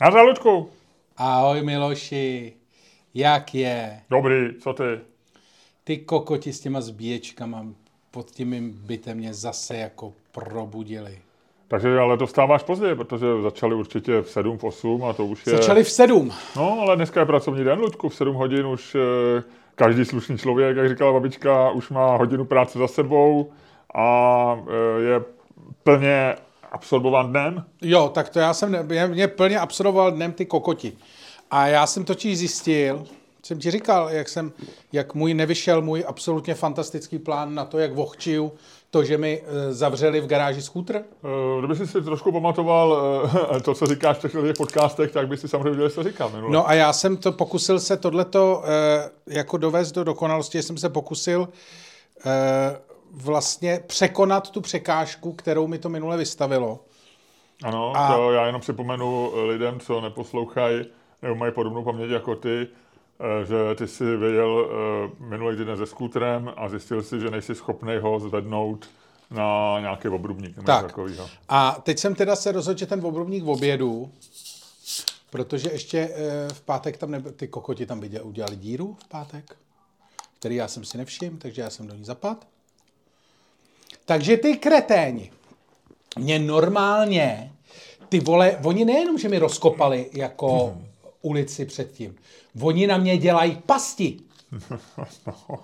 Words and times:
Nazdar, 0.00 0.24
Luďku. 0.24 0.70
Ahoj 1.16 1.62
Miloši, 1.62 2.52
jak 3.14 3.54
je? 3.54 4.00
Dobrý, 4.10 4.54
co 4.60 4.72
ty? 4.72 5.00
Ty 5.84 5.96
kokoti 5.96 6.52
s 6.52 6.60
těma 6.60 6.80
zbíječkama 6.80 7.66
pod 8.10 8.30
tím 8.30 8.48
mým 8.48 8.72
bytem 8.86 9.16
mě 9.16 9.34
zase 9.34 9.76
jako 9.76 10.12
probudili. 10.32 11.18
Takže 11.68 11.98
ale 11.98 12.16
to 12.16 12.26
vstáváš 12.26 12.62
později, 12.62 12.94
protože 12.94 13.26
začali 13.42 13.74
určitě 13.74 14.20
v 14.22 14.30
7, 14.30 14.58
v 14.58 14.64
8 14.64 15.04
a 15.04 15.12
to 15.12 15.26
už 15.26 15.46
je... 15.46 15.56
Začali 15.56 15.84
v 15.84 15.90
7. 15.90 16.32
No, 16.56 16.80
ale 16.80 16.96
dneska 16.96 17.20
je 17.20 17.26
pracovní 17.26 17.64
den, 17.64 17.78
Luďku, 17.78 18.08
v 18.08 18.14
7 18.14 18.34
hodin 18.34 18.66
už 18.66 18.94
eh, 18.94 19.42
každý 19.74 20.04
slušný 20.04 20.38
člověk, 20.38 20.76
jak 20.76 20.88
říkala 20.88 21.12
babička, 21.12 21.70
už 21.70 21.90
má 21.90 22.16
hodinu 22.16 22.44
práce 22.44 22.78
za 22.78 22.88
sebou 22.88 23.52
a 23.94 24.60
eh, 24.68 25.02
je 25.02 25.20
plně 25.82 26.34
absorbován 26.72 27.30
dnem. 27.30 27.64
Jo, 27.82 28.10
tak 28.14 28.28
to 28.28 28.38
já 28.38 28.54
jsem, 28.54 28.86
mě, 28.86 29.06
mě 29.06 29.28
plně 29.28 29.58
absorboval 29.58 30.12
dnem 30.12 30.32
ty 30.32 30.46
kokoti. 30.46 30.92
A 31.50 31.66
já 31.66 31.86
jsem 31.86 32.04
totiž 32.04 32.38
zjistil, 32.38 33.06
jsem 33.42 33.58
ti 33.58 33.70
říkal, 33.70 34.08
jak 34.10 34.28
jsem, 34.28 34.52
jak 34.92 35.14
můj 35.14 35.34
nevyšel 35.34 35.82
můj 35.82 36.04
absolutně 36.06 36.54
fantastický 36.54 37.18
plán 37.18 37.54
na 37.54 37.64
to, 37.64 37.78
jak 37.78 37.94
vohčiju 37.94 38.52
to, 38.90 39.04
že 39.04 39.18
mi 39.18 39.42
e, 39.46 39.72
zavřeli 39.72 40.20
v 40.20 40.26
garáži 40.26 40.62
skútr. 40.62 40.96
Eh, 40.96 41.58
Kdyby 41.58 41.76
jsi 41.76 41.86
si 41.86 42.02
trošku 42.02 42.32
pamatoval 42.32 42.98
eh, 43.56 43.60
to, 43.60 43.74
co 43.74 43.86
říkáš 43.86 44.16
v 44.16 44.20
těch 44.20 44.56
podcastech, 44.56 45.12
tak 45.12 45.28
by 45.28 45.36
si 45.36 45.48
samozřejmě 45.48 45.70
viděl, 45.70 45.90
co 45.90 46.02
říkal 46.02 46.30
minule. 46.30 46.52
No 46.52 46.68
a 46.68 46.74
já 46.74 46.92
jsem 46.92 47.16
to 47.16 47.32
pokusil 47.32 47.80
se 47.80 47.96
tohleto 47.96 48.62
jako 49.26 49.56
dovést 49.56 49.94
do 49.94 50.04
dokonalosti, 50.04 50.58
že 50.58 50.62
jsem 50.62 50.78
se 50.78 50.88
pokusil 50.88 51.48
vlastně 53.10 53.82
překonat 53.86 54.50
tu 54.50 54.60
překážku, 54.60 55.32
kterou 55.32 55.66
mi 55.66 55.78
to 55.78 55.88
minule 55.88 56.16
vystavilo. 56.16 56.84
Ano, 57.64 57.92
A- 57.96 58.14
to 58.14 58.32
já 58.32 58.46
jenom 58.46 58.60
připomenu 58.60 59.32
lidem, 59.46 59.80
co 59.80 60.00
neposlouchají, 60.00 60.84
nebo 61.22 61.34
mají 61.34 61.52
podobnou 61.52 61.84
paměť 61.84 62.10
jako 62.10 62.36
ty, 62.36 62.66
eh, 63.20 63.46
že 63.46 63.74
ty 63.74 63.88
jsi 63.88 64.16
věděl 64.16 64.68
eh, 64.70 65.24
minulý 65.24 65.56
týden 65.56 65.76
se 65.76 65.86
skútrem 65.86 66.52
a 66.56 66.68
zjistil 66.68 67.02
si, 67.02 67.20
že 67.20 67.30
nejsi 67.30 67.54
schopný 67.54 67.96
ho 68.00 68.20
zvednout 68.20 68.88
na 69.30 69.80
nějaký 69.80 70.08
obrubník 70.08 70.56
nebo 70.56 70.66
Tak. 70.66 70.98
A 71.48 71.80
teď 71.82 71.98
jsem 71.98 72.14
teda 72.14 72.36
se 72.36 72.52
rozhodl, 72.52 72.78
že 72.78 72.86
ten 72.86 73.06
obrubník 73.06 73.44
v 73.44 73.50
obědu, 73.50 74.12
protože 75.30 75.70
ještě 75.72 75.98
eh, 76.14 76.48
v 76.52 76.60
pátek 76.60 76.96
tam 76.96 77.10
nebyl, 77.10 77.32
ty 77.32 77.48
kokoti 77.48 77.86
tam 77.86 78.00
viděl, 78.00 78.26
udělali 78.26 78.56
díru 78.56 78.96
v 79.04 79.08
pátek, 79.08 79.56
který 80.38 80.54
já 80.54 80.68
jsem 80.68 80.84
si 80.84 80.98
nevšiml, 80.98 81.36
takže 81.38 81.62
já 81.62 81.70
jsem 81.70 81.86
do 81.86 81.94
ní 81.94 82.04
zapad. 82.04 82.46
Takže 84.08 84.36
ty 84.36 84.56
kreténi, 84.56 85.30
mě 86.18 86.38
normálně, 86.38 87.52
ty 88.08 88.20
vole, 88.20 88.58
oni 88.64 88.84
nejenom, 88.84 89.18
že 89.18 89.28
mi 89.28 89.38
rozkopali 89.38 90.10
jako 90.12 90.76
ulici 91.22 91.64
předtím, 91.64 92.16
oni 92.62 92.86
na 92.86 92.96
mě 92.96 93.18
dělají 93.18 93.58
pasti. 93.66 94.16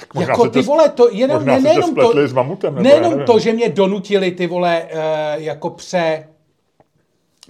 Tak 0.00 0.14
možná 0.14 0.32
Jako 0.32 0.48
ty 0.48 0.62
vole, 0.62 0.88
to 0.88 1.08
jenom, 1.10 1.36
možná 1.36 1.54
ne, 1.54 1.60
nejenom 1.60 1.94
to, 1.94 2.28
s 2.28 2.32
mamutem, 2.32 2.82
nejenom 2.82 3.24
to, 3.24 3.38
že 3.38 3.52
mě 3.52 3.68
donutili 3.68 4.30
ty 4.30 4.46
vole 4.46 4.88
eh, 4.90 5.34
jako 5.36 5.70
pře, 5.70 6.28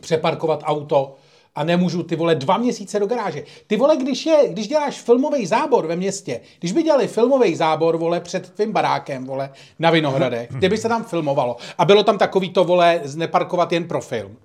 přeparkovat 0.01 0.61
auto 0.65 1.17
a 1.55 1.65
nemůžu 1.65 2.03
ty 2.03 2.17
vole 2.17 2.35
dva 2.35 2.59
měsíce 2.59 2.99
do 3.01 3.07
garáže. 3.07 3.45
Ty 3.67 3.77
vole, 3.77 3.97
když, 3.97 4.27
je, 4.27 4.49
když 4.49 4.69
děláš 4.69 5.01
filmový 5.01 5.47
zábor 5.47 5.87
ve 5.87 5.97
městě, 5.97 6.41
když 6.59 6.73
by 6.73 6.83
dělali 6.83 7.09
filmový 7.09 7.57
zábor, 7.57 7.97
vole, 7.97 8.21
před 8.21 8.51
tvým 8.51 8.73
barákem, 8.73 9.25
vole, 9.25 9.51
na 9.79 9.91
Vinohradech, 9.91 10.49
kde 10.51 10.69
by 10.69 10.77
se 10.79 10.89
tam 10.89 11.05
filmovalo 11.05 11.57
a 11.79 11.85
bylo 11.85 12.03
tam 12.03 12.19
takový 12.19 12.51
to, 12.51 12.65
vole, 12.65 13.01
neparkovat 13.15 13.73
jen 13.73 13.89
pro 13.89 14.01
film, 14.01 14.37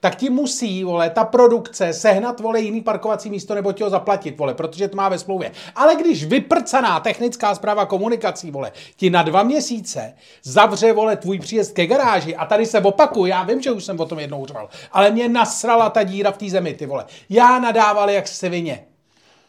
tak 0.00 0.16
ti 0.16 0.30
musí, 0.30 0.84
vole, 0.84 1.10
ta 1.10 1.24
produkce 1.24 1.92
sehnat, 1.92 2.40
vole, 2.40 2.60
jiný 2.60 2.80
parkovací 2.80 3.30
místo 3.30 3.54
nebo 3.54 3.72
ti 3.72 3.82
ho 3.82 3.90
zaplatit, 3.90 4.38
vole, 4.38 4.54
protože 4.54 4.88
to 4.88 4.96
má 4.96 5.08
ve 5.08 5.18
smlouvě. 5.18 5.52
Ale 5.74 5.94
když 5.96 6.24
vyprcaná 6.24 7.00
technická 7.00 7.54
zpráva 7.54 7.86
komunikací, 7.86 8.50
vole, 8.50 8.72
ti 8.96 9.10
na 9.10 9.22
dva 9.22 9.42
měsíce 9.42 10.14
zavře, 10.42 10.92
vole, 10.92 11.16
tvůj 11.16 11.38
příjezd 11.38 11.74
ke 11.74 11.86
garáži 11.86 12.36
a 12.36 12.46
tady 12.46 12.66
se 12.66 12.80
opakuju, 12.80 13.26
já 13.26 13.42
vím, 13.42 13.62
že 13.62 13.70
už 13.70 13.84
jsem 13.84 14.00
o 14.00 14.06
tom 14.06 14.18
jednou 14.18 14.46
řval, 14.46 14.68
ale 14.92 15.10
mě 15.10 15.28
nasrala 15.28 15.90
ta 15.90 16.02
díra 16.02 16.30
v 16.30 16.38
té 16.38 16.50
zemi, 16.50 16.74
ty 16.74 16.86
vole. 16.86 17.04
Já 17.28 17.58
nadával 17.58 18.10
jak 18.10 18.28
svině. 18.28 18.95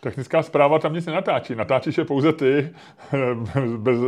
Technická 0.08 0.44
zpráva 0.44 0.80
tam 0.80 0.94
nic 0.94 1.06
nenatáčí. 1.06 1.56
Natáčíš 1.56 1.98
je 1.98 2.06
pouze 2.06 2.34
ty, 2.34 2.70
bez, 3.78 4.00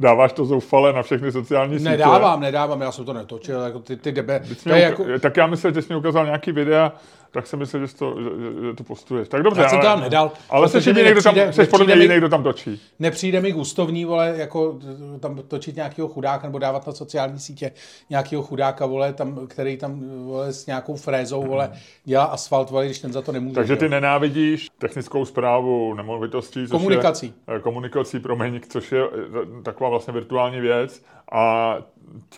dáváš 0.00 0.32
to 0.32 0.44
zoufale 0.44 0.92
na 0.92 1.02
všechny 1.02 1.32
sociální 1.32 1.78
sítě. 1.78 1.90
Nedávám, 1.90 2.40
nedávám, 2.40 2.80
já 2.80 2.92
jsem 2.92 3.04
to 3.04 3.12
netočil, 3.12 3.60
jako 3.60 3.78
ty, 3.78 3.96
ty 3.96 4.12
debe. 4.12 4.42
To 4.64 4.70
jako, 4.70 5.04
Tak 5.20 5.36
já 5.36 5.46
myslím, 5.46 5.74
že 5.74 5.82
jsi 5.82 5.92
mi 5.92 5.98
ukázal 5.98 6.24
nějaký 6.24 6.52
videa, 6.52 6.92
tak 7.30 7.46
jsem 7.46 7.58
myslel, 7.58 7.86
že, 7.86 7.94
to, 7.94 8.16
že, 8.22 8.28
že 8.66 8.74
to 8.74 8.84
postuješ. 8.84 9.28
Tak 9.28 9.42
dobře, 9.42 9.62
Já 9.62 9.68
jsem 9.68 9.78
ale, 9.78 9.86
to 9.86 9.92
tam 9.92 10.00
nedal, 10.00 10.32
ale 10.50 10.68
jsi 10.68 10.72
protože 10.72 10.92
mi 10.92 11.00
jediný, 11.00 11.12
kdo 11.12 11.22
tam, 11.22 11.52
jsi 11.52 11.66
podle 11.66 11.86
mě 11.86 11.94
jediný, 11.94 12.16
kdo 12.16 12.28
tam 12.28 12.42
točí. 12.42 12.80
nepřijde 12.98 13.40
mi 13.40 13.52
gustovní, 13.52 14.04
vole, 14.04 14.34
jako 14.36 14.72
t- 14.72 15.18
tam 15.20 15.38
točit 15.48 15.76
nějakého 15.76 16.08
chudáka 16.08 16.46
nebo 16.46 16.58
dávat 16.58 16.86
na 16.86 16.92
sociální 16.92 17.38
sítě 17.38 17.72
nějakého 18.10 18.42
chudáka, 18.42 18.86
vole, 18.86 19.12
tam, 19.12 19.46
který 19.46 19.76
tam 19.76 20.00
vole, 20.24 20.52
s 20.52 20.66
nějakou 20.66 20.96
frézou, 20.96 21.42
vole, 21.46 21.72
dělá 22.04 22.24
asfalt, 22.24 22.70
vole, 22.70 22.84
když 22.86 22.98
ten 22.98 23.12
za 23.12 23.22
to 23.22 23.32
nemůže. 23.32 23.54
Takže 23.54 23.72
že 23.72 23.76
ty 23.76 23.84
jo. 23.84 23.90
nenávidíš 23.90 24.68
technickou 24.78 25.24
zprávu 25.24 25.94
nemovitostí, 25.94 26.66
Komunikací. 26.66 27.34
Je, 27.48 27.56
eh, 27.56 27.60
komunikací, 27.60 28.20
promiň, 28.20 28.60
což 28.68 28.92
je 28.92 29.02
eh, 29.04 29.62
taková 29.62 29.90
vlastně 29.90 30.12
virtuální 30.12 30.60
věc 30.60 31.02
a 31.32 31.76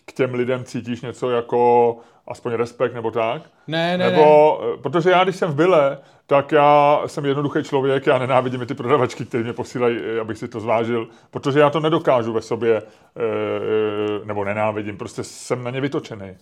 k 0.04 0.12
těm 0.12 0.34
lidem 0.34 0.64
cítíš 0.64 1.00
něco 1.02 1.30
jako 1.30 1.96
aspoň 2.30 2.52
respekt 2.52 2.94
nebo 2.94 3.10
tak? 3.10 3.42
Ne, 3.66 3.98
ne, 3.98 4.10
nebo, 4.10 4.60
ne. 4.62 4.82
Protože 4.82 5.10
já, 5.10 5.24
když 5.24 5.36
jsem 5.36 5.50
v 5.50 5.54
Byle, 5.54 5.98
tak 6.26 6.52
já 6.52 7.02
jsem 7.06 7.24
jednoduchý 7.24 7.62
člověk, 7.62 8.06
já 8.06 8.18
nenávidím 8.18 8.62
i 8.62 8.66
ty 8.66 8.74
prodavačky, 8.74 9.24
které 9.24 9.42
mě 9.42 9.52
posílají, 9.52 9.98
eh, 9.98 10.20
abych 10.20 10.38
si 10.38 10.48
to 10.48 10.60
zvážil, 10.60 11.08
protože 11.30 11.60
já 11.60 11.70
to 11.70 11.80
nedokážu 11.80 12.32
ve 12.32 12.42
sobě, 12.42 12.76
eh, 12.76 12.82
eh, 13.16 14.26
nebo 14.26 14.44
nenávidím, 14.44 14.96
prostě 14.96 15.24
jsem 15.24 15.64
na 15.64 15.70
ně 15.70 15.80
vytočený. 15.80 16.36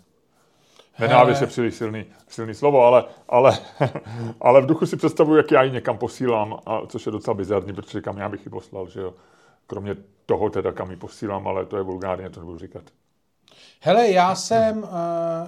Nenávist 0.99 1.41
je 1.41 1.47
příliš 1.47 1.75
silný, 1.75 2.05
silný 2.29 2.55
slovo, 2.55 2.85
ale, 2.85 3.05
ale, 3.29 3.59
ale 4.41 4.63
v 4.63 4.67
duchu 4.67 4.87
si 4.87 4.97
představuji, 4.97 5.37
jak 5.37 5.51
já 5.51 5.63
ji 5.63 5.71
někam 5.71 5.99
posílám, 5.99 6.59
a, 6.67 6.81
což 6.87 7.07
je 7.07 7.13
docela 7.13 7.35
bizarní, 7.35 7.73
protože 7.73 8.01
kam 8.01 8.19
já 8.19 8.29
bych 8.29 8.47
ji 8.47 8.51
poslal, 8.51 8.89
že 8.89 9.01
jo. 9.01 9.15
Kromě 9.67 9.97
toho 10.27 10.51
teda, 10.51 10.73
kam 10.73 10.91
ji 10.91 10.97
posílám, 10.97 11.49
ale 11.49 11.67
to 11.67 11.77
je 11.77 11.83
vulgárně, 11.83 12.31
to 12.31 12.41
nebudu 12.41 12.59
říkat. 12.59 12.83
Hele, 13.81 14.11
já 14.11 14.35
jsem, 14.35 14.79
uh, 14.79 14.89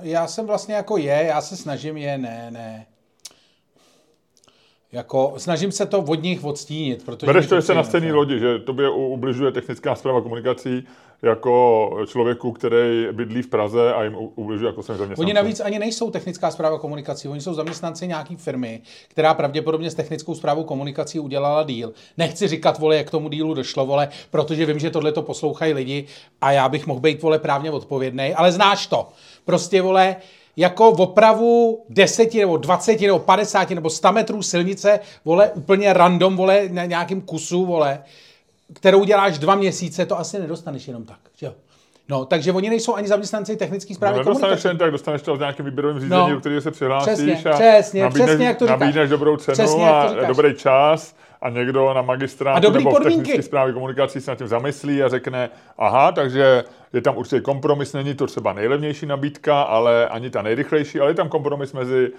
já 0.02 0.26
jsem 0.26 0.46
vlastně 0.46 0.74
jako 0.74 0.96
je, 0.96 1.24
já 1.28 1.40
se 1.40 1.56
snažím 1.56 1.96
je, 1.96 2.18
ne, 2.18 2.50
ne. 2.50 2.86
Jako, 4.92 5.34
snažím 5.36 5.72
se 5.72 5.86
to 5.86 5.98
od 5.98 6.22
nich 6.22 6.44
odstínit, 6.44 7.04
protože... 7.04 7.26
Bereš 7.26 7.46
to, 7.46 7.56
že 7.56 7.62
se 7.62 7.74
na 7.74 7.84
stejné 7.84 8.06
nefér. 8.06 8.16
lodi, 8.16 8.38
že 8.38 8.58
tobě 8.58 8.90
ubližuje 8.90 9.52
technická 9.52 9.94
zpráva 9.94 10.20
komunikací 10.20 10.86
jako 11.22 11.90
člověku, 12.06 12.52
který 12.52 13.06
bydlí 13.12 13.42
v 13.42 13.48
Praze 13.48 13.94
a 13.94 14.04
jim 14.04 14.16
ubližuje 14.34 14.68
jako 14.68 14.82
jsem 14.82 14.96
zaměstnanci. 14.96 15.20
Oni 15.20 15.34
navíc 15.34 15.60
ani 15.60 15.78
nejsou 15.78 16.10
technická 16.10 16.50
zpráva 16.50 16.78
komunikací, 16.78 17.28
oni 17.28 17.40
jsou 17.40 17.54
zaměstnanci 17.54 18.08
nějaký 18.08 18.36
firmy, 18.36 18.80
která 19.08 19.34
pravděpodobně 19.34 19.90
s 19.90 19.94
technickou 19.94 20.34
zprávou 20.34 20.64
komunikací 20.64 21.20
udělala 21.20 21.62
díl. 21.62 21.92
Nechci 22.18 22.48
říkat, 22.48 22.78
vole, 22.78 22.96
jak 22.96 23.10
tomu 23.10 23.28
dílu 23.28 23.54
došlo, 23.54 23.86
vole, 23.86 24.08
protože 24.30 24.66
vím, 24.66 24.78
že 24.78 24.90
tohle 24.90 25.12
to 25.12 25.22
poslouchají 25.22 25.72
lidi 25.72 26.06
a 26.40 26.52
já 26.52 26.68
bych 26.68 26.86
mohl 26.86 27.00
být, 27.00 27.22
vole, 27.22 27.38
právně 27.38 27.70
odpovědný, 27.70 28.34
ale 28.34 28.52
znáš 28.52 28.86
to. 28.86 29.08
Prostě, 29.44 29.82
vole, 29.82 30.16
jako 30.56 30.92
v 30.92 31.00
opravu 31.00 31.84
10 31.88 32.34
nebo 32.34 32.56
20 32.56 33.00
nebo 33.00 33.18
50 33.18 33.70
nebo 33.70 33.90
100 33.90 34.12
metrů 34.12 34.42
silnice, 34.42 35.00
vole, 35.24 35.50
úplně 35.54 35.92
random, 35.92 36.36
vole, 36.36 36.68
na 36.70 36.84
nějakým 36.84 37.20
kusu, 37.20 37.66
vole, 37.66 38.02
kterou 38.72 39.04
děláš 39.04 39.38
dva 39.38 39.54
měsíce, 39.54 40.06
to 40.06 40.18
asi 40.18 40.38
nedostaneš 40.38 40.88
jenom 40.88 41.04
tak, 41.04 41.18
že 41.36 41.46
jo? 41.46 41.52
No, 42.08 42.24
takže 42.24 42.52
oni 42.52 42.70
nejsou 42.70 42.94
ani 42.94 43.08
zaměstnanci 43.08 43.56
technické 43.56 43.92
No, 43.92 43.94
zprávy 43.96 44.12
nedostaneš 44.18 44.40
komunikace. 44.40 44.68
jen 44.68 44.78
tak, 44.78 44.90
dostaneš 44.90 45.22
to 45.22 45.36
v 45.36 45.38
nějakém 45.38 45.66
výběrovém 45.66 46.00
řízení, 46.00 46.20
No. 46.20 46.30
do 46.30 46.40
kterého 46.40 46.60
se 46.60 46.70
přihlásíš 46.70 47.12
Přesně, 47.14 47.50
a 47.50 47.54
přesně, 47.54 48.02
nabídneš, 48.02 48.26
přesně 48.26 48.46
jak 48.46 48.56
to 48.58 48.64
říkáš. 48.66 48.80
nabídneš 48.80 49.10
dobrou 49.10 49.36
cenu 49.36 49.52
Přesně 49.54 49.90
a 49.90 50.24
dobrý 50.26 50.54
čas 50.54 51.14
a 51.42 51.50
někdo 51.50 51.94
na 51.94 52.02
magistrátu 52.02 52.56
A 52.56 52.60
dobrý 52.60 52.84
nebo 52.84 52.90
v 52.90 52.94
podmínky. 52.94 53.16
technické 53.18 53.42
zprávě 53.42 53.74
komunikací 53.74 54.20
se 54.20 54.30
nad 54.30 54.38
tím 54.38 54.46
zamyslí 54.48 55.02
a 55.02 55.08
řekne, 55.08 55.50
aha, 55.78 56.12
takže 56.12 56.64
je 56.92 57.00
tam 57.00 57.16
určitě 57.16 57.40
kompromis, 57.40 57.92
není 57.92 58.14
to 58.14 58.26
třeba 58.26 58.52
nejlevnější 58.52 59.06
nabídka, 59.06 59.62
ale 59.62 60.08
ani 60.08 60.30
ta 60.30 60.42
nejrychlejší, 60.42 61.00
ale 61.00 61.10
je 61.10 61.14
tam 61.14 61.28
kompromis 61.28 61.72
mezi, 61.72 62.12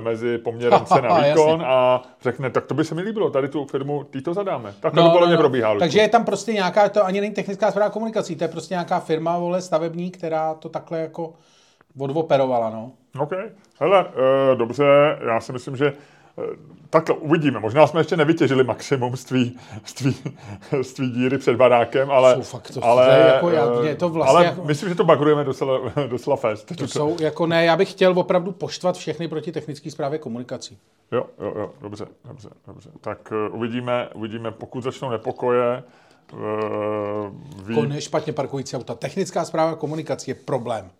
mezi 0.00 0.38
poměrem 0.38 0.84
cena 0.84 1.08
Jasně. 1.18 1.30
výkon 1.30 1.62
a 1.66 2.02
řekne, 2.22 2.50
tak 2.50 2.66
to 2.66 2.74
by 2.74 2.84
se 2.84 2.94
mi 2.94 3.02
líbilo, 3.02 3.30
tady 3.30 3.48
tu 3.48 3.64
firmu, 3.64 4.04
ty 4.04 4.22
to 4.22 4.34
zadáme. 4.34 4.74
Tak 4.80 4.94
to 4.94 5.10
podle 5.10 5.26
mě 5.26 5.36
probíhá. 5.36 5.68
Luďku. 5.68 5.78
No, 5.78 5.80
Takže 5.80 6.00
je 6.00 6.08
tam 6.08 6.24
prostě 6.24 6.52
nějaká, 6.52 6.88
to 6.88 7.04
ani 7.04 7.20
není 7.20 7.34
technická 7.34 7.70
zpráva 7.70 7.90
komunikací, 7.90 8.36
to 8.36 8.44
je 8.44 8.48
prostě 8.48 8.74
nějaká 8.74 9.00
firma, 9.00 9.38
vole, 9.38 9.62
stavební, 9.62 10.10
která 10.10 10.54
to 10.54 10.68
takhle 10.68 11.00
jako 11.00 11.32
odvoperovala, 11.98 12.70
no. 12.70 12.92
OK. 13.18 13.32
Hele, 13.80 14.04
uh, 14.04 14.58
dobře, 14.58 14.84
já 15.26 15.40
si 15.40 15.52
myslím, 15.52 15.76
že 15.76 15.92
takhle 16.90 17.16
uvidíme. 17.16 17.60
Možná 17.60 17.86
jsme 17.86 18.00
ještě 18.00 18.16
nevytěžili 18.16 18.64
maximum 18.64 19.16
z 19.16 19.24
tvý, 19.24 19.58
z 19.84 19.92
tvý, 19.92 20.16
z 20.82 20.92
tvý 20.92 21.10
díry 21.10 21.38
před 21.38 21.56
barákem, 21.56 22.10
ale... 22.10 22.34
Jsou 22.34 22.42
fakt 22.42 22.70
to, 22.70 22.84
ale, 22.84 23.06
to 23.06 23.12
je 23.12 23.26
jako, 23.34 23.50
já, 23.50 23.80
mě 23.80 23.94
to 23.94 24.08
vlastně 24.08 24.36
ale 24.36 24.44
jako, 24.44 24.64
myslím, 24.64 24.88
že 24.88 24.94
to 24.94 25.04
bagrujeme 25.04 25.44
docela, 25.44 25.78
docela 26.06 26.36
fest. 26.36 26.72
to 26.76 26.88
jsou, 26.88 27.16
jako 27.20 27.46
ne, 27.46 27.64
já 27.64 27.76
bych 27.76 27.90
chtěl 27.90 28.18
opravdu 28.18 28.52
poštvat 28.52 28.96
všechny 28.96 29.28
proti 29.28 29.52
technické 29.52 29.90
zprávě 29.90 30.18
komunikací. 30.18 30.78
Jo, 31.12 31.26
jo, 31.40 31.52
jo, 31.56 31.70
dobře, 31.80 32.06
dobře, 32.24 32.48
dobře. 32.66 32.90
Tak 33.00 33.32
uh, 33.32 33.56
uvidíme, 33.56 34.08
uvidíme, 34.14 34.50
pokud 34.50 34.84
začnou 34.84 35.10
nepokoje, 35.10 35.82
uh, 36.32 36.38
ví... 37.64 37.74
Kon, 37.74 38.00
špatně 38.00 38.32
parkující 38.32 38.76
auta. 38.76 38.94
Technická 38.94 39.44
zpráva 39.44 39.74
komunikací 39.74 40.30
je 40.30 40.34
problém. 40.34 40.90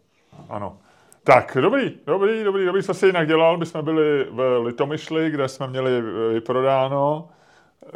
Ano. 0.48 0.76
Tak, 1.24 1.56
dobrý, 1.60 1.92
dobrý, 2.06 2.44
dobrý, 2.44 2.64
dobrý, 2.64 2.82
co 2.82 2.94
jsi 2.94 3.06
jinak 3.06 3.28
dělal? 3.28 3.56
My 3.56 3.66
jsme 3.66 3.82
byli 3.82 4.26
v 4.30 4.60
Litomyšli, 4.64 5.30
kde 5.30 5.48
jsme 5.48 5.66
měli 5.66 5.98
eh, 5.98 6.32
vyprodáno 6.32 7.28
eh, 7.84 7.88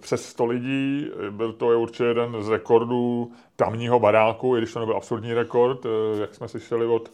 přes 0.00 0.26
100 0.26 0.44
lidí. 0.44 1.10
Byl 1.30 1.52
to 1.52 1.66
určitě 1.66 2.04
jeden 2.04 2.42
z 2.42 2.48
rekordů 2.48 3.32
tamního 3.56 4.00
baráku, 4.00 4.56
i 4.56 4.60
když 4.60 4.72
to 4.72 4.80
nebyl 4.80 4.96
absurdní 4.96 5.34
rekord, 5.34 5.86
eh, 5.86 6.20
jak 6.20 6.34
jsme 6.34 6.48
slyšeli 6.48 6.86
od 6.86 7.10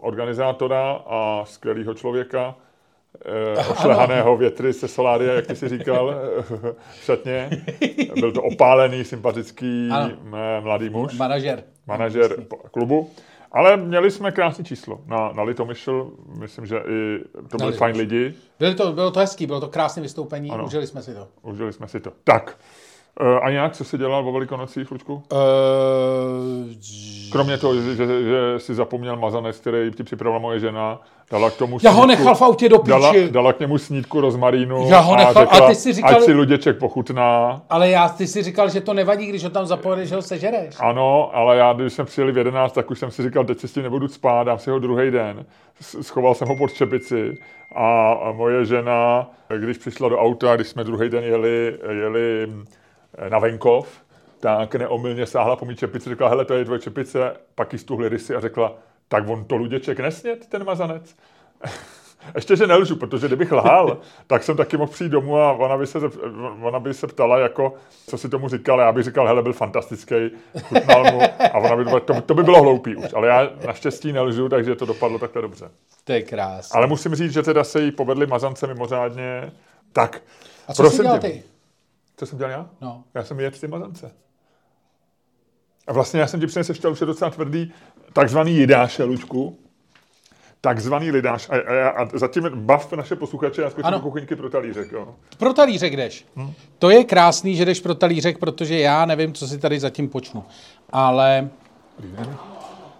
organizátora 0.00 1.02
a 1.06 1.42
skvělého 1.44 1.94
člověka, 1.94 2.54
ošlehaného 3.70 4.36
větry 4.36 4.72
se 4.72 4.88
solária, 4.88 5.34
jak 5.34 5.46
ty 5.46 5.56
si 5.56 5.68
říkal, 5.68 6.14
šatně. 7.02 7.50
Byl 8.20 8.32
to 8.32 8.42
opálený, 8.42 9.04
sympatický 9.04 9.88
ano. 9.92 10.10
mladý 10.60 10.90
muž. 10.90 11.18
Manažer. 11.18 11.62
Manažer 11.86 12.36
klubu. 12.70 13.10
Ale 13.52 13.76
měli 13.76 14.10
jsme 14.10 14.32
krásné 14.32 14.64
číslo 14.64 15.00
na, 15.06 15.32
na 15.32 15.42
Litomyšl, 15.42 16.10
myslím, 16.38 16.66
že 16.66 16.78
i 16.88 17.18
to 17.48 17.56
byli 17.56 17.72
fajn 17.72 17.96
lidi. 17.96 18.34
Bylo 18.58 18.74
to, 18.74 18.92
bylo 18.92 19.10
to 19.10 19.20
hezký, 19.20 19.46
bylo 19.46 19.60
to 19.60 19.68
krásné 19.68 20.02
vystoupení, 20.02 20.50
ano. 20.50 20.64
užili 20.64 20.86
jsme 20.86 21.02
si 21.02 21.14
to. 21.14 21.28
Užili 21.42 21.72
jsme 21.72 21.88
si 21.88 22.00
to. 22.00 22.12
Tak, 22.24 22.58
a 23.42 23.50
nějak, 23.50 23.72
co 23.72 23.84
jsi 23.84 23.98
dělal 23.98 24.28
o 24.28 24.32
Velikonocích, 24.32 24.90
Lučku? 24.90 25.14
Uh, 25.14 25.40
Kromě 27.32 27.58
toho, 27.58 27.74
že, 27.74 27.96
že, 27.96 28.06
že 28.06 28.58
jsi 28.58 28.74
zapomněl 28.74 29.16
mazanec, 29.16 29.56
který 29.56 29.90
ti 29.90 30.02
připravila 30.02 30.38
moje 30.38 30.60
žena, 30.60 31.00
dala 31.30 31.50
k 31.50 31.56
tomu 31.56 31.78
Já 31.82 31.90
ho 31.90 32.06
nechal 32.06 32.34
v 32.34 32.42
autě 32.42 32.68
do 32.68 32.78
píči. 32.78 32.90
Dala, 32.90 33.12
dala 33.30 33.52
k 33.52 33.60
němu 33.60 33.78
snídku 33.78 34.20
rozmarínu 34.20 34.86
Já 34.88 34.98
ho 34.98 35.16
nechal, 35.16 35.38
a, 35.38 35.44
řekla, 35.44 35.66
a 35.66 35.68
ty 35.68 35.74
si 35.74 35.92
říkal, 35.92 36.16
ať 36.16 36.22
si 36.22 36.32
luděček 36.32 36.78
pochutná. 36.78 37.62
Ale 37.70 37.90
já, 37.90 38.08
ty 38.08 38.26
si 38.26 38.42
říkal, 38.42 38.68
že 38.68 38.80
to 38.80 38.94
nevadí, 38.94 39.26
když 39.26 39.44
ho 39.44 39.50
tam 39.50 39.66
zapojedeš, 39.66 40.08
že 40.08 40.14
ho 40.14 40.22
sežereš. 40.22 40.74
Ano, 40.78 41.30
ale 41.36 41.56
já, 41.56 41.72
když 41.72 41.92
jsme 41.92 42.04
přijeli 42.04 42.32
v 42.32 42.38
11, 42.38 42.72
tak 42.72 42.90
už 42.90 42.98
jsem 42.98 43.10
si 43.10 43.22
říkal, 43.22 43.44
teď 43.44 43.60
si 43.60 43.68
s 43.68 43.72
tím 43.72 43.82
nebudu 43.82 44.08
spát, 44.08 44.44
dám 44.44 44.58
si 44.58 44.70
ho 44.70 44.78
druhý 44.78 45.10
den. 45.10 45.44
Schoval 45.80 46.34
jsem 46.34 46.48
ho 46.48 46.56
pod 46.56 46.72
čepici 46.72 47.38
a, 47.74 48.12
a 48.12 48.32
moje 48.32 48.64
žena, 48.64 49.30
když 49.58 49.78
přišla 49.78 50.08
do 50.08 50.18
auta, 50.18 50.56
když 50.56 50.68
jsme 50.68 50.84
druhý 50.84 51.08
den 51.08 51.24
jeli, 51.24 51.78
jeli 51.90 52.46
na 53.28 53.38
venkov, 53.38 54.02
tak 54.40 54.74
neomylně 54.74 55.26
sáhla 55.26 55.56
po 55.56 55.64
mý 55.64 55.76
čepici, 55.76 56.08
řekla, 56.08 56.28
hele, 56.28 56.44
to 56.44 56.54
je 56.54 56.64
tvoje 56.64 56.80
čepice, 56.80 57.36
pak 57.54 57.72
jí 57.72 57.78
stuhly 57.78 58.08
rysy 58.08 58.34
a 58.34 58.40
řekla, 58.40 58.74
tak 59.08 59.28
on 59.28 59.44
to 59.44 59.56
luděček 59.56 60.00
nesnět, 60.00 60.46
ten 60.46 60.64
mazanec. 60.64 61.16
Ještě, 62.34 62.56
že 62.56 62.66
nelžu, 62.66 62.96
protože 62.96 63.26
kdybych 63.26 63.52
lhal, 63.52 63.98
tak 64.26 64.42
jsem 64.42 64.56
taky 64.56 64.76
mohl 64.76 64.92
přijít 64.92 65.08
domů 65.08 65.38
a 65.38 65.52
ona 65.52 65.78
by 65.78 65.86
se, 65.86 65.98
ona 66.62 66.80
by 66.80 66.94
se 66.94 67.06
ptala, 67.06 67.38
jako, 67.38 67.74
co 68.06 68.18
si 68.18 68.28
tomu 68.28 68.48
říkal. 68.48 68.80
Já 68.80 68.92
bych 68.92 69.04
říkal, 69.04 69.26
hele, 69.26 69.42
byl 69.42 69.52
fantastický, 69.52 70.14
chutnal 70.62 71.04
mu. 71.12 71.20
A 71.52 71.54
ona 71.54 71.76
by, 71.76 72.00
to, 72.00 72.20
to 72.20 72.34
by 72.34 72.42
bylo 72.42 72.62
hloupý 72.62 72.96
už. 72.96 73.12
Ale 73.14 73.28
já 73.28 73.50
naštěstí 73.66 74.12
nelžu, 74.12 74.48
takže 74.48 74.74
to 74.74 74.86
dopadlo 74.86 75.18
takhle 75.18 75.42
dobře. 75.42 75.70
To 76.04 76.12
je 76.12 76.22
krásné. 76.22 76.78
Ale 76.78 76.86
musím 76.86 77.14
říct, 77.14 77.32
že 77.32 77.42
teda 77.42 77.64
se 77.64 77.82
jí 77.82 77.92
povedli 77.92 78.26
mazance 78.26 78.66
mimořádně. 78.66 79.52
Tak, 79.92 80.22
a 80.68 80.74
co 80.74 80.90
jsi 80.90 81.02
dělal 81.02 81.18
ty? 81.18 81.42
Co 82.20 82.26
jsem 82.26 82.38
dělal 82.38 82.52
já? 82.52 82.70
No. 82.80 83.04
Já 83.14 83.24
jsem 83.24 83.40
jedl 83.40 83.56
ty 83.58 83.68
mazance. 83.68 84.12
A 85.86 85.92
vlastně 85.92 86.20
já 86.20 86.26
jsem 86.26 86.40
ti 86.40 86.46
přinesl 86.46 86.70
ještě 86.70 86.88
už 86.88 87.00
je 87.00 87.06
docela 87.06 87.30
tvrdý 87.30 87.72
takzvaný 88.12 88.56
jidáše, 88.56 89.04
Lučku. 89.04 89.58
Takzvaný 90.60 91.10
lidáš. 91.10 91.50
A, 91.50 91.54
a, 91.54 91.88
a 91.88 92.18
zatím 92.18 92.50
bav 92.54 92.92
naše 92.92 93.16
posluchače, 93.16 93.62
já 93.62 93.70
skočím 93.70 93.92
do 93.92 94.00
kuchyňky 94.00 94.36
pro 94.36 94.50
talířek. 94.50 94.92
Jo. 94.92 95.14
Pro 95.38 95.52
talířek 95.52 95.96
jdeš. 95.96 96.26
Hmm. 96.36 96.52
To 96.78 96.90
je 96.90 97.04
krásný, 97.04 97.56
že 97.56 97.64
jdeš 97.64 97.80
pro 97.80 97.94
talířek, 97.94 98.38
protože 98.38 98.78
já 98.78 99.06
nevím, 99.06 99.32
co 99.32 99.48
si 99.48 99.58
tady 99.58 99.80
zatím 99.80 100.08
počnu. 100.08 100.44
Ale 100.90 101.48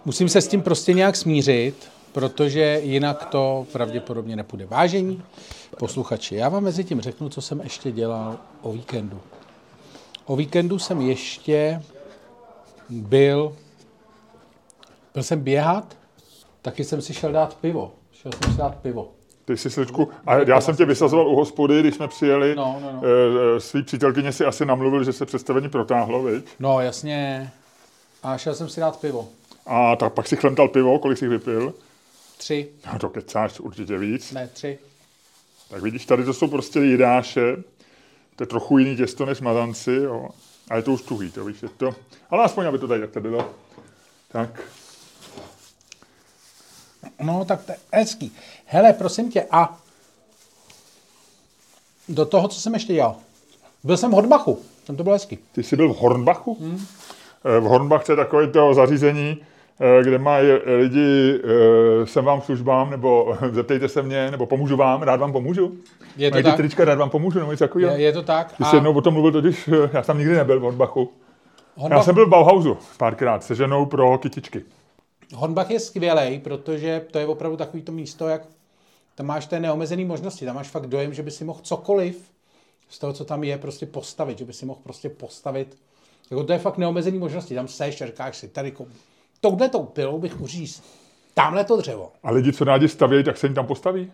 musím 0.05 0.29
se 0.29 0.41
s 0.41 0.47
tím 0.47 0.61
prostě 0.61 0.93
nějak 0.93 1.15
smířit, 1.15 1.91
protože 2.11 2.79
jinak 2.83 3.25
to 3.25 3.67
pravděpodobně 3.71 4.35
nepůjde. 4.35 4.65
Vážení 4.65 5.23
posluchači, 5.77 6.35
já 6.35 6.49
vám 6.49 6.63
mezi 6.63 6.83
tím 6.83 7.01
řeknu, 7.01 7.29
co 7.29 7.41
jsem 7.41 7.61
ještě 7.61 7.91
dělal 7.91 8.37
o 8.61 8.71
víkendu. 8.71 9.21
O 10.25 10.35
víkendu 10.35 10.79
jsem 10.79 11.01
ještě 11.01 11.81
byl, 12.89 13.55
byl 15.13 15.23
jsem 15.23 15.39
běhat, 15.39 15.97
taky 16.61 16.83
jsem 16.83 17.01
si 17.01 17.13
šel 17.13 17.31
dát 17.31 17.53
pivo. 17.55 17.91
Šel 18.11 18.31
jsem 18.31 18.51
si 18.53 18.57
dát 18.57 18.75
pivo. 18.75 19.11
Ty 19.45 19.57
jsi 19.57 19.69
sličku, 19.69 20.09
a 20.25 20.35
já 20.35 20.61
jsem 20.61 20.75
tě 20.75 20.85
vysazoval 20.85 21.27
u 21.27 21.35
hospody, 21.35 21.79
když 21.79 21.95
jsme 21.95 22.07
přijeli. 22.07 22.55
No, 22.55 22.79
no, 22.81 22.91
no. 22.91 23.01
E, 23.55 23.59
svý 23.59 23.83
přítelkyně 23.83 24.31
si 24.31 24.45
asi 24.45 24.65
namluvil, 24.65 25.03
že 25.03 25.13
se 25.13 25.25
představení 25.25 25.69
protáhlo, 25.69 26.23
viď? 26.23 26.45
No, 26.59 26.81
jasně. 26.81 27.51
A 28.23 28.37
šel 28.37 28.55
jsem 28.55 28.69
si 28.69 28.79
dát 28.79 28.99
pivo. 28.99 29.27
A 29.65 29.95
tak 29.95 30.13
pak 30.13 30.27
si 30.27 30.35
chlemtal 30.35 30.67
pivo, 30.67 30.99
kolik 30.99 31.17
jsi 31.17 31.27
vypil? 31.27 31.73
Tři. 32.37 32.69
No 32.93 32.99
to 32.99 33.09
kecáš 33.09 33.59
určitě 33.59 33.97
víc. 33.97 34.31
Ne, 34.31 34.47
tři. 34.47 34.79
Tak 35.71 35.81
vidíš, 35.81 36.05
tady 36.05 36.25
to 36.25 36.33
jsou 36.33 36.47
prostě 36.47 36.79
jidáše. 36.79 37.55
To 38.35 38.43
je 38.43 38.47
trochu 38.47 38.77
jiný 38.77 38.97
těsto 38.97 39.25
než 39.25 39.41
mazanci, 39.41 39.91
jo. 39.91 40.29
A 40.69 40.75
je 40.75 40.81
to 40.81 40.91
už 40.91 41.01
tuhý, 41.01 41.31
to 41.31 41.45
víš, 41.45 41.63
je 41.63 41.69
to. 41.69 41.95
Ale 42.29 42.43
aspoň, 42.43 42.65
aby 42.65 42.79
to 42.79 42.87
tady 42.87 43.01
takto 43.01 43.19
bylo. 43.19 43.53
Tak. 44.27 44.61
No, 47.21 47.45
tak 47.45 47.63
to 47.63 47.71
je 47.71 47.77
hezký. 47.93 48.31
Hele, 48.65 48.93
prosím 48.93 49.31
tě, 49.31 49.47
a 49.51 49.79
do 52.09 52.25
toho, 52.25 52.47
co 52.47 52.59
jsem 52.59 52.73
ještě 52.73 52.93
dělal. 52.93 53.15
Byl 53.83 53.97
jsem 53.97 54.11
v 54.11 54.13
Hornbachu, 54.13 54.61
tam 54.83 54.95
to 54.95 55.03
bylo 55.03 55.15
hezky. 55.15 55.39
Ty 55.51 55.63
jsi 55.63 55.75
byl 55.75 55.93
v 55.93 55.97
Hornbachu? 55.97 56.57
Hmm. 56.59 56.85
V 57.43 57.63
Hornbach 57.63 58.09
je 58.09 58.15
takové 58.15 58.47
to 58.47 58.73
zařízení, 58.73 59.37
eh, 59.41 59.45
kde 60.03 60.17
mají 60.17 60.47
lidi, 60.65 61.41
eh, 61.43 62.05
jsem 62.05 62.25
vám 62.25 62.41
službám, 62.41 62.89
nebo 62.89 63.37
zeptejte 63.51 63.89
se 63.89 64.01
mě, 64.01 64.31
nebo 64.31 64.45
pomůžu 64.45 64.77
vám, 64.77 65.01
rád 65.01 65.19
vám 65.19 65.31
pomůžu. 65.31 65.77
Je 66.17 66.31
to 66.31 66.35
Mají 66.35 66.43
tak? 66.43 66.55
trička, 66.55 66.85
rád 66.85 66.97
vám 66.97 67.09
pomůžu, 67.09 67.39
nebo 67.39 67.51
něco 67.51 67.63
takového. 67.63 67.93
Je, 67.95 68.01
je 68.01 68.13
to 68.13 68.23
tak. 68.23 68.53
Ty 68.57 68.63
jsi 68.63 68.75
jednou 68.75 68.93
o 68.93 69.01
tom 69.01 69.13
mluvil 69.13 69.31
totiž, 69.31 69.69
já 69.93 70.03
jsem 70.03 70.17
nikdy 70.17 70.35
nebyl 70.35 70.59
v 70.59 70.63
Hornbachu. 70.63 71.11
Hornbach, 71.75 71.99
Já 71.99 72.03
jsem 72.03 72.15
byl 72.15 72.25
v 72.25 72.29
Bauhausu 72.29 72.77
párkrát 72.97 73.43
se 73.43 73.55
ženou 73.55 73.85
pro 73.85 74.17
kytičky. 74.17 74.63
Hornbach 75.35 75.71
je 75.71 75.79
skvělý, 75.79 76.39
protože 76.39 77.05
to 77.11 77.19
je 77.19 77.27
opravdu 77.27 77.57
takový 77.57 77.83
to 77.83 77.91
místo, 77.91 78.27
jak 78.27 78.41
tam 79.15 79.25
máš 79.25 79.45
té 79.45 79.59
neomezené 79.59 80.05
možnosti, 80.05 80.45
tam 80.45 80.55
máš 80.55 80.67
fakt 80.67 80.87
dojem, 80.87 81.13
že 81.13 81.23
by 81.23 81.31
si 81.31 81.45
mohl 81.45 81.59
cokoliv 81.63 82.31
z 82.89 82.99
toho, 82.99 83.13
co 83.13 83.25
tam 83.25 83.43
je, 83.43 83.57
prostě 83.57 83.85
postavit, 83.85 84.37
že 84.37 84.45
by 84.45 84.53
si 84.53 84.65
mohl 84.65 84.79
prostě 84.83 85.09
postavit. 85.09 85.77
Jako 86.31 86.43
to 86.43 86.53
je 86.53 86.59
fakt 86.59 86.77
neomezený 86.77 87.19
možnosti, 87.19 87.55
tam 87.55 87.67
seš 87.67 88.01
a 88.01 88.05
říkáš 88.05 88.37
si, 88.37 88.47
tady 88.47 88.73
kou... 89.41 89.49
touhle 89.49 89.69
tou 89.69 89.83
pilou 89.83 90.19
bych 90.19 90.41
uříz 90.41 90.83
tamhle 91.33 91.63
to 91.63 91.77
dřevo. 91.77 92.11
A 92.23 92.31
lidi, 92.31 92.53
co 92.53 92.63
rádi 92.63 92.87
stavějí, 92.87 93.23
tak 93.23 93.37
se 93.37 93.47
jim 93.47 93.53
tam 93.53 93.67
postaví? 93.67 94.11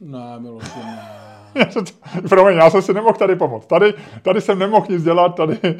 Ne, 0.00 0.38
milosti, 0.38 0.78
ne. 0.78 1.27
Promiň, 2.28 2.56
já 2.56 2.70
jsem 2.70 2.82
si 2.82 2.94
nemohl 2.94 3.14
tady 3.18 3.36
pomoct. 3.36 3.66
Tady, 3.66 3.94
tady 4.22 4.40
jsem 4.40 4.58
nemohl 4.58 4.86
nic 4.88 5.02
dělat, 5.04 5.28
tady. 5.28 5.58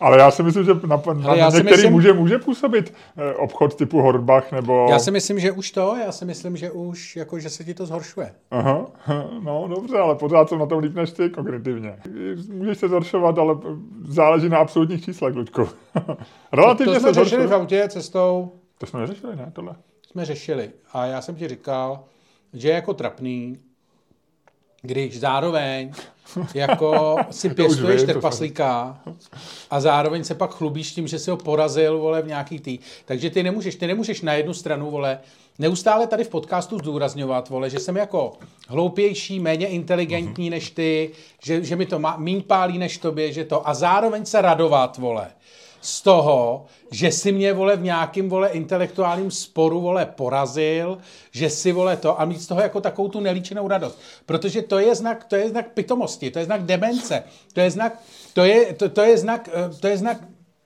Ale 0.00 0.18
já 0.18 0.30
si 0.30 0.42
myslím, 0.42 0.64
že 0.64 0.70
na, 0.86 1.02
na 1.14 1.34
já 1.34 1.44
některý 1.50 1.70
myslím- 1.70 1.92
může, 1.92 2.12
může 2.12 2.38
působit 2.38 2.94
eh, 3.16 3.34
obchod 3.34 3.74
typu 3.74 4.00
Hornbach 4.00 4.52
nebo... 4.52 4.86
Já 4.90 4.98
si 4.98 5.10
myslím, 5.10 5.38
že 5.40 5.52
už 5.52 5.70
to, 5.70 5.96
já 6.04 6.12
si 6.12 6.24
myslím, 6.24 6.56
že 6.56 6.70
už, 6.70 7.16
jako, 7.16 7.38
že 7.38 7.50
se 7.50 7.64
ti 7.64 7.74
to 7.74 7.86
zhoršuje. 7.86 8.32
Aha, 8.50 8.86
no 9.42 9.68
dobře, 9.68 9.98
ale 9.98 10.14
pořád 10.14 10.48
jsem 10.48 10.58
na 10.58 10.66
tom 10.66 10.78
líp 10.78 10.94
než 10.94 11.10
ty 11.10 11.30
kognitivně. 11.30 11.96
Můžeš 12.52 12.78
se 12.78 12.88
zhoršovat, 12.88 13.38
ale 13.38 13.56
záleží 14.08 14.48
na 14.48 14.58
absolutních 14.58 15.04
číslech, 15.04 15.34
Luďku. 15.34 15.68
To 16.06 16.16
Relativně 16.52 17.00
jsme 17.00 17.14
se 17.14 17.24
řešili 17.24 17.46
v 17.46 17.54
autě 17.54 17.88
cestou, 17.88 18.52
To 18.78 18.86
jsme 18.86 19.00
neřešili, 19.00 19.36
ne, 19.36 19.50
tohle? 19.52 19.74
jsme 20.10 20.24
řešili. 20.24 20.70
A 20.92 21.06
já 21.06 21.20
jsem 21.20 21.34
ti 21.34 21.48
říkal, 21.48 22.04
že 22.52 22.68
je 22.68 22.74
jako 22.74 22.94
trapný, 22.94 23.58
když 24.82 25.20
zároveň 25.20 25.92
jako 26.54 27.16
si 27.30 27.50
pěstuješ 27.50 28.02
trpaslíka 28.02 29.00
a 29.70 29.80
zároveň 29.80 30.24
se 30.24 30.34
pak 30.34 30.50
chlubíš 30.50 30.92
tím, 30.92 31.08
že 31.08 31.18
si 31.18 31.30
ho 31.30 31.36
porazil, 31.36 31.98
vole, 31.98 32.22
v 32.22 32.26
nějaký 32.26 32.58
tý. 32.58 32.78
Takže 33.04 33.30
ty 33.30 33.42
nemůžeš, 33.42 33.74
ty 33.74 33.86
nemůžeš 33.86 34.22
na 34.22 34.32
jednu 34.34 34.54
stranu, 34.54 34.90
vole, 34.90 35.20
neustále 35.58 36.06
tady 36.06 36.24
v 36.24 36.28
podcastu 36.28 36.78
zdůrazňovat, 36.78 37.48
vole, 37.48 37.70
že 37.70 37.78
jsem 37.78 37.96
jako 37.96 38.32
hloupější, 38.68 39.40
méně 39.40 39.66
inteligentní 39.66 40.50
než 40.50 40.70
ty, 40.70 41.10
že, 41.44 41.64
že 41.64 41.76
mi 41.76 41.86
to 41.86 41.98
má, 41.98 42.16
míň 42.16 42.42
pálí 42.42 42.78
než 42.78 42.98
tobě, 42.98 43.32
že 43.32 43.44
to, 43.44 43.68
a 43.68 43.74
zároveň 43.74 44.26
se 44.26 44.42
radovat, 44.42 44.98
vole, 44.98 45.30
z 45.80 46.02
toho, 46.02 46.66
že 46.90 47.12
si 47.12 47.32
mě, 47.32 47.52
vole, 47.52 47.76
v 47.76 47.82
nějakým, 47.82 48.28
vole, 48.28 48.48
intelektuálním 48.48 49.30
sporu, 49.30 49.80
vole, 49.80 50.06
porazil, 50.06 50.98
že 51.30 51.50
si, 51.50 51.72
vole, 51.72 51.96
to 51.96 52.20
a 52.20 52.24
mít 52.24 52.40
z 52.40 52.46
toho 52.46 52.60
jako 52.60 52.80
takovou 52.80 53.08
tu 53.08 53.20
nelíčenou 53.20 53.68
radost. 53.68 53.98
Protože 54.26 54.62
to 54.62 54.78
je 54.78 54.94
znak, 54.94 55.24
to 55.24 55.36
je 55.36 55.48
znak 55.48 55.72
pitomosti, 55.72 56.30
to 56.30 56.38
je 56.38 56.44
znak 56.44 56.62
demence, 56.62 57.24
to 57.52 57.60
je 57.60 57.70
znak, 57.70 58.02
to 58.34 58.44
je, 58.44 58.74
to, 58.74 58.88
to 58.88 59.02
je 59.02 59.18
znak, 59.18 59.48
eh, 59.52 59.74
to 59.80 59.88
je 59.88 59.96
znak 59.96 60.18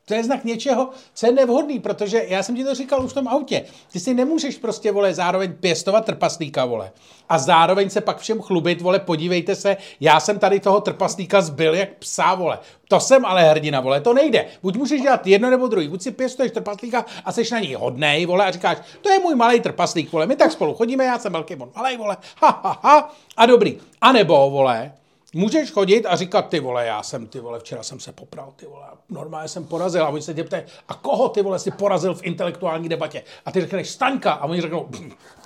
to 0.05 0.15
je 0.15 0.25
znak 0.25 0.45
něčeho, 0.45 0.89
co 1.15 1.27
je 1.27 1.33
nevhodný, 1.33 1.81
protože 1.81 2.25
já 2.29 2.43
jsem 2.43 2.57
ti 2.57 2.65
to 2.65 2.75
říkal 2.75 3.05
už 3.05 3.11
v 3.11 3.15
tom 3.15 3.29
autě. 3.29 3.65
Ty 3.93 4.01
si 4.01 4.15
nemůžeš 4.15 4.57
prostě, 4.57 4.93
vole, 4.93 5.15
zároveň 5.15 5.53
pěstovat 5.53 6.05
trpaslíka, 6.05 6.65
vole. 6.65 6.93
A 7.29 7.39
zároveň 7.39 7.91
se 7.91 8.01
pak 8.01 8.19
všem 8.19 8.41
chlubit, 8.41 8.81
vole, 8.81 8.99
podívejte 8.99 9.55
se, 9.55 9.77
já 10.01 10.21
jsem 10.21 10.39
tady 10.39 10.61
toho 10.61 10.81
trpaslíka 10.81 11.41
zbyl 11.41 11.75
jak 11.75 11.89
psa, 11.99 12.35
vole. 12.35 12.59
To 12.89 13.01
jsem 13.01 13.25
ale 13.25 13.51
hrdina, 13.51 13.81
vole, 13.81 14.01
to 14.01 14.15
nejde. 14.15 14.47
Buď 14.63 14.77
můžeš 14.77 15.03
dělat 15.03 15.27
jedno 15.27 15.51
nebo 15.51 15.67
druhý. 15.67 15.89
Buď 15.89 16.03
si 16.03 16.11
pěstuješ 16.11 16.53
trpaslíka 16.53 17.05
a 17.25 17.33
seš 17.33 17.51
na 17.51 17.59
něj 17.59 17.75
hodnej, 17.75 18.27
vole, 18.27 18.47
a 18.47 18.51
říkáš, 18.51 18.79
to 19.01 19.11
je 19.11 19.19
můj 19.19 19.35
malý 19.35 19.61
trpaslík, 19.61 20.13
vole, 20.13 20.27
my 20.27 20.37
tak 20.37 20.53
spolu 20.53 20.75
chodíme, 20.75 21.05
já 21.05 21.19
jsem 21.19 21.33
velký, 21.33 21.57
on 21.57 21.71
malý, 21.77 21.97
vole, 21.97 22.17
ha, 22.37 22.61
ha, 22.65 22.81
ha, 22.83 23.13
a 23.37 23.47
dobrý. 23.47 23.79
A 24.01 24.13
nebo, 24.13 24.51
vole, 24.51 24.93
Můžeš 25.35 25.71
chodit 25.71 26.07
a 26.07 26.17
říkat, 26.17 26.49
ty 26.49 26.61
vole, 26.61 26.87
já 26.87 27.03
jsem, 27.03 27.27
ty 27.27 27.41
vole, 27.41 27.59
včera 27.59 27.83
jsem 27.83 28.01
se 28.01 28.13
popral, 28.13 28.53
ty 28.57 28.67
vole, 28.67 28.87
normálně 29.11 29.49
jsem 29.49 29.65
porazil. 29.65 30.05
A 30.05 30.09
oni 30.09 30.23
se 30.23 30.35
tě 30.35 30.45
ptají, 30.45 30.63
a 30.89 30.95
koho 30.95 31.29
ty 31.29 31.43
vole 31.43 31.59
si 31.59 31.71
porazil 31.71 32.15
v 32.15 32.25
intelektuální 32.25 32.89
debatě? 32.89 33.23
A 33.47 33.53
ty 33.53 33.61
řekneš, 33.61 33.91
Staňka. 33.91 34.33
A 34.33 34.45
oni 34.45 34.61
řeknou, 34.61 34.89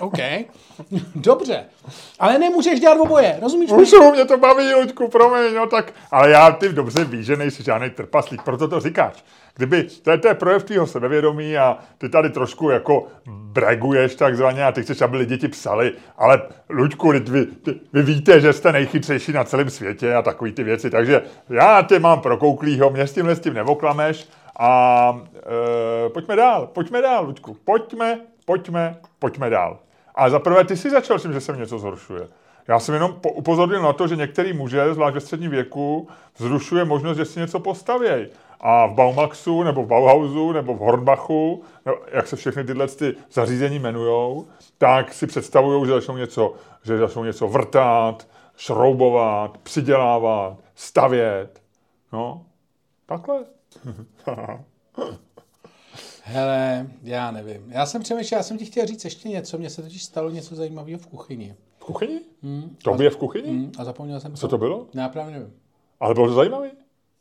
OK, 0.00 0.18
dobře. 1.14 1.64
Ale 2.18 2.38
nemůžeš 2.38 2.80
dělat 2.80 3.00
oboje, 3.00 3.38
rozumíš? 3.42 3.70
Můžu, 3.70 4.10
mě 4.10 4.24
to 4.24 4.38
baví, 4.38 4.74
Luďku, 4.74 5.08
promiň, 5.08 5.54
no 5.54 5.66
tak. 5.66 5.92
Ale 6.10 6.30
já 6.30 6.50
ty 6.50 6.68
dobře 6.68 7.04
víš, 7.04 7.26
že 7.26 7.36
nejsi 7.36 7.62
žádný 7.62 7.90
trpaslík, 7.90 8.42
proto 8.42 8.68
to 8.68 8.80
říkáš. 8.80 9.24
Kdyby, 9.56 9.82
to 10.02 10.10
je, 10.10 10.18
to 10.18 10.28
je 10.28 10.34
projev 10.34 10.64
tvýho 10.64 10.86
sebevědomí 10.86 11.58
a 11.58 11.78
ty 11.98 12.08
tady 12.08 12.30
trošku 12.30 12.70
jako 12.70 13.06
breguješ 13.26 14.14
takzvaně 14.14 14.64
a 14.64 14.72
ty 14.72 14.82
chceš, 14.82 15.00
aby 15.00 15.16
lidi 15.16 15.38
ti 15.38 15.48
psali, 15.48 15.92
ale 16.18 16.42
Luďku, 16.68 17.10
vy, 17.10 17.46
ty, 17.46 17.80
vy 17.92 18.02
víte, 18.02 18.40
že 18.40 18.52
jste 18.52 18.72
nejchytřejší 18.72 19.32
na 19.32 19.44
celém 19.44 19.70
světě 19.70 20.14
a 20.14 20.22
takový 20.22 20.52
ty 20.52 20.64
věci, 20.64 20.90
takže 20.90 21.22
já 21.48 21.82
tě 21.82 21.98
mám 21.98 22.20
prokouklýho, 22.20 22.90
mě 22.90 23.06
s 23.06 23.12
tímhle 23.12 23.36
s 23.36 23.40
tím 23.40 23.54
nevoklameš 23.54 24.28
a 24.58 25.20
e, 26.06 26.08
pojďme 26.08 26.36
dál, 26.36 26.66
pojďme 26.66 27.02
dál, 27.02 27.24
Luďku, 27.24 27.56
pojďme, 27.64 28.20
pojďme, 28.44 28.96
pojďme 29.18 29.50
dál. 29.50 29.78
A 30.14 30.30
zaprvé 30.30 30.64
ty 30.64 30.76
si 30.76 30.90
začal 30.90 31.18
s 31.18 31.22
tím, 31.22 31.32
že 31.32 31.40
se 31.40 31.52
mi 31.52 31.58
něco 31.58 31.78
zhoršuje. 31.78 32.28
Já 32.68 32.78
jsem 32.78 32.94
jenom 32.94 33.16
upozornil 33.34 33.82
na 33.82 33.92
to, 33.92 34.08
že 34.08 34.16
některý 34.16 34.52
muže, 34.52 34.94
zvlášť 34.94 35.14
ve 35.14 35.20
středním 35.20 35.50
věku, 35.50 36.08
vzrušuje 36.38 36.84
možnost, 36.84 37.16
že 37.16 37.24
si 37.24 37.40
něco 37.40 37.60
postavějí. 37.60 38.26
A 38.60 38.86
v 38.86 38.94
Baumaxu, 38.94 39.62
nebo 39.62 39.82
v 39.82 39.86
Bauhausu, 39.86 40.52
nebo 40.52 40.74
v 40.74 40.78
Hornbachu, 40.78 41.62
no, 41.86 41.94
jak 42.12 42.26
se 42.26 42.36
všechny 42.36 42.64
tyhle 42.64 42.88
ty 42.88 43.14
zařízení 43.32 43.76
jmenují, 43.76 44.44
tak 44.78 45.14
si 45.14 45.26
představují, 45.26 45.86
že 45.86 45.92
začnou 45.92 46.16
něco, 46.16 46.54
že 46.84 46.98
začnou 46.98 47.24
něco 47.24 47.48
vrtat, 47.48 48.28
šroubovat, 48.56 49.58
přidělávat, 49.58 50.56
stavět. 50.74 51.62
No, 52.12 52.44
takhle. 53.06 53.44
Hele, 56.22 56.86
já 57.02 57.30
nevím. 57.30 57.64
Já 57.68 57.86
jsem 57.86 58.02
přemýšlel, 58.02 58.38
já 58.38 58.42
jsem 58.42 58.58
ti 58.58 58.64
chtěl 58.64 58.86
říct 58.86 59.04
ještě 59.04 59.28
něco, 59.28 59.58
mně 59.58 59.70
se 59.70 59.82
totiž 59.82 60.04
stalo 60.04 60.30
něco 60.30 60.54
zajímavého 60.54 60.98
v 60.98 61.06
kuchyni. 61.06 61.56
V 61.78 61.84
kuchyni? 61.84 62.20
Hmm. 62.42 62.76
To 62.84 63.02
je 63.02 63.10
v 63.10 63.16
kuchyni? 63.16 63.48
Hmm, 63.48 63.72
a 63.78 63.84
zapomněl 63.84 64.20
jsem 64.20 64.34
Co 64.34 64.48
to 64.48 64.58
bylo? 64.58 64.86
Já 64.94 65.08
právě 65.08 65.32
nevím. 65.32 65.54
Ale 66.00 66.14
bylo 66.14 66.26
to 66.26 66.34
zajímavé? 66.34 66.70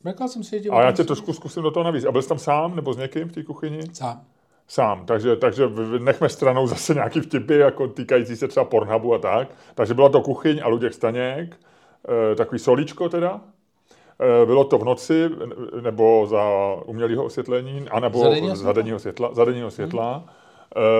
Řekl 0.06 0.28
jsem 0.28 0.44
si, 0.44 0.70
A 0.70 0.82
já 0.82 0.92
tě 0.92 1.04
trošku 1.04 1.32
zkusím 1.32 1.62
do 1.62 1.70
toho 1.70 1.84
navíc. 1.84 2.04
A 2.04 2.12
byl 2.12 2.22
jsi 2.22 2.28
tam 2.28 2.38
sám 2.38 2.76
nebo 2.76 2.92
s 2.92 2.96
někým 2.96 3.28
v 3.28 3.32
té 3.32 3.42
kuchyni? 3.42 3.80
Sám. 3.92 4.20
Sám, 4.68 5.06
takže, 5.06 5.36
takže 5.36 5.64
nechme 5.98 6.28
stranou 6.28 6.66
zase 6.66 6.94
nějaký 6.94 7.20
vtipy, 7.20 7.58
jako 7.58 7.88
týkající 7.88 8.36
se 8.36 8.48
třeba 8.48 8.64
Pornhubu 8.64 9.14
a 9.14 9.18
tak. 9.18 9.48
Takže 9.74 9.94
byla 9.94 10.08
to 10.08 10.20
kuchyň 10.20 10.60
a 10.64 10.68
Luděk 10.68 10.94
Staněk, 10.94 11.56
e, 12.32 12.34
takový 12.34 12.58
solíčko 12.58 13.08
teda. 13.08 13.40
E, 14.42 14.46
bylo 14.46 14.64
to 14.64 14.78
v 14.78 14.84
noci, 14.84 15.30
nebo 15.80 16.26
za 16.26 16.44
umělého 16.84 17.24
osvětlení, 17.24 17.88
anebo 17.90 18.18
za 18.54 18.72
denního 18.72 18.98
světla. 18.98 19.30
Za 19.34 19.44
denního 19.44 19.70
světla. 19.70 20.12
Hmm. 20.16 20.26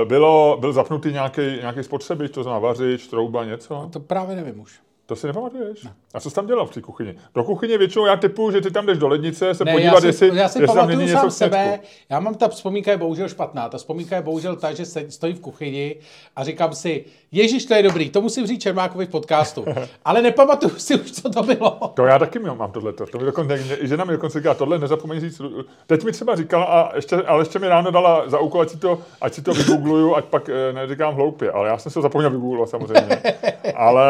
Bylo, 0.05 0.57
byl 0.61 0.73
zapnutý 0.73 1.13
nějaký, 1.13 1.41
nějaký 1.41 1.83
spotřebič, 1.83 2.33
to 2.33 2.43
znamená 2.43 2.59
vařič, 2.59 3.07
trouba, 3.07 3.45
něco? 3.45 3.77
A 3.77 3.89
to 3.89 4.01
právě 4.01 4.37
nevím 4.37 4.61
už. 4.61 4.81
To 5.07 5.17
si 5.17 5.27
nepamatuješ? 5.27 5.83
Ne. 5.83 5.93
A 6.15 6.21
co 6.21 6.31
jsi 6.31 6.37
tam 6.37 6.47
dělal 6.47 6.67
v 6.67 6.75
té 6.75 6.81
kuchyni? 6.81 7.15
Do 7.35 7.45
kuchyně 7.45 7.79
většinou 7.79 8.07
já 8.07 8.17
typu, 8.17 8.51
že 8.51 8.61
ty 8.61 8.71
tam 8.71 8.87
jdeš 8.87 8.99
do 8.99 9.09
lednice 9.09 9.55
se 9.55 9.65
ne, 9.65 9.73
podívat, 9.73 9.95
já 9.95 10.01
si, 10.01 10.07
jestli, 10.07 10.27
já 10.29 10.49
si 10.49 10.63
jestli 10.63 10.77
tam 10.77 10.89
není 10.89 11.05
něco 11.05 11.31
sebe. 11.31 11.81
Já 12.09 12.21
mám 12.21 12.35
ta 12.35 12.49
vzpomínka 12.49 12.91
je 12.91 12.97
bohužel 12.97 13.29
špatná. 13.29 13.69
Ta 13.69 13.79
vzpomínka 13.79 14.17
je 14.17 14.23
bohužel 14.23 14.57
ta, 14.57 14.73
že 14.73 14.85
se 14.85 15.11
stojí 15.11 15.35
v 15.35 15.41
kuchyni 15.41 15.97
a 16.37 16.45
říkám 16.45 16.75
si, 16.75 17.05
Ježíš, 17.33 17.65
to 17.65 17.75
je 17.75 17.83
dobrý, 17.83 18.11
to 18.11 18.21
musím 18.21 18.47
říct 18.47 18.63
Čermákovi 18.63 19.07
v 19.07 19.09
podcastu. 19.09 19.65
Ale 20.05 20.23
nepamatuju 20.23 20.75
si 20.79 20.95
už, 20.95 21.13
co 21.13 21.31
to 21.31 21.43
bylo. 21.43 21.71
To 21.95 22.05
já 22.05 22.19
taky 22.19 22.39
mám 22.39 22.73
tohle. 22.73 22.93
To 22.93 23.19
mi 23.19 23.25
dokonce, 23.25 23.59
žena 23.81 24.05
mi 24.05 24.13
dokonce 24.13 24.39
říká, 24.39 24.55
tohle 24.55 24.79
nezapomeň 24.79 25.21
říct. 25.21 25.41
Teď 25.87 26.05
mi 26.05 26.13
třeba 26.13 26.37
říkala, 26.37 26.65
a 26.65 26.97
ještě, 26.97 27.17
ale 27.17 27.41
ještě 27.41 27.59
mi 27.59 27.69
ráno 27.69 27.91
dala 27.91 28.29
za 28.29 28.39
úkol, 28.39 28.61
ať 28.61 28.69
si 28.69 28.77
to, 28.77 28.99
ať 29.21 29.35
si 29.35 29.43
to 29.43 29.53
vygoogluju, 29.53 30.15
ať 30.15 30.25
pak 30.25 30.49
eh, 30.49 30.73
neříkám 30.73 31.15
hloupě. 31.15 31.51
Ale 31.51 31.69
já 31.69 31.79
jsem 31.79 31.93
se 31.93 32.03
zapomněl 32.03 32.31
vygooglovat 32.31 32.71
samozřejmě. 32.71 33.23
ale 33.77 34.05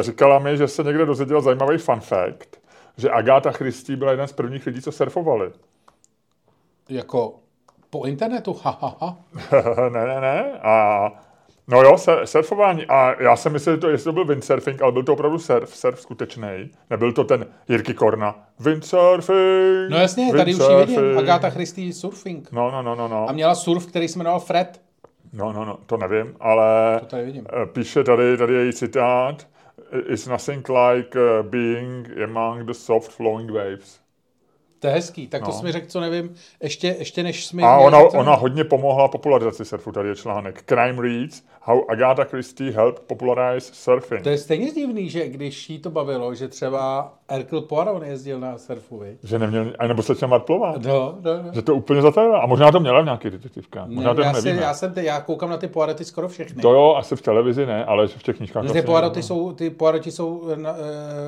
eh, 0.00 0.02
říkala 0.22 0.38
mi, 0.38 0.56
že 0.56 0.68
se 0.68 0.82
někde 0.82 1.06
dozvěděl 1.06 1.40
zajímavý 1.40 1.78
fun 1.78 2.00
fact, 2.00 2.60
že 2.96 3.10
Agáta 3.10 3.52
Christie 3.52 3.96
byla 3.96 4.10
jeden 4.10 4.28
z 4.28 4.32
prvních 4.32 4.66
lidí, 4.66 4.82
co 4.82 4.92
surfovali. 4.92 5.50
Jako 6.88 7.34
po 7.90 8.04
internetu? 8.04 8.56
Ha, 8.62 8.78
ha, 8.80 8.96
ha. 9.00 9.16
ne, 9.92 10.06
ne, 10.06 10.20
ne. 10.20 10.60
A 10.62 11.08
No 11.68 11.82
jo, 11.82 11.96
surfování. 12.24 12.86
A 12.86 13.22
já 13.22 13.36
jsem 13.36 13.52
myslel, 13.52 13.74
že 13.74 13.80
to, 13.80 13.88
jestli 13.88 14.04
to 14.04 14.12
byl 14.12 14.24
windsurfing, 14.24 14.82
ale 14.82 14.92
byl 14.92 15.02
to 15.02 15.12
opravdu 15.12 15.38
surf, 15.38 15.76
surf 15.76 16.00
skutečný. 16.00 16.70
Nebyl 16.90 17.12
to 17.12 17.24
ten 17.24 17.46
Jirky 17.68 17.94
Korna. 17.94 18.34
Windsurfing. 18.60 19.90
No 19.90 19.98
jasně, 19.98 20.32
windsurfing. 20.32 20.58
tady 20.58 20.82
už 20.82 20.90
ji 20.90 20.96
vidím. 20.96 21.18
Agáta 21.18 21.50
Christie 21.50 21.92
surfing. 21.92 22.52
No, 22.52 22.70
no, 22.70 22.82
no, 22.82 22.94
no, 22.94 23.08
no. 23.08 23.28
A 23.28 23.32
měla 23.32 23.54
surf, 23.54 23.86
který 23.86 24.08
se 24.08 24.18
jmenoval 24.18 24.40
Fred. 24.40 24.80
No, 25.32 25.52
no, 25.52 25.64
no, 25.64 25.78
to 25.86 25.96
nevím, 25.96 26.36
ale 26.40 26.96
to 27.00 27.06
tady 27.06 27.24
vidím. 27.24 27.46
Eh, 27.62 27.66
píše 27.66 28.04
tady, 28.04 28.36
tady 28.36 28.54
její 28.54 28.72
citát 28.72 29.46
is 29.92 30.26
nothing 30.26 30.64
like 30.68 31.14
uh, 31.16 31.42
being 31.42 32.06
among 32.20 32.66
the 32.66 32.74
soft 32.74 33.12
flowing 33.12 33.52
waves. 33.52 34.01
To 34.82 34.88
je 34.88 34.94
hezký, 34.94 35.26
tak 35.26 35.40
to 35.40 35.46
no. 35.46 35.52
jsi 35.52 35.64
mi 35.64 35.72
řekl, 35.72 35.86
co 35.86 36.00
nevím, 36.00 36.34
ještě, 36.62 36.96
ještě 36.98 37.22
než 37.22 37.46
jsme... 37.46 37.62
A 37.62 37.78
ona, 37.78 37.98
ona 37.98 38.34
hodně 38.34 38.64
pomohla 38.64 39.08
popularizaci 39.08 39.64
surfu, 39.64 39.92
tady 39.92 40.08
je 40.08 40.16
článek. 40.16 40.62
Crime 40.62 41.02
Reads, 41.02 41.42
How 41.60 41.90
Agatha 41.90 42.24
Christie 42.24 42.72
Helped 42.72 43.02
Popularize 43.02 43.70
Surfing. 43.74 44.22
To 44.22 44.28
je 44.28 44.38
stejně 44.38 44.70
divný, 44.70 45.10
že 45.10 45.28
když 45.28 45.70
jí 45.70 45.78
to 45.78 45.90
bavilo, 45.90 46.34
že 46.34 46.48
třeba 46.48 47.14
Hercule 47.30 47.62
Poirot 47.62 48.02
jezdil 48.02 48.40
na 48.40 48.58
surfu, 48.58 48.98
vi? 48.98 49.18
Že 49.22 49.38
neměl, 49.38 49.72
a 49.78 49.86
nebo 49.86 50.02
se 50.02 50.26
Marplová. 50.26 50.74
No, 50.86 51.18
no, 51.20 51.42
no. 51.42 51.52
Že 51.52 51.62
to 51.62 51.74
úplně 51.74 52.02
zatajila. 52.02 52.38
A 52.38 52.46
možná 52.46 52.72
to 52.72 52.80
měla 52.80 53.00
v 53.00 53.04
nějaký 53.04 53.30
detektivkách. 53.30 53.88
Možná 53.88 54.12
ne, 54.12 54.22
já, 54.24 54.34
si, 54.34 54.48
já, 54.48 54.74
jsem 54.74 54.94
te, 54.94 55.02
já 55.02 55.20
koukám 55.20 55.50
na 55.50 55.56
ty 55.56 55.68
Poiroty 55.68 56.04
skoro 56.04 56.28
všechny. 56.28 56.62
To 56.62 56.72
jo, 56.72 56.94
asi 56.98 57.16
v 57.16 57.22
televizi 57.22 57.66
ne, 57.66 57.84
ale 57.84 58.08
v 58.08 58.22
těch 58.22 58.36
knížkách. 58.36 58.72
Ty 58.72 58.82
Poiroty 58.82 59.22
jsou, 59.22 59.52
ty 59.52 59.70
Poiroty 59.70 60.10
jsou... 60.10 60.54
Na, 60.56 60.72
uh, 60.72 60.78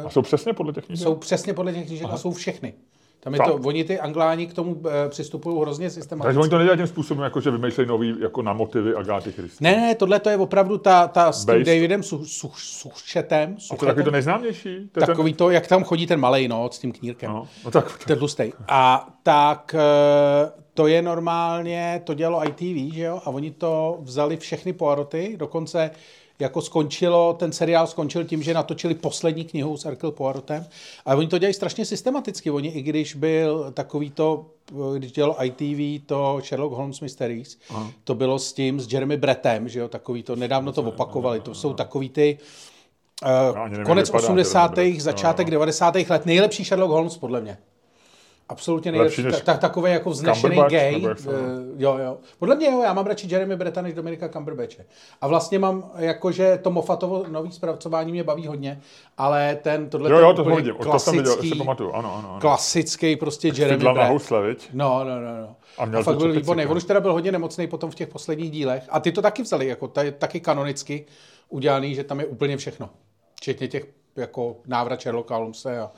a 0.06 0.10
jsou 0.10 0.22
přesně 0.22 0.52
podle 0.52 0.72
těch 0.72 0.86
knížek? 0.86 1.04
Jsou 1.04 1.14
přesně 1.14 1.54
podle 1.54 1.72
těch 1.72 1.86
knížek 1.86 2.06
a 2.10 2.16
jsou 2.16 2.32
všechny. 2.32 2.74
Tam 3.24 3.34
je 3.34 3.40
to, 3.40 3.54
oni 3.54 3.84
ty 3.84 4.00
angláni 4.00 4.46
k 4.46 4.54
tomu 4.54 4.82
e, 4.88 5.08
přistupují 5.08 5.60
hrozně 5.60 5.90
systematicky. 5.90 6.26
Takže 6.28 6.40
oni 6.40 6.50
to 6.50 6.58
nedělají 6.58 6.78
tím 6.78 6.86
způsobem, 6.86 7.24
jako 7.24 7.40
že 7.40 7.50
vymýšlejí 7.50 7.88
nový 7.88 8.14
jako 8.20 8.42
na 8.42 8.52
motivy 8.52 8.94
Agáty 8.94 9.32
Christy. 9.32 9.64
Ne, 9.64 9.76
ne, 9.76 9.94
tohle 9.94 10.20
to 10.20 10.30
je 10.30 10.36
opravdu 10.36 10.78
ta, 10.78 11.08
ta 11.08 11.32
s 11.32 11.46
tím 11.46 11.64
Davidem 11.64 12.02
su, 12.02 12.24
su, 12.24 12.52
Sušetem. 12.54 13.56
A 13.70 13.76
to 13.76 13.84
je 13.84 13.88
takový 13.88 14.04
to 14.04 14.10
nejznámější? 14.10 14.88
To 14.92 15.00
takový 15.00 15.32
ten... 15.32 15.36
to, 15.38 15.50
jak 15.50 15.66
tam 15.66 15.84
chodí 15.84 16.06
ten 16.06 16.20
malej, 16.20 16.48
no, 16.48 16.68
s 16.72 16.78
tím 16.78 16.92
knírkem. 16.92 17.30
No, 17.30 17.48
no 17.64 17.70
tak. 17.70 18.04
Ten 18.06 18.18
tlustej. 18.18 18.52
A 18.68 19.08
tak 19.22 19.74
e, 19.74 19.78
to 20.74 20.86
je 20.86 21.02
normálně, 21.02 22.00
to 22.04 22.14
dělalo 22.14 22.46
ITV, 22.46 22.94
že 22.94 23.02
jo? 23.02 23.20
A 23.24 23.30
oni 23.30 23.50
to 23.50 23.98
vzali 24.00 24.36
všechny 24.36 24.72
Poiroty, 24.72 25.34
dokonce 25.38 25.90
jako 26.38 26.62
skončilo, 26.62 27.36
ten 27.38 27.52
seriál 27.52 27.86
skončil 27.86 28.24
tím, 28.24 28.42
že 28.42 28.54
natočili 28.54 28.94
poslední 28.94 29.44
knihu 29.44 29.76
s 29.76 29.84
Hercule 29.84 30.12
Poirotem. 30.12 30.66
A 31.06 31.14
oni 31.14 31.28
to 31.28 31.38
dělají 31.38 31.54
strašně 31.54 31.84
systematicky. 31.84 32.50
Oni, 32.50 32.68
i 32.68 32.82
když 32.82 33.14
byl 33.14 33.70
takový 33.74 34.10
to, 34.10 34.46
když 34.98 35.12
dělalo 35.12 35.44
ITV, 35.44 36.06
to 36.06 36.40
Sherlock 36.44 36.74
Holmes 36.74 37.00
Mysteries, 37.00 37.58
Aha. 37.70 37.90
to 38.04 38.14
bylo 38.14 38.38
s 38.38 38.52
tím, 38.52 38.80
s 38.80 38.92
Jeremy 38.92 39.16
Brettem, 39.16 39.68
že 39.68 39.80
jo, 39.80 39.88
takový 39.88 40.22
to, 40.22 40.36
nedávno 40.36 40.72
to 40.72 40.82
opakovali. 40.82 41.40
To 41.40 41.54
jsou 41.54 41.74
takový 41.74 42.08
ty, 42.08 42.38
Uh, 43.22 43.84
konec 43.84 44.08
vypadá, 44.08 44.24
80. 44.24 44.78
začátek 44.98 45.46
no. 45.46 45.50
90. 45.50 45.94
let, 46.08 46.26
nejlepší 46.26 46.64
Sherlock 46.64 46.90
Holmes, 46.90 47.16
podle 47.16 47.40
mě. 47.40 47.58
Absolutně 48.48 48.90
Lepší 48.90 49.22
nejlepší. 49.22 49.22
než 49.22 49.44
Ta, 49.44 49.52
ta, 49.52 49.58
takový 49.58 49.92
jako 49.92 50.10
vznešený 50.10 50.62
gay. 50.68 51.00
nebo 51.00 51.08
eh, 51.08 51.34
jo, 51.76 51.98
jo. 51.98 52.18
Podle 52.38 52.56
mě 52.56 52.66
jo, 52.66 52.82
já 52.82 52.92
mám 52.92 53.06
radši 53.06 53.26
Jeremy 53.30 53.56
Bretta 53.56 53.82
než 53.82 53.94
Dominika 53.94 54.28
Cumberbatche. 54.28 54.84
A 55.20 55.26
vlastně 55.26 55.58
mám, 55.58 55.90
jakože 55.98 56.58
to 56.62 56.70
Moffatovo 56.70 57.24
nový 57.28 57.52
zpracování 57.52 58.12
mě 58.12 58.24
baví 58.24 58.46
hodně, 58.46 58.80
ale 59.18 59.58
ten, 59.62 59.90
tohle 59.90 60.10
Jo, 60.10 60.18
jo, 60.18 60.32
to 60.32 60.42
úplně 60.42 60.54
hodím. 60.54 60.74
To 60.74 60.98
jsem 60.98 61.12
viděl, 61.12 61.32
klasický, 61.32 61.50
si 61.50 61.58
pamatuju. 61.58 61.92
Ano, 61.92 62.14
ano. 62.14 62.28
ano. 62.30 62.40
klasický 62.40 63.16
prostě 63.16 63.48
Jeremy 63.48 63.76
Fidla 63.76 63.92
na 63.92 64.04
housle, 64.04 64.42
viď? 64.42 64.68
No, 64.72 65.04
no, 65.04 65.20
no, 65.20 65.40
no. 65.40 65.56
A 65.78 65.84
měl 65.84 66.00
a 66.00 66.02
fakt 66.02 66.16
byl 66.16 66.32
výborný. 66.32 66.66
On 66.66 66.76
už 66.76 66.84
teda 66.84 67.00
byl 67.00 67.12
hodně 67.12 67.32
nemocný 67.32 67.66
potom 67.66 67.90
v 67.90 67.94
těch 67.94 68.08
posledních 68.08 68.50
dílech. 68.50 68.84
A 68.90 69.00
ty 69.00 69.12
to 69.12 69.22
taky 69.22 69.42
vzali, 69.42 69.66
jako 69.66 69.88
ta, 69.88 70.02
taky 70.18 70.40
kanonicky 70.40 71.06
udělaný, 71.48 71.94
že 71.94 72.04
tam 72.04 72.20
je 72.20 72.26
úplně 72.26 72.56
všechno. 72.56 72.90
Včetně 73.34 73.68
těch 73.68 73.86
jako 74.16 74.56
návrat 74.66 75.00
Sherlocka 75.02 75.36
Holmese 75.36 75.80
a 75.80 75.90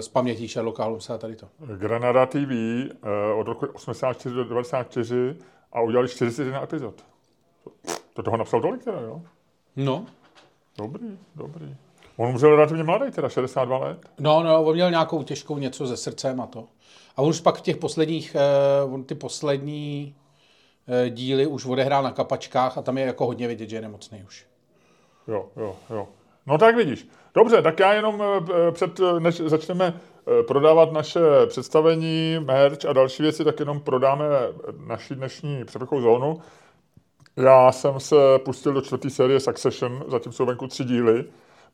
z 0.00 0.08
pamětí 0.08 0.48
Sherlocka 0.48 0.84
Holmesa 0.84 1.14
a 1.14 1.18
tady 1.18 1.36
to. 1.36 1.48
Granada 1.76 2.26
TV 2.26 2.36
eh, 2.38 2.90
od 3.36 3.46
roku 3.46 3.66
84 3.66 4.34
do 4.34 4.44
94 4.44 5.36
a 5.72 5.80
udělali 5.80 6.08
41 6.08 6.62
epizod. 6.62 7.04
To 8.14 8.22
toho 8.22 8.36
napsal 8.36 8.60
tolik 8.60 8.84
teda, 8.84 9.00
jo? 9.00 9.22
No, 9.76 10.06
Dobrý, 10.78 11.18
dobrý. 11.34 11.76
On 12.16 12.28
umřel 12.28 12.56
relativně 12.56 12.84
mladý, 12.84 13.10
teda 13.10 13.28
62 13.28 13.78
let. 13.78 14.10
No, 14.18 14.42
no, 14.42 14.64
on 14.64 14.74
měl 14.74 14.90
nějakou 14.90 15.22
těžkou 15.22 15.58
něco 15.58 15.86
se 15.86 15.96
srdcem 15.96 16.40
a 16.40 16.46
to. 16.46 16.68
A 17.16 17.22
on 17.22 17.28
už 17.28 17.40
pak 17.40 17.56
v 17.56 17.60
těch 17.60 17.76
posledních, 17.76 18.36
uh, 18.84 18.94
on 18.94 19.04
ty 19.04 19.14
poslední 19.14 20.14
díly 21.10 21.46
už 21.46 21.66
odehrál 21.66 22.02
na 22.02 22.10
kapačkách 22.10 22.78
a 22.78 22.82
tam 22.82 22.98
je 22.98 23.04
jako 23.06 23.26
hodně 23.26 23.48
vidět, 23.48 23.70
že 23.70 23.76
je 23.76 23.82
nemocný 23.82 24.24
už. 24.26 24.46
Jo, 25.28 25.48
jo, 25.56 25.76
jo. 25.90 26.08
No 26.46 26.58
tak 26.58 26.76
vidíš. 26.76 27.08
Dobře, 27.34 27.62
tak 27.62 27.80
já 27.80 27.92
jenom 27.92 28.22
eh, 28.22 28.72
před, 28.72 29.00
eh, 29.00 29.20
než 29.20 29.40
začneme 29.40 29.94
eh, 29.94 30.42
prodávat 30.42 30.92
naše 30.92 31.20
představení, 31.46 32.38
merch 32.44 32.84
a 32.88 32.92
další 32.92 33.22
věci, 33.22 33.44
tak 33.44 33.60
jenom 33.60 33.80
prodáme 33.80 34.24
naši 34.86 35.14
dnešní 35.14 35.64
přepichovou 35.64 36.00
zónu. 36.02 36.40
Já 37.36 37.72
jsem 37.72 38.00
se 38.00 38.16
pustil 38.44 38.72
do 38.72 38.80
čtvrté 38.80 39.10
série 39.10 39.40
Succession, 39.40 40.04
zatím 40.08 40.32
jsou 40.32 40.46
venku 40.46 40.66
tři 40.66 40.84
díly. 40.84 41.24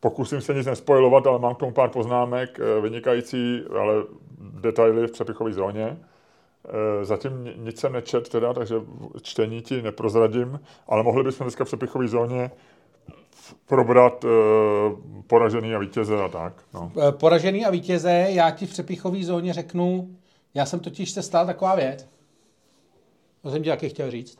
Pokusím 0.00 0.40
se 0.40 0.54
nic 0.54 0.66
nespojovat, 0.66 1.26
ale 1.26 1.38
mám 1.38 1.54
k 1.54 1.58
tomu 1.58 1.72
pár 1.72 1.88
poznámek, 1.90 2.60
eh, 2.60 2.80
vynikající, 2.80 3.62
ale 3.80 3.94
detaily 4.38 5.06
v 5.06 5.12
přepichové 5.12 5.52
zóně. 5.52 5.98
Eh, 6.68 7.04
Zatím 7.04 7.44
ni- 7.44 7.54
nic 7.56 7.80
jsem 7.80 7.92
nečet 7.92 8.28
teda, 8.28 8.52
takže 8.54 8.74
čtení 9.22 9.62
ti 9.62 9.82
neprozradím, 9.82 10.60
ale 10.88 11.02
mohli 11.02 11.24
bychom 11.24 11.44
dneska 11.44 11.64
v 11.64 11.66
přepichové 11.66 12.08
zóně 12.08 12.50
probrat 13.66 14.24
eh, 14.24 14.28
poražený 15.26 15.74
a 15.74 15.78
vítěze 15.78 16.22
a 16.24 16.28
tak. 16.28 16.62
No. 16.74 16.92
Eh, 17.08 17.12
Poražený 17.12 17.66
a 17.66 17.70
vítěze, 17.70 18.10
já 18.28 18.50
ti 18.50 18.66
v 18.66 18.70
přepichové 18.70 19.24
zóně 19.24 19.52
řeknu, 19.52 20.16
já 20.54 20.66
jsem 20.66 20.80
totiž 20.80 21.10
se 21.10 21.22
stal 21.22 21.46
taková 21.46 21.74
věc. 21.74 22.08
To 23.42 23.50
jsem 23.50 23.62
ti 23.62 23.68
taky 23.68 23.88
chtěl 23.88 24.10
říct. 24.10 24.38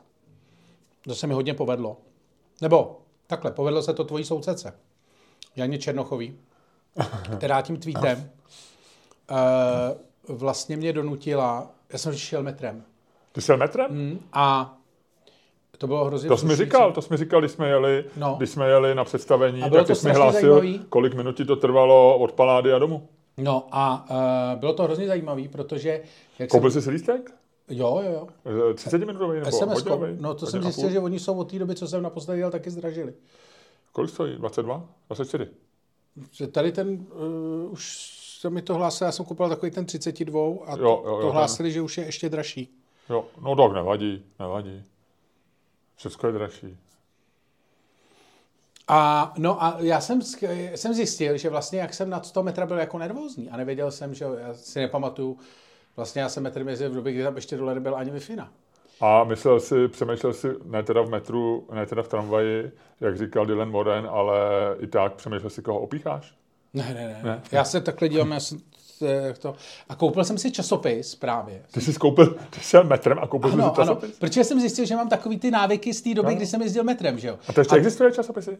To 1.01 1.15
se 1.15 1.27
mi 1.27 1.33
hodně 1.33 1.53
povedlo. 1.53 1.97
Nebo 2.61 2.99
takhle, 3.27 3.51
povedlo 3.51 3.81
se 3.81 3.93
to 3.93 4.03
tvojí 4.03 4.25
soucece. 4.25 4.73
Janě 5.55 5.77
Černochový, 5.77 6.37
která 7.37 7.61
tím 7.61 7.77
tweetem 7.77 8.29
eh, 9.31 9.33
vlastně 10.27 10.77
mě 10.77 10.93
donutila, 10.93 11.71
já 11.93 11.97
jsem 11.99 12.13
šel 12.13 12.43
metrem. 12.43 12.83
Ty 13.31 13.41
jsi 13.41 13.57
metrem? 13.57 13.91
Mm, 13.91 14.19
A 14.33 14.76
to 15.77 15.87
bylo 15.87 16.05
hrozně 16.05 16.29
To 16.29 16.37
jsi 16.37 16.45
mi 16.45 16.49
vzrušující. 16.53 16.65
říkal, 16.71 16.91
to 16.91 17.01
jsi 17.01 17.07
mi 17.13 17.17
říkal, 17.17 17.39
když 17.41 17.51
jsme 17.51 17.67
jeli, 17.69 18.05
No. 18.17 18.35
když 18.37 18.49
jsme 18.49 18.67
jeli 18.67 18.95
na 18.95 19.03
představení, 19.03 19.61
A 19.63 19.69
bylo 19.69 19.79
tak 19.81 19.87
to 19.87 19.95
jsi 19.95 20.07
mi 20.07 20.13
hlásil, 20.13 20.55
zajímavý. 20.55 20.85
kolik 20.89 21.13
minut 21.13 21.35
ti 21.37 21.45
to 21.45 21.55
trvalo 21.55 22.17
od 22.19 22.31
Palády 22.31 22.73
a 22.73 22.79
domů. 22.79 23.07
No 23.37 23.67
a 23.71 24.05
uh, 24.53 24.59
bylo 24.59 24.73
to 24.73 24.83
hrozně 24.83 25.07
zajímavé, 25.07 25.41
protože... 25.51 26.01
Jak 26.39 26.49
Koupil 26.49 26.71
jsem, 26.71 26.81
jsi 26.81 26.85
si 26.85 26.91
lístek? 26.91 27.31
jo, 27.69 28.01
jo, 28.05 28.11
jo. 28.11 28.27
Eh, 28.71 28.73
30 28.73 28.97
minutový 29.05 29.39
nebo 29.39 29.51
SMS, 29.51 29.73
hodinový? 29.83 30.17
no 30.19 30.33
to 30.33 30.45
jsem 30.45 30.63
zjistil, 30.63 30.89
že 30.89 30.99
oni 30.99 31.19
jsou 31.19 31.37
od 31.37 31.51
té 31.51 31.59
doby, 31.59 31.75
co 31.75 31.87
jsem 31.87 32.03
naposledy 32.03 32.39
jel, 32.39 32.51
taky 32.51 32.69
zdražili. 32.71 33.13
Kolik 33.91 34.09
stojí? 34.09 34.35
22? 34.37 34.83
24? 35.07 35.47
Že 36.31 36.47
tady 36.47 36.71
ten, 36.71 36.89
uh, 36.89 37.71
už 37.71 38.13
se 38.39 38.49
mi 38.49 38.61
to 38.61 38.73
hlásilo, 38.75 39.05
já 39.05 39.11
jsem 39.11 39.25
koupil 39.25 39.49
takový 39.49 39.71
ten 39.71 39.85
32 39.85 40.41
a 40.65 40.71
Jo, 40.71 40.77
to, 40.77 40.81
jo, 40.83 41.01
jo, 41.05 41.15
to 41.15 41.21
ten. 41.21 41.31
hlásili, 41.31 41.71
že 41.71 41.81
už 41.81 41.97
je 41.97 42.05
ještě 42.05 42.29
dražší. 42.29 42.73
Jo, 43.09 43.25
no 43.41 43.55
tak 43.55 43.71
nevadí, 43.73 44.23
nevadí. 44.39 44.83
Všechno 45.97 46.29
je 46.29 46.33
dražší. 46.33 46.77
A 48.87 49.33
no 49.37 49.63
a 49.63 49.77
já 49.79 50.01
jsem, 50.01 50.21
jsem 50.75 50.93
zjistil, 50.93 51.37
že 51.37 51.49
vlastně 51.49 51.79
jak 51.79 51.93
jsem 51.93 52.09
nad 52.09 52.25
100 52.25 52.43
metra 52.43 52.65
byl 52.65 52.77
jako 52.77 52.97
nervózní 52.97 53.49
a 53.49 53.57
nevěděl 53.57 53.91
jsem, 53.91 54.13
že 54.13 54.25
já 54.25 54.53
si 54.53 54.79
nepamatuju, 54.79 55.37
vlastně 55.95 56.21
já 56.21 56.29
jsem 56.29 56.43
metr 56.43 56.67
jezdil 56.69 56.89
v 56.89 56.93
době, 56.93 57.13
kdy 57.13 57.23
tam 57.23 57.35
ještě 57.35 57.57
dole 57.57 57.75
nebyl 57.75 57.95
ani 57.95 58.11
wi 58.11 58.19
A 59.01 59.23
myslel 59.23 59.59
si, 59.59 59.87
přemýšlel 59.87 60.33
si, 60.33 60.47
ne 60.65 60.83
teda 60.83 61.01
v 61.01 61.09
metru, 61.09 61.67
ne 61.73 61.85
teda 61.85 62.03
v 62.03 62.07
tramvaji, 62.07 62.71
jak 63.01 63.17
říkal 63.17 63.45
Dylan 63.45 63.71
Moran, 63.71 64.07
ale 64.11 64.37
i 64.79 64.87
tak 64.87 65.13
přemýšlel 65.13 65.49
si, 65.49 65.61
koho 65.61 65.79
opícháš? 65.79 66.35
Ne, 66.73 66.93
ne, 66.93 67.07
ne, 67.07 67.19
Ne? 67.23 67.41
Já 67.51 67.63
se 67.63 67.81
takhle 67.81 68.09
dívám, 68.09 68.31
já 68.31 68.39
jsem, 68.39 68.59
to. 69.39 69.55
A 69.89 69.95
koupil 69.95 70.23
jsem 70.23 70.37
si 70.37 70.51
časopis 70.51 71.15
právě. 71.15 71.63
Ty 71.71 71.81
jsi 71.81 71.93
koupil, 71.93 72.37
ty 72.49 72.59
jsi 72.59 72.77
metrem 72.83 73.19
a 73.21 73.27
koupil 73.27 73.49
jsi 73.49 73.55
si 73.55 73.61
Ano, 73.61 73.73
ano, 73.75 73.85
časopis? 73.85 74.19
protože 74.19 74.43
jsem 74.43 74.59
zjistil, 74.59 74.85
že 74.85 74.95
mám 74.95 75.09
takový 75.09 75.39
ty 75.39 75.51
návyky 75.51 75.93
z 75.93 76.01
té 76.01 76.13
doby, 76.13 76.35
kdy 76.35 76.45
jsem 76.47 76.61
jezdil 76.61 76.83
metrem, 76.83 77.19
že 77.19 77.27
jo. 77.27 77.39
A 77.47 77.53
to 77.53 77.61
ještě 77.61 77.75
existuje 77.75 78.11
časopisy? 78.11 78.57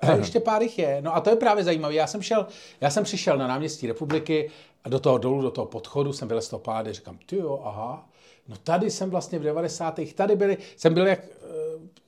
A 0.00 0.12
ještě 0.12 0.40
pár 0.40 0.62
jich 0.62 0.78
je. 0.78 1.02
No 1.02 1.16
a 1.16 1.20
to 1.20 1.30
je 1.30 1.36
právě 1.36 1.64
zajímavé. 1.64 1.94
Já 1.94 2.06
jsem 2.06 2.22
šel, 2.22 2.46
já 2.80 2.90
jsem 2.90 3.04
přišel 3.04 3.38
na 3.38 3.46
náměstí 3.46 3.86
republiky 3.86 4.50
a 4.84 4.88
do 4.88 4.98
toho 5.00 5.18
dolů, 5.18 5.42
do 5.42 5.50
toho 5.50 5.66
podchodu 5.66 6.12
jsem 6.12 6.28
vylez 6.28 6.44
z 6.44 6.48
toho 6.48 6.60
pády, 6.60 6.92
říkám, 6.92 7.18
ty 7.26 7.36
jo, 7.36 7.60
aha, 7.64 8.08
no 8.48 8.56
tady 8.64 8.90
jsem 8.90 9.10
vlastně 9.10 9.38
v 9.38 9.42
90. 9.42 10.00
tady 10.14 10.36
byli, 10.36 10.56
jsem 10.76 10.94
byl 10.94 11.06
jak, 11.06 11.20
eh, 11.24 11.48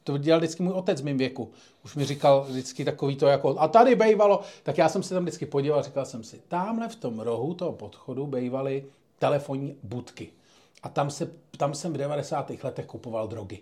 to 0.05 0.19
dělal 0.19 0.41
vždycky 0.41 0.63
můj 0.63 0.73
otec 0.73 1.01
v 1.01 1.05
mém 1.05 1.19
věku. 1.19 1.51
Už 1.85 1.97
mi 1.97 2.05
říkal 2.05 2.47
vždycky 2.49 2.85
takový 2.85 3.17
to 3.17 3.27
jako, 3.27 3.57
a 3.59 3.69
tady 3.69 3.95
bejvalo, 3.95 4.41
tak 4.63 4.79
já 4.79 4.89
jsem 4.89 5.03
se 5.03 5.15
tam 5.15 5.23
vždycky 5.23 5.47
podíval, 5.47 5.83
říkal 5.83 6.05
jsem 6.05 6.25
si, 6.25 6.41
tamhle 6.49 6.89
v 6.89 6.97
tom 6.97 7.21
rohu 7.21 7.55
toho 7.55 7.73
podchodu 7.73 8.27
bejvaly 8.27 8.85
telefonní 9.19 9.77
budky. 9.83 10.29
A 10.83 10.89
tam, 10.89 11.11
se, 11.11 11.31
tam 11.57 11.75
jsem 11.75 11.93
v 11.93 11.97
90. 11.97 12.53
letech 12.63 12.87
kupoval 12.87 13.29
drogy. 13.29 13.59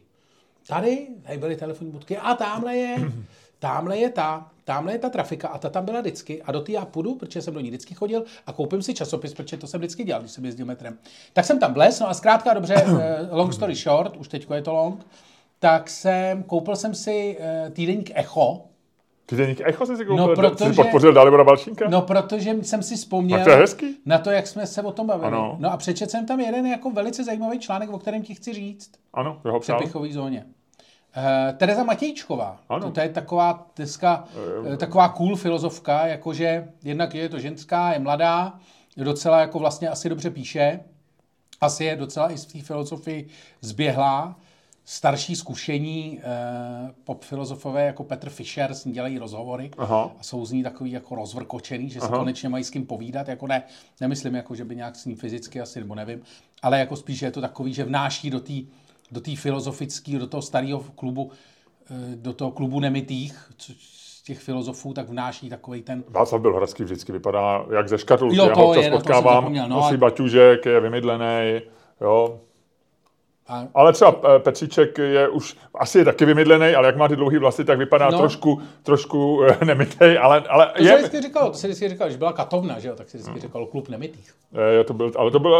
Tady, 0.68 1.09
tady 1.22 1.38
byly 1.38 1.57
telefonní 1.57 1.90
budky 1.90 2.16
a 2.16 2.35
tamhle 2.35 2.77
je, 2.77 3.12
tamhle 3.59 3.98
je 3.98 4.11
ta, 4.11 4.51
tamhle 4.64 4.92
je 4.92 4.98
ta 4.98 5.09
trafika 5.09 5.48
a 5.48 5.59
ta 5.59 5.68
tam 5.68 5.85
byla 5.85 6.01
vždycky 6.01 6.42
a 6.42 6.53
do 6.53 6.61
té 6.61 6.72
já 6.72 6.85
půjdu, 6.85 7.14
protože 7.14 7.42
jsem 7.42 7.55
do 7.55 7.61
ní 7.61 7.68
vždycky 7.68 7.94
chodil 7.94 8.24
a 8.46 8.53
koupím 8.53 8.83
si 8.83 8.94
časopis, 8.94 9.35
protože 9.35 9.57
to 9.57 9.66
jsem 9.66 9.81
vždycky 9.81 10.05
dělal, 10.05 10.22
když 10.22 10.33
jsem 10.33 10.44
jezdil 10.44 10.66
metrem. 10.66 10.98
Tak 11.33 11.44
jsem 11.44 11.59
tam 11.59 11.74
vlez, 11.74 12.01
no 12.01 12.09
a 12.09 12.14
zkrátka 12.14 12.55
dobře, 12.55 12.74
eh, 13.01 13.29
long 13.31 13.53
story 13.53 13.74
short, 13.74 14.16
už 14.16 14.29
teď 14.29 14.46
je 14.55 14.62
to 14.62 14.72
long, 14.72 15.07
tak 15.59 15.90
jsem, 15.90 16.42
koupil 16.42 16.77
jsem 16.77 16.94
si 16.94 17.37
eh, 17.40 17.71
týdeník 17.71 18.11
Echo, 18.14 18.64
Ty 19.27 19.37
deník 19.37 19.61
Echo 19.64 19.87
jsi 19.87 19.97
si 19.97 20.05
koupil? 20.05 20.27
No, 20.27 20.37
Jsi 20.37 20.40
protože- 20.55 20.73
podpořil 20.73 21.12
Dalibora 21.12 21.44
Balšínka? 21.44 21.88
no 21.88 22.03
protože 22.03 22.51
jsem 22.62 22.83
si 22.83 22.97
vzpomněl 22.97 23.44
to 23.44 23.51
na 24.07 24.18
to, 24.18 24.31
jak 24.31 24.47
jsme 24.47 24.66
se 24.66 24.83
o 24.83 24.92
tom 24.92 25.07
bavili. 25.07 25.27
Ano. 25.29 25.57
No 25.59 25.73
a 25.73 25.77
přečet 25.77 26.11
jsem 26.11 26.27
tam 26.27 26.40
jeden 26.40 26.66
jako 26.66 26.90
velice 26.90 27.25
zajímavý 27.25 27.59
článek, 27.59 27.90
o 27.90 27.99
kterém 27.99 28.23
ti 28.23 28.35
chci 28.35 28.53
říct. 28.53 28.90
Ano, 29.14 29.38
to 29.42 29.53
ho 29.53 29.61
psal. 29.61 29.77
přepichové 29.79 30.09
zóně. 30.12 30.44
Uh, 31.16 31.57
Tereza 31.57 31.85
Matějčková, 31.85 32.61
Ano. 32.68 32.87
to, 32.87 32.90
to 32.92 33.01
je 33.01 33.09
taková 33.09 33.66
dneska, 33.77 34.25
uh, 34.68 34.77
taková 34.77 35.09
cool 35.09 35.37
filozofka, 35.37 36.07
jakože 36.07 36.68
jednak 36.85 37.14
je 37.14 37.29
to 37.29 37.38
ženská, 37.38 37.92
je 37.92 37.99
mladá, 37.99 38.59
docela 38.97 39.40
jako 39.40 39.59
vlastně 39.59 39.88
asi 39.88 40.09
dobře 40.09 40.31
píše, 40.31 40.81
asi 41.61 41.85
je 41.85 41.97
docela 41.97 42.33
i 42.33 42.38
z 42.38 42.47
té 42.47 42.61
filozofii 42.61 43.29
zběhlá, 43.61 44.37
starší 44.90 45.37
zkušení 45.37 46.18
uh, 46.18 46.90
pop 47.05 47.24
filozofové 47.24 47.85
jako 47.85 48.05
Petr 48.05 48.31
Fischer 48.31 48.74
s 48.74 48.85
ní 48.85 48.92
dělají 48.92 49.18
rozhovory 49.18 49.70
Aha. 49.79 50.11
a 50.18 50.22
jsou 50.22 50.44
z 50.44 50.53
ní 50.53 50.62
takový 50.62 50.92
jako 50.92 51.14
rozvrkočený, 51.14 51.90
že 51.90 52.01
se 52.01 52.09
konečně 52.09 52.48
mají 52.48 52.64
s 52.64 52.70
kým 52.70 52.87
povídat, 52.87 53.29
jako 53.29 53.46
ne, 53.46 53.62
nemyslím 54.01 54.35
jako, 54.35 54.55
že 54.55 54.64
by 54.64 54.77
nějak 54.77 54.96
s 54.96 55.05
ní 55.05 55.14
fyzicky 55.14 55.61
asi, 55.61 55.81
nebo 55.81 55.94
nevím, 55.94 56.22
ale 56.62 56.79
jako 56.79 56.96
spíš, 56.96 57.18
že 57.18 57.27
je 57.27 57.31
to 57.31 57.40
takový, 57.40 57.74
že 57.74 57.85
vnáší 57.85 58.31
do 58.31 58.40
té 58.40 58.53
do 59.11 59.20
té 59.20 59.37
filozofické, 59.37 60.18
do 60.18 60.27
toho 60.27 60.42
starého 60.42 60.81
klubu, 60.81 61.31
eh, 61.90 62.16
do 62.16 62.33
toho 62.33 62.51
klubu 62.51 62.81
nemitých, 62.81 63.51
co, 63.57 63.72
z 63.79 64.22
těch 64.22 64.38
filozofů, 64.38 64.94
tak 64.94 65.09
vnáší 65.09 65.48
takový 65.48 65.83
ten, 65.83 66.05
Václav 66.09 66.40
Bělohradský 66.40 66.85
vždycky 66.85 67.12
vypadá 67.12 67.66
jak 67.77 67.88
ze 67.88 67.98
škatulky. 67.98 68.37
Jo, 68.37 68.44
Já 68.44 68.55
to 68.55 68.61
ho 68.61 68.68
občas 68.68 68.85
je, 68.85 68.90
jsem 68.90 68.98
potkávám, 68.98 69.55
no, 69.55 69.68
nosí 69.68 69.96
baťužek, 69.96 70.66
je 70.66 70.81
vymydlený, 70.81 71.61
jo. 72.01 72.40
A 73.48 73.64
Ale 73.74 73.92
třeba 73.92 74.16
eh, 74.37 74.38
Petříček 74.38 74.98
je 74.98 75.28
už, 75.28 75.56
asi 75.74 75.98
je 75.98 76.04
taky 76.04 76.24
vymydlený, 76.24 76.74
ale 76.74 76.87
jak 76.87 76.96
má 76.96 77.08
ty 77.08 77.16
dlouhé 77.16 77.38
vlasy, 77.38 77.64
tak 77.64 77.78
vypadá 77.78 78.11
No. 78.11 78.18
trošku, 78.18 78.62
trošku 78.82 79.42
eh, 79.44 79.64
nemytej, 79.64 80.18
ale, 80.22 80.42
ale 80.48 80.72
to 80.76 80.82
se 80.82 80.88
je, 80.88 80.96
vždycky 80.96 81.20
říkalo, 81.20 81.50
to 81.50 81.56
se 81.58 81.66
vždycky 81.66 81.88
říkalo, 81.88 82.11
že 82.11 82.16
byla 82.16 82.32
katovna, 82.32 82.78
že 82.78 82.88
jo, 82.88 82.94
tak 82.94 83.08
se 83.11 83.18
vždycky 83.18 83.40
říkalo 83.40 83.66
klub 83.66 83.88
nemitých. 83.88 84.30
je, 84.78 84.84
to 84.84 84.94
byl, 84.94 85.12
ale 85.16 85.30
to 85.30 85.38
byl, 85.38 85.54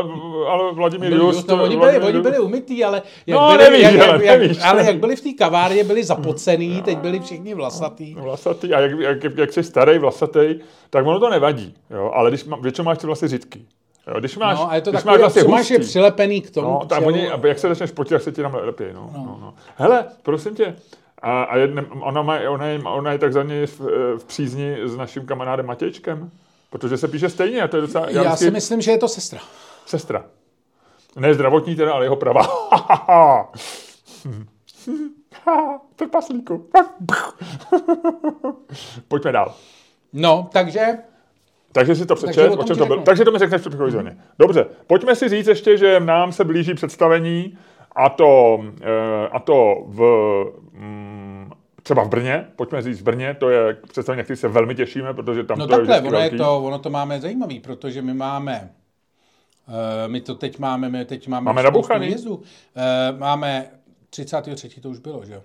ale 0.49 0.73
Vladimír 0.75 1.11
Byli, 1.11 1.21
Just. 1.25 1.47
to, 1.47 1.55
oni, 1.55 1.77
byli, 1.77 1.77
Vladimír 1.99 2.15
oni 2.15 2.21
byli 2.23 2.39
umytý, 2.39 2.85
ale 2.85 3.03
jak 3.27 3.39
No, 3.41 3.49
byli, 3.57 3.71
nevíš, 3.71 3.83
jak, 3.83 3.95
ale 4.09 4.13
jak, 4.13 4.23
jak, 4.25 4.41
nevíš. 4.41 4.59
ale 4.65 4.85
jak 4.85 4.97
byli 4.99 5.17
v 5.17 5.21
té 5.21 5.33
kavárně, 5.39 5.85
byli 5.85 6.05
zapocený, 6.05 6.83
teď 6.83 6.99
byli 6.99 7.21
všichni 7.21 7.55
vlasatý. 7.55 8.15
Vlasatý, 8.15 8.75
a 8.75 8.81
jak, 8.81 8.99
jak, 8.99 9.37
jak 9.39 9.53
jsi 9.53 9.63
starý, 9.63 9.99
vlasatý, 9.99 10.55
tak 10.91 11.07
ono 11.07 11.21
to 11.21 11.31
nevadí, 11.31 11.75
jo, 11.91 12.11
ale 12.15 12.31
když 12.31 12.45
má, 12.45 12.57
většinou 12.57 12.85
máš 12.85 12.99
ty 12.99 13.07
vlasy 13.07 13.29
řidký. 13.29 13.69
Jo, 14.09 14.21
když 14.21 14.37
máš, 14.37 14.59
No, 14.59 14.71
a 14.71 14.75
je 14.75 14.81
to 14.81 14.91
když 14.91 15.03
takový, 15.03 15.13
máš 15.13 15.21
vlastně 15.21 15.45
máš 15.53 15.71
je 15.71 15.79
přilepený 15.79 16.43
k 16.43 16.51
tomu 16.51 16.69
No, 16.69 16.87
tělu. 16.89 17.07
oni, 17.07 17.29
jak 17.47 17.59
se 17.59 17.69
začneš 17.69 17.91
potit, 17.91 18.15
tak 18.15 18.23
se 18.23 18.33
ti 18.33 18.43
tam 18.43 18.55
lepěji. 18.55 18.93
No, 18.93 19.11
no. 19.17 19.39
No, 19.41 19.55
Hele, 19.77 20.05
prosím 20.23 20.55
tě, 20.55 20.77
a, 21.23 21.43
a 21.43 21.57
jedne, 21.57 21.85
ona, 22.01 22.23
má, 22.23 22.39
ona, 22.51 22.67
je, 22.67 22.81
ona 22.85 23.13
je 23.13 23.19
takzvaně 23.19 23.67
v, 23.67 23.81
v 24.19 24.25
přízni 24.27 24.77
s 24.85 24.97
naším 24.97 25.27
kamarádem 25.27 25.67
Matějčkem, 25.67 26.31
protože 26.71 26.97
se 26.97 27.09
píše 27.09 27.29
stejně 27.29 27.63
a 27.63 27.69
to 27.69 27.77
je 27.77 27.81
docela... 27.81 28.07
Já 28.11 28.23
vždycky- 28.23 28.45
si 28.45 28.51
myslím, 28.51 28.81
že 28.81 28.91
je 28.91 28.99
to 28.99 29.09
sestra. 29.09 29.41
Sestra. 29.87 30.25
Ne 31.17 31.35
zdravotní 31.35 31.77
teda, 31.77 31.93
ale 31.93 32.05
jeho 32.05 32.17
pravá. 32.17 32.47
Trpaslíku. 35.97 36.69
Pojďme 39.09 39.33
dál. 39.33 39.55
No, 40.13 40.49
takže 40.53 40.87
Takže 41.73 41.95
si 41.95 42.07
to 42.07 42.15
přečet, 42.15 42.49
o 42.49 42.57
o, 42.57 42.65
čem 42.65 42.77
to 42.77 42.87
bylo. 42.87 43.03
Takže 43.03 43.25
to 43.25 43.33
mi 43.33 43.39
řekneš 43.39 43.63
v 43.63 43.91
zóně. 43.91 44.17
Dobře, 44.39 44.67
pojďme 44.87 45.17
si 45.17 45.29
říct 45.29 45.47
ještě, 45.47 45.77
že 45.77 46.01
nám 46.01 46.33
se 46.33 46.45
blíží 46.45 46.75
představení 46.75 47.59
a 47.97 48.09
to, 48.09 48.59
eh, 48.81 49.29
a 49.33 49.39
to 49.39 49.85
v, 49.87 50.03
mm, 50.73 51.51
třeba 51.83 52.03
v 52.03 52.09
Brně, 52.09 52.47
pojďme 52.57 52.83
říct 52.83 53.01
v 53.01 53.03
Brně, 53.03 53.35
to 53.35 53.51
je 53.51 53.75
představení, 53.89 54.19
na 54.19 54.25
který 54.25 54.37
se 54.37 54.49
velmi 54.49 54.75
těšíme, 54.75 55.15
protože 55.15 55.45
tam 55.45 55.59
No 55.59 55.67
to 55.67 55.73
je 55.73 55.77
takhle, 55.77 55.97
vždycky 55.97 56.09
ono, 56.09 56.19
je 56.19 56.23
velký. 56.23 56.37
to, 56.37 56.63
ono 56.63 56.79
to 56.79 56.91
máme 56.91 57.21
zajímavý, 57.21 57.61
protože 57.61 58.03
my 58.03 58.15
máme, 58.15 58.71
uh, 59.69 59.75
my 60.07 60.21
to 60.21 60.35
teď 60.35 60.59
máme, 60.59 60.89
my 60.89 61.05
teď 61.05 61.29
máme, 61.29 61.45
Máme 61.45 61.63
výjezdů. 61.99 62.35
Uh, 62.35 62.43
máme 63.19 63.71
33. 64.11 64.81
to 64.81 64.89
už 64.91 64.99
bylo, 64.99 65.25
že 65.25 65.33
jo? 65.35 65.43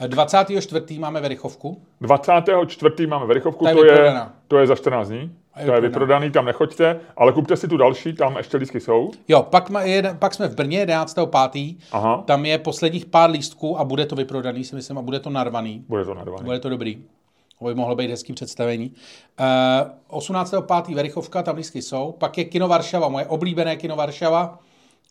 Eh, 0.00 0.08
24. 0.08 0.98
máme 0.98 1.20
Verichovku. 1.20 1.82
24. 2.00 3.06
máme 3.06 3.26
Verichovku, 3.26 3.64
Ta 3.64 3.70
je 3.70 3.76
to 3.76 3.84
je, 3.84 4.14
to 4.48 4.58
je 4.58 4.66
za 4.66 4.74
14 4.74 5.08
dní. 5.08 5.32
Je 5.60 5.66
To 5.66 5.72
je 5.72 5.80
vyprodaný, 5.80 6.30
tam 6.30 6.44
nechoďte, 6.44 7.00
ale 7.16 7.32
kupte 7.32 7.56
si 7.56 7.68
tu 7.68 7.76
další, 7.76 8.12
tam 8.12 8.36
ještě 8.36 8.56
lístky 8.56 8.80
jsou. 8.80 9.10
Jo, 9.28 9.42
pak, 9.42 9.70
ma, 9.70 9.82
jeden, 9.82 10.16
pak 10.18 10.34
jsme 10.34 10.48
v 10.48 10.54
Brně 10.54 10.86
11.5. 10.86 11.76
Aha. 11.92 12.22
Tam 12.26 12.46
je 12.46 12.58
posledních 12.58 13.06
pár 13.06 13.30
lístků 13.30 13.78
a 13.78 13.84
bude 13.84 14.06
to 14.06 14.16
vyprodaný, 14.16 14.64
si 14.64 14.74
myslím, 14.74 14.98
a 14.98 15.02
bude 15.02 15.20
to 15.20 15.30
narvaný. 15.30 15.84
Bude 15.88 16.04
to 16.04 16.14
narvaný. 16.14 16.44
Bude 16.44 16.58
to 16.58 16.68
dobrý. 16.68 17.04
To 17.58 17.64
by 17.64 17.74
mohlo 17.74 17.96
být 17.96 18.10
hezký 18.10 18.32
představení. 18.32 18.92
Uh, 20.10 20.18
18.5. 20.18 20.94
Verichovka, 20.94 21.42
tam 21.42 21.56
lístky 21.56 21.82
jsou. 21.82 22.12
Pak 22.18 22.38
je 22.38 22.44
Kino 22.44 22.68
Varšava, 22.68 23.08
moje 23.08 23.26
oblíbené 23.26 23.76
Kino 23.76 23.96
Varšava. 23.96 24.58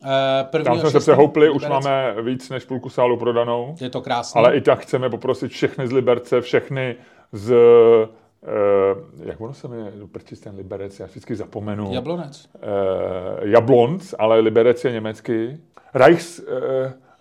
Uh, 0.03 0.63
Tam 0.63 0.79
jsme 0.79 0.91
se 0.91 0.99
přehoupli, 0.99 1.49
už 1.49 1.67
máme 1.67 2.15
víc 2.21 2.49
než 2.49 2.65
půlku 2.65 2.89
sálu 2.89 3.17
prodanou. 3.17 3.75
Je 3.81 3.89
to 3.89 4.01
krásné. 4.01 4.39
Ale 4.39 4.55
i 4.55 4.61
tak 4.61 4.79
chceme 4.79 5.09
poprosit 5.09 5.51
všechny 5.51 5.87
z 5.87 5.91
Liberce, 5.91 6.41
všechny 6.41 6.95
z... 7.31 7.51
Uh, 7.51 9.27
jak 9.27 9.41
ono 9.41 9.53
se 9.53 9.67
jmenuje? 9.67 9.91
Prčis 10.11 10.39
ten 10.39 10.55
Liberec, 10.55 10.99
já 10.99 11.05
vždycky 11.05 11.35
zapomenu. 11.35 11.93
Jablonec. 11.93 12.49
Uh, 12.55 13.49
Jablonc, 13.49 14.15
ale 14.19 14.39
Liberec 14.39 14.85
je 14.85 14.91
německý. 14.91 15.57
Reichs, 15.93 16.39
uh, 16.39 16.45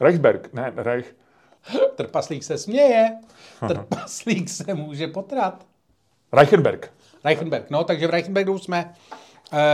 Reichsberg, 0.01 0.53
ne, 0.53 0.73
Reich, 0.77 1.15
Trpaslík 1.97 2.45
se 2.45 2.59
směje. 2.59 3.17
Trpaslík 3.69 4.49
se 4.49 4.75
může 4.75 5.07
potrat. 5.07 5.67
Reichenberg. 6.33 6.93
Reichenberg. 7.25 7.71
No, 7.71 7.85
takže 7.85 8.07
v 8.07 8.11
Reichenbergu 8.11 8.59
jsme 8.59 8.95
eh, 9.13 9.17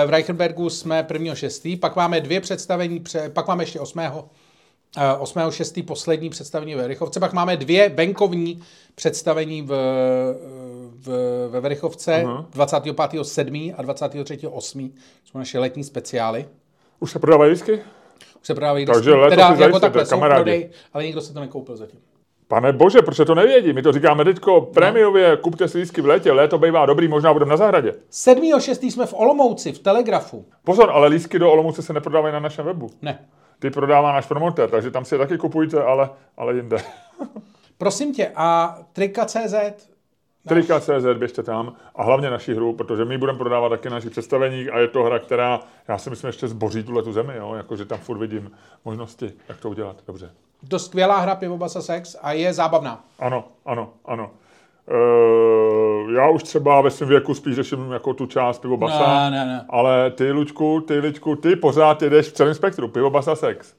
v 0.06 0.10
Reichenbergu 0.10 0.70
jsme 0.70 1.02
1.6. 1.02 1.78
Pak 1.78 1.96
máme 1.96 2.20
dvě 2.20 2.40
představení, 2.40 3.00
pře- 3.00 3.28
pak 3.28 3.48
máme 3.48 3.62
ještě 3.62 3.80
8. 3.80 4.00
8.6. 5.18 5.84
poslední 5.86 6.30
představení 6.30 6.74
ve 6.74 6.82
Verichovce, 6.82 7.20
pak 7.20 7.32
máme 7.32 7.56
dvě 7.56 7.88
venkovní 7.88 8.62
představení 8.94 9.62
v, 9.62 9.68
v, 10.94 11.08
ve 11.50 11.60
Verichovce, 11.60 12.22
uh-huh. 12.24 12.46
25.7. 12.56 13.74
a 13.78 13.82
23.8. 13.82 14.90
jsou 15.24 15.38
naše 15.38 15.58
letní 15.58 15.84
speciály. 15.84 16.46
Už 17.00 17.10
se 17.10 17.18
prodávají 17.18 17.50
lístky? 17.50 17.72
Už 18.40 18.46
se 18.46 18.54
prodávají 18.54 18.86
Takže 18.86 18.98
lístky. 19.10 19.20
letos 19.20 19.36
teda 19.36 19.56
si 19.56 19.62
jako 19.62 19.80
takhle 19.80 20.06
jsou 20.06 20.10
kamarádi. 20.10 20.42
prodej, 20.42 20.70
ale 20.92 21.04
nikdo 21.04 21.20
se 21.20 21.32
to 21.32 21.40
nekoupil 21.40 21.76
zatím. 21.76 22.00
Pane 22.54 22.72
bože, 22.72 23.02
proč 23.02 23.16
to 23.26 23.34
nevědí? 23.34 23.72
My 23.72 23.82
to 23.82 23.92
říkáme 23.92 24.24
teďko 24.24 24.60
prémiově, 24.60 25.36
kupte 25.36 25.68
si 25.68 25.78
lístky 25.78 26.00
v 26.00 26.06
létě, 26.06 26.32
léto 26.32 26.58
bývá 26.58 26.86
dobrý, 26.86 27.08
možná 27.08 27.32
budeme 27.32 27.50
na 27.50 27.56
zahradě. 27.56 27.92
7.6. 28.12 28.90
jsme 28.90 29.06
v 29.06 29.14
Olomouci, 29.14 29.72
v 29.72 29.78
Telegrafu. 29.78 30.46
Pozor, 30.64 30.90
ale 30.90 31.08
lístky 31.08 31.38
do 31.38 31.52
Olomouce 31.52 31.82
se 31.82 31.92
neprodávají 31.92 32.32
na 32.32 32.40
našem 32.40 32.64
webu. 32.64 32.90
Ne. 33.02 33.18
Ty 33.58 33.70
prodává 33.70 34.12
náš 34.12 34.26
promotér, 34.26 34.70
takže 34.70 34.90
tam 34.90 35.04
si 35.04 35.14
je 35.14 35.18
taky 35.18 35.38
kupujte, 35.38 35.82
ale, 35.82 36.10
ale 36.36 36.54
jinde. 36.54 36.76
Prosím 37.78 38.14
tě, 38.14 38.32
a 38.36 38.78
Trika.cz, 38.92 39.54
Trika.cz, 40.48 41.18
běžte 41.18 41.42
tam 41.42 41.76
a 41.94 42.02
hlavně 42.02 42.30
naši 42.30 42.54
hru, 42.54 42.72
protože 42.72 43.04
my 43.04 43.18
budeme 43.18 43.38
prodávat 43.38 43.68
taky 43.68 43.90
naši 43.90 44.10
představení 44.10 44.68
a 44.68 44.78
je 44.78 44.88
to 44.88 45.02
hra, 45.02 45.18
která, 45.18 45.60
já 45.88 45.98
si 45.98 46.10
myslím, 46.10 46.28
ještě 46.28 46.48
zboří 46.48 46.82
tuhle 46.82 47.02
tu 47.02 47.12
zemi, 47.12 47.32
jo? 47.36 47.54
jakože 47.54 47.84
tam 47.84 47.98
furt 47.98 48.18
vidím 48.18 48.50
možnosti, 48.84 49.32
jak 49.48 49.60
to 49.60 49.70
udělat. 49.70 49.96
Dobře. 50.06 50.30
To 50.68 50.78
skvělá 50.78 51.18
hra 51.20 51.34
Pivobasa 51.34 51.82
Sex 51.82 52.16
a 52.22 52.32
je 52.32 52.52
zábavná. 52.52 53.04
Ano, 53.18 53.44
ano, 53.66 53.90
ano. 54.04 54.30
Uh, 54.90 56.10
já 56.12 56.28
už 56.28 56.42
třeba 56.42 56.80
ve 56.80 56.90
svém 56.90 57.08
věku 57.08 57.34
spíš 57.34 57.54
řeším 57.54 57.92
jako 57.92 58.14
tu 58.14 58.26
část 58.26 58.58
pivo 58.58 58.76
basa, 58.76 59.30
Ne, 59.30 59.30
ne, 59.30 59.46
ne. 59.46 59.64
ale 59.68 60.10
ty, 60.10 60.32
Lučku, 60.32 60.80
ty, 60.80 60.98
Ličku, 60.98 61.36
ty 61.36 61.56
pořád 61.56 62.02
jedeš 62.02 62.26
v 62.28 62.32
celém 62.32 62.54
spektru, 62.54 62.88
pivo 62.88 63.10
basa 63.10 63.34
sex. 63.36 63.74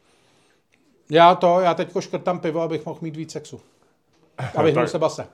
Já 1.10 1.36
to, 1.36 1.60
já 1.60 1.74
teďko 1.74 2.02
škrtám 2.02 2.40
pivo, 2.40 2.62
abych 2.62 2.86
mohl 2.86 3.00
mít 3.02 3.16
víc 3.16 3.32
sexu. 3.32 3.62
A 4.56 4.62
vyhnul 4.64 4.88
se 4.88 5.00
base. 5.00 5.28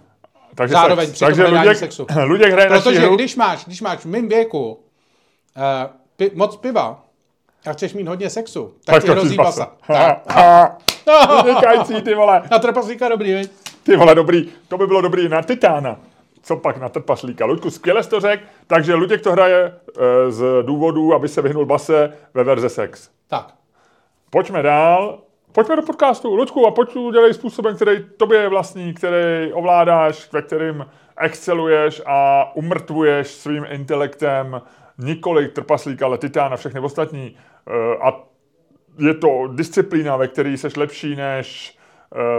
Takže 0.56 0.74
Zároveň 0.74 1.08
sex. 1.08 1.20
Takže 1.20 1.48
Luděk, 1.48 1.78
sexu. 1.78 2.08
Luděk 2.26 2.52
hraje 2.52 2.70
naši 2.70 2.84
Protože 2.84 3.00
hru. 3.00 3.16
když 3.16 3.36
máš, 3.36 3.66
když 3.66 3.82
máš 3.82 4.00
v 4.00 4.06
mém 4.06 4.28
věku 4.28 4.72
uh, 4.72 4.80
pi, 6.16 6.32
moc 6.34 6.56
piva 6.58 7.04
a 7.66 7.74
chceš 7.74 7.94
mít 7.94 8.08
hodně 8.08 8.30
sexu, 8.30 8.74
tak, 8.86 8.96
Tak 8.96 9.04
ti 9.04 9.10
hrozí 9.10 9.36
basa. 9.36 9.72
Vynikající, 11.46 12.02
ty 12.02 12.16
vole. 12.16 12.44
Na 12.52 12.60
trpaslíka 12.60 13.10
dobrý, 13.10 13.34
viď? 13.34 13.52
Ty 13.84 13.96
vole, 13.96 14.16
dobrý. 14.16 14.50
To 14.68 14.78
by 14.78 14.88
bylo 14.88 15.02
dobrý 15.02 15.30
na 15.30 15.42
Titána. 15.42 16.00
Co 16.44 16.56
pak 16.56 16.78
na 16.78 16.90
trpaslíka? 16.90 17.46
Luďku, 17.46 17.70
skvěle 17.70 18.04
jsi 18.04 18.10
to 18.10 18.20
řekl. 18.20 18.44
Takže 18.68 18.94
Luděk 18.94 19.22
to 19.22 19.32
hraje 19.32 19.64
e, 19.64 20.32
z 20.32 20.44
důvodu, 20.62 21.14
aby 21.14 21.28
se 21.28 21.42
vyhnul 21.42 21.66
base 21.66 22.14
ve 22.34 22.44
verze 22.44 22.70
sex. 22.70 23.10
Tak. 23.28 23.54
Pojďme 24.30 24.62
dál. 24.62 25.20
Pojďme 25.52 25.76
do 25.76 25.82
podcastu. 25.82 26.36
Luďku, 26.36 26.68
a 26.68 26.72
pojď 26.72 26.96
udělej 26.96 27.34
způsobem, 27.34 27.76
který 27.76 28.06
tobě 28.18 28.40
je 28.40 28.50
vlastní, 28.50 28.94
který 28.94 29.54
ovládáš, 29.54 30.32
ve 30.32 30.42
kterým 30.42 30.86
exceluješ 31.18 32.02
a 32.06 32.52
umrtvuješ 32.56 33.28
svým 33.28 33.66
intelektem 33.70 34.62
nikoli 35.04 35.48
trpaslíka, 35.48 36.06
ale 36.06 36.18
titána, 36.18 36.58
všechny 36.58 36.80
ostatní. 36.80 37.38
E, 37.68 37.98
a 37.98 38.24
je 38.98 39.14
to 39.14 39.48
disciplína, 39.56 40.18
ve 40.18 40.28
které 40.28 40.50
jsi 40.50 40.68
lepší 40.78 41.16
než 41.16 41.78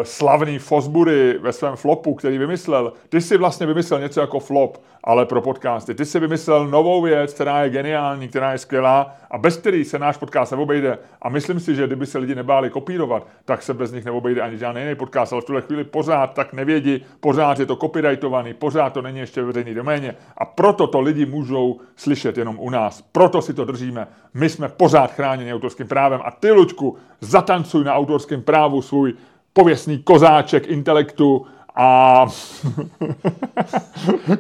slavný 0.03 0.59
Fosbury 0.59 1.39
ve 1.39 1.53
svém 1.53 1.77
flopu, 1.77 2.15
který 2.15 2.39
vymyslel. 2.39 2.93
Ty 3.09 3.21
si 3.21 3.37
vlastně 3.37 3.67
vymyslel 3.67 4.01
něco 4.01 4.21
jako 4.21 4.41
flop, 4.41 4.79
ale 5.05 5.27
pro 5.27 5.43
podcasty. 5.43 5.95
Ty 5.95 6.05
si 6.05 6.21
vymyslel 6.21 6.69
novou 6.69 7.03
věc, 7.03 7.35
která 7.35 7.63
je 7.65 7.71
geniální, 7.71 8.29
která 8.29 8.53
je 8.53 8.59
skvělá 8.59 9.15
a 9.31 9.39
bez 9.39 9.57
který 9.57 9.85
se 9.85 9.99
náš 9.99 10.17
podcast 10.17 10.53
neobejde. 10.53 10.99
A 11.23 11.29
myslím 11.29 11.61
si, 11.61 11.75
že 11.75 11.87
kdyby 11.87 12.07
se 12.07 12.19
lidi 12.19 12.35
nebáli 12.35 12.71
kopírovat, 12.71 13.27
tak 13.45 13.63
se 13.63 13.75
bez 13.75 13.93
nich 13.93 14.05
neobejde 14.05 14.41
ani 14.41 14.59
žádný 14.59 14.83
jiný 14.83 14.95
podcast, 14.95 15.33
ale 15.33 15.43
v 15.43 15.45
tuhle 15.45 15.63
chvíli 15.63 15.85
pořád 15.85 16.35
tak 16.35 16.53
nevědí, 16.53 17.05
pořád 17.21 17.59
je 17.59 17.67
to 17.67 17.77
copyrightovaný, 17.77 18.55
pořád 18.55 18.91
to 18.91 19.03
není 19.03 19.19
ještě 19.19 19.41
ve 19.41 19.47
veřejný 19.47 19.75
doméně 19.75 20.15
a 20.39 20.45
proto 20.45 20.87
to 20.87 21.01
lidi 21.01 21.27
můžou 21.27 21.81
slyšet 21.97 22.39
jenom 22.39 22.57
u 22.59 22.71
nás. 22.71 23.03
Proto 23.13 23.43
si 23.43 23.55
to 23.55 23.65
držíme. 23.65 24.09
My 24.35 24.49
jsme 24.49 24.69
pořád 24.69 25.13
chráněni 25.13 25.55
autorským 25.55 25.89
právem 25.89 26.21
a 26.25 26.31
ty, 26.31 26.51
Luďku, 26.51 26.97
zatancuj 27.21 27.85
na 27.85 27.95
autorském 27.95 28.43
právu 28.43 28.83
svůj 28.83 29.15
pověstný 29.53 29.99
kozáček 30.03 30.67
intelektu 30.67 31.47
a 31.77 32.27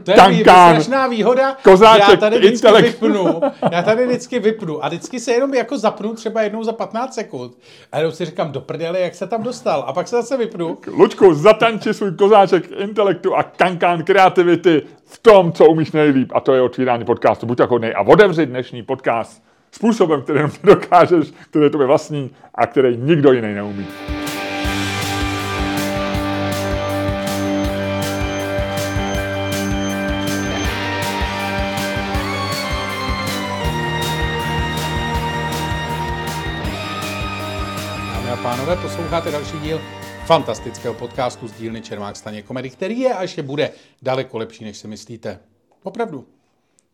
To 0.04 0.10
je 0.10 0.16
Tankán. 0.16 0.70
strašná 0.74 1.06
výhoda. 1.06 1.56
Kozáček, 1.64 2.08
já 2.08 2.16
tady 2.16 2.38
vždycky 2.38 2.66
intelekt. 2.66 3.00
vypnu. 3.00 3.40
Já 3.72 3.82
tady 3.82 4.06
vždycky 4.06 4.38
vypnu. 4.38 4.84
A 4.84 4.88
vždycky 4.88 5.20
se 5.20 5.32
jenom 5.32 5.54
jako 5.54 5.78
zapnu 5.78 6.14
třeba 6.14 6.42
jednou 6.42 6.64
za 6.64 6.72
15 6.72 7.14
sekund. 7.14 7.52
A 7.92 7.98
jenom 7.98 8.12
si 8.12 8.24
říkám, 8.24 8.52
do 8.52 8.60
prdele, 8.60 9.00
jak 9.00 9.14
se 9.14 9.26
tam 9.26 9.42
dostal. 9.42 9.84
A 9.86 9.92
pak 9.92 10.08
se 10.08 10.16
zase 10.16 10.36
vypnu. 10.36 10.78
Luďku, 10.86 11.34
zatanči 11.34 11.94
svůj 11.94 12.12
kozáček 12.16 12.70
intelektu 12.78 13.34
a 13.36 13.42
kankán 13.42 14.02
kreativity 14.04 14.82
v 15.04 15.18
tom, 15.18 15.52
co 15.52 15.66
umíš 15.66 15.92
nejlíp, 15.92 16.32
a 16.34 16.40
to 16.40 16.54
je 16.54 16.62
otvírání 16.62 17.04
podcastu. 17.04 17.46
Buď 17.46 17.58
tak 17.58 17.70
hodnej 17.70 17.94
a 17.96 18.00
otevři 18.00 18.46
dnešní 18.46 18.82
podcast 18.82 19.42
způsobem, 19.72 20.22
který 20.22 20.40
dokážeš, 20.64 21.32
který 21.50 21.64
je 21.64 21.70
tobě 21.70 21.86
vlastní 21.86 22.30
a 22.54 22.66
který 22.66 22.96
nikdo 22.96 23.32
jiný 23.32 23.54
neumí. 23.54 23.86
Pánové, 38.66 38.82
posloucháte 38.82 39.30
další 39.30 39.60
díl 39.60 39.80
fantastického 40.26 40.94
podcastu 40.94 41.48
z 41.48 41.52
dílny 41.52 41.82
Čermák 41.82 42.16
Staně 42.16 42.42
komedy, 42.42 42.70
který 42.70 43.00
je 43.00 43.14
a 43.14 43.22
ještě 43.22 43.42
bude 43.42 43.72
daleko 44.02 44.38
lepší, 44.38 44.64
než 44.64 44.76
si 44.76 44.88
myslíte. 44.88 45.40
Opravdu. 45.82 46.28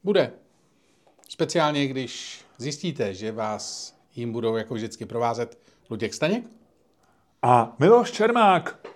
Bude. 0.04 0.32
Speciálně, 1.28 1.86
když 1.86 2.44
zjistíte, 2.58 3.14
že 3.14 3.32
vás 3.32 3.94
jim 4.14 4.32
budou 4.32 4.56
jako 4.56 4.74
vždycky 4.74 5.06
provázet 5.06 5.58
Luděk 5.90 6.14
Staněk, 6.14 6.44
A 7.42 7.76
Miloš 7.78 8.10
Čermák. 8.10 8.88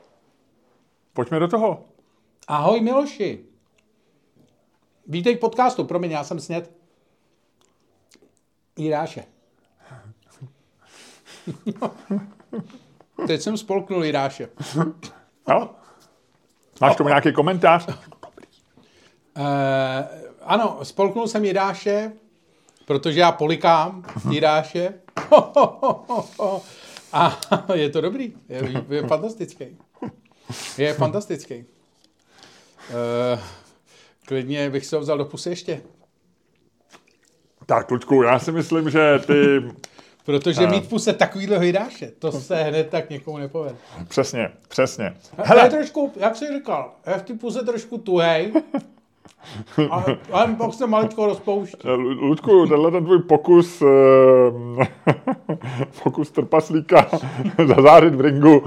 Pojďme 1.13 1.39
do 1.39 1.49
toho. 1.49 1.85
Ahoj 2.49 2.81
Miloši. 2.81 3.45
Vítej 5.07 5.37
v 5.37 5.41
podcastu, 5.41 5.85
promiň, 5.85 6.11
já 6.11 6.25
jsem 6.25 6.41
sněd. 6.41 6.73
Jiráše. 8.77 9.25
Teď 13.27 13.41
jsem 13.41 13.57
spolknul 13.57 14.05
Jiráše. 14.05 14.49
Jo? 15.49 15.71
Máš 16.81 16.97
tomu 16.97 17.09
nějaký 17.09 17.33
komentář? 17.33 17.89
Eh, 19.37 20.09
ano, 20.43 20.79
spolknul 20.83 21.29
jsem 21.29 21.45
Jiráše, 21.45 22.13
protože 22.85 23.21
já 23.21 23.33
polikám 23.33 24.05
Jiráše. 24.31 24.95
A 27.13 27.39
je 27.75 27.91
to 27.91 28.01
dobrý, 28.01 28.35
je, 28.49 28.85
je 28.89 29.03
fantastický. 29.03 29.79
Je 30.79 30.95
fantastický. 30.95 31.65
Eh, 32.91 33.41
klidně 34.27 34.71
bych 34.71 34.87
se 34.87 34.97
ho 34.97 35.03
vzal 35.03 35.19
do 35.19 35.25
pusy 35.25 35.51
ještě. 35.51 35.83
Tak, 37.67 37.91
Luďku, 37.91 38.23
já 38.23 38.39
si 38.39 38.53
myslím, 38.53 38.91
že 38.91 39.19
ty... 39.27 39.63
Protože 40.25 40.67
mít 40.67 40.85
v 40.85 40.89
puse 40.89 41.13
takovýhle 41.13 41.67
Jiráše, 41.67 42.13
to 42.19 42.33
se 42.33 42.57
hned 42.63 42.89
tak 42.91 43.11
někomu 43.11 43.39
nepovede. 43.39 43.77
Přesně, 44.09 44.51
přesně. 44.69 45.15
Hele. 45.37 45.63
Je 45.63 45.71
trošku, 45.71 46.13
jak 46.17 46.37
jsi 46.37 46.47
říkal, 46.55 46.93
je 47.07 47.19
v 47.19 47.23
té 47.23 47.35
puse 47.35 47.65
trošku 47.65 47.99
tuhej, 47.99 48.53
ale, 49.91 50.05
ale 50.33 50.55
pak 50.59 50.75
se 50.75 50.87
maličko 50.87 51.27
rozpouští. 51.27 51.89
Lu- 51.89 52.21
Luďku, 52.21 52.67
tenhle 52.67 52.91
ten 52.91 53.05
tvůj 53.05 53.23
pokus, 53.23 53.83
eh, 53.83 54.87
pokus 56.03 56.31
trpaslíka 56.31 57.07
zazářit 57.77 58.15
v 58.15 58.21
ringu 58.21 58.65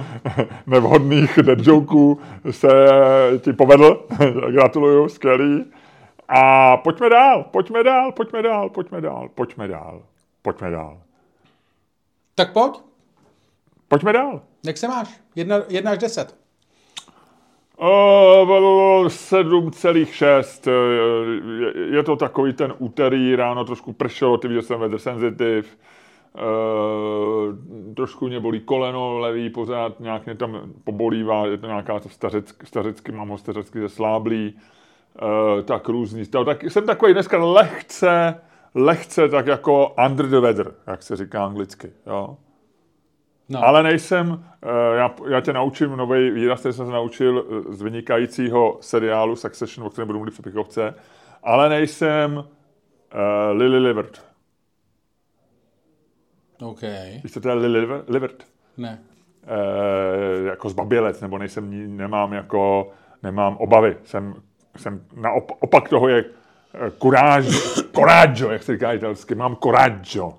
nevhodných 0.67 1.39
dead 1.41 1.59
jokeů 1.61 2.19
se 2.51 2.69
ti 3.39 3.53
povedl. 3.53 4.05
Gratuluju, 4.51 5.09
skvělý. 5.09 5.65
A 6.27 6.77
pojďme 6.77 7.09
dál, 7.09 7.45
pojďme 7.51 7.83
dál, 7.83 8.11
pojďme 8.11 8.41
dál, 8.41 8.69
pojďme 8.69 9.01
dál, 9.01 9.29
pojďme 9.35 9.67
dál, 9.67 10.01
pojďme 10.41 10.71
dál. 10.71 10.97
Tak 12.35 12.53
pojď, 12.53 12.73
Pojďme 13.87 14.13
dál. 14.13 14.41
jak 14.65 14.77
se 14.77 14.87
máš? 14.87 15.21
Jedna, 15.35 15.55
jedna 15.69 15.91
až 15.91 15.97
deset. 15.97 16.35
O, 17.77 18.45
7,6. 19.07 20.71
Je, 21.91 22.03
to 22.03 22.15
takový 22.15 22.53
ten 22.53 22.73
úterý, 22.77 23.35
ráno 23.35 23.65
trošku 23.65 23.93
pršelo, 23.93 24.37
ty 24.37 24.47
viděl 24.47 24.61
jsem 24.63 24.79
weather 24.79 24.99
sensitive. 24.99 25.67
Uh, 26.33 27.55
trošku 27.95 28.27
mě 28.27 28.39
bolí 28.39 28.59
koleno 28.59 29.19
levý, 29.19 29.49
pořád 29.49 29.99
nějak 29.99 30.25
mě 30.25 30.35
tam 30.35 30.61
pobolívá, 30.83 31.45
je 31.45 31.57
to 31.57 31.67
nějaká 31.67 31.99
to 31.99 32.09
stařecky, 32.09 32.65
stařecky 32.65 33.11
mám 33.11 33.29
ho 33.29 33.37
stařecky 33.37 33.79
ze 33.79 33.89
sláblí. 33.89 34.55
Uh, 35.21 35.61
tak 35.61 35.89
různý. 35.89 36.25
To, 36.25 36.45
tak 36.45 36.63
jsem 36.63 36.85
takový 36.85 37.13
dneska 37.13 37.45
lehce, 37.45 38.41
lehce 38.75 39.29
tak 39.29 39.47
jako 39.47 39.95
under 40.05 40.29
the 40.29 40.39
weather, 40.39 40.71
jak 40.87 41.03
se 41.03 41.15
říká 41.15 41.45
anglicky. 41.45 41.91
Jo? 42.07 42.37
No. 43.49 43.63
Ale 43.63 43.83
nejsem, 43.83 44.45
eh, 44.63 44.95
já, 44.97 45.15
já 45.29 45.41
tě 45.41 45.53
naučím 45.53 45.95
nový 45.95 46.31
výraz, 46.31 46.59
který 46.59 46.73
jsem 46.73 46.85
se 46.85 46.91
naučil 46.91 47.45
eh, 47.69 47.73
z 47.73 47.81
vynikajícího 47.81 48.77
seriálu 48.81 49.35
Succession, 49.35 49.87
o 49.87 49.89
kterém 49.89 50.07
budu 50.07 50.19
mluvit 50.19 50.31
v 50.31 50.33
přepichovce, 50.33 50.93
ale 51.43 51.69
nejsem 51.69 52.37
uh, 52.37 52.43
Lily 53.51 53.79
Livert. 53.79 54.21
OK, 56.61 56.81
Víš, 57.23 57.33
co 57.33 57.41
to 57.41 57.49
je 57.49 57.53
Lily 57.55 57.85
Liver- 57.85 58.03
Livert? 58.07 58.43
ne. 58.77 59.03
Uh, 59.43 60.45
jako 60.47 60.69
zbabělec, 60.69 61.21
nebo 61.21 61.37
nejsem, 61.37 61.97
nemám 61.97 62.33
jako, 62.33 62.91
nemám 63.23 63.57
obavy. 63.57 63.97
Jsem, 64.03 64.33
jsem 64.77 65.05
naop, 65.15 65.51
opak 65.59 65.89
toho 65.89 66.07
je 66.07 66.25
kuráž, 66.97 67.45
coraggio, 67.95 68.51
jak 68.51 68.63
se 68.63 68.73
říká 68.73 68.93
italsky, 68.93 69.35
mám 69.35 69.55
coraggio. 69.63 70.33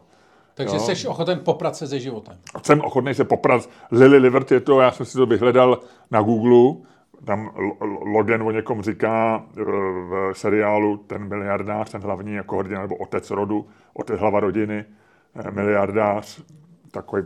Takže 0.54 0.76
Jo. 0.76 0.80
jsi 0.80 1.08
ochoten 1.08 1.38
poprat 1.44 1.76
se 1.76 1.86
se 1.86 1.98
životem. 2.00 2.36
jsem 2.62 2.80
ochotný 2.80 3.14
se 3.14 3.24
poprat. 3.24 3.68
Lily 3.90 4.18
Livert 4.18 4.52
je 4.52 4.60
to, 4.60 4.80
já 4.80 4.90
jsem 4.90 5.06
si 5.06 5.18
to 5.18 5.26
vyhledal 5.26 5.80
na 6.10 6.22
Google, 6.22 6.82
tam 7.24 7.50
Logan 8.14 8.42
o 8.42 8.50
někom 8.50 8.82
říká 8.82 9.44
eh, 9.58 9.62
v 9.64 10.30
seriálu 10.32 10.96
ten 10.96 11.28
miliardář, 11.28 11.90
ten 11.92 12.00
hlavní 12.00 12.34
jako 12.34 12.56
hrdina, 12.58 12.82
nebo 12.82 12.96
otec 12.96 13.30
rodu, 13.30 13.66
otec 13.94 14.20
hlava 14.20 14.40
rodiny, 14.40 14.84
eh, 15.36 15.50
miliardář, 15.50 16.40
takový 16.90 17.22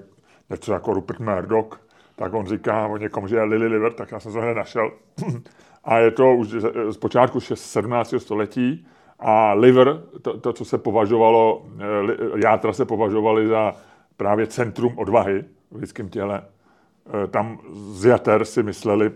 něco 0.51 0.73
jako 0.73 0.94
Rupert 0.94 1.20
Murdoch, 1.20 1.81
tak 2.16 2.35
on 2.35 2.46
říká 2.46 2.87
o 2.87 2.96
někom, 2.96 3.29
že 3.29 3.37
je 3.37 3.42
Lily 3.42 3.66
Livert, 3.66 3.96
tak 3.96 4.12
já 4.12 4.20
jsem 4.20 4.33
to 4.33 4.40
hned 4.40 4.55
našel. 4.55 4.90
A 5.85 5.99
je 5.99 6.11
to 6.11 6.35
už 6.35 6.49
z- 6.90 6.96
počátku 6.96 7.40
6, 7.40 7.61
17. 7.61 8.14
století 8.18 8.87
a 9.20 9.52
liver, 9.54 10.02
to, 10.22 10.40
to 10.40 10.52
co 10.52 10.64
se 10.64 10.78
považovalo, 10.78 11.62
eh, 11.78 11.85
játra 12.44 12.72
se 12.72 12.85
považovaly 12.85 13.46
za 13.46 13.74
právě 14.16 14.46
centrum 14.46 14.98
odvahy 14.98 15.44
v 15.70 15.76
lidském 15.76 16.09
těle. 16.09 16.42
Eh, 17.24 17.26
Tam 17.26 17.59
z 17.92 18.04
jater 18.04 18.44
si 18.44 18.62
mysleli 18.62 19.11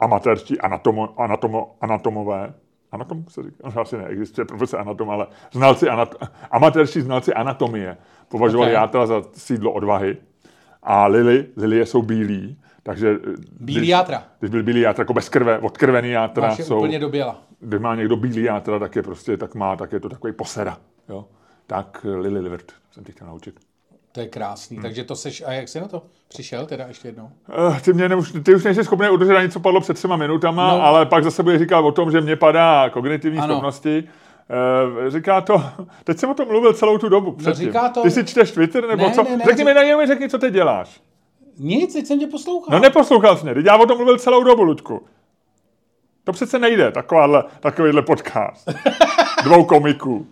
amatérští 0.00 0.60
anatomo, 0.60 1.20
anatomo, 1.20 1.76
anatomové, 1.80 2.54
anatom 2.92 3.24
se 3.28 3.42
říká, 3.42 3.70
no, 3.76 3.80
asi 3.82 3.96
neexistuje 3.98 4.44
profese 4.44 4.78
anatom, 4.78 5.10
ale 5.10 5.26
znalci 5.52 5.88
anat, 5.88 6.14
amatérští 6.50 7.00
znalci 7.00 7.34
anatomie 7.34 7.96
považovali 8.28 8.70
Ok. 8.70 8.74
játra 8.74 9.06
za 9.06 9.22
sídlo 9.32 9.72
odvahy 9.72 10.16
a 10.82 11.06
lily, 11.06 11.46
lilie 11.56 11.86
jsou 11.86 12.02
bílí, 12.02 12.58
takže 12.82 13.14
Bílý 13.60 13.78
když, 13.80 13.88
játra. 13.88 14.24
když 14.38 14.50
byl 14.50 14.62
bílý 14.62 14.80
játra, 14.80 15.02
jako 15.02 15.14
bez 15.14 15.28
krve, 15.28 15.58
odkrvený 15.58 16.10
játra 16.10 16.48
Máš 16.48 16.58
jsou, 16.58 16.76
úplně 16.78 16.98
do 16.98 17.08
když 17.62 17.80
má 17.80 17.94
někdo 17.94 18.16
bílý 18.16 18.42
játra, 18.42 18.78
tak 18.78 18.96
je 18.96 19.02
prostě, 19.02 19.36
tak 19.36 19.54
má, 19.54 19.76
tak 19.76 19.92
je 19.92 20.00
to 20.00 20.08
takový 20.08 20.32
posera, 20.32 20.78
jo. 21.08 21.24
Tak 21.66 22.06
eh, 22.08 22.16
Lily 22.16 22.40
Livert 22.40 22.72
jsem 22.92 23.04
tě 23.04 23.12
chtěl 23.12 23.26
naučit. 23.26 23.54
To 24.12 24.20
je 24.20 24.26
krásný. 24.28 24.76
Hmm. 24.76 24.82
Takže 24.82 25.04
to 25.04 25.16
seš, 25.16 25.42
a 25.46 25.52
jak 25.52 25.68
jsi 25.68 25.80
na 25.80 25.88
to 25.88 26.02
přišel 26.28 26.66
teda 26.66 26.86
ještě 26.86 27.08
jednou? 27.08 27.30
Uh, 27.68 27.78
ty, 27.80 27.92
mě 27.92 28.16
už, 28.16 28.32
ty 28.42 28.54
už 28.54 28.64
nejsi 28.64 28.84
schopný 28.84 29.08
udržet 29.10 29.36
ani 29.36 29.48
co 29.48 29.60
padlo 29.60 29.80
před 29.80 29.94
třema 29.94 30.16
minutama, 30.16 30.68
No. 30.72 30.78
no. 30.78 30.84
ale 30.84 31.06
pak 31.06 31.24
zase 31.24 31.42
bude 31.42 31.58
říkat 31.58 31.80
o 31.80 31.92
tom, 31.92 32.10
že 32.10 32.20
mě 32.20 32.36
padá 32.36 32.90
kognitivní 32.90 33.38
Ano. 33.38 33.54
schopnosti. 33.54 34.04
Uh, 35.04 35.08
říká 35.08 35.40
to, 35.40 35.62
teď 36.04 36.18
jsem 36.18 36.30
o 36.30 36.34
tom 36.34 36.48
mluvil 36.48 36.72
celou 36.72 36.98
tu 36.98 37.08
dobu 37.08 37.32
předtím. 37.32 37.66
říká 37.66 37.88
to- 37.88 38.02
Ty 38.02 38.10
si 38.10 38.24
čteš 38.24 38.50
Twitter 38.52 38.88
nebo 38.88 39.04
Ne, 39.08 39.12
co? 39.14 39.22
ne, 39.22 39.36
ne, 39.36 39.44
řekni 39.44 39.64
mi 39.64 39.74
na 39.74 39.82
něm, 39.82 40.06
řekni, 40.06 40.28
co 40.28 40.38
teď 40.38 40.52
děláš. 40.54 41.00
Nic, 41.58 41.92
teď 41.92 42.06
jsem 42.06 42.18
tě 42.18 42.26
poslouchal. 42.26 42.78
No 42.78 42.82
neposlouchal 42.82 43.36
jsi 43.36 43.44
mě, 43.44 43.54
teď 43.54 43.66
já 43.66 43.76
o 43.76 43.86
tom 43.86 43.96
mluvil 43.96 44.18
celou 44.18 44.44
dobu, 44.44 44.62
Luďku. 44.62 45.02
To 46.24 46.32
přece 46.32 46.58
nejde, 46.58 46.90
takováhle, 46.90 47.44
takovýhle 47.60 48.02
podcast. 48.02 48.68
Dvou 49.44 49.64
komiků. 49.64 50.26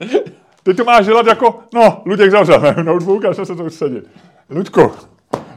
Ty 0.63 0.75
to 0.75 0.85
máš 0.85 1.07
dělat 1.07 1.27
jako, 1.27 1.59
no, 1.75 2.03
Luděk 2.07 2.31
zavřel 2.31 2.61
mé 2.61 2.75
notebook 2.83 3.25
a 3.25 3.33
šel 3.35 3.47
se 3.47 3.55
to 3.57 3.65
už 3.65 3.75
sedit. 3.75 4.05
Luďku, 4.51 4.93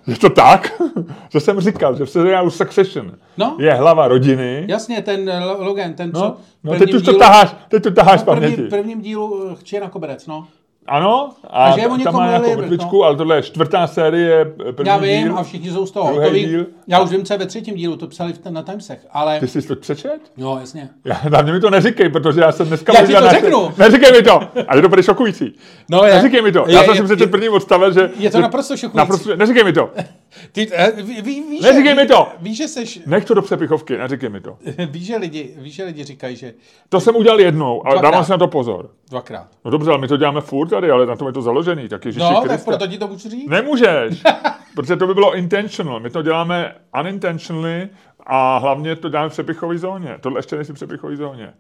je 0.08 0.16
to 0.16 0.30
tak, 0.30 0.82
že 1.30 1.40
jsem 1.40 1.60
říkal, 1.60 1.96
že 1.96 2.06
v 2.06 2.10
seriálu 2.10 2.50
Succession 2.50 3.12
No. 3.38 3.56
je 3.60 3.74
hlava 3.74 4.08
rodiny. 4.08 4.66
Jasně, 4.70 5.02
ten 5.02 5.30
eh, 5.30 5.46
Logan, 5.46 5.94
ten, 5.94 6.12
co 6.14 6.20
No, 6.20 6.32
v 6.32 6.64
no 6.64 6.72
prvním 6.72 6.88
teď 6.88 6.96
už 6.96 7.04
to 7.04 7.12
dílu- 7.12 7.20
taháš, 7.20 7.56
teď 7.70 7.84
to 7.84 7.92
taháš 7.92 8.20
z 8.20 8.24
v 8.24 8.26
prvním, 8.26 8.42
paměti. 8.52 8.70
prvním 8.70 9.02
dílu 9.02 9.50
eh, 9.76 9.80
na 9.80 9.90
koberec, 9.90 10.28
no. 10.28 10.48
Ano, 10.88 11.30
a, 11.50 11.66
A 11.66 11.78
že 11.78 12.04
tam 12.04 12.14
má 12.14 12.28
nějakou 12.28 12.46
Lily, 12.50 12.62
mrtvičku, 12.62 12.98
no. 12.98 13.04
ale 13.04 13.16
tohle 13.18 13.36
je 13.36 13.42
čtvrtá 13.44 13.88
série, 13.88 14.46
první 14.46 14.88
Já 14.90 14.98
vím 14.98 15.24
díl. 15.28 15.38
a 15.40 15.44
všichni 15.44 15.72
jsou 15.72 15.86
z 15.86 15.92
toho 15.92 16.14
hotoví. 16.14 16.46
díl. 16.46 16.66
Já 16.88 17.02
už 17.02 17.10
vím, 17.10 17.26
co 17.26 17.34
je 17.34 17.38
ve 17.40 17.46
třetím 17.46 17.76
dílu, 17.76 17.98
to 17.98 18.08
psali 18.08 18.34
v 18.34 18.38
ten, 18.38 18.54
na 18.54 18.64
Timesech, 18.64 19.06
ale... 19.12 19.40
Ty 19.40 19.48
jsi 19.48 19.62
to 19.62 19.76
přečet? 19.76 20.20
Jo, 20.38 20.58
jasně. 20.60 20.90
Já, 21.06 21.16
hlavně 21.16 21.54
mi 21.54 21.60
to 21.60 21.70
neříkej, 21.70 22.10
protože 22.10 22.42
já 22.42 22.52
jsem 22.52 22.68
dneska... 22.68 22.94
Já 23.00 23.06
ti 23.08 23.14
to 23.14 23.22
na- 23.22 23.32
řeknu. 23.32 23.72
Neříkej 23.78 24.12
mi 24.12 24.22
to, 24.24 24.40
ale 24.68 24.78
je 24.78 24.82
to 24.82 24.90
bude 24.90 25.04
šokující. 25.04 25.56
No, 25.90 26.04
je. 26.04 26.14
Neříkej 26.14 26.42
mi 26.42 26.52
to, 26.52 26.64
Je- 26.68 26.74
já 26.76 26.84
jsem 26.84 26.94
je- 26.94 26.98
si 26.98 27.04
přečet 27.04 27.32
první 27.32 27.50
odstavec, 27.50 27.94
že... 27.94 28.10
je 28.18 28.30
to 28.32 28.38
že- 28.38 28.42
naprosto 28.42 28.78
šokující. 28.78 28.98
Naprosto, 28.98 29.36
neříkej 29.36 29.64
mi 29.64 29.74
to. 29.74 29.90
Ty, 30.52 30.68
eh, 30.74 30.92
ví, 31.02 31.22
ví, 31.22 31.44
víš, 31.50 31.62
Neříkej 31.62 31.96
že- 31.96 31.96
mi 32.02 32.06
to. 32.08 32.28
Víš, 32.40 32.58
že 32.58 32.68
seš... 32.68 33.00
Nech 33.06 33.26
to 33.26 33.34
do 33.34 33.42
přepichovky, 33.42 33.98
neříkej 33.98 34.30
mi 34.30 34.42
to. 34.42 34.58
Víš, 34.90 35.06
že 35.06 35.18
lidi, 35.18 35.54
víš, 35.58 35.74
že 35.76 35.84
lidi 35.84 36.04
říkají, 36.04 36.36
že 36.36 36.54
To 36.90 37.00
jsem 37.00 37.16
udělal 37.16 37.40
jednou, 37.40 37.88
ale 37.88 38.02
dávám 38.02 38.26
si 38.26 38.32
na 38.32 38.38
to 38.38 38.48
pozor. 38.48 38.90
dvakrát. 39.10 39.48
No 39.66 39.72
dobře, 39.72 39.90
ale 39.90 40.00
my 40.00 40.08
to 40.08 40.18
děláme 40.18 40.42
furt 40.42 40.73
tady, 40.74 40.92
ale 40.92 41.06
na 41.06 41.16
tom 41.16 41.28
je 41.28 41.34
to 41.34 41.42
založený, 41.42 41.90
tak 41.90 42.06
Ježíši 42.06 42.24
No, 42.26 42.34
tak 42.42 42.44
Kriste. 42.50 42.66
proto 42.72 42.88
ti 42.88 42.98
to 42.98 43.08
můžu 43.08 43.30
říct. 43.30 43.50
Nemůžeš, 43.50 44.24
protože 44.76 44.96
to 44.96 45.08
by 45.08 45.14
bylo 45.14 45.36
intentional. 45.36 46.00
My 46.00 46.10
to 46.10 46.22
děláme 46.22 46.76
unintentionally 47.00 47.90
a 48.26 48.58
hlavně 48.58 48.96
to 48.96 49.10
děláme 49.10 49.30
v 49.30 49.32
přepichové 49.32 49.78
zóně. 49.78 50.18
Tohle 50.22 50.40
ještě 50.40 50.56
nejsi 50.56 50.72
v 50.72 50.76
přepichové 50.76 51.16
zóně. 51.16 51.54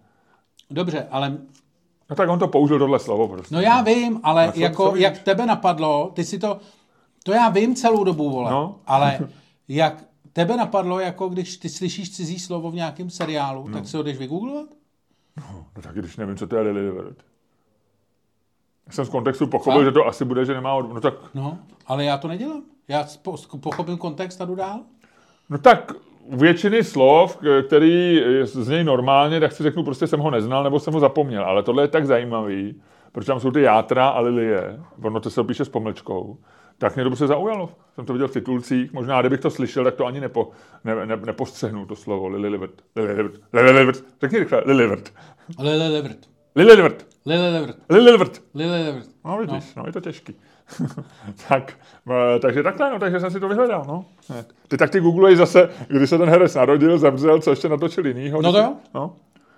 Dobře, 0.71 1.07
ale 1.11 1.37
No 2.09 2.15
tak 2.15 2.29
on 2.29 2.39
to 2.39 2.47
použil 2.47 2.79
tohle 2.79 2.99
slovo 2.99 3.27
prostě. 3.27 3.55
No 3.55 3.61
já 3.61 3.81
vím, 3.81 4.19
ale 4.23 4.51
co- 4.51 4.59
jako, 4.59 4.89
co 4.89 4.95
jak 4.95 5.19
tebe 5.19 5.45
napadlo, 5.45 6.11
ty 6.15 6.23
si 6.23 6.39
to, 6.39 6.59
to 7.23 7.31
já 7.31 7.49
vím 7.49 7.75
celou 7.75 8.03
dobu, 8.03 8.29
vole, 8.29 8.51
No. 8.51 8.75
ale 8.87 9.19
jak 9.67 10.03
tebe 10.33 10.57
napadlo, 10.57 10.99
jako 10.99 11.29
když 11.29 11.57
ty 11.57 11.69
slyšíš 11.69 12.15
cizí 12.15 12.39
slovo 12.39 12.71
v 12.71 12.75
nějakém 12.75 13.09
seriálu, 13.09 13.67
No. 13.67 13.73
tak 13.73 13.87
si 13.87 13.97
ho 13.97 14.03
jdeš 14.03 14.17
vygooglovat? 14.17 14.65
No 15.75 15.81
tak 15.81 15.95
když 15.95 16.17
nevím, 16.17 16.37
co 16.37 16.47
to 16.47 16.55
je 16.55 16.61
Lily 16.61 16.81
Livert. 16.89 17.17
Jsem 18.89 19.05
z 19.05 19.09
kontextu 19.09 19.47
pochopil, 19.47 19.79
Co? 19.79 19.83
že 19.85 19.91
to 19.91 20.07
asi 20.07 20.25
bude, 20.25 20.45
že 20.45 20.53
nemá... 20.53 20.73
od- 20.73 20.93
No 20.93 21.01
tak, 21.01 21.13
No, 21.33 21.57
ale 21.87 22.05
já 22.05 22.17
to 22.17 22.27
nedělám. 22.27 22.61
Já 22.87 23.05
po- 23.21 23.35
pochopím 23.59 23.97
kontext 23.97 24.41
a 24.41 24.45
jdu 24.45 24.55
dál. 24.55 24.79
no 25.49 25.57
tak 25.57 25.91
u 26.25 26.37
většiny 26.37 26.83
slov, 26.83 27.37
který 27.67 28.21
z 28.43 28.67
něj 28.69 28.83
normálně, 28.83 29.39
tak 29.39 29.51
si 29.51 29.63
řeknu, 29.63 29.83
prostě 29.83 30.07
jsem 30.07 30.19
ho 30.19 30.31
neznal 30.31 30.63
nebo 30.63 30.79
jsem 30.79 30.93
ho 30.93 30.99
zapomněl. 30.99 31.43
Ale 31.43 31.63
tohle 31.63 31.83
je 31.83 31.87
tak 31.87 32.05
zajímavý, 32.05 32.81
protože 33.11 33.27
tam 33.27 33.39
jsou 33.39 33.51
ty 33.51 33.61
játra 33.61 34.07
a 34.07 34.19
lilie, 34.19 34.79
ono 35.03 35.19
to 35.19 35.29
se 35.29 35.43
píše 35.43 35.65
s 35.65 35.69
pomlčkou, 35.69 36.37
tak 36.77 36.95
mě 36.95 37.03
to 37.03 37.15
se 37.15 37.27
zaujalo. 37.27 37.69
Jsem 37.95 38.05
to 38.05 38.13
viděl 38.13 38.27
v 38.27 38.31
titulcích, 38.33 38.93
možná 38.93 39.19
kdybych 39.21 39.39
to 39.39 39.49
slyšel, 39.49 39.83
tak 39.83 39.95
to 39.95 40.05
ani 40.05 40.19
nepo, 40.21 40.49
ne, 40.83 41.05
ne, 41.05 41.15
nepostřehnu 41.17 41.85
to 41.85 41.95
slovo. 41.95 42.27
Lilivert. 42.27 42.81
Lilivert. 42.95 43.33
Lilivert. 43.53 44.03
Řekni 44.21 44.39
rychle. 44.39 44.63
Lilivert. 44.65 45.13
Lilivert. 45.59 46.17
Lili 46.55 46.75
Levert. 46.75 47.05
Lilivert. 47.25 47.77
Lili 47.89 48.71
Levert. 48.83 49.09
No 49.25 49.37
vidíš, 49.37 49.75
no. 49.75 49.83
no 49.83 49.87
je 49.87 49.93
to 49.93 50.01
těžký. 50.01 50.35
tak, 51.49 51.73
eh, 52.11 52.39
takže 52.39 52.63
takhle, 52.63 52.91
no, 52.91 52.99
takže 52.99 53.19
jsem 53.19 53.31
si 53.31 53.39
to 53.39 53.47
vyhledal, 53.47 53.85
no. 53.87 54.05
Ty 54.67 54.77
tak 54.77 54.89
ty 54.89 54.99
googluješ 54.99 55.37
zase, 55.37 55.69
kdy 55.87 56.07
se 56.07 56.17
ten 56.17 56.29
herec 56.29 56.55
narodil, 56.55 56.97
zemřel, 56.97 57.41
co 57.41 57.49
ještě 57.49 57.69
natočil 57.69 58.07
jinýho. 58.07 58.41
No 58.41 58.51
to 58.51 58.57
jo. 58.57 58.75
No. 58.93 59.15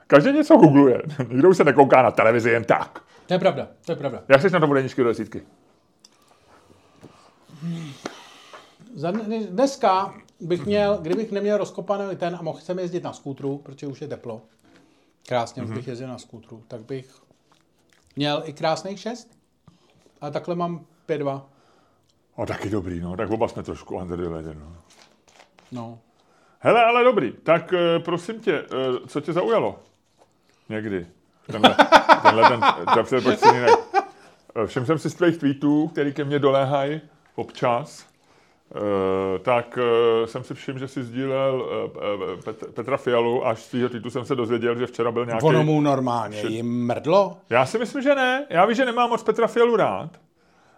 Každý 0.08 0.32
něco 0.32 0.58
googluje. 0.58 1.02
Nikdo 1.30 1.50
už 1.50 1.58
se 1.58 1.64
nekouká 1.64 2.02
na 2.02 2.12
televizi 2.12 2.50
jen 2.50 2.64
tak. 2.64 3.02
To 3.26 3.34
je 3.34 3.40
pravda, 3.40 3.68
to 3.86 3.92
je 3.92 3.96
pravda. 3.96 4.22
Jak 4.28 4.42
jsi 4.42 4.50
na 4.50 4.60
to 4.60 4.68
budeničky 4.68 5.02
do 5.02 5.08
desítky? 5.08 5.42
Dneska 9.50 10.14
bych 10.40 10.66
měl, 10.66 10.98
kdybych 11.02 11.32
neměl 11.32 11.58
rozkopaný 11.58 12.16
ten 12.16 12.36
a 12.40 12.42
mohl 12.42 12.60
jsem 12.60 12.80
jezdit 12.80 13.04
na 13.04 13.14
skútru, 13.14 13.58
protože 13.58 13.88
už 13.88 14.02
je 14.02 14.08
teplo, 14.08 14.42
krásně 15.28 15.64
mm-hmm. 15.64 15.74
bych 15.74 15.88
jezdil 15.88 16.08
na 16.08 16.18
skútru, 16.18 16.64
tak 16.68 16.82
bych 16.82 17.16
měl 18.16 18.44
i 18.46 18.54
krásných 18.54 19.00
šest. 19.00 19.38
A 20.22 20.30
takhle 20.30 20.56
mám 20.56 20.86
5-2. 21.10 21.42
O, 22.36 22.46
taky 22.46 22.70
dobrý, 22.70 23.00
no. 23.00 23.18
Tak 23.18 23.30
oba 23.30 23.48
jsme 23.48 23.64
trošku 23.64 23.96
under 23.96 24.20
the 24.20 24.30
weather, 24.30 24.56
no. 24.56 24.76
No. 25.72 26.00
Hele, 26.60 26.86
ale 26.86 27.04
dobrý. 27.04 27.34
Tak 27.44 27.74
eh, 27.74 28.00
prosím 28.00 28.40
tě, 28.40 28.54
eh, 28.54 29.08
co 29.08 29.22
tě 29.22 29.34
zaujalo? 29.34 29.80
Někdy. 30.70 31.08
Tenhle, 31.52 31.76
tenhle 32.22 32.50
ten, 32.50 32.62
ten, 32.94 33.06
ten 33.06 33.24
pojď 33.24 33.40
si 33.40 33.56
jinak. 33.56 33.80
Eh, 34.56 34.68
Všiml 34.68 34.86
jsem 34.86 35.00
si 35.00 35.10
z 35.10 35.16
tvých 35.16 35.38
tweetů, 35.38 35.88
který 35.88 36.14
ke 36.14 36.24
mně 36.24 36.40
doléhají 36.40 37.02
občas. 37.36 38.08
Uh, 38.76 38.82
tak 39.42 39.78
uh, 39.78 40.26
jsem 40.26 40.44
si 40.44 40.54
všiml, 40.54 40.80
že 40.80 40.88
jsi 40.88 41.04
sdílel 41.04 41.66
uh, 41.86 42.42
Pet, 42.44 42.74
Petra 42.74 42.98
Fialu, 42.98 43.48
až 43.48 43.60
z 43.60 43.70
tvýho 43.70 43.90
tweetu 43.90 44.10
jsem 44.10 44.26
se 44.26 44.36
dozvěděl, 44.36 44.80
že 44.80 44.86
včera 44.86 45.12
byl 45.12 45.26
nějaký... 45.26 45.46
Ono 45.46 45.64
mu 45.64 45.82
normálně 45.82 46.42
jim 46.42 46.86
mrdlo. 46.86 47.38
Já 47.50 47.66
si 47.66 47.78
myslím, 47.78 48.04
že 48.04 48.16
ne. 48.16 48.46
Já 48.50 48.66
vím, 48.66 48.76
že 48.76 48.86
nemám 48.86 49.10
moc 49.10 49.24
Petra 49.24 49.48
Fialu 49.48 49.76
rád. 49.76 50.10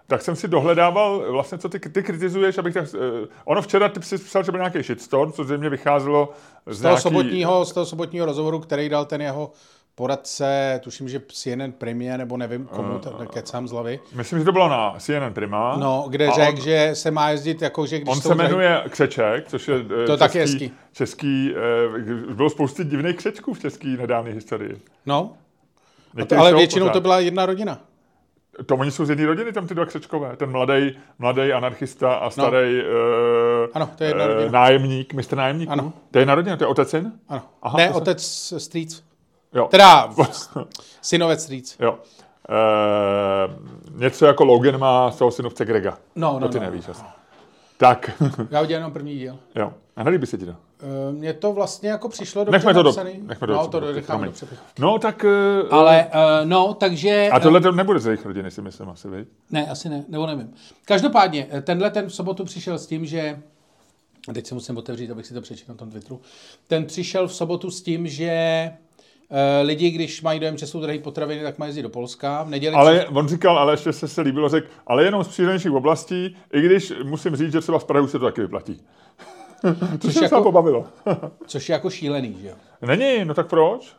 Tak 0.07 0.21
jsem 0.21 0.35
si 0.35 0.47
dohledával 0.47 1.31
vlastně, 1.31 1.57
co 1.57 1.69
ty, 1.69 1.79
ty 1.79 2.03
kritizuješ, 2.03 2.57
abych 2.57 2.73
tak... 2.73 2.85
Uh, 2.93 2.99
ono 3.45 3.61
včera 3.61 3.89
ty 3.89 3.99
psal, 3.99 4.43
že 4.43 4.51
byl 4.51 4.59
nějaký 4.59 4.83
shitstorm, 4.83 5.31
co 5.31 5.43
zřejmě 5.43 5.69
vycházelo 5.69 6.29
z, 6.65 6.77
Z 6.77 6.81
toho, 6.81 6.89
nějaký... 6.89 7.01
sobotního, 7.01 7.65
z 7.65 7.73
toho 7.73 7.85
sobotního 7.85 8.25
rozhovoru, 8.25 8.59
který 8.59 8.89
dal 8.89 9.05
ten 9.05 9.21
jeho 9.21 9.51
poradce, 9.97 10.79
tuším, 10.83 11.09
že 11.09 11.21
CNN 11.33 11.71
Premier, 11.71 12.19
nebo 12.19 12.37
nevím 12.37 12.65
komu, 12.65 12.99
to 12.99 13.11
kecám 13.33 13.67
z 13.67 13.71
hlavy. 13.71 13.99
Myslím, 14.15 14.39
že 14.39 14.45
to 14.45 14.51
bylo 14.51 14.69
na 14.69 14.95
CNN 14.99 15.33
Prima. 15.33 15.77
No, 15.77 16.05
kde 16.09 16.29
řekl, 16.31 16.61
že 16.61 16.89
se 16.93 17.11
má 17.11 17.29
jezdit 17.29 17.61
jako, 17.61 17.85
že 17.85 17.99
když 17.99 18.15
on 18.15 18.21
se 18.21 18.35
jmenuje 18.35 18.81
Křeček, 18.89 19.47
což 19.47 19.67
je 19.67 19.75
eh, 20.03 20.05
To 20.07 20.17
taky 20.17 20.39
hezký. 20.39 20.71
český, 20.93 21.53
eh, 22.29 22.33
bylo 22.33 22.49
spousty 22.49 22.83
divných 22.85 23.15
křečků 23.15 23.53
v 23.53 23.59
české 23.59 23.87
nedávné 23.87 24.31
historii. 24.31 24.81
No, 25.05 25.33
to, 26.27 26.37
ale 26.39 26.53
většinou 26.53 26.85
pořád. 26.85 26.93
to 26.93 27.01
byla 27.01 27.19
jedna 27.19 27.45
rodina. 27.45 27.79
To 28.65 28.75
oni 28.75 28.91
jsou 28.91 29.05
z 29.05 29.09
jedné 29.09 29.25
rodiny, 29.25 29.53
tam 29.53 29.67
ty 29.67 29.75
dva 29.75 29.85
křečkové. 29.85 30.35
Ten 30.35 30.51
mladý, 30.51 30.97
mladý 31.19 31.53
anarchista 31.53 32.13
a 32.13 32.29
starý 32.29 32.81
No. 32.83 33.67
Ano, 33.73 33.89
to 33.97 34.03
je 34.03 34.09
jedna 34.09 34.27
rodina. 34.27 34.51
nájemník, 34.51 35.13
mistr 35.13 35.37
nájemník. 35.37 35.69
Ano. 35.71 35.93
To 36.11 36.17
je 36.17 36.21
jedna 36.21 36.35
rodina, 36.35 36.57
to 36.57 36.63
je 36.63 36.67
otec 36.67 36.89
syn? 36.89 37.11
Ano. 37.29 37.41
Aha, 37.61 37.77
ne, 37.77 37.91
otec 37.91 38.23
Strýc. 38.57 39.06
Jo. 39.57 39.67
Teda 39.71 40.13
synovec 41.01 41.43
Strýc. 41.43 41.75
jo. 41.79 41.99
E, 42.49 43.99
něco 43.99 44.25
jako 44.25 44.43
Logan 44.45 44.77
má 44.77 45.11
toho 45.11 45.31
synovce 45.31 45.65
Grega. 45.65 45.97
No, 46.15 46.33
no, 46.33 46.47
to 46.47 46.49
ty 46.53 46.59
no. 46.59 46.63
nevíš 46.65 46.89
asi. 46.89 47.03
Tak, 47.77 48.11
Já 48.51 48.61
viděl 48.61 48.77
jenom 48.77 48.91
první 48.91 49.15
díl. 49.17 49.39
jo. 49.55 49.73
A 49.95 50.03
nelíbí 50.03 50.27
se 50.27 50.37
ti 50.37 50.45
to? 50.45 50.51
Eh, 50.51 51.11
Mně 51.11 51.33
to 51.33 51.53
vlastně 51.53 51.89
jako 51.89 52.09
přišlo 52.09 52.43
dobře 52.43 52.57
Nechme 52.57 52.73
to 52.73 52.83
do, 52.83 52.93
nechme 53.21 53.47
to 53.47 53.53
no, 53.53 53.61
do, 53.61 53.67
to 53.67 53.79
do- 53.79 53.93
necháme 53.93 54.27
do. 54.27 54.33
No, 54.79 54.99
tak... 54.99 55.25
eh, 55.25 55.67
Ale, 55.71 56.05
uh, 56.05 56.49
no, 56.49 56.73
takže... 56.73 57.29
A 57.33 57.39
tohle 57.39 57.61
to 57.61 57.71
nebude 57.71 57.99
z 57.99 58.05
jejich 58.07 58.25
rodiny, 58.25 58.51
si 58.51 58.61
myslím 58.61 58.89
asi, 58.89 59.07
viď? 59.09 59.27
Ne, 59.51 59.67
asi 59.67 59.89
ne, 59.89 60.05
nebo 60.07 60.27
nevím. 60.27 60.53
Každopádně, 60.85 61.47
tenhle 61.61 61.89
ten 61.91 62.05
v 62.09 62.13
sobotu 62.15 62.45
přišel 62.45 62.77
s 62.77 62.87
tím, 62.87 63.05
že 63.05 63.41
a 64.29 64.33
teď 64.33 64.47
se 64.47 64.53
musím 64.53 64.77
otevřít, 64.77 65.11
abych 65.11 65.25
si 65.25 65.33
to 65.33 65.41
přečetl 65.41 65.71
na 65.71 65.77
tom 65.77 65.91
Twitteru. 65.91 66.21
Ten 66.67 66.85
přišel 66.85 67.27
v 67.27 67.33
sobotu 67.33 67.71
s 67.71 67.81
tím, 67.81 68.07
že 68.07 68.71
lidi, 69.63 69.89
když 69.89 70.21
mají 70.21 70.39
dojem, 70.39 70.57
že 70.57 70.67
jsou 70.67 70.81
drahé 70.81 70.99
potraviny, 70.99 71.43
tak 71.43 71.57
mají 71.57 71.69
jezdit 71.69 71.81
do 71.81 71.89
Polska. 71.89 72.43
V 72.43 72.49
neděli 72.49 72.75
Ale 72.75 73.07
on 73.07 73.27
říkal, 73.27 73.59
ale 73.59 73.73
ještě 73.73 73.93
se 73.93 74.07
se 74.07 74.21
líbilo, 74.21 74.49
řekl, 74.49 74.67
ale 74.87 75.03
jenom 75.05 75.23
z 75.23 75.27
příhraničních 75.27 75.73
oblastí, 75.73 76.35
i 76.53 76.61
když 76.61 76.93
musím 77.03 77.35
říct, 77.35 77.51
že 77.51 77.61
třeba 77.61 77.79
z 77.79 77.83
Prahy 77.83 78.03
už 78.05 78.11
se 78.11 78.19
to 78.19 78.25
taky 78.25 78.41
vyplatí. 78.41 78.81
Což 79.99 80.13
se 80.13 80.23
jako- 80.23 80.43
pobavilo. 80.43 80.85
což 81.47 81.69
je 81.69 81.73
jako 81.73 81.89
šílený, 81.89 82.37
že 82.41 82.47
jo. 82.47 82.55
Není, 82.87 83.25
no 83.25 83.33
tak 83.33 83.47
proč? 83.47 83.93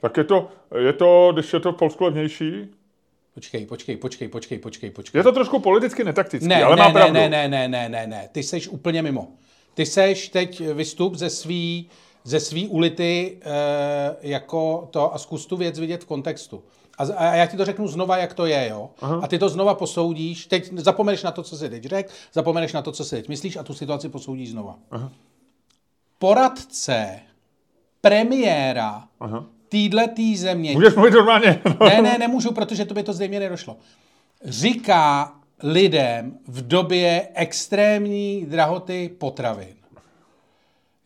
Tak 0.00 0.16
je 0.16 0.24
to, 0.24 0.48
je 0.78 0.92
to, 0.92 1.30
když 1.34 1.52
je 1.52 1.60
to 1.60 1.72
v 1.72 1.76
Polsku 1.76 2.04
levnější, 2.04 2.68
Počkej, 3.34 3.66
počkej, 3.66 3.96
počkej, 3.96 4.28
počkej, 4.28 4.58
počkej, 4.58 4.90
počkej. 4.90 5.18
je 5.18 5.22
to 5.22 5.32
trošku 5.32 5.58
politicky 5.60 6.04
netaktický, 6.04 6.48
Ne, 6.48 6.62
ale 6.62 6.76
ne, 6.76 6.82
má 6.82 6.88
ne, 6.88 6.92
pravdu. 6.94 7.12
ne, 7.14 7.28
ne, 7.28 7.48
ne, 7.48 7.68
ne, 7.68 7.88
ne, 7.88 8.06
ne, 8.06 8.28
ty 8.32 8.42
seš 8.42 8.68
úplně 8.68 9.02
mimo. 9.02 9.28
Ty 9.74 9.86
seš 9.86 10.28
teď 10.28 10.60
vystup 10.60 11.14
ze 11.14 11.30
svý, 11.30 11.88
ze 12.26 12.40
svý 12.40 12.68
ulity 12.68 13.38
e, 13.40 14.16
jako 14.20 14.88
to 14.90 15.14
a 15.14 15.18
zkus 15.18 15.46
tu 15.46 15.56
věc 15.56 15.78
vidět 15.78 16.04
v 16.04 16.06
kontextu. 16.06 16.64
A, 16.98 17.02
a 17.16 17.34
já 17.34 17.46
ti 17.46 17.56
to 17.56 17.64
řeknu 17.64 17.88
znova, 17.88 18.16
jak 18.16 18.34
to 18.34 18.46
je, 18.46 18.68
jo. 18.70 18.90
Aha. 19.00 19.20
A 19.22 19.26
ty 19.26 19.38
to 19.38 19.48
znova 19.48 19.74
posoudíš, 19.74 20.46
teď 20.46 20.72
zapomeneš 20.72 21.22
na 21.22 21.30
to, 21.30 21.42
co 21.42 21.56
jsi 21.56 21.70
teď 21.70 21.84
řekl, 21.84 22.12
zapomeneš 22.32 22.72
na 22.72 22.82
to, 22.82 22.92
co 22.92 23.04
si 23.04 23.16
teď 23.16 23.28
myslíš 23.28 23.56
a 23.56 23.62
tu 23.62 23.74
situaci 23.74 24.08
posoudíš 24.08 24.50
znova. 24.50 24.78
Aha. 24.90 25.12
Poradce 26.18 27.20
premiéra 28.00 29.04
Aha. 29.20 29.44
týhletý 29.68 30.36
země, 30.36 30.72
Můžeš 30.72 30.94
mluvit 30.94 31.10
normálně. 31.14 31.62
ne, 31.80 32.02
ne, 32.02 32.18
nemůžu, 32.18 32.52
protože 32.52 32.84
to 32.84 32.94
by 32.94 33.02
to 33.02 33.12
zřejmě 33.12 33.40
nedošlo. 33.40 33.76
Říká 34.44 35.32
lidem 35.62 36.38
v 36.48 36.66
době 36.66 37.28
extrémní 37.34 38.46
drahoty 38.46 39.08
potravin, 39.18 39.76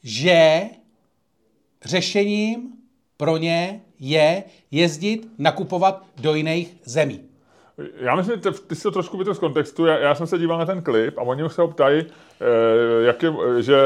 že 0.03 0.61
řešením 1.85 2.73
pro 3.17 3.37
ně 3.37 3.81
je 4.01 4.45
jezdit 4.71 5.29
nakupovat 5.39 6.07
do 6.21 6.35
jiných 6.35 6.77
zemí. 6.85 7.21
Já 8.01 8.15
myslím, 8.15 8.41
že 8.43 8.51
ty 8.51 8.75
jsi 8.75 8.83
to 8.83 8.91
trošku 8.91 9.19
vytrhl 9.19 9.35
z 9.35 9.39
kontextu. 9.39 9.87
Já, 9.87 9.99
já 9.99 10.15
jsem 10.15 10.27
se 10.27 10.39
díval 10.39 10.59
na 10.59 10.67
ten 10.67 10.83
klip 10.83 11.19
a 11.19 11.23
oni 11.23 11.43
se 11.49 11.63
ho 11.63 11.69
ptají, 11.69 12.03
eh, 12.41 13.05
jak 13.05 13.23
je, 13.23 13.33
že, 13.61 13.77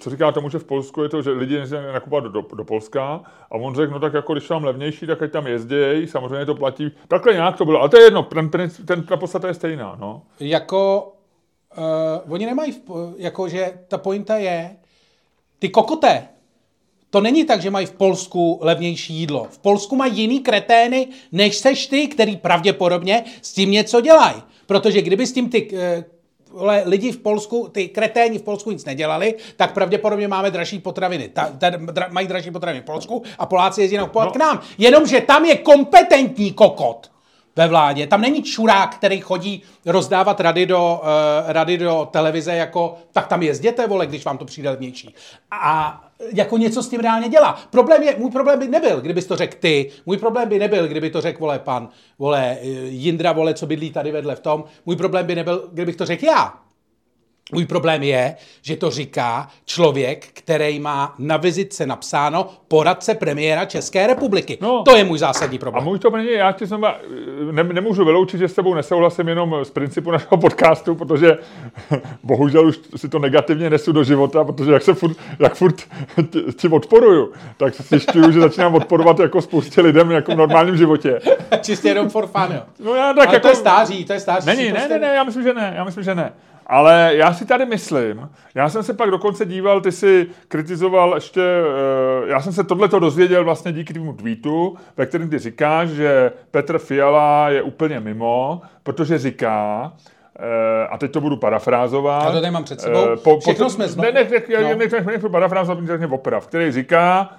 co 0.00 0.10
říká 0.10 0.32
tomu, 0.32 0.48
že 0.48 0.58
v 0.58 0.64
Polsku 0.64 1.02
je 1.02 1.08
to, 1.08 1.22
že 1.22 1.30
lidi 1.30 1.54
jezdí 1.54 1.76
nakupovat 1.92 2.24
do, 2.24 2.30
do, 2.30 2.46
do 2.56 2.64
Polska 2.64 3.20
a 3.50 3.54
on 3.54 3.74
řekl, 3.74 3.92
no 3.92 4.00
tak 4.00 4.14
jako 4.14 4.32
když 4.32 4.48
tam 4.48 4.64
levnější, 4.64 5.06
tak 5.06 5.22
ať 5.22 5.30
tam 5.30 5.46
jezdí, 5.46 6.06
samozřejmě 6.06 6.46
to 6.46 6.54
platí. 6.54 6.92
Takhle 7.08 7.32
nějak 7.32 7.56
to 7.56 7.64
bylo, 7.64 7.80
ale 7.80 7.88
to 7.88 7.96
je 7.96 8.04
jedno, 8.04 8.22
ten, 8.22 8.50
ten, 8.50 8.70
ten 8.86 9.02
ta 9.02 9.16
podstata 9.16 9.48
je 9.48 9.54
stejná. 9.54 9.96
No. 10.00 10.22
Jako, 10.40 11.12
uh, 12.24 12.32
oni 12.32 12.46
nemají, 12.46 12.72
v, 12.72 13.14
jako 13.16 13.48
že 13.48 13.72
ta 13.88 13.98
pointa 13.98 14.36
je, 14.36 14.76
ty 15.58 15.68
kokoté, 15.68 16.28
to 17.12 17.20
není 17.20 17.44
tak, 17.44 17.62
že 17.62 17.70
mají 17.70 17.86
v 17.86 17.92
Polsku 17.92 18.58
levnější 18.62 19.14
jídlo. 19.14 19.46
V 19.50 19.58
Polsku 19.58 19.96
mají 19.96 20.18
jiný 20.20 20.40
kretény, 20.40 21.08
než 21.32 21.56
seš 21.56 21.86
ty, 21.86 22.06
který 22.08 22.36
pravděpodobně 22.36 23.24
s 23.42 23.52
tím 23.52 23.70
něco 23.70 24.00
dělají. 24.00 24.42
Protože 24.66 25.02
kdyby 25.02 25.26
s 25.26 25.32
tím 25.32 25.48
ty 25.50 25.68
vole, 26.52 26.82
lidi 26.86 27.12
v 27.12 27.18
Polsku, 27.18 27.68
ty 27.72 27.88
kreténi 27.88 28.38
v 28.38 28.42
Polsku 28.42 28.70
nic 28.70 28.84
nedělali, 28.84 29.34
tak 29.56 29.72
pravděpodobně 29.72 30.28
máme 30.28 30.50
dražší 30.50 30.78
potraviny. 30.78 31.28
Ta, 31.28 31.50
ta, 31.58 31.70
dra, 31.70 32.08
mají 32.10 32.26
dražší 32.26 32.50
potraviny 32.50 32.82
v 32.82 32.84
Polsku 32.84 33.22
a 33.38 33.46
Poláci 33.46 33.80
jezdí 33.80 33.96
nakupovat 33.96 34.24
No. 34.24 34.32
k 34.32 34.36
nám. 34.36 34.60
Jenomže 34.78 35.20
tam 35.20 35.44
je 35.44 35.56
kompetentní 35.56 36.52
kokot 36.52 37.10
ve 37.56 37.68
vládě. 37.68 38.06
Tam 38.06 38.20
není 38.20 38.42
čurák, 38.42 38.94
který 38.94 39.20
chodí 39.20 39.62
rozdávat 39.86 40.40
rady 40.40 40.66
do, 40.66 41.00
uh, 41.02 41.52
rady 41.52 41.78
do 41.78 42.08
televize 42.10 42.52
jako, 42.52 42.94
tak 43.12 43.26
tam 43.26 43.42
jezděte, 43.42 43.86
vole, 43.86 44.06
když 44.06 44.24
vám 44.24 44.38
to 44.38 44.44
přijde 44.44 44.70
levnější. 44.70 45.14
A 45.50 46.04
jako 46.32 46.58
něco 46.58 46.82
s 46.82 46.88
tím 46.88 47.00
reálně 47.00 47.28
dělá. 47.28 47.58
Problém 47.70 48.02
je, 48.02 48.16
můj 48.18 48.30
problém 48.30 48.58
by 48.58 48.68
nebyl, 48.68 49.00
kdybys 49.00 49.26
to 49.26 49.36
řekl 49.36 49.56
ty. 49.60 49.90
Můj 50.06 50.16
problém 50.16 50.48
by 50.48 50.58
nebyl, 50.58 50.88
kdyby 50.88 51.10
to 51.10 51.20
řekl, 51.20 51.40
vole, 51.40 51.58
pan, 51.58 51.88
vole, 52.18 52.58
eh, 52.60 52.66
Jindra, 52.88 53.32
vole, 53.32 53.54
co 53.54 53.66
bydlí 53.66 53.90
tady 53.90 54.10
vedle 54.12 54.36
v 54.36 54.40
tom. 54.40 54.64
Můj 54.86 54.96
problém 54.96 55.26
by 55.26 55.34
nebyl, 55.34 55.68
kdybych 55.72 55.96
to 55.96 56.06
řekl 56.06 56.24
já. 56.24 56.61
Můj 57.52 57.66
problém 57.66 58.02
je, 58.02 58.34
že 58.62 58.76
to 58.76 58.90
říká 58.90 59.48
člověk, 59.64 60.26
který 60.32 60.80
má 60.80 61.14
na 61.18 61.36
vizitce 61.36 61.86
napsáno 61.86 62.48
poradce 62.68 63.14
premiéra 63.14 63.64
České 63.64 64.06
republiky. 64.06 64.58
No, 64.60 64.82
to 64.82 64.96
je 64.96 65.04
můj 65.04 65.18
zásadní 65.18 65.58
problém. 65.58 65.82
A 65.82 65.84
můj 65.84 65.98
to 65.98 66.10
není, 66.10 66.32
já 66.32 66.52
ti 66.52 66.66
znamená, 66.66 66.96
ne, 67.50 67.64
nemůžu 67.64 68.04
vyloučit, 68.04 68.38
že 68.38 68.48
s 68.48 68.54
tebou 68.54 68.74
nesouhlasím 68.74 69.28
jenom 69.28 69.64
z 69.64 69.70
principu 69.70 70.10
našeho 70.10 70.36
podcastu, 70.36 70.94
protože 70.94 71.38
bohužel 72.22 72.66
už 72.66 72.80
si 72.96 73.08
to 73.08 73.18
negativně 73.18 73.70
nesu 73.70 73.92
do 73.92 74.04
života, 74.04 74.44
protože 74.44 74.72
jak 74.72 74.82
se 74.82 74.94
furt, 74.94 75.16
jak 75.38 75.54
furt 75.54 75.82
ti 76.56 76.68
odporuju, 76.68 77.32
tak 77.56 77.74
si 77.74 77.82
zjišťuju, 77.82 78.32
že 78.32 78.40
začínám 78.40 78.74
odporovat 78.74 79.18
jako 79.18 79.42
spoustě 79.42 79.80
lidem 79.80 80.10
jako 80.10 80.32
v 80.32 80.36
normálním 80.36 80.76
životě. 80.76 81.20
Čistě 81.60 81.88
jenom 81.88 82.10
for 82.10 82.26
fun, 82.26 82.54
jo. 82.54 82.62
No 82.84 82.94
já 82.94 83.12
tak 83.12 83.28
Ale 83.28 83.36
jako... 83.36 83.42
to 83.42 83.48
je 83.48 83.56
stáří, 83.56 84.04
to 84.04 84.12
je 84.12 84.20
stáří. 84.20 84.46
Není, 84.46 84.64
ne, 84.64 84.72
prostě... 84.72 84.88
ne, 84.88 84.98
ne, 84.98 85.14
já 85.14 85.24
myslím, 85.24 85.42
že 85.42 85.54
ne, 85.54 85.72
já 85.76 85.84
myslím, 85.84 86.04
že 86.04 86.14
ne. 86.14 86.32
Ale 86.66 87.10
já 87.14 87.34
si 87.34 87.46
tady 87.46 87.66
myslím, 87.66 88.30
já 88.54 88.68
jsem 88.68 88.82
se 88.82 88.94
pak 88.94 89.10
dokonce 89.10 89.46
díval, 89.46 89.80
ty 89.80 89.92
si 89.92 90.26
kritizoval 90.48 91.14
ještě, 91.14 91.42
eh, 91.42 92.28
já 92.28 92.40
jsem 92.40 92.52
se 92.52 92.64
tohleto 92.64 92.98
dozvěděl 92.98 93.44
vlastně 93.44 93.72
díky 93.72 93.92
tvému 93.92 94.12
tweetu, 94.12 94.76
ve 94.96 95.06
kterém 95.06 95.30
ty 95.30 95.38
říkáš, 95.38 95.88
že 95.88 96.32
Petr 96.50 96.78
Fiala 96.78 97.48
je 97.48 97.62
úplně 97.62 98.00
mimo, 98.00 98.60
protože 98.82 99.18
říká, 99.18 99.92
eh, 100.38 100.86
a 100.86 100.98
teď 100.98 101.12
to 101.12 101.20
budu 101.20 101.36
parafrázovat. 101.36 102.24
Já 102.24 102.30
to 102.30 102.40
tady 102.40 102.50
mám 102.50 102.64
před 102.64 102.80
sebou. 102.80 103.06
Eh, 103.12 103.16
po, 103.16 103.40
Všechno 103.40 103.66
po, 103.66 103.70
jsme 103.70 103.88
znovu. 103.88 104.12
Ne, 104.12 104.12
ne, 104.12 104.30
ne, 104.30 104.62
no. 104.62 104.68
ne, 104.68 104.88
ne, 105.04 105.18
ne, 105.22 105.28
parafrázovat, 105.28 105.86
řekně 105.86 106.06
oprav, 106.06 106.46
který 106.46 106.72
říká, 106.72 107.30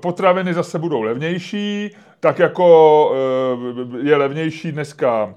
potraviny 0.00 0.54
zase 0.54 0.78
budou 0.78 1.02
levnější, 1.02 1.90
tak 2.20 2.38
jako 2.38 3.12
je 4.02 4.16
levnější 4.16 4.72
dneska 4.72 5.34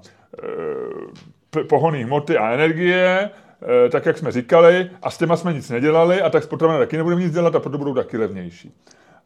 pohonné 1.69 2.05
hmoty 2.05 2.37
a 2.37 2.51
energie, 2.51 3.29
eh, 3.85 3.89
tak 3.89 4.05
jak 4.05 4.17
jsme 4.17 4.31
říkali, 4.31 4.89
a 5.01 5.09
s 5.09 5.17
těma 5.17 5.37
jsme 5.37 5.53
nic 5.53 5.69
nedělali, 5.69 6.21
a 6.21 6.29
tak 6.29 6.43
s 6.43 6.47
potravinami 6.47 6.85
taky 6.85 6.97
nebudeme 6.97 7.21
nic 7.21 7.33
dělat 7.33 7.55
a 7.55 7.59
proto 7.59 7.77
budou 7.77 7.93
taky 7.93 8.17
levnější. 8.17 8.73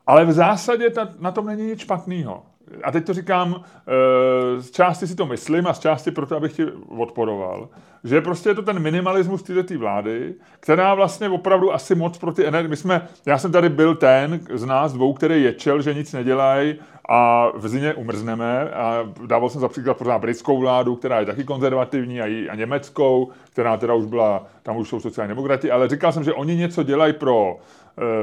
Ale 0.07 0.25
v 0.25 0.31
zásadě 0.31 0.89
ta, 0.89 1.09
na 1.19 1.31
tom 1.31 1.45
není 1.45 1.65
nic 1.65 1.79
špatného. 1.79 2.43
A 2.83 2.91
teď 2.91 3.05
to 3.05 3.13
říkám, 3.13 3.61
eh, 3.61 4.61
z 4.61 4.71
části 4.71 5.07
si 5.07 5.15
to 5.15 5.25
myslím 5.25 5.67
a 5.67 5.73
z 5.73 5.79
části 5.79 6.11
proto, 6.11 6.35
abych 6.35 6.53
ti 6.53 6.65
odporoval, 6.97 7.69
že 8.03 8.21
prostě 8.21 8.49
je 8.49 8.55
to 8.55 8.61
ten 8.61 8.79
minimalismus 8.79 9.43
této 9.43 9.79
vlády, 9.79 10.33
která 10.59 10.93
vlastně 10.93 11.29
opravdu 11.29 11.73
asi 11.73 11.95
moc 11.95 12.17
pro 12.17 12.33
ty 12.33 12.47
energie. 12.47 12.69
My 12.69 12.75
jsme, 12.75 13.07
já 13.25 13.37
jsem 13.37 13.51
tady 13.51 13.69
byl 13.69 13.95
ten 13.95 14.39
z 14.53 14.65
nás 14.65 14.93
dvou, 14.93 15.13
který 15.13 15.43
ječel, 15.43 15.81
že 15.81 15.93
nic 15.93 16.13
nedělají 16.13 16.75
a 17.09 17.51
v 17.55 17.67
zimě 17.67 17.93
umrzneme. 17.93 18.69
A 18.69 19.09
dával 19.25 19.49
jsem 19.49 19.61
za 19.61 19.67
příklad 19.67 19.97
pořád 19.97 20.19
britskou 20.19 20.59
vládu, 20.59 20.95
která 20.95 21.19
je 21.19 21.25
taky 21.25 21.43
konzervativní, 21.43 22.21
a, 22.21 22.27
i, 22.27 22.49
a 22.49 22.55
německou, 22.55 23.29
která 23.51 23.77
teda 23.77 23.93
už 23.93 24.05
byla, 24.05 24.45
tam 24.63 24.77
už 24.77 24.89
jsou 24.89 24.99
sociální 24.99 25.29
demokrati, 25.29 25.71
ale 25.71 25.87
říkal 25.87 26.11
jsem, 26.11 26.23
že 26.23 26.33
oni 26.33 26.55
něco 26.55 26.83
dělají 26.83 27.13
pro 27.13 27.57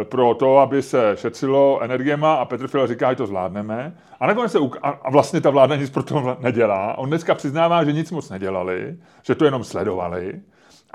pro 0.04 0.34
to, 0.34 0.58
aby 0.58 0.82
se 0.82 1.12
šetřilo 1.14 1.80
energiema 1.82 2.34
a 2.34 2.44
Petr 2.44 2.68
Fiala 2.68 2.86
říká, 2.86 3.12
že 3.12 3.16
to 3.16 3.26
zvládneme. 3.26 3.96
A 4.20 4.26
nakonec 4.26 4.52
se 4.52 4.58
uk- 4.58 4.78
a 4.82 5.10
vlastně 5.10 5.40
ta 5.40 5.50
vláda 5.50 5.76
nic 5.76 5.90
pro 5.90 6.02
to 6.02 6.36
nedělá. 6.40 6.98
On 6.98 7.08
dneska 7.08 7.34
přiznává, 7.34 7.84
že 7.84 7.92
nic 7.92 8.10
moc 8.10 8.30
nedělali, 8.30 8.96
že 9.22 9.34
to 9.34 9.44
jenom 9.44 9.64
sledovali 9.64 10.40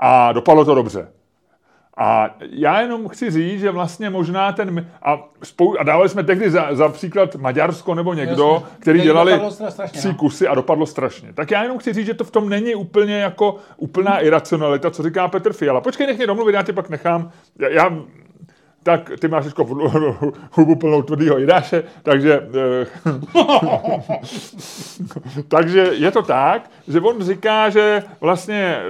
a 0.00 0.32
dopadlo 0.32 0.64
to 0.64 0.74
dobře. 0.74 1.08
A 2.00 2.36
já 2.50 2.80
jenom 2.80 3.08
chci 3.08 3.30
říct, 3.30 3.60
že 3.60 3.70
vlastně 3.70 4.10
možná 4.10 4.52
ten... 4.52 4.90
A, 5.02 5.18
spou, 5.42 5.78
a 5.78 5.82
dávali 5.82 6.08
jsme 6.08 6.24
tehdy 6.24 6.50
za, 6.50 6.74
za 6.74 6.88
příklad 6.88 7.34
Maďarsko 7.34 7.94
nebo 7.94 8.14
někdo, 8.14 8.50
Jasně. 8.52 8.76
který 8.78 9.00
dělali 9.00 9.40
tři 9.92 10.08
no. 10.08 10.14
kusy 10.14 10.48
a 10.48 10.54
dopadlo 10.54 10.86
strašně. 10.86 11.32
Tak 11.32 11.50
já 11.50 11.62
jenom 11.62 11.78
chci 11.78 11.92
říct, 11.92 12.06
že 12.06 12.14
to 12.14 12.24
v 12.24 12.30
tom 12.30 12.48
není 12.48 12.74
úplně 12.74 13.18
jako 13.18 13.56
úplná 13.76 14.18
iracionalita, 14.18 14.90
co 14.90 15.02
říká 15.02 15.28
Petr 15.28 15.52
Fiala. 15.52 15.80
Počkej, 15.80 16.06
nech 16.06 16.16
mě 16.16 16.26
domluvit, 16.26 16.52
já 16.52 16.62
tě 16.62 16.72
pak 16.72 16.88
nechám. 16.88 17.30
Já, 17.58 17.68
já 17.68 17.90
tak 18.88 19.10
ty 19.20 19.28
máš 19.28 19.44
ještě 19.44 19.62
hubu 20.52 20.76
plnou 20.76 21.02
tvrdýho 21.02 21.38
Jidáše, 21.38 21.82
takže, 22.02 22.48
eh, 22.54 22.86
takže 25.48 25.90
je 25.92 26.10
to 26.10 26.22
tak, 26.22 26.70
že 26.88 27.00
on 27.00 27.22
říká, 27.22 27.70
že 27.70 28.02
vlastně, 28.20 28.82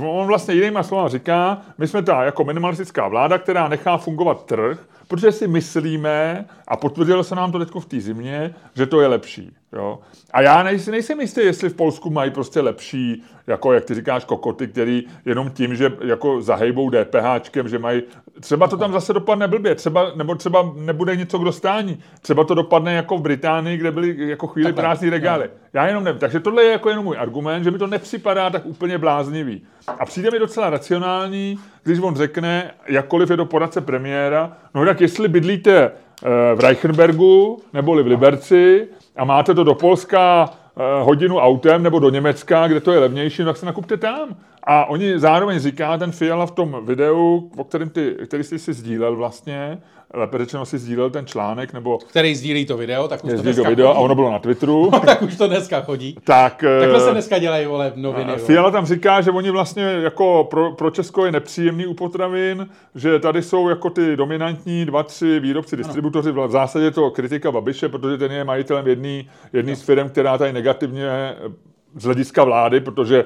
on 0.00 0.26
vlastně 0.26 0.54
jinýma 0.54 0.82
slova 0.82 1.08
říká, 1.08 1.58
my 1.78 1.86
jsme 1.86 2.02
ta 2.02 2.24
jako 2.24 2.44
minimalistická 2.44 3.08
vláda, 3.08 3.38
která 3.38 3.68
nechá 3.68 3.96
fungovat 3.96 4.44
trh, 4.44 4.78
protože 5.08 5.32
si 5.32 5.48
myslíme, 5.48 6.44
a 6.68 6.76
potvrdilo 6.76 7.24
se 7.24 7.34
nám 7.34 7.52
to 7.52 7.58
teď 7.58 7.68
v 7.74 7.86
té 7.86 8.00
zimě, 8.00 8.54
že 8.74 8.86
to 8.86 9.00
je 9.00 9.06
lepší. 9.06 9.56
Jo? 9.72 9.98
A 10.32 10.40
já 10.42 10.62
nejsem, 10.62 10.92
nejsem 10.92 11.20
jistý, 11.20 11.40
jestli 11.40 11.68
v 11.68 11.74
Polsku 11.74 12.10
mají 12.10 12.30
prostě 12.30 12.60
lepší, 12.60 13.22
jako 13.46 13.72
jak 13.72 13.84
ty 13.84 13.94
říkáš, 13.94 14.24
kokoty, 14.24 14.68
který 14.68 15.04
jenom 15.24 15.50
tím, 15.50 15.76
že 15.76 15.92
jako 16.04 16.42
zahejbou 16.42 16.90
DPHčkem, 16.90 17.68
že 17.68 17.78
mají, 17.78 18.02
třeba 18.40 18.68
to 18.68 18.76
tam 18.76 18.92
zase 18.92 19.12
dopadne 19.12 19.48
blbě, 19.48 19.74
třeba, 19.74 20.12
nebo 20.14 20.34
třeba 20.34 20.72
nebude 20.76 21.16
něco 21.16 21.38
k 21.38 21.44
dostání, 21.44 21.98
třeba 22.22 22.44
to 22.44 22.54
dopadne 22.54 22.94
jako 22.94 23.18
v 23.18 23.22
Británii, 23.22 23.76
kde 23.76 23.90
byly 23.90 24.28
jako 24.28 24.46
chvíli 24.46 24.72
prázdní 24.72 25.10
regály. 25.10 25.50
Já 25.72 25.86
jenom 25.86 26.04
nevím. 26.04 26.20
Takže 26.20 26.40
tohle 26.40 26.62
je 26.62 26.72
jako 26.72 26.88
jenom 26.88 27.04
můj 27.04 27.18
argument, 27.18 27.64
že 27.64 27.70
mi 27.70 27.78
to 27.78 27.86
nepřipadá 27.86 28.50
tak 28.50 28.66
úplně 28.66 28.98
bláznivý. 28.98 29.62
A 29.98 30.04
přijde 30.04 30.30
mi 30.30 30.38
docela 30.38 30.70
racionální, 30.70 31.58
když 31.88 32.00
on 32.00 32.16
řekne, 32.16 32.70
jakkoliv 32.88 33.30
je 33.30 33.36
to 33.36 33.44
poradce 33.44 33.80
premiéra, 33.80 34.52
no 34.74 34.84
tak 34.84 35.00
jestli 35.00 35.28
bydlíte 35.28 35.76
eh, 35.84 36.28
v 36.54 36.60
Reichenbergu 36.60 37.62
neboli 37.72 38.02
v 38.02 38.06
Liberci 38.06 38.88
a 39.16 39.24
máte 39.24 39.54
to 39.54 39.64
do 39.64 39.74
Polska 39.74 40.50
eh, 40.50 41.02
hodinu 41.02 41.38
autem 41.38 41.82
nebo 41.82 41.98
do 41.98 42.10
Německa, 42.10 42.68
kde 42.68 42.80
to 42.80 42.92
je 42.92 42.98
levnější, 42.98 43.42
no 43.42 43.48
tak 43.48 43.56
se 43.56 43.66
nakupte 43.66 43.96
tam. 43.96 44.36
A 44.62 44.84
oni 44.84 45.18
zároveň 45.18 45.58
říká, 45.58 45.98
ten 45.98 46.12
Fiala 46.12 46.46
v 46.46 46.50
tom 46.50 46.76
videu, 46.84 47.50
o 47.56 47.64
kterém 47.64 47.90
ty, 47.90 48.16
který 48.26 48.44
jsi 48.44 48.58
si 48.58 48.72
sdílel 48.72 49.16
vlastně, 49.16 49.78
lépe 50.14 50.38
řečeno 50.38 50.66
si 50.66 50.78
sdílel 50.78 51.10
ten 51.10 51.26
článek, 51.26 51.72
nebo... 51.72 51.98
Který 51.98 52.34
sdílí 52.34 52.66
to 52.66 52.76
video, 52.76 53.08
tak 53.08 53.24
už 53.24 53.32
to 53.32 53.42
dneska 53.42 53.62
to 53.62 53.68
video 53.68 53.88
chodí. 53.88 53.98
a 53.98 54.00
ono 54.00 54.14
bylo 54.14 54.32
na 54.32 54.38
Twitteru. 54.38 54.90
no, 54.92 55.00
tak 55.06 55.22
už 55.22 55.36
to 55.36 55.48
dneska 55.48 55.80
chodí. 55.80 56.16
Tak, 56.24 56.64
Takhle 56.80 57.00
se 57.00 57.12
dneska 57.12 57.38
dělají, 57.38 57.66
vole, 57.66 57.92
noviny. 57.94 58.32
Fiala 58.36 58.70
tam 58.70 58.86
říká, 58.86 59.20
že 59.20 59.30
oni 59.30 59.50
vlastně 59.50 59.82
jako 59.82 60.46
pro, 60.50 60.72
pro 60.72 60.90
Česko 60.90 61.26
je 61.26 61.32
nepříjemný 61.32 61.86
u 61.86 61.94
potravin, 61.94 62.68
že 62.94 63.18
tady 63.18 63.42
jsou 63.42 63.68
jako 63.68 63.90
ty 63.90 64.16
dominantní 64.16 64.84
dva, 64.84 65.02
tři 65.02 65.40
výrobci, 65.40 65.76
distributoři, 65.76 66.32
v 66.32 66.50
zásadě 66.50 66.90
to 66.90 67.10
kritika 67.10 67.52
Babiše, 67.52 67.88
protože 67.88 68.18
ten 68.18 68.32
je 68.32 68.44
majitelem 68.44 68.86
jedný, 68.86 69.28
jedný 69.52 69.76
z 69.76 69.82
firm, 69.82 70.08
která 70.08 70.38
tady 70.38 70.52
negativně 70.52 71.08
z 71.98 72.04
hlediska 72.04 72.44
vlády, 72.44 72.80
protože 72.80 73.18
e, 73.18 73.24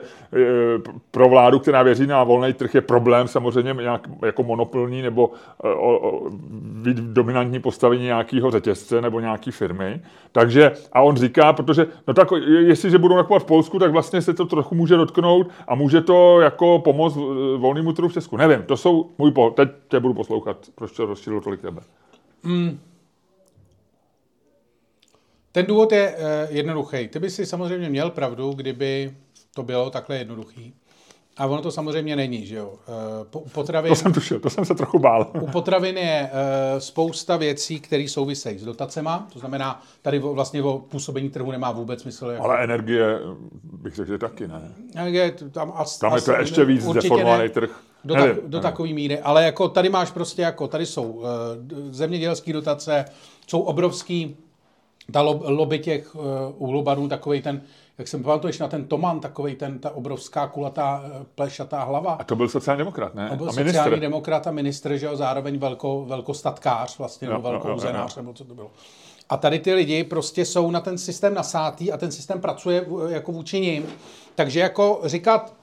pro 1.11 1.29
vládu, 1.29 1.59
která 1.59 1.83
věří 1.83 2.07
na 2.07 2.25
volný 2.25 2.53
trh, 2.53 2.75
je 2.75 2.81
problém 2.81 3.29
samozřejmě 3.29 3.75
nějak 3.83 4.09
jako 4.25 4.43
monopolní 4.43 5.03
nebo 5.03 5.31
e, 5.64 5.68
o, 5.68 6.11
o, 6.11 6.31
dominantní 6.93 7.61
postavení 7.61 8.03
nějakého 8.03 8.51
řetězce 8.51 9.01
nebo 9.01 9.20
nějaké 9.20 9.51
firmy. 9.51 10.01
Takže, 10.33 10.73
a 10.93 11.01
on 11.01 11.16
říká, 11.16 11.53
protože, 11.53 11.87
no 12.09 12.14
tak 12.14 12.29
jestliže 12.47 12.99
budou 12.99 13.16
nakupovat 13.16 13.43
v 13.43 13.47
Polsku, 13.47 13.79
tak 13.79 13.93
vlastně 13.93 14.23
se 14.23 14.35
to 14.35 14.47
trochu 14.47 14.75
může 14.75 14.97
dotknout 14.97 15.47
a 15.68 15.75
může 15.75 16.01
to 16.01 16.41
jako 16.41 16.79
pomoct 16.79 17.16
e, 17.16 17.20
volnému 17.57 17.93
trhu 17.93 18.09
v 18.09 18.12
Česku. 18.12 18.37
Nevím, 18.37 18.62
to 18.62 18.77
jsou 18.77 19.11
můj 19.18 19.33
po, 19.33 19.51
teď 19.51 19.68
tě 19.89 20.01
budu 20.01 20.14
poslouchat, 20.14 20.57
proč 20.75 20.93
to 20.93 21.07
rozšířilo 21.07 21.41
tolik 21.41 21.61
tebe. 21.61 21.81
Mm. 22.43 22.79
Ten 25.53 25.67
důvod 25.67 25.93
je 25.93 26.17
uh, 26.17 26.57
jednoduchý. 26.57 27.09
Ty 27.09 27.19
by 27.19 27.31
si 27.31 27.47
samozřejmě 27.47 27.91
měl 27.91 28.11
pravdu, 28.11 28.53
kdyby 28.53 29.15
to 29.55 29.63
bylo 29.63 29.91
takhle 29.91 30.17
jednoduchý. 30.17 30.75
A 31.37 31.47
ono 31.47 31.63
to 31.63 31.71
samozřejmě 31.71 32.17
není, 32.17 32.47
že 32.47 32.57
jo. 32.57 32.75
Uh, 33.33 33.41
potravin, 33.53 33.89
to 33.89 33.97
jsem 33.97 34.13
tušil, 34.13 34.41
to 34.41 34.51
jsem 34.51 34.65
se 34.65 34.75
trochu 34.75 34.99
bál. 34.99 35.31
u 35.41 35.47
potravin 35.47 35.99
je 35.99 36.31
uh, 36.33 36.79
spousta 36.79 37.37
věcí, 37.37 37.81
které 37.81 38.09
souvisejí 38.09 38.59
s 38.59 38.65
dotacema, 38.65 39.29
to 39.33 39.39
znamená, 39.39 39.83
tady 40.03 40.19
vlastně 40.19 40.63
o 40.63 40.79
působení 40.79 41.31
trhu 41.31 41.51
nemá 41.51 41.73
vůbec 41.73 42.03
smysl. 42.03 42.27
Jako... 42.27 42.45
Ale 42.45 42.65
energie 42.65 43.19
bych 43.63 43.95
řekl, 43.95 44.13
že 44.13 44.19
taky 44.19 44.49
ne. 44.49 44.73
Energie, 44.95 45.35
tam, 45.51 45.73
as, 45.77 45.99
tam 45.99 46.13
as, 46.13 46.29
je 46.29 46.35
to 46.35 46.41
ještě 46.41 46.65
víc 46.65 46.83
zdeformovaný 46.83 47.49
trh. 47.49 47.71
Do, 48.05 48.15
tak, 48.15 48.37
do 48.47 48.61
takové 48.61 48.89
míry, 48.89 49.21
ale 49.21 49.45
jako 49.45 49.69
tady 49.69 49.89
máš 49.89 50.11
prostě 50.11 50.43
jako, 50.43 50.69
tady 50.69 50.87
jsou 50.87 51.25
zemědělské 51.91 52.53
dotace, 52.53 53.05
jsou 53.47 53.61
obrovský 53.61 54.37
ta 55.13 55.21
lobby 55.21 55.79
těch 55.79 56.15
uh, 56.15 56.23
uhlobarů, 56.59 57.09
takový 57.09 57.43
ten, 57.43 57.63
jak 57.99 58.09
jsem 58.09 58.23
pamatuješ 58.23 58.59
na 58.59 58.69
ten 58.69 58.85
Toman, 58.85 59.21
takový 59.21 59.55
ten, 59.55 59.79
ta 59.79 59.91
obrovská 59.91 60.47
kulatá 60.47 61.03
uh, 61.05 61.27
plešatá 61.35 61.85
hlava. 61.85 62.13
A 62.13 62.25
to 62.25 62.37
byl 62.37 62.49
sociální 62.49 62.79
demokrat, 62.79 63.15
ne? 63.15 63.29
To 63.31 63.37
byl 63.37 63.49
a 63.49 63.53
sociální 63.53 63.91
ministr. 63.91 64.01
demokrat 64.01 64.47
a 64.47 64.51
ministr, 64.51 64.97
že 64.97 65.07
jo, 65.07 65.17
zároveň 65.17 65.59
velko, 65.59 66.05
velkostatkář 66.05 66.99
vlastně, 66.99 67.29
jo, 67.29 67.33
nebo 67.35 67.51
velkouzenář, 67.51 68.17
nebo 68.17 68.33
co 68.33 68.45
to 68.45 68.55
bylo. 68.55 68.71
A 69.29 69.37
tady 69.37 69.59
ty 69.59 69.75
lidi 69.75 70.05
prostě 70.05 70.45
jsou 70.45 70.71
na 70.71 70.81
ten 70.81 70.99
systém 70.99 71.35
nasátý 71.35 71.93
a 71.93 71.97
ten 71.97 72.13
systém 72.13 72.41
pracuje 72.41 72.87
jako 73.09 73.33
vůči 73.33 73.61
ním. 73.61 73.87
Takže 74.35 74.61
jako 74.61 75.01
říkat, 75.05 75.55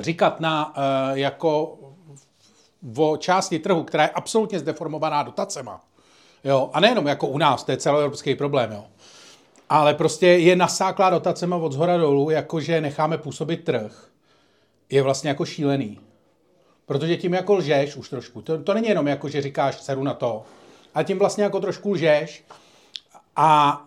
říkat 0.00 0.40
na 0.40 0.76
uh, 0.76 1.18
jako 1.18 1.78
o 2.96 3.16
části 3.16 3.58
trhu, 3.58 3.84
která 3.84 4.04
je 4.04 4.10
absolutně 4.10 4.58
zdeformovaná 4.58 5.22
dotacema, 5.22 5.80
Jo? 6.44 6.70
A 6.72 6.80
nejenom 6.80 7.06
jako 7.06 7.26
u 7.26 7.38
nás, 7.38 7.64
to 7.64 7.70
je 7.72 7.76
celoevropský 7.76 8.34
problém. 8.34 8.72
Jo? 8.72 8.84
Ale 9.68 9.94
prostě 9.94 10.26
je 10.26 10.56
nasáklá 10.56 11.10
dotacema 11.10 11.56
od 11.56 11.72
zhora 11.72 11.96
dolů, 11.96 12.30
jakože 12.30 12.80
necháme 12.80 13.18
působit 13.18 13.64
trh. 13.64 14.08
je 14.90 15.02
vlastně 15.02 15.28
jako 15.28 15.44
šílený. 15.44 16.00
Protože 16.86 17.16
tím 17.16 17.34
jako 17.34 17.54
lžeš 17.54 17.96
už 17.96 18.08
trošku. 18.08 18.42
To, 18.42 18.58
to 18.62 18.74
není 18.74 18.88
jenom 18.88 19.06
jako, 19.06 19.28
že 19.28 19.42
říkáš 19.42 19.80
seru 19.80 20.02
na 20.04 20.14
to, 20.14 20.42
ale 20.94 21.04
tím 21.04 21.18
vlastně 21.18 21.44
jako 21.44 21.60
trošku 21.60 21.92
lžeš. 21.92 22.44
A 23.36 23.80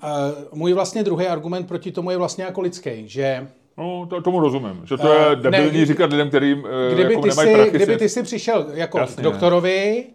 uh, 0.51 0.57
můj 0.59 0.73
vlastně 0.73 1.03
druhý 1.03 1.27
argument 1.27 1.67
proti 1.67 1.91
tomu 1.91 2.11
je 2.11 2.17
vlastně 2.17 2.43
jako 2.43 2.61
lidský, 2.61 3.07
že 3.07 3.47
No, 3.77 4.05
to, 4.09 4.21
tomu 4.21 4.39
rozumím, 4.39 4.81
že 4.85 4.97
to 4.97 5.13
je 5.13 5.19
Eh, 5.31 5.35
debilní 5.35 5.79
ne, 5.79 5.85
říkat 5.85 6.11
lidem, 6.11 6.29
kterým 6.29 6.67
eh, 6.89 6.93
kdyby, 6.93 7.13
jako 7.13 7.23
ty 7.23 7.29
nemají 7.29 7.49
si, 7.49 7.55
prachy. 7.55 7.71
kdyby 7.71 7.97
ty 7.97 8.09
si 8.09 8.23
přišel 8.23 8.65
jako 8.73 8.97
Jasně. 8.99 9.21
k 9.21 9.23
doktorovi 9.23 10.05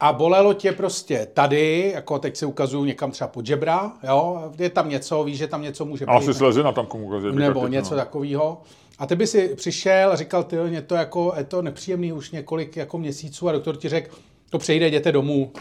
a 0.00 0.12
bolelo 0.12 0.54
tě 0.54 0.72
prostě 0.72 1.28
tady, 1.34 1.92
jako 1.94 2.18
teď 2.18 2.36
se 2.36 2.46
ukazuju 2.46 2.84
někam 2.84 3.10
třeba 3.10 3.28
pod 3.28 3.46
žebra, 3.46 3.92
jo, 4.02 4.52
je 4.58 4.70
tam 4.70 4.88
něco, 4.88 5.24
víš, 5.24 5.38
že 5.38 5.46
tam 5.46 5.62
něco 5.62 5.84
může 5.84 6.06
být. 6.06 6.10
Asi 6.12 6.34
slezina 6.34 6.72
tam 6.72 6.86
komu 6.86 7.06
ukazuje. 7.06 7.32
nebo 7.32 7.60
teď, 7.60 7.70
něco 7.70 7.94
no. 7.94 8.00
takového. 8.00 8.62
A 8.98 9.06
ty 9.06 9.16
by 9.16 9.26
si 9.26 9.54
přišel 9.56 10.12
a 10.12 10.16
říkal, 10.16 10.44
ty 10.44 10.56
je 10.56 10.82
to 10.82 10.94
jako, 10.94 11.34
je 11.36 11.44
to 11.44 11.62
nepříjemný 11.62 12.12
už 12.12 12.30
několik 12.30 12.76
jako 12.76 12.98
měsíců 12.98 13.48
a 13.48 13.52
doktor 13.52 13.76
ti 13.76 13.88
řekl, 13.88 14.16
to 14.50 14.58
přejde, 14.58 14.88
jděte 14.88 15.12
domů, 15.12 15.52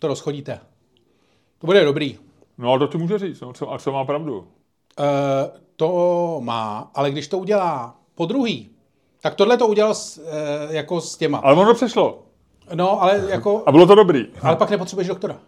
to 0.00 0.08
rozchodíte. 0.08 0.60
To 1.58 1.66
bude 1.66 1.84
dobrý. 1.84 2.18
No 2.58 2.72
a 2.72 2.78
to 2.78 2.86
ty 2.86 2.98
může 2.98 3.18
říct, 3.18 3.40
no, 3.40 3.52
co, 3.52 3.72
a 3.72 3.78
co 3.78 3.92
má 3.92 4.04
pravdu. 4.04 4.46
E, 4.98 5.04
to 5.76 6.40
má, 6.42 6.90
ale 6.94 7.10
když 7.10 7.28
to 7.28 7.38
udělá 7.38 7.96
po 8.14 8.26
druhý, 8.26 8.70
tak 9.20 9.34
tohle 9.34 9.56
to 9.56 9.66
udělal 9.66 9.94
s, 9.94 10.18
e, 10.18 10.76
jako 10.76 11.00
s 11.00 11.16
těma. 11.16 11.38
Ale 11.38 11.54
ono 11.54 11.74
přešlo. 11.74 12.22
No, 12.74 13.02
ale 13.02 13.24
jako, 13.28 13.62
A 13.66 13.72
bylo 13.72 13.86
to 13.86 13.94
dobrý. 13.94 14.26
ale 14.42 14.56
pak 14.56 14.70
nepotřebuješ 14.70 15.08
doktora. 15.08 15.38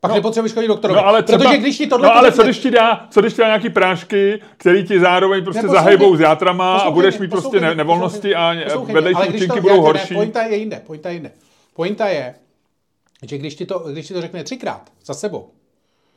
Pak 0.00 0.12
nepotřebuješ 0.14 0.52
chodit 0.52 0.68
doktorovi. 0.68 1.00
No 1.00 1.06
ale 1.06 1.22
třeba, 1.22 1.44
Protože 1.44 1.58
když 1.58 1.78
ti 1.78 1.86
tohle 1.86 2.08
no 2.08 2.14
ale 2.16 2.32
co 2.32 2.42
když 2.42 2.58
ti 2.58 2.70
dá, 2.70 3.06
co 3.10 3.20
když 3.20 3.32
ti 3.34 3.40
dá 3.40 3.46
nějaký 3.46 3.70
prášky, 3.70 4.40
který 4.56 4.86
ti 4.86 5.00
zároveň 5.00 5.44
prostě 5.44 5.60
poslouchej, 5.60 5.82
zahejbou 5.82 6.16
s 6.16 6.20
játrama 6.20 6.78
a 6.78 6.90
budeš 6.90 7.18
mít 7.18 7.30
prostě 7.30 7.60
ne, 7.60 7.74
nevolnosti 7.74 8.34
a 8.34 8.54
poslouchej 8.64 8.94
vedlejší 8.94 9.20
účinky 9.34 9.60
budou 9.60 9.74
já- 9.74 9.80
ne, 9.80 9.86
horší. 9.86 10.14
Pointa 10.14 10.42
je 10.42 10.56
jinde, 10.56 10.82
pointa 10.86 11.08
je 11.08 11.14
jinde. 11.14 11.32
Pointa 11.74 12.08
je, 12.08 12.34
že 13.22 13.38
když 13.38 13.54
ti 13.54 13.66
to, 13.66 13.78
když 13.78 14.08
ti 14.08 14.14
to 14.14 14.20
řekne 14.20 14.44
třikrát 14.44 14.90
za 15.04 15.14
sebou, 15.14 15.48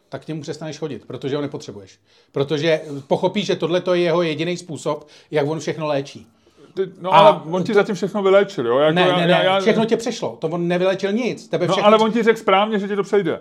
tak 0.09 0.26
k 0.26 0.28
němu 0.28 0.41
přestaneš 0.41 0.80
chodit, 0.80 1.05
protože 1.05 1.36
ho 1.36 1.41
nepotřebuješ. 1.41 1.99
Protože 2.32 2.82
pochopíš, 3.07 3.45
že 3.45 3.55
tohle 3.55 3.82
je 3.93 4.01
jeho 4.01 4.21
jediný 4.21 4.57
způsob, 4.57 5.07
jak 5.32 5.47
on 5.47 5.59
všechno 5.59 5.88
léčí. 5.88 6.28
Ty- 6.74 6.89
No 7.01 7.13
A 7.13 7.17
ale 7.17 7.41
on 7.51 7.63
ti 7.63 7.74
zatím 7.74 7.95
všechno 7.95 8.24
vyléčil, 8.24 8.67
jo? 8.67 8.78
Jako 8.78 8.95
Ne, 8.95 9.01
já, 9.01 9.15
ne, 9.15 9.21
já, 9.21 9.38
ne, 9.38 9.43
já, 9.45 9.59
všechno 9.59 9.86
tě 9.86 9.97
přešlo. 9.97 10.38
To 10.41 10.47
on 10.47 10.67
nevylečil 10.67 11.11
nic. 11.11 11.47
Tebe 11.47 11.67
No 11.67 11.74
všechno... 11.74 11.88
ale 11.88 11.97
on 11.97 12.11
ti 12.11 12.24
řekl 12.24 12.39
správně, 12.39 12.80
že 12.80 12.88
ti 12.88 12.95
to 12.95 13.03
přejde. 13.03 13.39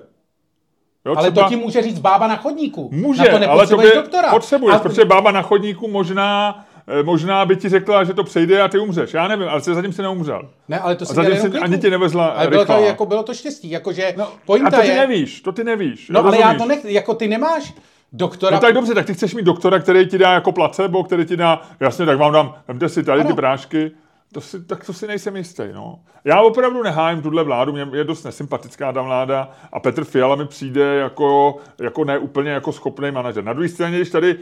Jo, 1.07 1.15
ale 1.17 1.31
to 1.31 1.43
ti 1.49 1.57
může 1.57 1.83
říct 1.83 1.99
bába 1.99 2.27
na 2.27 2.37
chodníku. 2.37 2.89
Může, 2.93 3.33
na 3.33 3.39
to 3.39 3.51
ale 3.51 3.67
to 3.67 3.77
by 3.77 3.91
doktora. 3.95 4.31
potřebuješ, 4.31 4.77
A- 4.77 4.79
protože 4.79 5.05
bába 5.05 5.31
na 5.33 5.43
chodníku 5.43 5.89
možná, 5.89 6.65
eh, 7.01 7.03
možná 7.03 7.45
by 7.45 7.57
ti 7.57 7.69
řekla, 7.69 8.05
že 8.05 8.15
to 8.15 8.25
přejde 8.25 8.63
a 8.63 8.69
ty 8.69 8.79
umřeš. 8.79 9.15
Já 9.15 9.29
nevím, 9.29 9.49
ale 9.49 9.61
se 9.61 9.75
zatím 9.75 9.93
si 9.93 10.03
neumřel. 10.03 10.51
Ne, 10.69 10.79
ale 10.79 10.97
to 10.97 11.07
si 11.07 11.15
zatím 11.15 11.35
dělal 11.35 11.51
si 11.51 11.59
ani 11.59 11.79
ti 11.79 11.91
nevezla 11.91 12.27
ale 12.27 12.49
bylo 12.49 12.65
to, 12.65 12.73
rychlá. 12.73 12.87
jako, 12.89 13.07
bylo 13.07 13.23
to 13.23 13.35
štěstí, 13.35 13.71
jakože 13.71 14.15
no, 14.17 14.25
a 14.67 14.71
to 14.71 14.81
ty 14.81 14.89
je... 14.89 14.97
nevíš, 14.97 15.41
to 15.41 15.53
ty 15.53 15.65
nevíš. 15.65 16.09
No 16.09 16.25
ale 16.27 16.41
já 16.41 16.55
to 16.55 16.67
nech, 16.67 16.85
jako 16.85 17.15
ty 17.15 17.29
nemáš 17.29 17.75
doktora. 18.13 18.57
No 18.57 18.61
tak 18.61 18.75
dobře, 18.75 18.95
tak 18.95 19.07
ty 19.07 19.15
chceš 19.15 19.35
mít 19.35 19.45
doktora, 19.45 19.79
který 19.79 20.07
ti 20.07 20.19
dá 20.19 20.33
jako 20.33 20.53
placebo, 20.53 21.05
který 21.05 21.25
ti 21.25 21.37
dá, 21.37 21.63
jasně, 21.81 22.07
tak 22.07 22.19
vám 22.19 22.33
dám, 22.33 22.55
vemte 22.69 22.89
si 22.89 23.05
tady 23.05 23.21
Ano. 23.21 23.31
ty 23.31 23.37
prášky, 23.37 23.91
to 24.33 24.41
si, 24.41 24.65
tak 24.65 24.85
to 24.85 24.93
si 24.93 25.07
nejsem 25.07 25.37
jistý, 25.37 25.63
no. 25.75 25.99
Já 26.25 26.41
opravdu 26.41 26.83
nehájím 26.83 27.23
tuhle 27.23 27.45
vládu, 27.45 27.73
mě 27.73 27.87
je 27.93 28.05
dost 28.05 28.25
nesympatická 28.25 28.93
ta 28.93 29.03
vláda 29.03 29.51
a 29.73 29.81
Petr 29.81 30.05
Fiala 30.05 30.37
mi 30.37 30.47
přijde 30.47 30.95
jako, 30.95 31.57
jako 31.81 32.05
ne 32.05 32.19
úplně 32.19 32.51
jako 32.51 32.73
schopný 32.73 33.11
manažer. 33.11 33.45
Na 33.45 33.53
druhé 33.53 33.69
straně, 33.69 33.97
když 33.97 34.11
tady... 34.11 34.37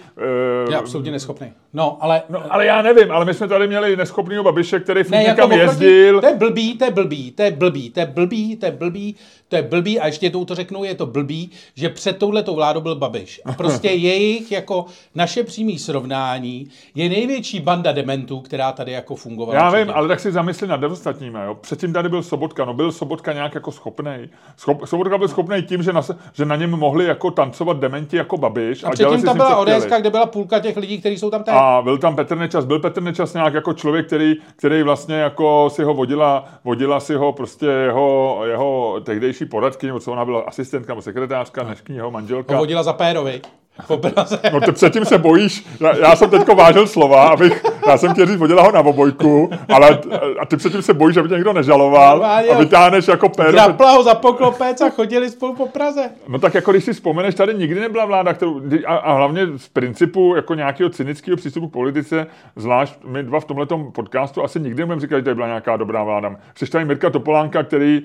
Uh, 0.68 0.74
absolutně 0.76 1.12
neschopný. 1.12 1.52
No, 1.72 1.98
ale... 2.00 2.22
no, 2.28 2.42
ale 2.50 2.66
já 2.66 2.82
nevím, 2.82 3.12
ale 3.12 3.24
my 3.24 3.34
jsme 3.34 3.48
tady 3.48 3.68
měli 3.68 3.96
neschopného 3.96 4.44
Babiše, 4.44 4.80
který 4.80 5.02
furt 5.02 5.10
Ne, 5.10 5.24
jako 5.24 5.30
někam 5.30 5.52
oproti, 5.52 5.84
jezdil. 5.84 6.20
to 6.20 6.26
je 6.26 6.36
blbý, 6.36 6.78
to 6.78 6.84
je 6.84 6.90
blbý, 6.90 7.32
to 7.32 7.42
je 7.42 7.50
blbý, 7.50 7.90
to 7.90 8.00
je 8.00 8.06
blbý, 8.06 8.56
to 8.56 8.66
je 8.66 8.72
blbý, 8.72 9.16
to 9.50 9.56
je 9.56 9.62
blbý 9.62 10.00
a 10.00 10.06
ještě 10.06 10.30
to 10.30 10.54
řeknu, 10.54 10.84
je 10.84 10.94
to 10.94 11.06
blbý, 11.06 11.50
že 11.74 11.88
před 11.88 12.18
touhletou 12.18 12.54
vládou 12.54 12.80
byl 12.80 12.94
Babiš. 12.94 13.40
A 13.44 13.52
prostě 13.52 13.88
jejich 13.90 14.52
jako 14.52 14.86
naše 15.14 15.44
přímý 15.44 15.78
srovnání 15.78 16.68
je 16.94 17.08
největší 17.08 17.60
banda 17.60 17.92
dementů, 17.92 18.40
která 18.40 18.72
tady 18.72 18.92
jako 18.92 19.14
fungovala. 19.16 19.58
Já 19.58 19.70
vím, 19.70 19.92
ale 19.94 20.08
tak 20.08 20.20
si 20.20 20.32
zamysli 20.32 20.68
nad 20.68 20.82
ostatními. 20.82 21.38
Jo. 21.44 21.54
Předtím 21.54 21.92
tady 21.92 22.08
byl 22.08 22.22
Sobotka, 22.22 22.64
no 22.64 22.74
byl 22.74 22.92
Sobotka 22.92 23.32
nějak 23.32 23.54
jako 23.54 23.72
schopnej. 23.72 24.28
Schop, 24.56 24.86
Sobotka 24.86 25.18
byl 25.18 25.28
schopný 25.28 25.62
tím, 25.62 25.82
že 25.82 25.92
na, 25.92 26.02
že 26.32 26.44
na 26.44 26.56
něm 26.56 26.70
mohli 26.70 27.04
jako 27.04 27.30
tancovat 27.30 27.78
dementi 27.80 28.16
jako 28.16 28.36
Babiš. 28.36 28.84
A 28.84 28.94
dělali 28.94 29.16
předtím 29.16 29.26
tam 29.26 29.36
byla. 29.36 29.56
ODS, 29.56 29.86
kde 30.00 30.10
byla 30.10 30.26
půlka 30.26 30.58
těch 30.58 30.76
lidí, 30.76 31.00
kteří 31.00 31.18
jsou 31.18 31.30
tam 31.30 31.42
teď. 31.42 31.54
A 31.54 31.82
byl 31.82 31.98
tam 31.98 32.16
Petr 32.16 32.38
Nečas, 32.38 32.64
byl 32.64 32.78
Petr 32.78 33.02
Nečas 33.02 33.34
nějak 33.34 33.54
jako 33.54 33.72
člověk, 33.72 34.06
který, 34.06 34.34
který 34.56 34.82
vlastně 34.82 35.14
jako 35.14 35.70
si 35.72 35.82
ho 35.82 35.94
vodila, 35.94 36.44
vodila 36.64 37.00
si 37.00 37.14
ho 37.14 37.32
prostě 37.32 37.66
jeho, 37.66 38.40
jeho 38.44 39.00
tehdejší 39.00 39.39
poradky, 39.46 39.86
nebo 39.86 40.00
co 40.00 40.12
ona 40.12 40.24
byla 40.24 40.40
asistentka 40.40 40.92
nebo 40.92 41.02
sekretářka, 41.02 41.62
dnešní 41.62 41.96
jeho 41.96 42.10
manželka. 42.10 42.58
Vodila 42.58 42.82
za 42.82 42.92
Pérovi. 42.92 43.40
Po 43.86 43.96
Praze. 43.96 44.38
No 44.52 44.60
ty 44.60 44.72
předtím 44.72 45.04
se 45.04 45.18
bojíš, 45.18 45.66
já, 45.80 45.96
já 45.96 46.16
jsem 46.16 46.30
teďko 46.30 46.54
vážil 46.54 46.86
slova, 46.86 47.28
abych, 47.28 47.64
já 47.86 47.98
jsem 47.98 48.12
chtěl 48.12 48.26
říct, 48.26 48.40
ho 48.40 48.72
na 48.72 48.80
obojku, 48.80 49.50
ale 49.68 49.98
a 50.40 50.46
ty 50.46 50.56
předtím 50.56 50.82
se 50.82 50.94
bojíš, 50.94 51.16
aby 51.16 51.28
tě 51.28 51.34
někdo 51.34 51.52
nežaloval 51.52 52.18
Normálně, 52.18 52.48
a 52.48 52.58
vytáhneš 52.58 53.08
jako 53.08 53.28
péro. 53.28 53.52
Zapla 53.52 53.90
ho 53.90 54.02
za 54.02 54.14
poklopec 54.14 54.80
a 54.80 54.90
chodili 54.90 55.30
spolu 55.30 55.54
po 55.54 55.66
Praze. 55.66 56.10
No 56.28 56.38
tak 56.38 56.54
jako 56.54 56.70
když 56.70 56.84
si 56.84 56.92
vzpomeneš, 56.92 57.34
tady 57.34 57.54
nikdy 57.54 57.80
nebyla 57.80 58.04
vláda, 58.04 58.34
kterou, 58.34 58.60
a, 58.86 58.96
a 58.96 59.12
hlavně 59.12 59.46
z 59.56 59.68
principu 59.68 60.36
jako 60.36 60.54
nějakého 60.54 60.90
cynického 60.90 61.36
přístupu 61.36 61.68
k 61.68 61.72
politice, 61.72 62.26
zvlášť 62.56 62.94
my 63.04 63.22
dva 63.22 63.40
v 63.40 63.44
tomhletom 63.44 63.92
podcastu 63.92 64.44
asi 64.44 64.60
nikdy 64.60 64.82
nebudeme 64.82 65.00
říkat, 65.00 65.16
že 65.16 65.22
tady 65.22 65.34
byla 65.34 65.46
nějaká 65.46 65.76
dobrá 65.76 66.04
vláda. 66.04 66.36
Jsi 66.54 66.70
tady 66.70 66.84
Mirka 66.84 67.10
Topolánka, 67.10 67.62
který, 67.62 68.02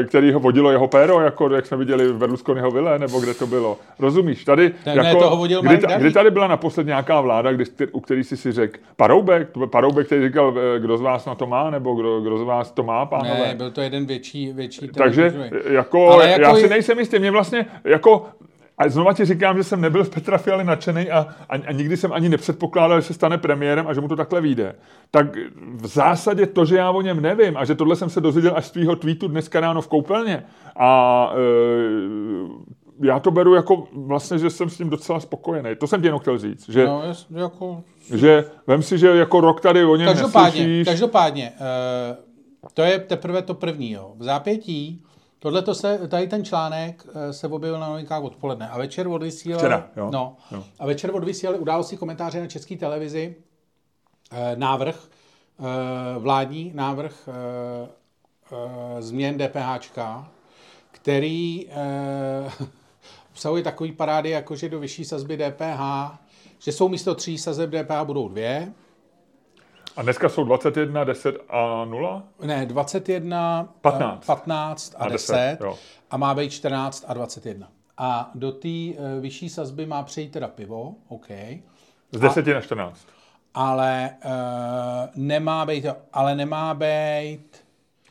eh, 0.00 0.04
který 0.04 0.32
ho 0.32 0.40
vodilo 0.40 0.70
jeho 0.70 0.88
péro, 0.88 1.20
jako 1.20 1.50
jak 1.50 1.66
jsme 1.66 1.76
viděli 1.76 2.08
v 2.08 2.16
Berlusconiho 2.16 2.70
vile, 2.70 2.98
nebo 2.98 3.20
kde 3.20 3.34
to 3.34 3.46
bylo. 3.46 3.76
Rozumíš? 3.98 4.44
Tady, 4.44 4.72
Ne, 4.96 5.02
ne, 5.02 5.08
jako, 5.08 5.20
toho 5.20 5.36
vodil 5.36 5.62
kdy, 5.62 5.78
ta, 5.78 5.98
kdy 5.98 6.12
tady 6.12 6.30
byla 6.30 6.46
naposled 6.46 6.86
nějaká 6.86 7.20
vláda, 7.20 7.52
kdy, 7.52 7.64
u 7.92 8.00
který 8.00 8.24
jsi 8.24 8.36
si 8.36 8.52
řekl, 8.52 8.80
Paroubek, 8.96 9.48
Paroubek, 9.70 10.06
který 10.06 10.26
říkal, 10.26 10.54
eh, 10.76 10.80
kdo 10.80 10.98
z 10.98 11.00
vás 11.00 11.26
na 11.26 11.34
to 11.34 11.46
má, 11.46 11.70
nebo 11.70 11.94
kdo, 11.94 12.20
kdo 12.20 12.38
z 12.38 12.42
vás 12.42 12.70
to 12.70 12.82
má, 12.82 13.06
pánové. 13.06 13.38
Ne, 13.38 13.54
byl 13.54 13.70
to 13.70 13.80
jeden 13.80 14.06
větší, 14.06 14.52
větší 14.52 14.88
Takže 14.88 15.30
televizní. 15.30 15.74
jako, 15.74 16.10
Ale 16.10 16.28
jako 16.28 16.42
já 16.42 16.54
si 16.54 16.68
nejsem 16.68 16.98
jistý. 16.98 17.18
Mě 17.18 17.30
vlastně 17.30 17.66
jako 17.84 18.26
a 18.78 18.88
znova 18.88 19.12
ti 19.12 19.24
říkám, 19.24 19.56
že 19.56 19.64
jsem 19.64 19.80
nebyl 19.80 20.04
v 20.04 20.10
Petra 20.10 20.38
Fialy 20.38 20.64
nadšený 20.64 21.10
a, 21.10 21.26
a, 21.48 21.54
a 21.66 21.72
nikdy 21.72 21.96
jsem 21.96 22.12
ani 22.12 22.28
nepředpokládal, 22.28 23.00
že 23.00 23.06
se 23.06 23.14
stane 23.14 23.38
premiérem 23.38 23.86
a 23.88 23.94
že 23.94 24.00
mu 24.00 24.08
to 24.08 24.16
takhle 24.16 24.40
vyjde. 24.40 24.74
Tak 25.10 25.36
v 25.74 25.86
zásadě 25.86 26.46
to, 26.46 26.64
že 26.64 26.76
já 26.76 26.90
o 26.90 27.00
něm 27.00 27.20
nevím 27.20 27.56
a 27.56 27.64
že 27.64 27.74
tohle 27.74 27.96
jsem 27.96 28.10
se 28.10 28.20
dozvěděl 28.20 28.52
až 28.56 28.66
z 28.66 28.70
tvýho 28.70 28.96
tweetu 28.96 29.28
dneska 29.28 29.60
ráno 29.60 29.82
v 29.82 29.88
koupelně 29.88 30.44
a 30.76 31.32
e, 31.34 31.38
já 33.02 33.20
to 33.20 33.30
beru 33.30 33.54
jako 33.54 33.88
vlastně, 33.92 34.38
že 34.38 34.50
jsem 34.50 34.70
s 34.70 34.76
tím 34.76 34.90
docela 34.90 35.20
spokojený. 35.20 35.70
To 35.80 35.86
jsem 35.86 36.00
ti 36.00 36.06
jenom 36.06 36.20
chtěl 36.20 36.38
říct, 36.38 36.68
že, 36.68 36.86
No, 36.86 37.02
jas- 37.02 37.26
jako, 37.38 37.82
že 38.14 38.44
vem 38.66 38.82
si, 38.82 38.98
že 38.98 39.06
jako 39.08 39.40
rok 39.40 39.60
tady 39.60 39.84
o 39.84 39.96
něm 39.96 40.08
každopádně, 40.08 40.60
neslyšíš. 40.60 40.88
každopádně, 40.88 41.52
uh, 41.60 42.70
to 42.74 42.82
je 42.82 42.98
teprve 42.98 43.42
to 43.42 43.54
první, 43.54 43.90
jo. 43.90 44.12
V 44.16 44.22
zápětí, 44.24 45.04
tohle 45.38 45.64
se, 45.74 46.08
tady 46.08 46.26
ten 46.28 46.44
článek 46.44 47.06
eh, 47.14 47.32
se 47.32 47.48
objevil 47.48 47.80
na 47.80 47.88
novinkách 47.88 48.22
odpoledne 48.22 48.68
a 48.68 48.78
večer 48.78 49.08
odvysílali, 49.08 49.58
Včera, 49.62 49.86
jo. 49.96 50.10
No, 50.12 50.36
Jo. 50.52 50.64
a 50.78 50.86
večer 50.86 51.10
odvysílali 51.14 51.58
události 51.58 51.96
komentáře 51.96 52.40
na 52.40 52.46
české 52.46 52.76
televizi 52.76 53.36
eh, 54.32 54.52
návrh, 54.56 54.96
eh, 55.60 56.18
vládní 56.18 56.72
návrh 56.74 57.28
eh, 57.28 57.88
eh, 58.52 59.02
změn 59.02 59.38
DPHčka, 59.38 60.28
který 60.90 61.66
eh, 61.70 62.50
obsahuje 63.38 63.62
takový 63.62 63.92
parády, 63.92 64.30
jako 64.30 64.56
že 64.56 64.68
do 64.68 64.80
vyšší 64.80 65.04
sazby 65.04 65.36
DPH, 65.36 65.80
že 66.58 66.72
jsou 66.72 66.88
místo 66.88 67.14
tří 67.14 67.38
sazeb 67.38 67.70
DPH 67.70 68.04
budou 68.04 68.28
dvě, 68.28 68.72
A 69.96 70.02
dneska 70.02 70.28
jsou 70.28 70.44
21, 70.44 71.04
10 71.04 71.36
a 71.48 71.84
0? 71.84 72.22
ne, 72.44 72.66
21, 72.66 73.68
15. 73.80 74.22
eh, 74.22 74.26
15 74.26 74.94
a, 74.98 75.04
A 75.04 75.08
10, 75.08 75.32
10, 75.32 75.58
jo. 75.60 75.78
a 76.10 76.16
má 76.16 76.34
být 76.34 76.50
14 76.50 77.04
a 77.08 77.14
21. 77.14 77.68
A 77.98 78.30
do 78.34 78.52
té 78.52 78.68
eh, 78.68 78.94
vyšší 79.20 79.48
sazby 79.48 79.86
má 79.86 80.02
přejít 80.02 80.30
teda 80.32 80.48
pivo, 80.48 80.94
OK, 81.08 81.28
Z 82.12 82.20
10 82.20 82.46
na 82.46 82.60
14. 82.60 83.06
ale 83.54 84.10
uh, 84.24 84.30
nemá 85.14 85.66
být, 85.66 85.86
ale 86.12 86.34
nemá 86.34 86.74
být 86.74 87.56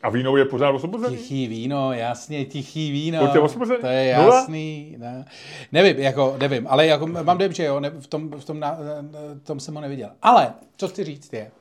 A 0.08 0.10
víno 0.10 0.38
je 0.38 0.46
pořád 0.46 0.70
osvobozený? 0.70 1.18
tichý 1.18 1.48
víno, 1.48 1.94
jasně, 1.94 2.46
tichý 2.46 2.92
víno. 2.92 3.32
Je 3.34 3.40
osvobozený? 3.40 3.82
To 3.82 3.88
je 3.88 4.06
jasný. 4.06 4.96
Ne. 4.98 5.26
Nevím, 5.72 6.00
jako, 6.00 6.36
nevím, 6.40 6.68
ale 6.68 6.88
jako 6.88 7.08
mám 7.08 7.38
dojem, 7.38 7.54
že 7.54 7.64
jo, 7.64 7.80
ne, 7.80 7.90
v, 7.90 8.08
tom, 8.08 8.32
v 8.32 8.46
tom, 8.46 8.60
na, 8.60 8.78
tom 9.44 9.60
jsem 9.60 9.76
ho 9.76 9.82
neviděl. 9.82 10.10
Ale, 10.22 10.54
co 10.78 10.88
chci 10.88 11.04
říct 11.04 11.34
je, 11.34 11.52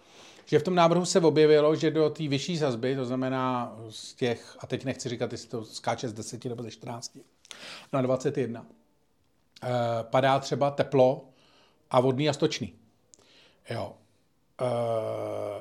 že 0.44 0.58
v 0.58 0.62
tom 0.62 0.74
návrhu 0.74 1.04
se 1.04 1.20
objevilo, 1.20 1.76
že 1.76 1.90
do 1.90 2.10
té 2.10 2.28
vyšší 2.28 2.58
sazby, 2.58 2.96
to 2.96 3.04
znamená 3.04 3.76
z 3.88 4.14
těch, 4.14 4.56
a 4.60 4.66
teď 4.66 4.84
nechci 4.84 5.08
říkat, 5.08 5.32
jestli 5.32 5.48
to 5.48 5.64
skáče 5.64 6.08
z 6.08 6.12
10 6.12 6.44
nebo 6.44 6.62
ze 6.62 6.70
14, 6.70 7.18
na 7.92 8.02
21, 8.02 8.66
eh, 9.62 9.68
padá 10.02 10.38
třeba 10.38 10.70
teplo 10.70 11.24
a 11.90 12.00
vodný 12.00 12.28
a 12.28 12.32
stočný. 12.32 12.72
Jo. 13.70 13.92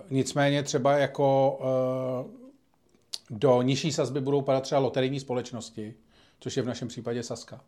nicméně 0.09 0.63
třeba 0.63 0.97
jako 0.97 1.57
uh, 2.31 2.44
do 3.29 3.61
nižší 3.61 3.91
sazby 3.91 4.21
budou 4.21 4.41
padat 4.41 4.63
třeba 4.63 4.79
loterijní 4.79 5.19
společnosti, 5.19 5.93
což 6.39 6.57
je 6.57 6.63
v 6.63 6.67
našem 6.67 6.87
případě 6.87 7.23
Saska. 7.23 7.61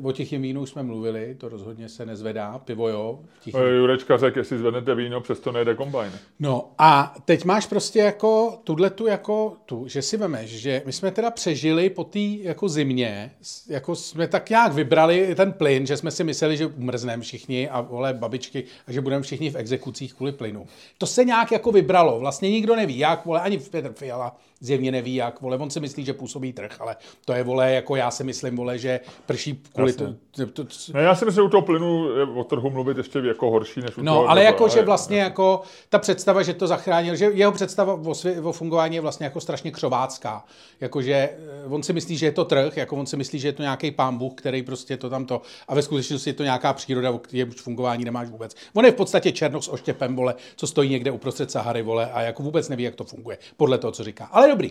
Uh, 0.00 0.06
o 0.06 0.38
vínu 0.38 0.60
už 0.60 0.70
jsme 0.70 0.82
mluvili, 0.82 1.34
to 1.34 1.48
rozhodně 1.48 1.88
se 1.88 2.06
nezvedá, 2.06 2.58
pivo 2.58 2.88
jo. 2.88 3.20
Tichý... 3.40 3.58
Jurečka 3.76 4.16
řekl, 4.16 4.38
jestli 4.38 4.58
zvednete 4.58 4.94
víno, 4.94 5.20
přesto 5.20 5.52
nejde 5.52 5.74
kombajn. 5.74 6.12
No 6.40 6.70
a 6.78 7.14
teď 7.24 7.44
máš 7.44 7.66
prostě 7.66 7.98
jako 7.98 8.60
tuhle 8.64 8.90
tu 8.90 9.06
jako 9.06 9.56
tu, 9.66 9.88
že 9.88 10.02
si 10.02 10.16
vemeš, 10.16 10.50
že 10.50 10.82
my 10.86 10.92
jsme 10.92 11.10
teda 11.10 11.30
přežili 11.30 11.90
po 11.90 12.04
té 12.04 12.18
jako 12.18 12.68
zimě, 12.68 13.30
jako 13.68 13.94
jsme 13.94 14.28
tak 14.28 14.50
nějak 14.50 14.72
vybrali 14.72 15.34
ten 15.34 15.52
plyn, 15.52 15.86
že 15.86 15.96
jsme 15.96 16.10
si 16.10 16.24
mysleli, 16.24 16.56
že 16.56 16.66
umrzneme 16.66 17.22
všichni 17.22 17.68
a 17.68 17.80
vole 17.80 18.14
babičky 18.14 18.64
a 18.86 18.92
že 18.92 19.00
budeme 19.00 19.22
všichni 19.22 19.50
v 19.50 19.56
exekucích 19.56 20.14
kvůli 20.14 20.32
plynu. 20.32 20.66
To 20.98 21.06
se 21.06 21.24
nějak 21.24 21.52
jako 21.52 21.72
vybralo, 21.72 22.20
vlastně 22.20 22.50
nikdo 22.50 22.76
neví 22.76 22.98
jak, 22.98 23.26
vole, 23.26 23.40
ani 23.40 23.58
Petr 23.58 23.92
Fiala 23.92 24.36
zjevně 24.64 24.92
neví 24.92 25.14
jak, 25.14 25.40
vole, 25.40 25.56
on 25.56 25.70
si 25.70 25.80
myslí, 25.80 26.04
že 26.04 26.12
působí 26.12 26.52
trh, 26.52 26.80
ale 26.80 26.96
to 27.24 27.32
je, 27.32 27.42
vole, 27.42 27.72
jako 27.72 27.96
já 27.96 28.10
si 28.10 28.24
myslím, 28.24 28.56
vole, 28.56 28.78
že 28.78 29.00
prší 29.26 29.62
kvůli 29.72 29.92
to, 29.92 30.14
to, 30.30 30.46
to, 30.46 30.64
Ne, 30.94 31.02
já 31.02 31.14
si 31.14 31.24
myslím, 31.24 31.42
že 31.42 31.46
u 31.46 31.48
toho 31.48 31.62
plynu 31.62 32.16
je 32.18 32.24
o 32.24 32.44
trhu 32.44 32.70
mluvit 32.70 32.96
ještě 32.96 33.18
jako 33.18 33.50
horší, 33.50 33.80
než 33.80 33.98
u 33.98 34.02
No, 34.02 34.14
toho, 34.14 34.28
ale 34.28 34.44
jako, 34.44 34.68
že 34.68 34.82
vlastně 34.82 35.18
jako 35.18 35.62
ta 35.88 35.98
představa, 35.98 36.42
že 36.42 36.54
to 36.54 36.66
zachránil, 36.66 37.16
že 37.16 37.24
jeho 37.24 37.52
představa 37.52 37.94
o, 37.94 38.14
svě, 38.14 38.40
o 38.40 38.52
fungování 38.52 38.94
je 38.94 39.00
vlastně 39.00 39.24
jako 39.24 39.40
strašně 39.40 39.70
křovácká. 39.70 40.44
Jakože 40.80 41.14
eh, 41.14 41.38
on 41.68 41.82
si 41.82 41.92
myslí, 41.92 42.16
že 42.16 42.26
je 42.26 42.32
to 42.32 42.44
trh, 42.44 42.76
jako 42.76 42.96
on 42.96 43.06
si 43.06 43.16
myslí, 43.16 43.38
že 43.38 43.48
je 43.48 43.52
to 43.52 43.62
nějaký 43.62 43.90
pán 43.90 44.18
Bůh, 44.18 44.32
který 44.34 44.62
prostě 44.62 44.96
to 44.96 45.10
tamto, 45.10 45.42
a 45.68 45.74
ve 45.74 45.82
skutečnosti 45.82 46.30
je 46.30 46.34
to 46.34 46.42
nějaká 46.44 46.72
příroda, 46.72 47.10
o 47.10 47.18
které 47.18 47.44
fungování 47.56 48.04
nemáš 48.04 48.28
vůbec. 48.28 48.56
On 48.74 48.84
je 48.84 48.92
v 48.92 48.94
podstatě 48.94 49.32
černoch 49.32 49.64
s 49.64 49.68
oštěpem, 49.68 50.16
vole, 50.16 50.34
co 50.56 50.66
stojí 50.66 50.90
někde 50.90 51.10
uprostřed 51.10 51.50
Sahary, 51.50 51.82
vole, 51.82 52.12
a 52.12 52.20
jako 52.22 52.42
vůbec 52.42 52.68
neví, 52.68 52.84
jak 52.84 52.94
to 52.94 53.04
funguje, 53.04 53.38
podle 53.56 53.78
toho, 53.78 53.92
co 53.92 54.04
říká. 54.04 54.28
Ale 54.32 54.48
dobrý. 54.54 54.70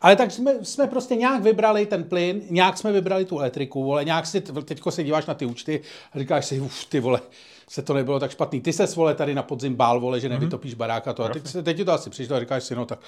Ale 0.00 0.16
tak 0.16 0.30
jsme, 0.30 0.64
jsme 0.64 0.86
prostě 0.86 1.16
nějak 1.16 1.42
vybrali 1.42 1.86
ten 1.86 2.04
plyn, 2.04 2.42
nějak 2.50 2.78
jsme 2.78 2.92
vybrali 2.92 3.24
tu 3.24 3.38
elektriku, 3.38 3.84
vole, 3.84 4.04
nějak 4.04 4.26
si, 4.26 4.40
teďko 4.40 4.90
se 4.90 5.04
díváš 5.04 5.26
na 5.26 5.34
ty 5.34 5.46
účty 5.46 5.80
a 6.12 6.18
říkáš 6.18 6.46
si, 6.46 6.60
uf, 6.60 6.84
ty 6.84 7.00
vole, 7.00 7.20
se 7.68 7.82
to 7.82 7.94
nebylo 7.94 8.20
tak 8.20 8.30
špatný. 8.30 8.60
Ty 8.60 8.72
se 8.72 8.86
vole 8.86 9.14
tady 9.14 9.34
na 9.34 9.42
podzim 9.42 9.74
bál, 9.74 10.00
vole, 10.00 10.20
že 10.20 10.28
nevytopíš 10.28 10.74
barák 10.74 11.08
a 11.08 11.12
to. 11.12 11.24
A 11.24 11.28
teď, 11.28 11.56
teď 11.62 11.76
ti 11.76 11.84
to 11.84 11.92
asi 11.92 12.10
přišlo 12.10 12.36
a 12.36 12.40
říkáš 12.40 12.64
si, 12.64 12.74
no 12.74 12.86
tak 12.86 13.00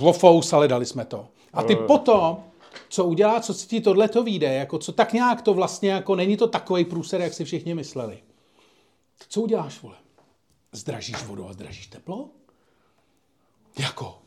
lofous, 0.00 0.52
ale 0.52 0.68
dali 0.68 0.86
jsme 0.86 1.04
to. 1.04 1.28
A 1.52 1.62
ty 1.62 1.76
potom, 1.76 2.44
co 2.88 3.04
udělá, 3.04 3.40
co 3.40 3.54
si 3.54 3.66
ti 3.66 3.80
tohle 3.80 4.08
to 4.08 4.22
vyjde, 4.22 4.54
jako 4.54 4.78
co 4.78 4.92
tak 4.92 5.12
nějak 5.12 5.42
to 5.42 5.54
vlastně, 5.54 5.90
jako 5.90 6.16
není 6.16 6.36
to 6.36 6.46
takový 6.46 6.84
průser, 6.84 7.20
jak 7.20 7.34
si 7.34 7.44
všichni 7.44 7.74
mysleli. 7.74 8.18
Co 9.28 9.40
uděláš, 9.40 9.82
vole? 9.82 9.96
Zdražíš 10.72 11.24
vodu 11.24 11.48
a 11.48 11.52
zdražíš 11.52 11.86
teplo? 11.86 12.28
Jako, 13.78 14.21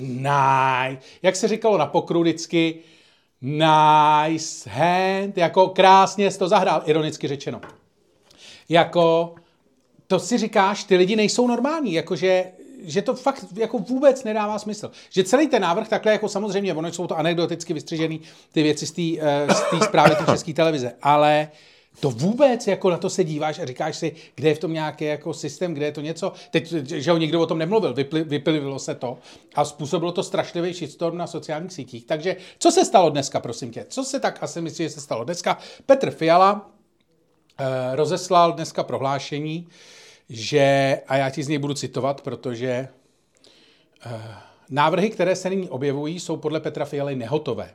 nice, 0.00 1.02
jak 1.22 1.36
se 1.36 1.48
říkalo 1.48 1.78
na 1.78 1.86
pokru 1.86 2.20
vždycky, 2.20 2.78
nice 3.40 4.70
hand, 4.70 5.36
jako 5.36 5.68
krásně 5.68 6.30
jsi 6.30 6.38
to 6.38 6.48
zahrál, 6.48 6.82
ironicky 6.86 7.28
řečeno. 7.28 7.60
Jako, 8.68 9.34
to 10.06 10.18
si 10.18 10.38
říkáš, 10.38 10.84
ty 10.84 10.96
lidi 10.96 11.16
nejsou 11.16 11.46
normální, 11.46 11.92
jakože 11.92 12.44
že 12.84 13.02
to 13.02 13.14
fakt 13.14 13.44
jako 13.56 13.78
vůbec 13.78 14.24
nedává 14.24 14.58
smysl. 14.58 14.90
Že 15.10 15.24
celý 15.24 15.48
ten 15.48 15.62
návrh 15.62 15.88
takhle, 15.88 16.12
jako 16.12 16.28
samozřejmě, 16.28 16.74
ono 16.74 16.92
jsou 16.92 17.06
to 17.06 17.18
anekdoticky 17.18 17.74
vystřižený 17.74 18.20
ty 18.52 18.62
věci 18.62 18.86
z 18.86 18.92
té 18.92 19.02
uh, 19.72 19.80
zprávy 19.80 20.14
té 20.16 20.32
české 20.32 20.52
televize, 20.54 20.92
ale 21.02 21.48
uh, 21.52 21.69
to 22.00 22.10
vůbec, 22.10 22.66
jako 22.66 22.90
na 22.90 22.98
to 22.98 23.10
se 23.10 23.24
díváš 23.24 23.58
a 23.58 23.66
říkáš 23.66 23.96
si, 23.96 24.12
kde 24.34 24.48
je 24.48 24.54
v 24.54 24.58
tom 24.58 24.72
nějaký 24.72 25.04
jako 25.04 25.34
systém, 25.34 25.74
kde 25.74 25.86
je 25.86 25.92
to 25.92 26.00
něco. 26.00 26.32
Teď, 26.50 26.72
že 26.86 27.10
ho 27.10 27.18
nikdo 27.18 27.40
o 27.40 27.46
tom 27.46 27.58
nemluvil, 27.58 27.94
vypli, 27.94 28.24
vypililo 28.24 28.78
se 28.78 28.94
to 28.94 29.18
a 29.54 29.64
způsobilo 29.64 30.12
to 30.12 30.22
strašlivý 30.22 30.72
shitstorm 30.72 31.18
na 31.18 31.26
sociálních 31.26 31.72
sítích. 31.72 32.04
Takže 32.04 32.36
co 32.58 32.70
se 32.70 32.84
stalo 32.84 33.10
dneska, 33.10 33.40
prosím 33.40 33.70
tě? 33.70 33.86
Co 33.88 34.04
se 34.04 34.20
tak 34.20 34.42
asi 34.42 34.60
myslí, 34.60 34.84
že 34.84 34.90
se 34.90 35.00
stalo 35.00 35.24
dneska? 35.24 35.58
Petr 35.86 36.10
Fiala 36.10 36.70
eh, 37.58 37.96
rozeslal 37.96 38.52
dneska 38.52 38.82
prohlášení, 38.82 39.68
že, 40.28 41.00
a 41.06 41.16
já 41.16 41.30
ti 41.30 41.42
z 41.42 41.48
něj 41.48 41.58
budu 41.58 41.74
citovat, 41.74 42.20
protože 42.20 42.88
eh, 44.06 44.20
návrhy, 44.70 45.10
které 45.10 45.36
se 45.36 45.50
nyní 45.50 45.68
objevují, 45.68 46.20
jsou 46.20 46.36
podle 46.36 46.60
Petra 46.60 46.84
Fialy 46.84 47.16
nehotové 47.16 47.70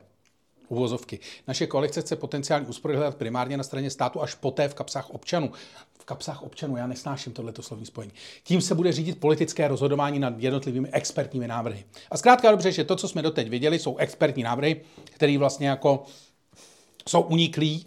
uvozovky. 0.68 1.18
Naše 1.48 1.66
koalice 1.66 2.00
chce 2.00 2.16
potenciální 2.16 2.66
úspory 2.66 2.96
hledat 2.96 3.16
primárně 3.16 3.56
na 3.56 3.62
straně 3.62 3.90
státu 3.90 4.22
až 4.22 4.34
poté 4.34 4.68
v 4.68 4.74
kapsách 4.74 5.10
občanů. 5.10 5.52
V 5.98 6.04
kapsách 6.04 6.42
občanů, 6.42 6.76
já 6.76 6.86
nesnáším 6.86 7.32
tohleto 7.32 7.62
slovní 7.62 7.86
spojení. 7.86 8.12
Tím 8.44 8.60
se 8.60 8.74
bude 8.74 8.92
řídit 8.92 9.20
politické 9.20 9.68
rozhodování 9.68 10.18
nad 10.18 10.34
jednotlivými 10.36 10.88
expertními 10.92 11.48
návrhy. 11.48 11.84
A 12.10 12.16
zkrátka 12.16 12.50
dobře, 12.50 12.72
že 12.72 12.84
to, 12.84 12.96
co 12.96 13.08
jsme 13.08 13.22
doteď 13.22 13.48
viděli, 13.48 13.78
jsou 13.78 13.96
expertní 13.96 14.42
návrhy, 14.42 14.80
které 15.04 15.38
vlastně 15.38 15.68
jako 15.68 16.04
jsou 17.08 17.20
uniklí, 17.20 17.86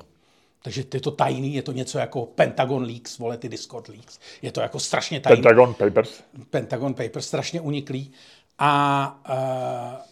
takže 0.63 0.83
je 0.93 1.01
to 1.01 1.11
tajný, 1.11 1.53
je 1.53 1.61
to 1.61 1.71
něco 1.71 1.99
jako 1.99 2.25
Pentagon 2.25 2.83
Leaks, 2.83 3.17
vole 3.17 3.37
ty 3.37 3.49
Discord 3.49 3.87
Leaks. 3.87 4.19
Je 4.41 4.51
to 4.51 4.61
jako 4.61 4.79
strašně 4.79 5.19
tajný. 5.19 5.41
Pentagon 5.41 5.73
Papers. 5.73 6.23
Pentagon 6.49 6.93
Papers, 6.93 7.27
strašně 7.27 7.61
uniklý. 7.61 8.11
A 8.57 9.21
uh, 9.29 10.08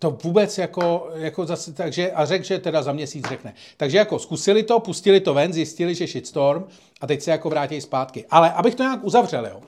to 0.00 0.10
vůbec 0.10 0.58
jako, 0.58 1.10
jako 1.14 1.46
zase, 1.46 1.72
takže, 1.72 2.12
a 2.12 2.24
řekl, 2.24 2.44
že 2.44 2.58
teda 2.58 2.82
za 2.82 2.92
měsíc 2.92 3.28
řekne. 3.28 3.54
Takže 3.76 3.98
jako 3.98 4.18
zkusili 4.18 4.62
to, 4.62 4.80
pustili 4.80 5.20
to 5.20 5.34
ven, 5.34 5.52
zjistili, 5.52 5.94
že 5.94 6.06
shitstorm 6.06 6.64
a 7.00 7.06
teď 7.06 7.22
se 7.22 7.30
jako 7.30 7.50
vrátí 7.50 7.80
zpátky. 7.80 8.24
Ale 8.30 8.52
abych 8.52 8.74
to 8.74 8.82
nějak 8.82 9.04
uzavřel, 9.04 9.46
jo. 9.46 9.60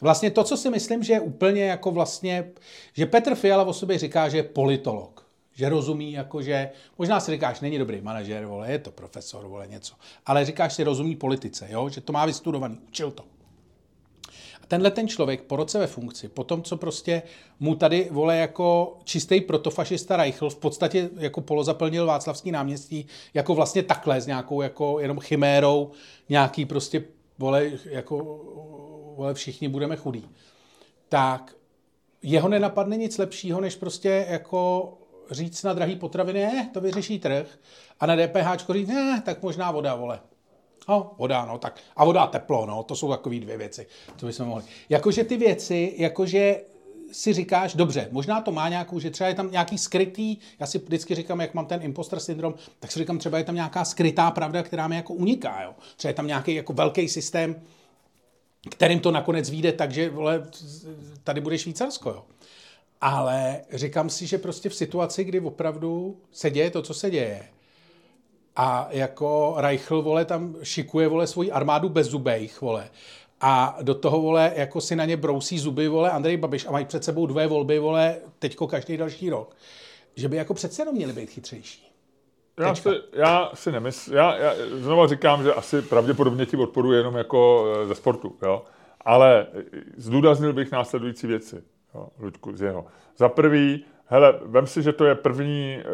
Vlastně 0.00 0.30
to, 0.30 0.44
co 0.44 0.56
si 0.56 0.70
myslím, 0.70 1.02
že 1.02 1.12
je 1.12 1.20
úplně 1.20 1.64
jako 1.64 1.90
vlastně, 1.90 2.50
že 2.92 3.06
Petr 3.06 3.34
Fiala 3.34 3.64
o 3.64 3.72
sobě 3.72 3.98
říká, 3.98 4.28
že 4.28 4.36
je 4.36 4.42
politolog. 4.42 5.26
Že 5.54 5.68
rozumí, 5.68 6.12
jako 6.12 6.42
že, 6.42 6.70
možná 6.98 7.20
si 7.20 7.30
říkáš, 7.30 7.60
není 7.60 7.78
dobrý 7.78 8.00
manažer, 8.00 8.46
vole, 8.46 8.72
je 8.72 8.78
to 8.78 8.90
profesor, 8.90 9.46
vole, 9.46 9.66
něco. 9.66 9.94
Ale 10.26 10.44
říkáš 10.44 10.74
si, 10.74 10.84
rozumí 10.84 11.16
politice, 11.16 11.66
jo, 11.70 11.88
že 11.88 12.00
to 12.00 12.12
má 12.12 12.26
vystudovaný, 12.26 12.78
učil 12.88 13.10
to 13.10 13.24
tenhle 14.72 14.90
ten 14.90 15.08
člověk 15.08 15.42
po 15.42 15.56
roce 15.56 15.78
ve 15.78 15.86
funkci, 15.86 16.28
po 16.28 16.44
tom, 16.44 16.62
co 16.62 16.76
prostě 16.76 17.22
mu 17.60 17.74
tady 17.74 18.08
vole 18.10 18.36
jako 18.36 18.98
čistý 19.04 19.40
protofašista 19.40 20.16
Reichl 20.16 20.50
v 20.50 20.56
podstatě 20.56 21.10
jako 21.16 21.40
polozaplnil 21.40 22.06
Václavský 22.06 22.50
náměstí 22.50 23.06
jako 23.34 23.54
vlastně 23.54 23.82
takhle 23.82 24.20
s 24.20 24.26
nějakou 24.26 24.62
jako 24.62 25.00
jenom 25.00 25.20
chimérou, 25.20 25.90
nějaký 26.28 26.66
prostě 26.66 27.04
vole 27.38 27.70
jako 27.84 28.16
vole 29.16 29.34
všichni 29.34 29.68
budeme 29.68 29.96
chudí. 29.96 30.28
Tak 31.08 31.56
jeho 32.22 32.48
nenapadne 32.48 32.96
nic 32.96 33.18
lepšího, 33.18 33.60
než 33.60 33.76
prostě 33.76 34.26
jako 34.28 34.92
říct 35.30 35.62
na 35.62 35.72
drahý 35.72 35.96
potraviny, 35.96 36.40
ne, 36.40 36.70
to 36.72 36.80
vyřeší 36.80 37.18
trh, 37.18 37.58
a 38.00 38.06
na 38.06 38.16
DPH 38.16 38.72
říct, 38.72 38.88
ne, 38.88 39.22
tak 39.24 39.42
možná 39.42 39.70
voda, 39.70 39.94
vole. 39.94 40.20
No, 40.88 41.14
voda, 41.18 41.44
no, 41.44 41.58
tak. 41.58 41.80
A 41.96 42.04
voda 42.04 42.22
a 42.22 42.26
teplo, 42.26 42.66
no, 42.66 42.82
to 42.82 42.96
jsou 42.96 43.10
takové 43.10 43.40
dvě 43.40 43.56
věci, 43.56 43.86
co 44.16 44.26
bychom 44.26 44.46
mohli. 44.46 44.64
Jakože 44.88 45.24
ty 45.24 45.36
věci, 45.36 45.94
jakože 45.96 46.60
si 47.12 47.32
říkáš, 47.32 47.74
dobře, 47.74 48.08
možná 48.10 48.40
to 48.40 48.52
má 48.52 48.68
nějakou, 48.68 49.00
že 49.00 49.10
třeba 49.10 49.28
je 49.28 49.34
tam 49.34 49.50
nějaký 49.50 49.78
skrytý, 49.78 50.36
já 50.60 50.66
si 50.66 50.78
vždycky 50.78 51.14
říkám, 51.14 51.40
jak 51.40 51.54
mám 51.54 51.66
ten 51.66 51.82
imposter 51.82 52.20
syndrom, 52.20 52.54
tak 52.80 52.92
si 52.92 52.98
říkám, 52.98 53.18
třeba 53.18 53.38
je 53.38 53.44
tam 53.44 53.54
nějaká 53.54 53.84
skrytá 53.84 54.30
pravda, 54.30 54.62
která 54.62 54.88
mi 54.88 54.96
jako 54.96 55.14
uniká, 55.14 55.62
jo. 55.62 55.74
Třeba 55.96 56.10
je 56.10 56.14
tam 56.14 56.26
nějaký 56.26 56.54
jako 56.54 56.72
velký 56.72 57.08
systém, 57.08 57.62
kterým 58.70 59.00
to 59.00 59.10
nakonec 59.10 59.50
vyjde, 59.50 59.72
takže 59.72 60.10
vole, 60.10 60.46
tady 61.24 61.40
bude 61.40 61.58
Švýcarsko, 61.58 62.10
jo. 62.10 62.24
Ale 63.00 63.60
říkám 63.72 64.10
si, 64.10 64.26
že 64.26 64.38
prostě 64.38 64.68
v 64.68 64.74
situaci, 64.74 65.24
kdy 65.24 65.40
opravdu 65.40 66.16
se 66.32 66.50
děje 66.50 66.70
to, 66.70 66.82
co 66.82 66.94
se 66.94 67.10
děje, 67.10 67.48
a 68.56 68.88
jako 68.90 69.54
Reichl, 69.56 70.02
vole, 70.02 70.24
tam 70.24 70.56
šikuje, 70.62 71.08
vole, 71.08 71.26
svoji 71.26 71.52
armádu 71.52 71.88
bez 71.88 72.06
zubejch, 72.06 72.60
vole. 72.60 72.90
A 73.40 73.78
do 73.82 73.94
toho, 73.94 74.20
vole, 74.20 74.52
jako 74.56 74.80
si 74.80 74.96
na 74.96 75.04
ně 75.04 75.16
brousí 75.16 75.58
zuby, 75.58 75.88
vole, 75.88 76.10
Andrej 76.10 76.36
Babiš 76.36 76.66
a 76.66 76.70
mají 76.70 76.84
před 76.84 77.04
sebou 77.04 77.26
dvě 77.26 77.46
volby, 77.46 77.78
vole, 77.78 78.16
teďko 78.38 78.66
každý 78.66 78.96
další 78.96 79.30
rok. 79.30 79.56
Že 80.14 80.28
by 80.28 80.36
jako 80.36 80.54
přece 80.54 80.82
jenom 80.82 80.94
měli 80.94 81.12
být 81.12 81.30
chytřejší. 81.30 81.92
Já 82.60 82.74
si, 82.74 82.88
já 83.12 83.50
si 83.54 83.72
nemyslím, 83.72 84.16
já, 84.16 84.36
já 84.36 84.54
znovu 84.72 85.06
říkám, 85.06 85.42
že 85.42 85.54
asi 85.54 85.82
pravděpodobně 85.82 86.46
ti 86.46 86.56
odporuje 86.56 86.98
jenom 86.98 87.16
jako 87.16 87.66
eh, 87.66 87.86
ze 87.86 87.94
sportu, 87.94 88.36
jo. 88.42 88.62
Ale 89.00 89.46
zdůraznil 89.96 90.52
bych 90.52 90.72
následující 90.72 91.26
věci, 91.26 91.62
jo, 91.94 92.08
Luďku, 92.18 92.56
z 92.56 92.62
jeho. 92.62 92.86
Za 93.16 93.28
prvý, 93.28 93.84
Hele, 94.12 94.34
vem 94.44 94.66
si, 94.66 94.82
že 94.82 94.92
to 94.92 95.04
je 95.04 95.14
první 95.14 95.78
eh, 95.78 95.84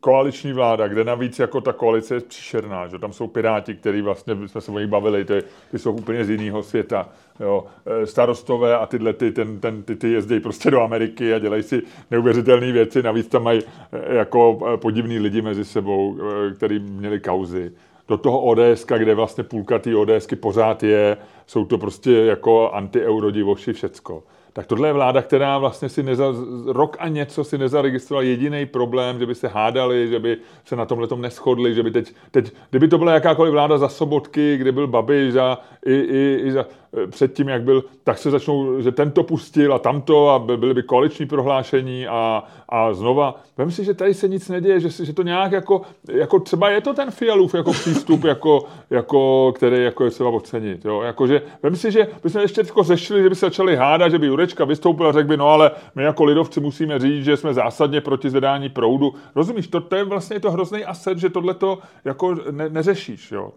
koaliční 0.00 0.52
vláda, 0.52 0.88
kde 0.88 1.04
navíc 1.04 1.38
jako 1.38 1.60
ta 1.60 1.72
koalice 1.72 2.14
je 2.14 2.20
příšerná, 2.20 2.88
že 2.88 2.98
tam 2.98 3.12
jsou 3.12 3.26
piráti, 3.26 3.74
který 3.74 4.02
vlastně 4.02 4.36
jsme 4.48 4.60
se 4.60 4.72
o 4.72 4.78
nich 4.78 4.88
bavili, 4.88 5.24
ty, 5.24 5.42
ty 5.70 5.78
jsou 5.78 5.92
úplně 5.92 6.24
z 6.24 6.30
jiného 6.30 6.62
světa. 6.62 7.08
Jo. 7.40 7.64
Eh, 7.86 8.06
starostové 8.06 8.76
a 8.76 8.86
tyhle 8.86 9.12
ty, 9.12 9.32
ten, 9.32 9.60
ten, 9.60 9.82
ty, 9.82 9.96
ty 9.96 10.12
jezdí 10.12 10.40
prostě 10.40 10.70
do 10.70 10.80
Ameriky 10.82 11.34
a 11.34 11.38
dělají 11.38 11.62
si 11.62 11.82
neuvěřitelné 12.10 12.72
věci, 12.72 13.02
navíc 13.02 13.28
tam 13.28 13.42
mají 13.42 13.60
eh, 13.92 14.14
jako 14.14 14.58
podivní 14.76 15.18
lidi 15.18 15.42
mezi 15.42 15.64
sebou, 15.64 16.18
který 16.56 16.78
měli 16.78 17.20
kauzy. 17.20 17.72
do 18.08 18.16
toho 18.16 18.40
ODS, 18.40 18.84
kde 18.84 19.14
vlastně 19.14 19.44
půlka 19.44 19.78
té 19.78 19.96
ODSky 19.96 20.36
pořád 20.36 20.82
je, 20.82 21.16
jsou 21.46 21.64
to 21.64 21.78
prostě 21.78 22.12
jako 22.12 22.70
anti-eurodivoši 22.70 23.72
všecko 23.72 24.22
tak 24.56 24.66
tohle 24.66 24.88
je 24.88 24.92
vláda, 24.92 25.22
která 25.22 25.58
vlastně 25.58 25.88
si 25.88 26.02
neza, 26.02 26.34
rok 26.66 26.96
a 27.00 27.08
něco 27.08 27.44
si 27.44 27.58
nezaregistrovala. 27.58 28.22
Jediný 28.22 28.66
problém, 28.66 29.18
že 29.18 29.26
by 29.26 29.34
se 29.34 29.48
hádali, 29.48 30.08
že 30.08 30.18
by 30.18 30.36
se 30.64 30.76
na 30.76 30.84
tomhle 30.84 31.08
tom 31.08 31.20
neschodli, 31.20 31.74
že 31.74 31.82
by 31.82 31.90
teď, 31.90 32.14
teď, 32.30 32.52
kdyby 32.70 32.88
to 32.88 32.98
byla 32.98 33.12
jakákoliv 33.12 33.52
vláda 33.52 33.78
za 33.78 33.88
sobotky, 33.88 34.56
kde 34.56 34.72
byl 34.72 34.86
Babiš 34.86 35.34
a 35.34 35.58
i, 35.86 35.94
i, 35.94 36.40
i 36.44 36.52
za, 36.52 36.66
předtím, 37.10 37.48
jak 37.48 37.62
byl, 37.62 37.84
tak 38.04 38.18
se 38.18 38.30
začnou, 38.30 38.80
že 38.80 38.92
tento 38.92 39.22
pustil 39.22 39.74
a 39.74 39.78
tamto 39.78 40.28
a 40.28 40.38
byly 40.38 40.74
by 40.74 40.82
koaliční 40.82 41.26
prohlášení 41.26 42.06
a, 42.06 42.44
a 42.68 42.92
znova. 42.92 43.40
Vem 43.56 43.70
si, 43.70 43.84
že 43.84 43.94
tady 43.94 44.14
se 44.14 44.28
nic 44.28 44.48
neděje, 44.48 44.80
že, 44.80 45.04
že 45.04 45.12
to 45.12 45.22
nějak 45.22 45.52
jako, 45.52 45.82
jako 46.08 46.40
třeba 46.40 46.70
je 46.70 46.80
to 46.80 46.94
ten 46.94 47.10
Fialův 47.10 47.54
jako 47.54 47.72
přístup, 47.72 48.24
jako, 48.34 48.64
jako, 48.90 49.52
který 49.56 49.84
jako 49.84 50.04
je 50.04 50.10
třeba 50.10 50.30
ocenit. 50.30 50.84
Jo? 50.84 51.02
Jako, 51.02 51.26
že, 51.26 51.42
vem 51.62 51.76
si, 51.76 51.90
že 51.90 52.08
bychom 52.22 52.40
ještě 52.40 52.60
jako 52.60 52.82
řešili, 52.82 53.22
že 53.22 53.28
by 53.28 53.34
se 53.34 53.46
začali 53.46 53.76
hádat, 53.76 54.10
že 54.10 54.18
by 54.18 54.26
Jurečka 54.26 54.64
vystoupil 54.64 55.08
a 55.08 55.12
řekl 55.12 55.28
by, 55.28 55.36
no 55.36 55.48
ale 55.48 55.70
my 55.94 56.02
jako 56.02 56.24
lidovci 56.24 56.60
musíme 56.60 56.98
říct, 56.98 57.24
že 57.24 57.36
jsme 57.36 57.54
zásadně 57.54 58.00
proti 58.00 58.30
zvedání 58.30 58.68
proudu. 58.68 59.14
Rozumíš, 59.34 59.68
to, 59.68 59.80
to 59.80 59.96
je 59.96 60.04
vlastně 60.04 60.40
to 60.40 60.50
hrozný 60.50 60.84
aset, 60.84 61.18
že 61.18 61.30
tohle 61.30 61.54
to 61.54 61.78
jako 62.04 62.34
ne, 62.50 62.68
neřešíš. 62.68 63.32
Jo? 63.32 63.52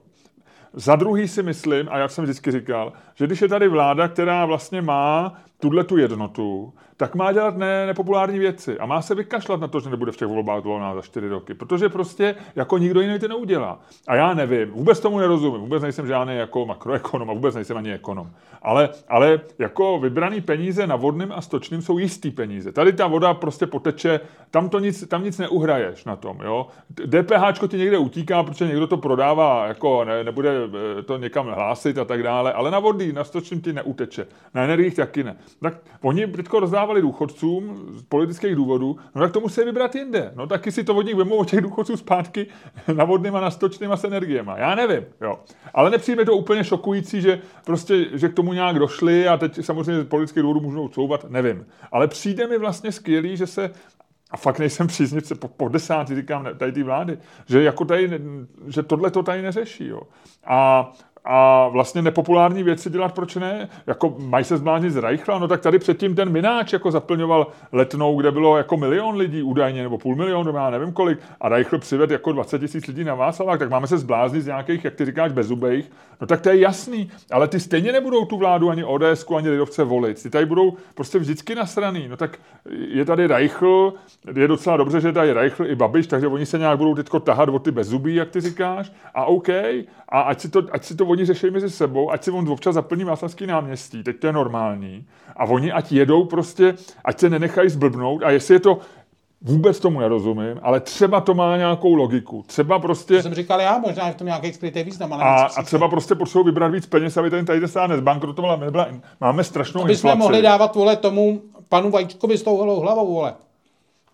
Za 0.73 0.95
druhý 0.95 1.27
si 1.27 1.43
myslím, 1.43 1.87
a 1.91 1.97
jak 1.97 2.11
jsem 2.11 2.23
vždycky 2.23 2.51
říkal, 2.51 2.93
že 3.15 3.27
když 3.27 3.41
je 3.41 3.47
tady 3.47 3.67
vláda, 3.67 4.07
která 4.07 4.45
vlastně 4.45 4.81
má 4.81 5.33
tuhle 5.59 5.83
tu 5.83 5.97
jednotu, 5.97 6.73
tak 6.99 7.15
má 7.15 7.31
dělat 7.31 7.57
ne, 7.57 7.85
nepopulární 7.85 8.39
věci 8.39 8.79
a 8.79 8.85
má 8.85 9.01
se 9.01 9.15
vykašlat 9.15 9.59
na 9.59 9.67
to, 9.67 9.79
že 9.79 9.89
nebude 9.89 10.11
v 10.11 10.17
těch 10.17 10.27
volbách 10.27 10.63
volná 10.63 10.95
za 10.95 11.01
čtyři 11.01 11.29
roky, 11.29 11.53
protože 11.53 11.89
prostě 11.89 12.35
jako 12.55 12.77
nikdo 12.77 13.01
jiný 13.01 13.19
to 13.19 13.27
neudělá. 13.27 13.79
A 14.07 14.15
já 14.15 14.33
nevím, 14.33 14.71
vůbec 14.71 14.99
tomu 14.99 15.19
nerozumím, 15.19 15.61
vůbec 15.61 15.83
nejsem 15.83 16.07
žádný 16.07 16.37
jako 16.37 16.65
makroekonom 16.65 17.29
a 17.29 17.33
vůbec 17.33 17.55
nejsem 17.55 17.77
ani 17.77 17.93
ekonom. 17.93 18.29
Ale, 18.61 18.89
ale 19.07 19.39
jako 19.59 19.99
vybraný 19.99 20.41
peníze 20.41 20.87
na 20.87 20.95
vodným 20.95 21.31
a 21.31 21.41
stočným 21.41 21.81
jsou 21.81 21.97
jistý 21.97 22.31
peníze. 22.31 22.71
Tady 22.71 22.93
ta 22.93 23.07
voda 23.07 23.33
prostě 23.33 23.67
poteče, 23.67 24.19
tam, 24.51 24.69
to 24.69 24.79
nic, 24.79 25.07
tam 25.07 25.23
nic 25.23 25.37
neuhraješ 25.37 26.05
na 26.05 26.15
tom. 26.15 26.37
Jo? 26.43 26.67
DPH 27.05 27.67
ti 27.67 27.77
někde 27.77 27.97
utíká, 27.97 28.43
protože 28.43 28.67
někdo 28.67 28.87
to 28.87 28.97
prodává, 28.97 29.67
jako 29.67 30.03
ne, 30.03 30.23
nebude 30.23 30.51
eh, 30.99 31.03
to 31.03 31.17
někam 31.17 31.47
hlásit 31.47 31.97
a 31.97 32.05
tak 32.05 32.23
dále, 32.23 32.53
ale 32.53 32.71
na 32.71 32.79
vody, 32.79 33.13
na 33.13 33.23
stočným 33.23 33.61
ti 33.61 33.73
neuteče. 33.73 34.27
Na 34.53 34.63
energiích 34.63 34.95
taky 34.95 35.23
ne. 35.23 35.35
Tak 35.61 35.73
oni 36.01 36.27
teď 36.27 36.47
rozdávali 36.89 37.01
důchodcům 37.01 37.85
z 37.91 38.03
politických 38.03 38.55
důvodů, 38.55 38.97
no 39.15 39.21
tak 39.21 39.31
to 39.31 39.39
musí 39.39 39.63
vybrat 39.63 39.95
jinde. 39.95 40.31
No 40.35 40.47
taky 40.47 40.71
si 40.71 40.83
to 40.83 40.95
od 40.95 41.05
nich 41.05 41.15
vemou 41.15 41.35
od 41.35 41.49
těch 41.49 41.61
důchodců 41.61 41.97
zpátky 41.97 42.47
na 42.93 43.05
vodným 43.05 43.35
a 43.35 43.41
na 43.41 43.51
stočným 43.51 43.91
a 43.91 43.97
s 43.97 44.03
energiema. 44.03 44.57
Já 44.57 44.75
nevím, 44.75 45.05
jo. 45.21 45.39
Ale 45.73 45.89
nepřijde 45.89 46.25
to 46.25 46.33
úplně 46.33 46.63
šokující, 46.63 47.21
že 47.21 47.41
prostě, 47.65 48.05
že 48.13 48.29
k 48.29 48.33
tomu 48.33 48.53
nějak 48.53 48.79
došli 48.79 49.27
a 49.27 49.37
teď 49.37 49.65
samozřejmě 49.65 50.03
politické 50.03 50.41
důvody 50.41 50.65
můžou 50.65 50.87
couvat, 50.87 51.29
nevím. 51.29 51.65
Ale 51.91 52.07
přijde 52.07 52.47
mi 52.47 52.57
vlastně 52.57 52.91
skvělý, 52.91 53.37
že 53.37 53.47
se 53.47 53.71
a 54.31 54.37
fakt 54.37 54.59
nejsem 54.59 54.87
příznivce 54.87 55.35
po, 55.35 55.47
po 55.47 55.69
desátý, 55.69 56.15
říkám, 56.15 56.47
tady 56.57 56.71
ty 56.71 56.83
vlády, 56.83 57.17
že 57.47 57.63
jako 57.63 57.85
tady, 57.85 58.21
že 58.67 58.83
tohle 58.83 59.11
to 59.11 59.23
tady 59.23 59.41
neřeší, 59.41 59.87
jo. 59.87 60.01
A 60.45 60.91
a 61.25 61.67
vlastně 61.67 62.01
nepopulární 62.01 62.63
věci 62.63 62.89
dělat, 62.89 63.15
proč 63.15 63.35
ne? 63.35 63.69
Jako 63.87 64.15
mají 64.19 64.45
se 64.45 64.57
zbláznit 64.57 64.91
z 64.91 64.97
Reichla, 64.97 65.39
no 65.39 65.47
tak 65.47 65.61
tady 65.61 65.79
předtím 65.79 66.15
ten 66.15 66.29
Mináč 66.29 66.73
jako 66.73 66.91
zaplňoval 66.91 67.47
letnou, 67.71 68.19
kde 68.19 68.31
bylo 68.31 68.57
jako 68.57 68.77
milion 68.77 69.15
lidí 69.15 69.43
údajně, 69.43 69.83
nebo 69.83 69.97
půl 69.97 70.15
milionu, 70.15 70.55
já 70.55 70.69
nevím 70.69 70.93
kolik, 70.93 71.19
a 71.41 71.49
Reichl 71.49 71.77
přived 71.77 72.11
jako 72.11 72.31
20 72.31 72.59
tisíc 72.59 72.87
lidí 72.87 73.03
na 73.03 73.15
Václavák, 73.15 73.59
tak 73.59 73.69
máme 73.69 73.87
se 73.87 73.97
zbláznit 73.97 74.43
z 74.43 74.47
nějakých, 74.47 74.85
jak 74.85 74.95
ty 74.95 75.05
říkáš, 75.05 75.31
bezubejch. 75.31 75.91
No 76.21 76.27
tak 76.27 76.41
to 76.41 76.49
je 76.49 76.59
jasný, 76.59 77.11
ale 77.31 77.47
ty 77.47 77.59
stejně 77.59 77.91
nebudou 77.91 78.25
tu 78.25 78.37
vládu 78.37 78.69
ani 78.69 78.83
ODS, 78.83 79.25
ani 79.37 79.49
lidovce 79.49 79.83
volit. 79.83 80.23
Ty 80.23 80.29
tady 80.29 80.45
budou 80.45 80.73
prostě 80.95 81.19
vždycky 81.19 81.55
nasraný. 81.55 82.07
No 82.07 82.17
tak 82.17 82.39
je 82.71 83.05
tady 83.05 83.27
Reichl, 83.27 83.93
je 84.35 84.47
docela 84.47 84.77
dobře, 84.77 85.01
že 85.01 85.11
tady 85.11 85.33
Reichl 85.33 85.65
i 85.65 85.75
Babiš, 85.75 86.07
takže 86.07 86.27
oni 86.27 86.45
se 86.45 86.57
nějak 86.57 86.77
budou 86.77 86.95
teďko 86.95 87.19
tahat 87.19 87.49
o 87.49 87.59
ty 87.59 87.71
bezubí, 87.71 88.15
jak 88.15 88.29
ty 88.29 88.41
říkáš, 88.41 88.91
a 89.13 89.25
OK, 89.25 89.49
a 90.09 90.21
ať 90.21 90.39
si 90.39 90.49
to, 90.49 90.63
ať 90.71 90.83
si 90.83 90.95
to 90.95 91.05
oni 91.09 91.25
řeší 91.25 91.49
mezi 91.49 91.69
sebou, 91.69 92.11
ať 92.11 92.23
si 92.23 92.31
on 92.31 92.49
občas 92.49 92.75
zaplní 92.75 93.03
Václavský 93.03 93.47
náměstí, 93.47 94.03
teď 94.03 94.19
to 94.19 94.27
je 94.27 94.33
normální, 94.33 95.07
a 95.35 95.45
oni 95.45 95.71
ať 95.71 95.91
jedou 95.91 96.25
prostě, 96.25 96.75
ať 97.05 97.19
se 97.19 97.29
nenechají 97.29 97.69
zblbnout, 97.69 98.23
a 98.23 98.31
jestli 98.31 98.55
je 98.55 98.59
to, 98.59 98.79
Vůbec 99.41 99.79
tomu 99.79 99.99
nerozumím, 99.99 100.59
ale 100.61 100.79
třeba 100.79 101.21
to 101.21 101.33
má 101.33 101.57
nějakou 101.57 101.95
logiku. 101.95 102.43
Třeba 102.47 102.79
prostě... 102.79 103.15
To 103.15 103.21
jsem 103.21 103.33
říkal 103.33 103.61
já, 103.61 103.77
možná 103.77 104.07
je 104.07 104.13
v 104.13 104.15
tom 104.15 104.27
nějaký 104.27 104.53
skrytý 104.53 104.83
význam. 104.83 105.13
Ale 105.13 105.23
a, 105.23 105.49
a 105.57 105.63
třeba 105.63 105.87
prostě 105.87 106.15
potřebují 106.15 106.45
vybrat 106.45 106.71
víc 106.71 106.85
peněz, 106.85 107.17
aby 107.17 107.29
ten 107.29 107.45
tady 107.45 107.67
stát 107.67 107.87
nezbankrotoval. 107.87 108.57
Nebyla, 108.57 108.87
máme 109.21 109.43
strašnou 109.43 109.81
Aby 109.81 109.95
jsme 109.95 110.15
mohli 110.15 110.41
dávat 110.41 110.75
vole 110.75 110.95
tomu 110.95 111.41
panu 111.69 111.91
Vajíčkovi 111.91 112.37
s 112.37 112.43
tou 112.43 112.57
holou 112.57 112.79
hlavou, 112.79 113.13
vole. 113.13 113.33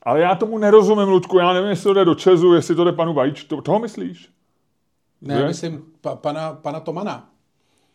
Ale 0.03 0.19
já 0.19 0.35
tomu 0.35 0.57
nerozumím, 0.57 1.07
Ludku. 1.07 1.37
Já 1.37 1.53
nevím, 1.53 1.69
jestli 1.69 1.83
to 1.83 1.93
jde 1.93 2.05
do 2.05 2.15
Česu, 2.15 2.53
jestli 2.53 2.75
to 2.75 2.83
jde 2.83 2.91
panu 2.91 3.13
Vajíč. 3.13 3.43
To, 3.43 3.61
toho 3.61 3.79
myslíš? 3.79 4.29
Ne, 5.21 5.37
že? 5.37 5.45
myslím 5.45 5.85
pa, 6.01 6.15
pana, 6.15 6.53
pana 6.53 6.79
Tomana. 6.79 7.29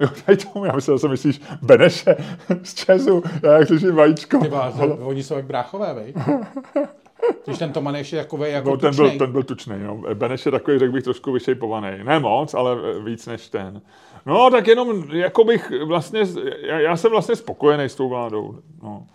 Jo, 0.01 0.09
tady 0.27 0.37
tomu, 0.37 0.65
já 0.65 0.73
myslel, 0.75 0.99
že 0.99 1.09
myslíš 1.09 1.41
Beneše 1.63 2.17
z 2.63 2.75
Česu, 2.75 3.23
já 3.43 3.53
jak 3.53 3.69
slyším 3.69 3.95
vajíčko. 3.95 4.39
Tyba, 4.39 4.73
oni 5.03 5.23
jsou 5.23 5.35
jak 5.35 5.45
bráchové, 5.45 5.95
vej. 5.95 6.15
Když 7.47 7.59
ten 7.59 7.73
Toman 7.73 7.97
ještě 7.97 8.17
takový 8.17 8.51
jako 8.51 8.71
no, 8.71 8.77
ten 8.77 8.97
byl, 8.97 9.19
ten 9.19 9.33
byl 9.33 9.43
tučný, 9.43 9.75
no. 9.79 10.03
Beneš 10.15 10.47
je 10.47 10.53
takový, 10.53 10.79
řekl 10.79 10.93
bych, 10.93 11.05
trošku 11.05 11.33
vyšejpovaný. 11.33 12.05
Ne 12.05 12.19
moc, 12.19 12.55
ale 12.55 12.77
víc 13.05 13.27
než 13.27 13.49
ten. 13.49 13.83
No, 14.27 14.51
tak 14.51 14.67
jenom, 14.67 15.05
jako 15.13 15.45
bych 15.45 15.73
vlastně, 15.85 16.23
já, 16.67 16.81
já 16.81 16.97
jsem 16.97 17.11
vlastně 17.11 17.37
spokojený 17.37 17.85
s 17.85 17.95
tou 17.95 18.09
vládou. 18.09 18.59
No. 18.83 19.07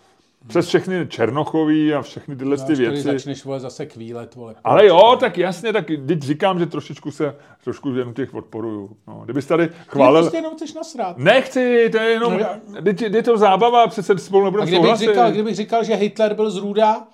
Přes 0.46 0.68
všechny 0.68 1.06
Černochový 1.06 1.94
a 1.94 2.02
všechny 2.02 2.36
tyhle 2.36 2.56
ty 2.56 2.74
věci. 2.74 3.02
začneš 3.02 3.44
vole 3.44 3.60
zase 3.60 3.86
kvílet, 3.86 4.34
vole. 4.34 4.54
Ale 4.64 4.86
jo, 4.86 5.16
tak 5.20 5.38
jasně, 5.38 5.72
tak 5.72 5.86
teď 6.06 6.22
říkám, 6.22 6.58
že 6.58 6.66
trošičku 6.66 7.10
se, 7.10 7.36
trošku 7.64 7.90
jen 7.90 8.14
těch 8.14 8.34
odporuju. 8.34 8.96
No, 9.06 9.20
kdybys 9.24 9.46
tady 9.46 9.68
chválil... 9.86 10.20
Ty 10.20 10.24
prostě 10.24 10.38
jenom 10.38 10.54
chceš 10.54 10.74
nasrát. 10.74 11.18
Nechci, 11.18 11.88
to 11.92 11.98
je 11.98 12.10
jenom, 12.10 12.32
no, 12.32 12.38
já... 12.38 12.60
je 13.00 13.22
to 13.22 13.38
zábava, 13.38 13.86
přece 13.86 14.18
spolu 14.18 14.44
nebudeme 14.44 14.70
A 14.70 14.78
kdybych 14.78 14.96
říkal, 14.96 15.30
kdybych 15.30 15.54
říkal, 15.54 15.84
že 15.84 15.94
Hitler 15.94 16.34
byl 16.34 16.50
z 16.50 16.56
Růda, 16.56 17.06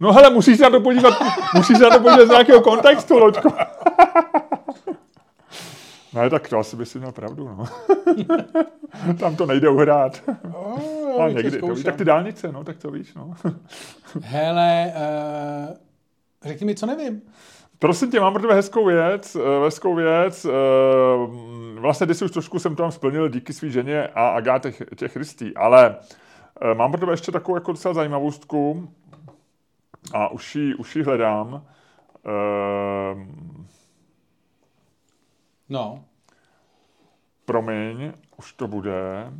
No 0.00 0.12
hele, 0.12 0.30
musíš 0.30 0.56
se 0.56 0.62
na 0.62 0.70
to 0.70 0.80
podívat, 0.80 1.14
musíš 1.54 1.78
se 1.78 1.84
na 1.84 1.90
to 1.90 2.00
podívat 2.00 2.26
z 2.26 2.30
nějakého 2.30 2.60
kontextu, 2.60 3.18
Loďko. 3.18 3.48
Ne, 6.14 6.30
tak 6.30 6.48
to 6.48 6.58
asi 6.58 6.76
by 6.76 6.86
si 6.86 6.98
měl 6.98 7.12
pravdu, 7.12 7.48
no. 7.48 7.64
Tam 9.18 9.36
to 9.36 9.46
nejde 9.46 9.68
uhrát. 9.68 10.22
Oh, 10.54 11.02
A 11.20 11.28
někdy, 11.28 11.60
to 11.60 11.66
víš, 11.66 11.84
tak 11.84 11.96
ty 11.96 12.04
dálnice, 12.04 12.52
no, 12.52 12.64
tak 12.64 12.76
to 12.76 12.90
víš, 12.90 13.14
no. 13.14 13.34
Hele, 14.22 14.92
uh, 14.96 15.74
řekni 16.42 16.66
mi, 16.66 16.74
co 16.74 16.86
nevím. 16.86 17.22
Prosím 17.78 18.10
tě, 18.10 18.20
mám 18.20 18.32
pro 18.32 18.42
tebe 18.42 18.54
hezkou 18.54 18.86
věc, 18.86 19.36
uh, 19.36 19.64
hezkou 19.64 19.94
věc. 19.94 20.44
Uh, 20.44 20.52
vlastně 21.80 22.06
ty 22.06 22.14
si 22.14 22.24
už 22.24 22.30
trošku 22.30 22.58
jsem 22.58 22.76
tam 22.76 22.92
splnil 22.92 23.28
díky 23.28 23.52
svý 23.52 23.70
ženě 23.70 24.06
a 24.06 24.28
Agátě 24.28 24.72
těch 24.96 25.12
Christí, 25.12 25.56
ale 25.56 25.96
mám 26.74 26.90
pro 26.90 27.00
tebe 27.00 27.12
ještě 27.12 27.32
takovou 27.32 27.56
jako 27.56 27.72
docela 27.72 27.94
zajímavostku 27.94 28.88
a 30.14 30.28
už 30.28 30.56
ji, 30.56 30.74
už 30.74 30.96
ji 30.96 31.02
hledám. 31.02 31.52
Uh, 31.52 33.22
no. 35.72 36.04
Promiň, 37.44 38.12
už 38.36 38.52
to 38.52 38.68
bude. 38.68 39.32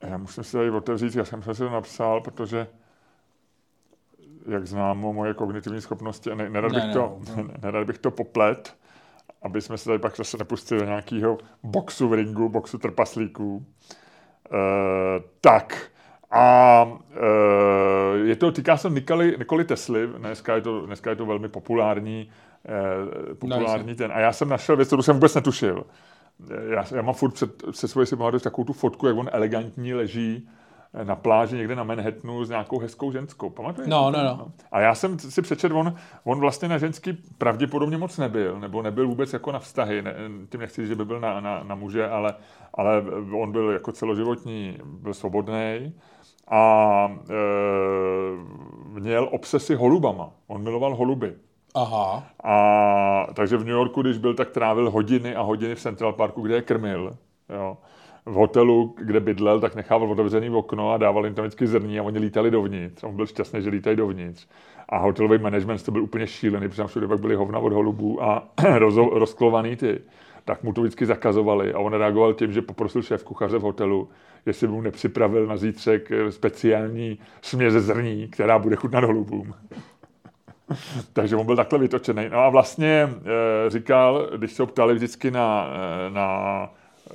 Já 0.00 0.18
musím 0.18 0.44
si 0.44 0.52
tady 0.52 0.70
otevřít, 0.70 1.16
já 1.16 1.24
jsem 1.24 1.42
si 1.42 1.54
to 1.54 1.70
napsal, 1.70 2.20
protože 2.20 2.66
jak 4.48 4.66
znám 4.66 4.98
moje 4.98 5.34
kognitivní 5.34 5.80
schopnosti, 5.80 6.34
ne, 6.34 6.50
nerad, 6.50 6.72
ne, 6.72 6.78
bych 6.78 6.86
ne, 6.88 6.92
to, 6.92 7.18
ne. 7.36 7.44
nerad 7.62 7.86
bych 7.86 7.98
to 7.98 8.10
poplet, 8.10 8.76
aby 9.42 9.60
jsme 9.60 9.78
se 9.78 9.84
tady 9.84 9.98
pak 9.98 10.16
zase 10.16 10.38
nepustili 10.38 10.80
do 10.80 10.86
nějakého 10.86 11.38
boxu 11.62 12.08
v 12.08 12.12
ringu, 12.12 12.48
boxu 12.48 12.78
trpaslíků. 12.78 13.66
E, 14.52 14.58
tak, 15.40 15.90
a 16.30 16.86
e, 17.12 18.18
je 18.18 18.36
to, 18.36 18.52
týká 18.52 18.76
se 18.76 18.90
Nikoli, 18.90 19.36
Nikoli 19.38 19.64
Tesly, 19.64 20.06
dneska 20.06 20.54
je, 20.54 20.60
to, 20.60 20.86
dneska 20.86 21.10
je 21.10 21.16
to 21.16 21.26
velmi 21.26 21.48
populární, 21.48 22.30
populární 23.38 23.88
no, 23.88 23.96
ten. 23.96 24.12
A 24.12 24.20
já 24.20 24.32
jsem 24.32 24.48
našel 24.48 24.76
věc, 24.76 24.88
kterou 24.88 25.02
jsem 25.02 25.16
vůbec 25.16 25.34
netušil. 25.34 25.86
Já, 26.70 26.84
já 26.94 27.02
mám 27.02 27.14
furt 27.14 27.30
před, 27.30 27.62
se 27.70 27.88
svojí 27.88 28.06
si 28.06 28.16
takovou 28.42 28.64
tu 28.64 28.72
fotku, 28.72 29.06
jak 29.06 29.16
on 29.16 29.30
elegantní 29.32 29.94
leží 29.94 30.48
na 31.04 31.16
pláži 31.16 31.56
někde 31.56 31.76
na 31.76 31.84
Manhattanu 31.84 32.44
s 32.44 32.48
nějakou 32.48 32.78
hezkou 32.78 33.12
ženskou. 33.12 33.50
Pamatuješ? 33.50 33.88
No, 33.88 34.10
no, 34.10 34.24
no. 34.24 34.52
A 34.72 34.80
já 34.80 34.94
jsem 34.94 35.18
si 35.18 35.42
přečetl, 35.42 35.78
on, 35.78 35.94
on 36.24 36.40
vlastně 36.40 36.68
na 36.68 36.78
ženský 36.78 37.12
pravděpodobně 37.38 37.98
moc 37.98 38.18
nebyl, 38.18 38.60
nebo 38.60 38.82
nebyl 38.82 39.08
vůbec 39.08 39.32
jako 39.32 39.52
na 39.52 39.58
vztahy. 39.58 40.02
Ne, 40.02 40.14
tím 40.50 40.60
nechci 40.60 40.80
říct, 40.80 40.88
že 40.88 40.94
by 40.94 41.04
byl 41.04 41.20
na, 41.20 41.40
na, 41.40 41.62
na 41.62 41.74
muže, 41.74 42.08
ale, 42.08 42.34
ale 42.74 43.02
on 43.40 43.52
byl 43.52 43.70
jako 43.70 43.92
celoživotní, 43.92 44.78
byl 44.84 45.14
svobodný 45.14 45.94
a 46.48 47.08
e, 47.30 47.34
měl 49.00 49.28
obsesy 49.32 49.74
holubama. 49.74 50.30
On 50.46 50.62
miloval 50.62 50.94
holuby. 50.94 51.34
Aha. 51.76 52.26
A 52.44 53.26
takže 53.34 53.56
v 53.56 53.64
New 53.64 53.74
Yorku, 53.74 54.02
když 54.02 54.18
byl, 54.18 54.34
tak 54.34 54.50
trávil 54.50 54.90
hodiny 54.90 55.34
a 55.34 55.42
hodiny 55.42 55.74
v 55.74 55.80
Central 55.80 56.12
Parku, 56.12 56.42
kde 56.42 56.54
je 56.54 56.62
krmil. 56.62 57.16
Jo. 57.48 57.76
V 58.26 58.32
hotelu, 58.32 58.94
kde 58.98 59.20
bydlel, 59.20 59.60
tak 59.60 59.74
nechával 59.74 60.10
otevřený 60.10 60.50
okno 60.50 60.92
a 60.92 60.96
dával 60.96 61.24
jim 61.24 61.34
tam 61.34 61.42
vždycky 61.44 61.66
zrní 61.66 61.98
a 61.98 62.02
oni 62.02 62.18
lítali 62.18 62.50
dovnitř. 62.50 63.04
On 63.04 63.16
byl 63.16 63.26
šťastný, 63.26 63.62
že 63.62 63.70
lítají 63.70 63.96
dovnitř. 63.96 64.46
A 64.88 64.98
hotelový 64.98 65.38
management 65.38 65.82
to 65.82 65.92
byl 65.92 66.02
úplně 66.02 66.26
šílený, 66.26 66.68
protože 66.68 66.82
tam 66.82 66.86
všude 66.86 67.08
pak 67.08 67.20
byly 67.20 67.34
hovna 67.34 67.58
od 67.58 67.72
holubů 67.72 68.22
a 68.22 68.48
roz, 68.78 68.94
rozklovaný 69.12 69.76
ty. 69.76 70.00
Tak 70.44 70.62
mu 70.62 70.72
to 70.72 70.80
vždycky 70.80 71.06
zakazovali 71.06 71.72
a 71.74 71.78
on 71.78 71.92
reagoval 71.92 72.34
tím, 72.34 72.52
že 72.52 72.62
poprosil 72.62 73.02
šéf 73.02 73.24
kuchaře 73.24 73.58
v 73.58 73.62
hotelu, 73.62 74.08
jestli 74.46 74.66
by 74.66 74.72
mu 74.72 74.80
nepřipravil 74.80 75.46
na 75.46 75.56
zítřek 75.56 76.10
eh, 76.10 76.32
speciální 76.32 77.18
směs 77.42 77.72
ze 77.72 77.80
zrní, 77.80 78.28
která 78.28 78.58
bude 78.58 78.76
chutnat 78.76 79.04
holubům. 79.04 79.54
Takže 81.12 81.36
on 81.36 81.46
byl 81.46 81.56
takhle 81.56 81.78
vytočený. 81.78 82.28
No 82.32 82.38
a 82.38 82.48
vlastně 82.48 83.08
e, 83.66 83.70
říkal, 83.70 84.28
když 84.36 84.52
se 84.52 84.62
ho 84.62 84.66
ptali 84.66 84.94
vždycky 84.94 85.30
na, 85.30 85.70
e, 86.06 86.10
na 86.10 86.70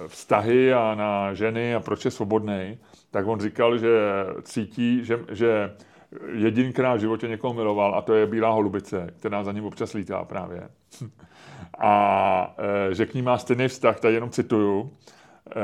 vztahy 0.07 0.73
a 0.73 0.95
na 0.95 1.33
ženy 1.33 1.75
a 1.75 1.79
proč 1.79 2.05
je 2.05 2.11
svobodný, 2.11 2.77
tak 3.11 3.27
on 3.27 3.39
říkal, 3.39 3.77
že 3.77 3.99
cítí, 4.43 5.05
že, 5.05 5.19
že 5.31 5.71
jedinkrát 6.33 6.95
v 6.95 6.99
životě 6.99 7.27
někoho 7.27 7.53
miloval 7.53 7.95
a 7.95 8.01
to 8.01 8.13
je 8.13 8.27
bílá 8.27 8.49
holubice, 8.49 9.13
která 9.19 9.43
za 9.43 9.51
ním 9.51 9.65
občas 9.65 9.93
lítá 9.93 10.23
právě. 10.23 10.69
A 11.77 12.55
e, 12.89 12.95
že 12.95 13.05
k 13.05 13.13
ní 13.13 13.21
má 13.21 13.37
stejný 13.37 13.67
vztah, 13.67 13.99
tady 13.99 14.13
jenom 14.13 14.29
cituju. 14.29 14.91
E, 15.55 15.61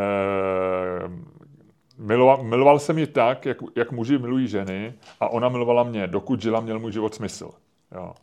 miloval, 1.97 2.43
miloval 2.43 2.79
jsem 2.79 2.97
ji 2.97 3.07
tak, 3.07 3.45
jak, 3.45 3.57
jak 3.75 3.91
muži 3.91 4.17
milují 4.17 4.47
ženy 4.47 4.93
a 5.19 5.27
ona 5.29 5.49
milovala 5.49 5.83
mě, 5.83 6.07
dokud 6.07 6.41
žila, 6.41 6.59
měl 6.59 6.79
můj 6.79 6.91
život 6.91 7.15
smysl. 7.15 7.51
Jo. 7.95 8.13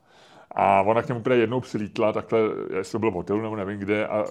A 0.56 0.82
ona 0.82 1.02
k 1.02 1.08
němu 1.08 1.22
právě 1.22 1.42
jednou 1.42 1.60
přilítla, 1.60 2.12
takhle, 2.12 2.40
jestli 2.76 2.92
to 2.92 2.98
bylo 2.98 3.10
v 3.10 3.14
hotelu 3.14 3.40
nebo 3.40 3.56
nevím 3.56 3.78
kde, 3.78 4.06
a, 4.06 4.24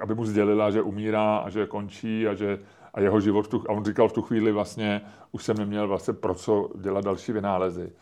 aby 0.00 0.14
mu 0.14 0.24
sdělila, 0.24 0.70
že 0.70 0.82
umírá 0.82 1.36
a 1.36 1.50
že 1.50 1.66
končí 1.66 2.28
a 2.28 2.34
že 2.34 2.58
a 2.94 3.00
jeho 3.00 3.20
život, 3.20 3.48
tu, 3.48 3.64
a 3.68 3.72
on 3.72 3.84
říkal 3.84 4.08
v 4.08 4.12
tu 4.12 4.22
chvíli 4.22 4.52
vlastně, 4.52 5.00
už 5.32 5.44
jsem 5.44 5.56
neměl 5.56 5.88
vlastně 5.88 6.14
pro 6.14 6.34
co 6.34 6.70
dělat 6.74 7.04
další 7.04 7.32
vynálezy. 7.32 7.92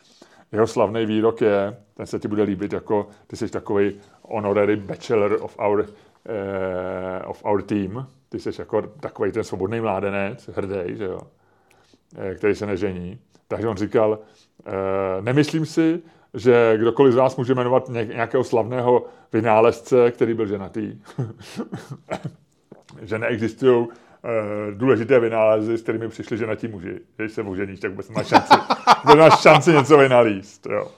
Jeho 0.53 0.67
slavný 0.67 1.07
výrok 1.07 1.41
je, 1.41 1.77
ten 1.95 2.07
se 2.07 2.19
ti 2.19 2.29
bude 2.29 2.43
líbit, 2.43 2.73
jako 2.73 3.09
ty 3.27 3.37
jsi 3.37 3.49
takový 3.49 4.01
honorary 4.23 4.77
bachelor 4.77 5.39
of 5.41 5.59
our, 5.59 5.81
uh, 5.81 7.31
of 7.31 7.45
our 7.45 7.63
team, 7.63 8.07
ty 8.29 8.41
jsi 8.41 8.51
jako 8.59 8.83
takový 8.83 9.33
ten 9.33 9.45
svobodný 9.45 9.81
mládenec, 9.81 10.51
hrdý, 10.55 10.97
že 10.97 11.05
jo, 11.05 11.21
eh, 12.17 12.35
který 12.35 12.55
se 12.55 12.67
nežení. 12.67 13.19
Takže 13.49 13.69
on 13.69 13.77
říkal, 13.77 14.11
uh, 14.11 15.25
nemyslím 15.25 15.67
si, 15.67 16.03
že 16.37 16.75
kdokoliv 16.77 17.13
z 17.13 17.17
vás 17.17 17.37
může 17.37 17.55
jmenovat 17.55 17.89
nějakého 17.89 18.45
slavného 18.45 19.07
vynálezce, 19.33 20.11
který 20.11 20.35
byl 20.35 20.47
ženatý. 20.47 20.99
že 23.03 23.19
neexistují 23.19 23.87
uh, 23.87 23.89
důležité 24.75 25.21
vynálezy, 25.21 25.79
s 25.79 25.83
kterými 25.83 26.09
přišli 26.09 26.39
ženatí 26.39 26.69
muži. 26.69 27.01
Když 27.17 27.33
se 27.33 27.43
oženíš, 27.43 27.81
tak 27.81 27.91
vůbec 27.91 28.09
máš 28.09 28.27
šanci, 28.27 28.55
máš 29.17 29.41
šanci 29.41 29.73
něco 29.73 29.99
vynalíst. 29.99 30.67
Jo. 30.67 30.89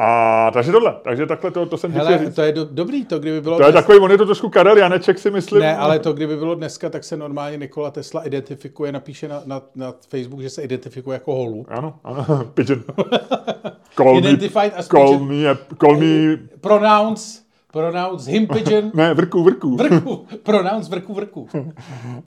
A 0.00 0.50
takže 0.50 0.72
tohle, 0.72 0.96
takže 1.02 1.26
takhle 1.26 1.50
to, 1.50 1.66
to 1.66 1.76
jsem 1.76 1.92
Hele, 1.92 2.18
říct. 2.18 2.34
to 2.34 2.42
je 2.42 2.52
do, 2.52 2.64
dobrý, 2.70 3.04
to 3.04 3.18
kdyby 3.18 3.40
bylo... 3.40 3.56
To 3.56 3.62
dnes... 3.62 3.74
je 3.74 3.82
takový, 3.82 3.98
on 3.98 4.10
je 4.10 4.18
to 4.18 4.26
trošku 4.26 4.48
Karel 4.48 4.78
Janeček 4.78 5.18
si 5.18 5.30
myslím. 5.30 5.60
Ne, 5.60 5.76
ale 5.76 5.98
to 5.98 6.12
kdyby 6.12 6.36
bylo 6.36 6.54
dneska, 6.54 6.90
tak 6.90 7.04
se 7.04 7.16
normálně 7.16 7.56
Nikola 7.56 7.90
Tesla 7.90 8.22
identifikuje, 8.22 8.92
napíše 8.92 9.28
na, 9.28 9.42
na, 9.46 9.62
na 9.74 9.94
Facebook, 10.08 10.40
že 10.42 10.50
se 10.50 10.62
identifikuje 10.62 11.14
jako 11.14 11.34
holu. 11.34 11.66
Ano, 11.68 11.94
ano, 12.04 12.44
pigeon. 12.54 12.82
Call 13.96 14.18
Identified 14.18 14.72
me, 14.72 14.78
as 14.78 14.88
call 14.88 15.18
pigeon. 15.18 15.28
Me, 15.28 15.56
call 15.80 15.96
me... 15.96 16.36
Pronounce, 16.60 17.40
pronounce 17.72 18.30
him 18.30 18.46
pigeon. 18.46 18.90
ne, 18.94 19.14
vrku, 19.14 19.42
vrku. 19.42 19.76
Vrku, 19.76 20.26
pronounce 20.42 20.90
vrku, 20.90 21.14
vrku. 21.14 21.48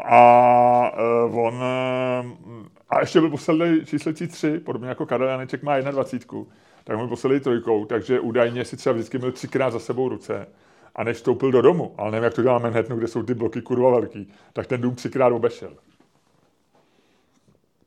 a 0.06 0.92
uh, 1.28 1.38
on... 1.38 1.54
Uh, 1.54 2.71
a 2.92 3.00
ještě 3.00 3.20
byl 3.20 3.30
poslední 3.30 3.86
číslecí 3.86 4.28
tři, 4.28 4.60
podobně 4.60 4.90
jako 4.90 5.06
Karel 5.06 5.28
Janeček 5.28 5.64
má 5.64 5.80
21 5.80 6.44
tak 6.84 6.98
mu 6.98 7.08
poslali 7.08 7.40
trojkou, 7.40 7.86
takže 7.86 8.20
údajně 8.20 8.66
si 8.66 8.78
třeba 8.78 8.94
vždycky 8.94 9.18
měl 9.18 9.32
třikrát 9.32 9.70
za 9.70 9.80
sebou 9.80 10.10
ruce. 10.10 10.48
A 10.96 11.04
než 11.04 11.18
vstoupil 11.18 11.52
do 11.52 11.62
domu, 11.62 11.94
ale 11.98 12.12
nevím, 12.12 12.24
jak 12.24 12.34
to 12.34 12.42
dělá 12.42 12.60
Manhattanu, 12.60 12.98
kde 12.98 13.08
jsou 13.08 13.24
ty 13.24 13.34
bloky 13.34 13.62
kurva 13.62 13.92
velký, 13.92 14.34
tak 14.54 14.68
ten 14.68 14.82
dům 14.82 14.96
třikrát 14.96 15.34
obešel. 15.34 15.74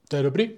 To 0.08 0.16
je 0.16 0.22
dobrý. 0.22 0.50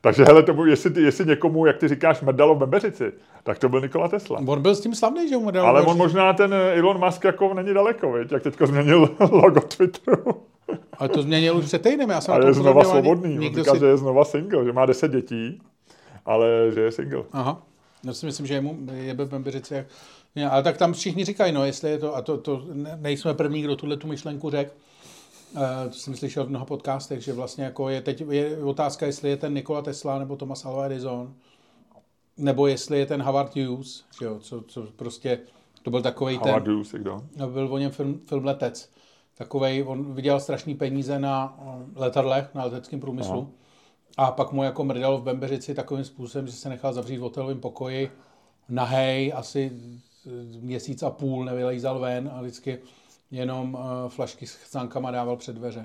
Takže 0.00 0.24
hele, 0.24 0.42
tomu, 0.42 0.66
jestli, 0.66 1.02
jestli 1.02 1.26
někomu, 1.26 1.66
jak 1.66 1.76
ty 1.76 1.88
říkáš, 1.88 2.20
mrdalo 2.20 2.54
v 2.54 2.58
Bebeřici, 2.58 3.12
tak 3.42 3.58
to 3.58 3.68
byl 3.68 3.80
Nikola 3.80 4.08
Tesla. 4.08 4.40
On 4.46 4.62
byl 4.62 4.74
s 4.74 4.80
tím 4.80 4.94
slavný, 4.94 5.28
že 5.28 5.36
mu 5.36 5.44
mrdalo 5.44 5.68
Ale 5.68 5.82
on 5.82 5.96
možná 5.96 6.32
ten 6.32 6.54
Elon 6.54 7.04
Musk 7.04 7.24
jako 7.24 7.54
není 7.54 7.74
daleko, 7.74 8.12
viď? 8.12 8.32
jak 8.32 8.42
teďko 8.42 8.66
změnil 8.66 9.16
logo 9.30 9.60
Twitteru. 9.60 10.49
Ale 10.98 11.08
to 11.08 11.22
změnil 11.22 11.56
už 11.56 11.64
před 11.64 11.82
týdnem, 11.82 12.10
já 12.10 12.20
jsem 12.20 12.34
A 12.34 12.46
je 12.46 12.54
znova 12.54 12.84
svobodný, 12.84 13.38
on 13.48 13.54
říká, 13.54 13.72
si... 13.72 13.80
že 13.80 13.86
je 13.86 13.96
znova 13.96 14.24
single, 14.24 14.64
že 14.64 14.72
má 14.72 14.86
deset 14.86 15.10
dětí 15.10 15.60
ale 16.26 16.70
že 16.74 16.80
je 16.80 16.92
single. 16.92 17.24
Aha. 17.32 17.62
Já 18.04 18.12
si 18.12 18.26
myslím, 18.26 18.46
že 18.46 18.54
je 18.54 18.60
mu 18.60 18.78
je 18.92 19.14
Bembeřice 19.14 19.74
jak... 19.76 19.86
Ale 20.50 20.62
tak 20.62 20.76
tam 20.76 20.92
všichni 20.92 21.24
říkají, 21.24 21.52
no, 21.52 21.64
jestli 21.64 21.90
je 21.90 21.98
to, 21.98 22.16
a 22.16 22.22
to, 22.22 22.38
to 22.38 22.62
nejsme 22.96 23.34
první, 23.34 23.62
kdo 23.62 23.76
tuhle 23.76 23.96
tu 23.96 24.06
myšlenku 24.06 24.50
řekl, 24.50 24.72
Uh, 25.54 25.90
to 25.90 25.98
jsem 25.98 26.16
slyšel 26.16 26.44
v 26.44 26.48
mnoha 26.48 26.64
podcastech, 26.64 27.20
že 27.20 27.32
vlastně 27.32 27.64
jako 27.64 27.88
je 27.88 28.00
teď 28.00 28.22
je 28.30 28.64
otázka, 28.64 29.06
jestli 29.06 29.30
je 29.30 29.36
ten 29.36 29.54
Nikola 29.54 29.82
Tesla 29.82 30.18
nebo 30.18 30.36
Thomas 30.36 30.64
Alva 30.64 30.84
Edison, 30.84 31.34
nebo 32.36 32.66
jestli 32.66 32.98
je 32.98 33.06
ten 33.06 33.22
Howard 33.22 33.56
Hughes, 33.56 34.04
že 34.20 34.26
jo, 34.26 34.38
co, 34.40 34.62
co 34.62 34.86
prostě, 34.96 35.38
to 35.82 35.90
byl 35.90 36.02
takový 36.02 36.38
ten... 36.38 36.48
Howard 36.48 36.68
Hughes, 36.68 36.92
kdo? 36.92 37.22
No, 37.36 37.48
byl 37.48 37.74
o 37.74 37.78
něm 37.78 37.90
film, 37.90 38.20
film 38.26 38.44
Letec. 38.44 38.90
Takovej, 39.40 39.84
on 39.86 40.14
viděl 40.14 40.40
strašný 40.40 40.74
peníze 40.74 41.18
na 41.18 41.58
letadlech, 41.96 42.54
na 42.54 42.64
leteckém 42.64 43.00
průmyslu. 43.00 43.54
Aha. 44.18 44.28
A 44.28 44.32
pak 44.32 44.52
mu 44.52 44.62
jako 44.64 44.84
mrdal 44.84 45.18
v 45.18 45.22
Bembeřici 45.22 45.74
takovým 45.74 46.04
způsobem, 46.04 46.46
že 46.46 46.52
se 46.52 46.68
nechal 46.68 46.92
zavřít 46.92 47.16
v 47.16 47.20
hotelovém 47.20 47.60
pokoji 47.60 48.10
nahej, 48.68 49.32
asi 49.36 49.72
měsíc 50.60 51.02
a 51.02 51.10
půl 51.10 51.44
nevylejzal 51.44 51.98
ven 51.98 52.30
a 52.34 52.40
vždycky 52.40 52.78
jenom 53.30 53.74
uh, 53.74 53.80
flašky 54.08 54.46
s 54.46 54.54
chcánkama 54.54 55.10
dával 55.10 55.36
před 55.36 55.56
dveře. 55.56 55.84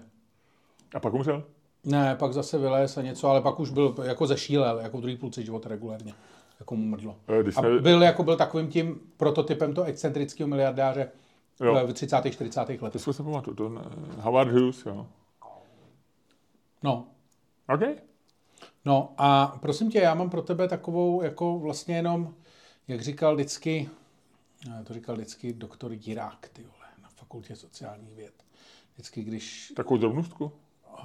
A 0.95 0.99
pak 0.99 1.13
umřel? 1.13 1.43
Ne, 1.83 2.15
pak 2.15 2.33
zase 2.33 2.57
vylez 2.57 2.97
a 2.97 3.01
něco, 3.01 3.29
ale 3.29 3.41
pak 3.41 3.59
už 3.59 3.69
byl 3.69 3.95
jako 4.03 4.27
zešílel, 4.27 4.79
jako 4.79 4.99
druhý 4.99 5.17
půlce 5.17 5.43
života 5.43 5.69
regulérně. 5.69 6.13
Jako 6.59 6.75
mu 6.75 6.85
mrdlo. 6.85 7.15
Eh, 7.27 7.51
a 7.55 7.81
byl, 7.81 8.03
jako 8.03 8.23
byl 8.23 8.35
takovým 8.35 8.67
tím 8.67 8.99
prototypem 9.17 9.73
toho 9.73 9.87
excentrického 9.87 10.47
miliardáře 10.47 11.11
jo. 11.59 11.87
v 11.87 11.93
30. 11.93 12.31
40. 12.31 12.59
letech. 12.81 13.03
To 13.03 13.13
si 13.13 13.23
pamatuju, 13.23 13.55
to 13.55 13.71
Howard 14.19 14.51
Hughes, 14.51 14.85
jo. 14.85 15.07
No. 16.83 17.07
Okay. 17.73 17.95
No 18.85 19.13
a 19.17 19.57
prosím 19.61 19.91
tě, 19.91 19.99
já 19.99 20.13
mám 20.13 20.29
pro 20.29 20.41
tebe 20.41 20.67
takovou 20.67 21.21
jako 21.21 21.59
vlastně 21.59 21.95
jenom, 21.95 22.33
jak 22.87 23.01
říkal 23.01 23.35
vždycky, 23.35 23.89
to 24.83 24.93
říkal 24.93 25.15
vždycky 25.15 25.53
doktor 25.53 25.91
Jirák, 25.93 26.49
ty 26.53 26.61
vole, 26.61 26.85
na 27.03 27.09
fakultě 27.09 27.55
sociálních 27.55 28.15
věd. 28.15 28.33
Vždycky, 28.93 29.23
když... 29.23 29.73
Takovou 29.75 29.97
drobnostku? 29.97 30.51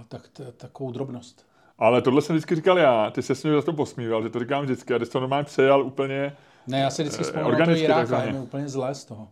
Tak, 0.08 0.28
t- 0.28 0.52
takovou 0.52 0.92
drobnost. 0.92 1.46
Ale 1.78 2.02
tohle 2.02 2.22
jsem 2.22 2.36
vždycky 2.36 2.54
říkal 2.54 2.78
já, 2.78 3.10
ty 3.10 3.22
se 3.22 3.34
s 3.34 3.44
mě 3.44 3.52
za 3.52 3.62
to 3.62 3.72
posmíval, 3.72 4.22
že 4.22 4.28
to 4.28 4.38
říkám 4.38 4.64
vždycky 4.64 4.94
a 4.94 4.98
ty 4.98 5.06
jsi 5.06 5.12
to 5.12 5.20
normálně 5.20 5.44
přejal 5.44 5.82
úplně 5.82 6.36
Ne, 6.66 6.78
já 6.80 6.90
si 6.90 7.02
vždycky 7.02 7.24
vzpomínám 7.24 7.58
na 7.58 7.64
to 7.66 7.70
Jiráka, 7.70 8.22
je 8.22 8.32
mi 8.32 8.38
úplně 8.38 8.68
zlé 8.68 8.94
z 8.94 9.04
toho. 9.04 9.28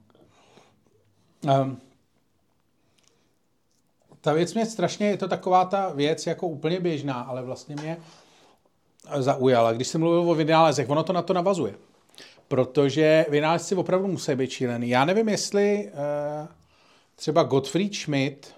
Um, 1.43 1.81
ta 4.21 4.33
věc 4.33 4.55
mě 4.55 4.67
strašně, 4.67 5.07
je 5.07 5.17
to 5.17 5.29
taková 5.29 5.65
ta 5.65 5.89
věc 5.89 6.27
jako 6.27 6.49
úplně 6.49 6.81
běžná, 6.81 7.21
ale 7.21 7.43
vlastně 7.43 7.77
mě 7.77 7.97
zaujala. 9.19 9.73
Když 9.73 9.89
jsem 9.89 10.01
mluvil 10.01 10.31
o 10.31 10.35
vynálezech, 10.35 10.91
ono 10.91 11.03
to 11.03 11.13
na 11.13 11.23
to 11.23 11.33
navazuje. 11.33 11.75
Protože 12.49 13.27
vynálezci 13.29 13.75
opravdu 13.75 14.09
musí 14.09 14.35
být 14.35 14.51
šílený. 14.51 14.89
Já 14.89 15.05
nevím, 15.05 15.29
jestli 15.29 15.91
uh, 15.93 16.49
třeba 17.17 17.43
Gottfried 17.43 17.95
Schmidt 17.95 18.55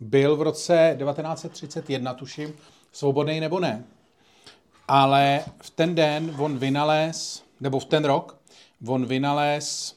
byl 0.00 0.36
v 0.36 0.42
roce 0.42 0.96
1931, 0.98 2.14
tuším, 2.14 2.54
svobodný 2.92 3.40
nebo 3.40 3.60
ne. 3.60 3.84
Ale 4.88 5.44
v 5.62 5.70
ten 5.70 5.94
den 5.94 6.36
on 6.38 6.58
vynalez, 6.58 7.42
nebo 7.60 7.80
v 7.80 7.84
ten 7.84 8.04
rok, 8.04 8.36
on 8.86 9.06
vynalez 9.06 9.96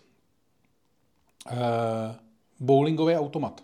bowlingový 2.59 3.15
automat. 3.15 3.63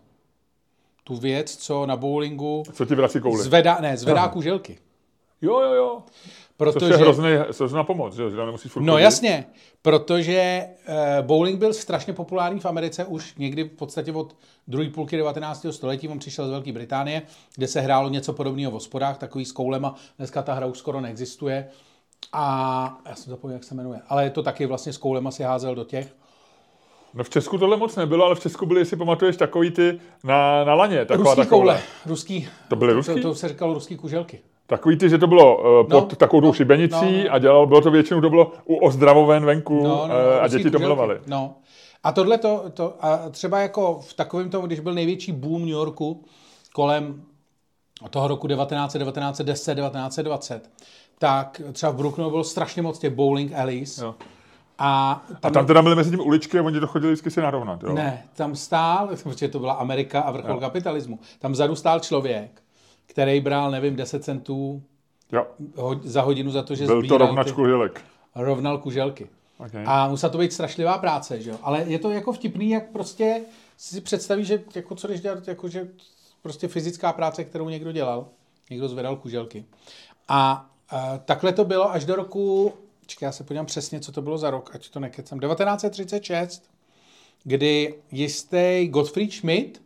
Tu 1.04 1.16
věc, 1.16 1.56
co 1.56 1.86
na 1.86 1.96
bowlingu... 1.96 2.64
Co 2.74 2.86
ti 2.86 2.96
vrací 2.96 3.20
kouli? 3.20 3.44
Zvedá, 3.44 3.78
ne, 3.82 3.98
zvedá 3.98 4.22
Aha. 4.22 4.30
kuželky. 4.30 4.78
Jo, 5.42 5.62
jo, 5.62 5.74
jo. 5.74 6.04
Protože, 6.58 6.80
Což 6.80 6.90
je 6.90 6.98
hrozný, 6.98 7.30
hrozná 7.58 7.84
pomoc, 7.84 8.16
že, 8.16 8.30
že 8.30 8.36
tam 8.36 8.46
nemusíš 8.46 8.72
No 8.80 8.98
jasně, 8.98 9.46
protože 9.82 10.68
uh, 10.90 11.26
bowling 11.26 11.60
byl 11.60 11.74
strašně 11.74 12.14
populární 12.14 12.60
v 12.60 12.66
Americe 12.66 13.06
už 13.06 13.36
někdy 13.36 13.64
v 13.64 13.70
podstatě 13.70 14.12
od 14.12 14.36
druhé 14.68 14.90
půlky 14.90 15.18
19. 15.18 15.66
století. 15.72 16.08
On 16.08 16.20
přišel 16.20 16.48
z 16.48 16.52
Velké 16.52 16.72
Británie, 16.72 17.22
kde 17.56 17.68
se 17.68 17.82
hrálo 17.82 18.10
něco 18.10 18.34
podobného 18.34 18.72
v 18.72 18.74
hospodách, 18.74 19.18
takový 19.18 19.46
s 19.46 19.52
koulema. 19.52 19.96
Dneska 20.18 20.42
ta 20.42 20.54
hra 20.54 20.66
už 20.66 20.78
skoro 20.78 21.02
neexistuje. 21.02 21.68
A 22.34 22.98
já 23.10 23.16
jsem 23.16 23.32
zapomněl, 23.32 23.56
jak 23.56 23.64
se 23.64 23.76
jmenuje. 23.76 24.02
Ale 24.08 24.24
je 24.24 24.30
to 24.30 24.44
taky 24.44 24.66
vlastně 24.66 24.94
s 24.94 24.98
koulema 24.98 25.32
si 25.32 25.44
házel 25.44 25.76
do 25.76 25.84
těch. 25.84 26.16
No 27.14 27.24
v 27.24 27.30
Česku 27.30 27.58
tohle 27.58 27.78
moc 27.78 27.96
nebylo, 27.96 28.26
ale 28.26 28.36
v 28.36 28.40
Česku 28.40 28.66
byly, 28.66 28.86
si 28.86 28.96
pamatuješ, 28.96 29.38
takový 29.38 29.72
ty 29.72 30.00
na, 30.24 30.64
na 30.64 30.74
laně. 30.74 31.06
Taková, 31.06 31.34
ruský 31.36 31.50
koule. 31.50 31.82
Ruský. 32.06 32.48
To 32.68 32.76
byly 32.76 32.92
To, 32.92 32.96
ruský? 32.98 33.22
to 33.22 33.36
se 33.36 33.48
říkalo 33.48 33.74
ruský 33.74 33.98
kuželky. 33.98 34.40
Takový 34.68 34.98
ty, 34.98 35.10
že 35.10 35.18
to 35.18 35.28
bylo 35.28 35.58
uh, 35.58 35.90
pod 35.90 36.10
No, 36.12 36.16
takovou 36.16 36.42
no, 36.42 36.54
šibenicí 36.54 37.18
no, 37.18 37.24
no. 37.24 37.34
a 37.34 37.40
dělal, 37.40 37.68
bylo 37.68 37.82
to 37.82 37.92
většinou, 37.92 38.22
to 38.22 38.30
bylo 38.30 38.52
u 38.66 38.76
ozdravoven 38.76 39.46
venku 39.46 39.84
no, 39.84 39.90
no, 39.90 40.04
a 40.14 40.42
ruský 40.44 40.58
děti 40.58 40.64
to 40.64 40.78
kuželky. 40.78 40.82
milovali. 40.84 41.20
No. 41.28 41.56
A 42.04 42.12
tohle 42.12 42.38
to, 42.38 42.64
to, 42.74 42.94
a 43.02 43.30
třeba 43.30 43.60
jako 43.60 44.00
v 44.08 44.14
takovém 44.14 44.50
tom, 44.50 44.66
když 44.66 44.80
byl 44.80 44.94
největší 44.94 45.32
boom 45.32 45.62
New 45.62 45.70
Yorku 45.70 46.26
kolem 46.74 47.22
toho 48.10 48.28
roku 48.28 48.48
1919, 48.48 48.94
1910, 48.98 49.76
1920, 49.76 50.70
tak 51.20 51.62
třeba 51.74 51.92
v 51.92 51.96
Brooklynu 51.96 52.30
bylo 52.30 52.44
strašně 52.44 52.82
moc 52.82 53.00
těch 53.00 53.14
bowling 53.14 53.54
alleys. 53.54 53.98
Jo. 53.98 54.16
A 54.80 55.24
tam, 55.28 55.38
A 55.44 55.50
tam 55.54 55.66
teda 55.66 55.82
byly 55.82 55.96
mezi 55.96 56.10
tím 56.12 56.20
uličky 56.20 56.60
a 56.60 56.64
oni 56.64 56.80
to 56.80 56.88
chodili 56.88 57.14
vždycky 57.14 57.32
si 57.32 57.42
narovnat. 57.42 57.84
Jo? 57.84 57.94
Ne, 57.94 58.24
tam 58.36 58.56
stál, 58.56 59.10
protože 59.24 59.48
to 59.48 59.60
byla 59.60 59.74
Amerika 59.74 60.22
a 60.22 60.32
vrchol 60.32 60.52
Jo. 60.56 60.60
kapitalismu, 60.60 61.20
tam 61.40 61.52
vzadu 61.52 61.76
stál 61.76 62.00
člověk, 62.00 62.62
který 63.06 63.40
bral, 63.40 63.72
nevím, 63.72 63.96
10 63.96 64.24
centů 64.24 64.82
Jo. 65.32 65.46
ho- 65.76 66.00
za 66.04 66.22
hodinu 66.22 66.52
za 66.52 66.64
to, 66.64 66.76
že 66.76 66.86
Byl 66.86 67.08
to 67.08 67.18
rovnač 67.18 67.48
ty, 67.48 67.54
kuželek. 67.54 68.02
rovnal 68.36 68.78
kuželky. 68.78 69.28
Okay. 69.58 69.84
A 69.88 70.08
musela 70.08 70.30
to 70.30 70.38
být 70.38 70.54
strašlivá 70.54 70.98
práce, 70.98 71.42
že 71.42 71.50
jo? 71.50 71.58
Ale 71.64 71.84
je 71.88 72.00
to 72.00 72.12
jako 72.12 72.34
vtipný, 72.34 72.70
jak 72.70 72.90
prostě 72.92 73.42
si 73.78 74.02
představíš, 74.02 74.48
že 74.48 74.64
jako 74.76 74.96
co 74.96 75.08
když 75.08 75.22
dělat, 75.22 75.48
jako 75.48 75.68
že 75.68 75.88
prostě 76.42 76.68
fyzická 76.68 77.14
práce, 77.14 77.44
kterou 77.44 77.70
někdo 77.70 77.92
dělal, 77.92 78.26
někdo 78.70 78.88
zvedal 78.88 79.16
kuželky. 79.16 79.66
A, 80.28 80.66
a 80.90 81.18
takhle 81.18 81.52
to 81.54 81.66
bylo 81.66 81.92
až 81.92 82.06
do 82.06 82.16
roku, 82.16 82.74
čekaj, 83.06 83.28
já 83.28 83.32
se 83.32 83.44
podívám 83.44 83.66
přesně, 83.66 84.00
co 84.00 84.12
to 84.12 84.22
bylo 84.22 84.38
za 84.38 84.50
rok, 84.50 84.72
ať 84.74 84.90
to 84.90 85.00
nekecám, 85.00 85.40
1936, 85.40 86.70
kdy 87.44 87.96
jistý 88.12 88.88
Gottfried 88.88 89.34
Schmidt, 89.34 89.82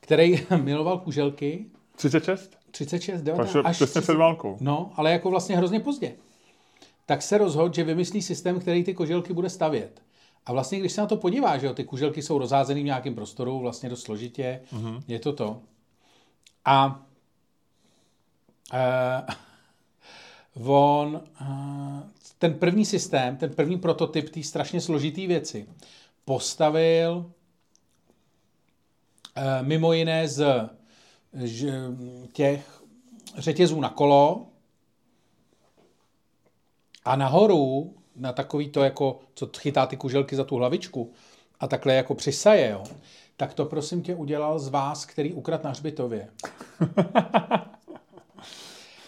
který 0.00 0.46
miloval 0.62 0.98
kuželky, 0.98 1.66
36? 1.96 2.56
36, 2.70 3.12
Takže 3.12 3.24
19, 3.24 3.56
až 3.66 3.76
přesně 3.76 3.86
30 3.86 4.00
před 4.00 4.16
válkou. 4.16 4.56
No, 4.60 4.92
ale 4.96 5.12
jako 5.12 5.30
vlastně 5.30 5.56
hrozně 5.56 5.80
pozdě. 5.80 6.14
Tak 7.06 7.22
se 7.22 7.38
rozhodl, 7.38 7.74
že 7.74 7.84
vymyslí 7.84 8.22
systém, 8.22 8.60
který 8.60 8.84
ty 8.84 8.94
koželky 8.94 9.32
bude 9.32 9.50
stavět. 9.50 10.02
A 10.46 10.52
vlastně, 10.52 10.80
když 10.80 10.92
se 10.92 11.00
na 11.00 11.06
to 11.06 11.16
podíváš, 11.16 11.60
že 11.60 11.66
jo, 11.66 11.74
ty 11.74 11.84
kuželky 11.84 12.22
jsou 12.22 12.38
rozházený 12.38 12.82
v 12.82 12.84
nějakém 12.84 13.14
prostoru, 13.14 13.58
vlastně 13.58 13.88
dost 13.88 14.02
složitě, 14.02 14.60
mm-hmm. 14.72 15.02
je 15.08 15.18
to 15.18 15.32
to. 15.32 15.60
A 16.64 17.06
eh, 18.72 19.26
on, 20.54 21.20
eh, 21.40 21.44
ten 22.38 22.54
první 22.54 22.84
systém, 22.84 23.36
ten 23.36 23.54
první 23.54 23.78
prototyp 23.78 24.30
té 24.30 24.42
strašně 24.42 24.80
složitý 24.80 25.26
věci 25.26 25.66
postavil 26.24 27.30
eh, 29.36 29.62
mimo 29.62 29.92
jiné 29.92 30.28
z 30.28 30.70
těch 32.32 32.82
řetězů 33.38 33.80
na 33.80 33.88
kolo 33.88 34.46
a 37.04 37.16
nahoru 37.16 37.94
na 38.16 38.32
takový 38.32 38.68
to, 38.68 38.82
jako, 38.82 39.20
co 39.34 39.50
chytá 39.58 39.86
ty 39.86 39.96
kuželky 39.96 40.36
za 40.36 40.44
tu 40.44 40.56
hlavičku 40.56 41.12
a 41.60 41.66
takhle 41.66 41.94
jako 41.94 42.14
přisaje, 42.14 42.70
jo, 42.70 42.84
tak 43.36 43.54
to 43.54 43.64
prosím 43.64 44.02
tě 44.02 44.14
udělal 44.14 44.58
z 44.58 44.68
vás, 44.68 45.06
který 45.06 45.32
ukrad 45.32 45.64
na 45.64 45.70
hřbitově. 45.70 46.28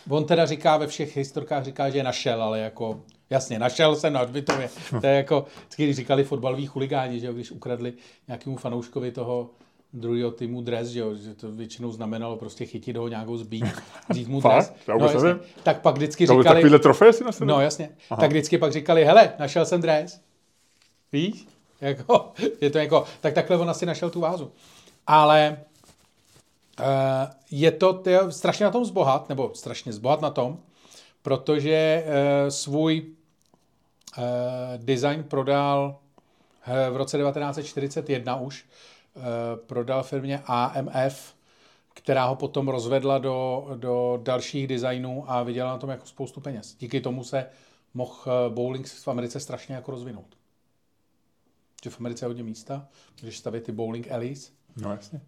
On 0.09 0.25
teda 0.25 0.47
říká 0.47 0.77
ve 0.77 0.87
všech 0.87 1.17
historkách, 1.17 1.65
říká, 1.65 1.91
že 1.91 1.99
je 1.99 2.05
našel, 2.05 2.43
ale 2.43 2.61
jako, 2.61 3.01
jasně, 3.31 3.59
našel 3.59 3.97
jsem 3.97 4.13
na 4.13 4.21
hřbitově. 4.21 4.69
To 5.01 5.07
je 5.07 5.15
jako, 5.15 5.45
když 5.77 5.97
říkali 5.97 6.25
fotbaloví 6.25 6.67
chuligáni, 6.67 7.21
že 7.21 7.27
jo, 7.27 7.33
když 7.33 7.51
ukradli 7.51 7.93
nějakému 8.29 8.57
fanouškovi 8.57 9.13
toho 9.13 9.51
druhého 9.93 10.31
týmu 10.31 10.61
dres, 10.61 10.89
že, 10.89 11.01
jo, 11.01 11.15
že 11.15 11.35
to 11.35 11.53
většinou 11.53 11.93
znamenalo 11.93 12.37
prostě 12.37 12.67
chytit 12.67 12.97
ho 12.97 13.09
nějakou 13.09 13.37
zbít, 13.37 13.65
vzít 14.09 14.29
mu 14.29 14.41
dres. 14.41 14.73
Vůbec 14.93 15.15
jasně. 15.15 15.35
Tak 15.63 15.81
pak 15.81 15.95
vždycky 15.95 16.27
To 16.27 16.33
říkali, 16.33 16.55
takovýhle 16.55 16.79
trofeje 16.79 17.13
si 17.13 17.25
na 17.25 17.33
sebe? 17.33 17.53
no 17.53 17.61
jasně, 17.61 17.91
tak 18.21 18.31
vždycky 18.31 18.59
pak 18.59 18.73
říkali, 18.73 19.05
hele, 19.05 19.33
našel 19.39 19.67
jsem 19.67 19.81
dres. 19.81 20.21
Víš? 21.13 21.47
Jako, 21.81 22.33
je 22.61 22.71
to 22.71 22.79
jako, 22.79 23.05
tak 23.21 23.35
takhle 23.35 23.57
on 23.57 23.71
asi 23.71 23.87
našel 23.87 24.11
tu 24.11 24.21
vázu. 24.21 24.53
Ale 25.07 25.59
je 27.51 27.73
to 27.73 27.93
tyjo, 27.93 28.31
strašně 28.31 28.65
na 28.65 28.71
tom 28.71 28.85
zbohat, 28.85 29.29
nebo 29.29 29.51
strašně 29.55 29.93
zbohat 29.93 30.21
na 30.21 30.31
tom, 30.31 30.59
protože 31.23 32.05
uh, 32.07 32.49
svůj 32.49 33.07
uh, 34.19 34.25
design 34.77 35.25
prodal 35.25 35.99
v 36.91 36.97
roce 36.97 37.19
1941 37.19 38.37
už, 38.37 38.67
prodal 39.67 40.03
firmě 40.03 40.43
AMF, 40.47 41.37
která 41.97 42.25
ho 42.25 42.37
potom 42.37 42.69
rozvedla 42.69 43.19
do, 43.19 43.67
do 43.75 44.19
dalších 44.23 44.67
designů 44.67 45.25
a 45.31 45.43
vydělala 45.43 45.75
na 45.75 45.79
tom 45.79 45.91
jako 45.91 46.07
spoustu 46.07 46.41
peněz. 46.41 46.77
Díky 46.79 47.01
tomu 47.01 47.25
se 47.25 47.47
mohl 47.95 48.15
eh, 48.27 48.51
bowling 48.51 48.89
v 48.89 49.09
Americe 49.09 49.41
strašně 49.41 49.75
jako 49.75 49.91
rozvinout. 49.91 50.37
Že 51.85 51.91
v 51.91 52.01
Americe 52.01 52.25
je 52.25 52.27
hodně 52.27 52.43
místa, 52.43 52.89
můžeš 53.23 53.39
stavět 53.39 53.65
ty 53.65 53.73
bowling 53.73 54.13
alleys 54.13 54.53
No 54.77 54.91
jasně. 54.93 55.21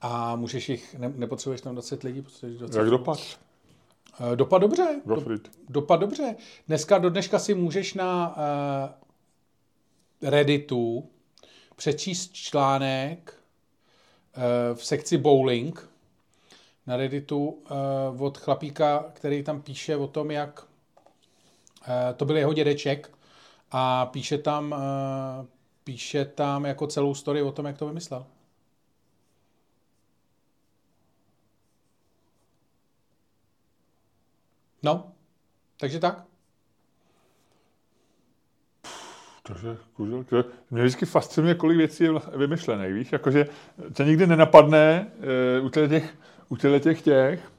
A 0.00 0.36
můžeš 0.36 0.68
jich, 0.68 0.98
ne, 0.98 1.12
nepotřebuješ 1.16 1.60
tam 1.60 1.74
20 1.74 2.02
lidí, 2.02 2.22
potřebuješ 2.22 2.58
20 2.58 2.78
Jak 2.78 2.90
dopad? 2.90 3.18
Eh, 4.20 4.36
Dopad 4.36 4.58
dobře. 4.58 5.00
Do, 5.06 5.24
dopad 5.68 6.00
dobře. 6.00 6.36
Dneska, 6.68 6.98
do 6.98 7.10
dneška 7.10 7.38
si 7.38 7.54
můžeš 7.54 7.94
na 7.94 8.36
uh, 10.22 10.30
Redditu 10.30 11.08
přečíst 11.76 12.32
článek 12.32 13.34
uh, 14.36 14.76
v 14.78 14.84
sekci 14.84 15.18
bowling 15.18 15.90
na 16.86 16.96
Redditu 16.96 17.48
uh, 17.48 18.22
od 18.22 18.38
chlapíka, 18.38 19.04
který 19.12 19.42
tam 19.42 19.62
píše 19.62 19.96
o 19.96 20.06
tom, 20.06 20.30
jak 20.30 20.62
uh, 20.62 22.16
to 22.16 22.24
byl 22.24 22.36
jeho 22.36 22.52
dědeček 22.52 23.10
a 23.70 24.06
píše 24.06 24.38
tam, 24.38 24.72
uh, 24.72 25.46
píše 25.84 26.24
tam 26.24 26.64
jako 26.64 26.86
celou 26.86 27.14
story 27.14 27.42
o 27.42 27.52
tom, 27.52 27.66
jak 27.66 27.78
to 27.78 27.86
vymyslel. 27.86 28.26
No, 34.82 35.12
takže 35.80 35.98
tak. 35.98 36.24
Takže 39.42 39.76
kuželky. 39.92 40.36
Mě 40.70 40.82
vždycky 40.82 41.06
fascinuje, 41.06 41.54
kolik 41.54 41.78
věcí 41.78 42.04
je 42.04 42.10
vymyšlených, 42.36 42.94
víš? 42.94 43.12
Jakože 43.12 43.46
tě 43.92 44.04
nikdy 44.04 44.26
nenapadne 44.26 45.10
uh, 45.60 45.66
u 45.66 45.68
těch, 45.68 46.14
u 46.48 46.56
těch 46.56 47.02
těch, 47.02 47.50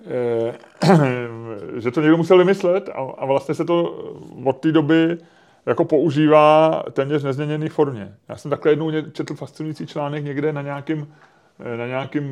uh, 0.00 1.00
že 1.80 1.90
to 1.90 2.00
někdo 2.00 2.16
musel 2.16 2.38
vymyslet 2.38 2.88
a, 2.88 2.92
a 2.92 3.26
vlastně 3.26 3.54
se 3.54 3.64
to 3.64 3.82
od 4.44 4.60
té 4.60 4.72
doby 4.72 5.18
jako 5.66 5.84
používá 5.84 6.82
téměř 6.92 7.22
nezměněné 7.22 7.68
formě. 7.68 8.14
Já 8.28 8.36
jsem 8.36 8.50
takhle 8.50 8.72
jednou 8.72 8.90
četl 9.12 9.34
fascinující 9.34 9.86
článek 9.86 10.24
někde 10.24 10.52
na 10.52 10.62
nějakým 10.62 11.08
eh, 11.10 11.31
na 11.76 11.86
nějakým 11.86 12.24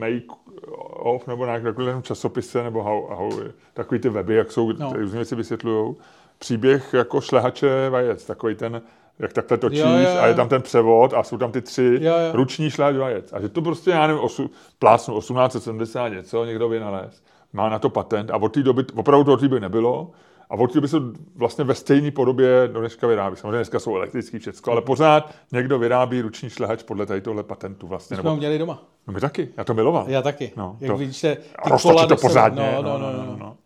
make-off 0.00 1.26
nebo 1.26 1.46
na 1.46 1.60
takovém 1.60 2.02
časopise 2.02 2.62
nebo 2.62 2.82
how, 2.82 3.06
how, 3.06 3.32
takový 3.74 4.00
ty 4.00 4.08
weby, 4.08 4.34
jak 4.34 4.52
jsou, 4.52 4.72
No. 4.72 4.92
různě 4.96 5.16
věci 5.18 5.34
vysvětlují. 5.34 5.94
Příběh 6.38 6.94
jako 6.94 7.20
šlehače 7.20 7.88
vajec, 7.90 8.26
takový 8.26 8.54
ten, 8.54 8.82
jak 9.18 9.32
takhle 9.32 9.56
točíš 9.58 9.80
Jo, 9.80 9.88
jo, 9.88 9.98
jo. 10.14 10.18
a 10.20 10.26
je 10.26 10.34
tam 10.34 10.48
ten 10.48 10.62
převod 10.62 11.14
a 11.14 11.22
jsou 11.22 11.38
tam 11.38 11.52
ty 11.52 11.60
tři 11.62 11.98
Jo, 12.02 12.12
jo. 12.12 12.32
ruční 12.32 12.70
šlehač 12.70 12.96
vajec. 12.96 13.32
A 13.32 13.40
že 13.40 13.48
to 13.48 13.62
prostě, 13.62 13.90
já 13.90 14.06
nevím, 14.06 14.22
osu, 14.22 14.50
plásnu 14.78 15.18
1870 15.20 16.08
něco, 16.08 16.44
někdo 16.44 16.68
vynalez. 16.68 17.22
Má 17.52 17.68
na 17.68 17.78
to 17.78 17.90
patent 17.90 18.30
a 18.30 18.36
od 18.36 18.48
té 18.54 18.62
doby, 18.62 18.84
opravdu 18.94 19.24
to 19.24 19.32
od 19.32 19.40
té 19.40 19.48
doby 19.48 19.60
nebylo, 19.60 20.10
a 20.50 20.54
od 20.54 20.66
té 20.72 20.74
doby 20.74 20.88
se 20.88 20.96
vlastně 21.36 21.64
ve 21.64 21.74
stejné 21.74 22.10
podobě 22.10 22.68
do 22.72 22.80
dneška 22.80 23.06
vyrábí. 23.06 23.36
Samozřejmě 23.36 23.56
dneska 23.58 23.78
jsou 23.78 23.96
elektrický 23.96 24.38
všechno, 24.38 24.72
ale 24.72 24.82
pořád 24.82 25.34
někdo 25.52 25.78
vyrábí 25.78 26.20
ruční 26.20 26.50
šlehač 26.50 26.82
podle 26.82 27.06
tady 27.06 27.20
tohle 27.20 27.42
patentu 27.42 27.86
vlastně. 27.86 28.16
Jsme 28.16 28.30
ho 28.30 28.36
měli 28.36 28.58
doma. 28.58 28.82
No 29.06 29.12
my 29.12 29.20
taky, 29.20 29.48
já 29.56 29.64
to 29.64 29.74
miloval. 29.74 30.04
Já 30.08 30.22
taky. 30.22 30.52
No, 30.56 30.76
Jak 30.80 30.90
to- 30.92 30.96
vidíš, 30.96 31.20
ty 31.20 31.36
kola 31.62 32.02
to 32.02 32.06
do 32.08 32.16
sebe- 32.16 32.28
pořádně. 32.28 32.72
No, 32.76 32.82
no, 32.82 32.98
no, 32.98 33.12
no, 33.26 33.36
no. 33.36 33.56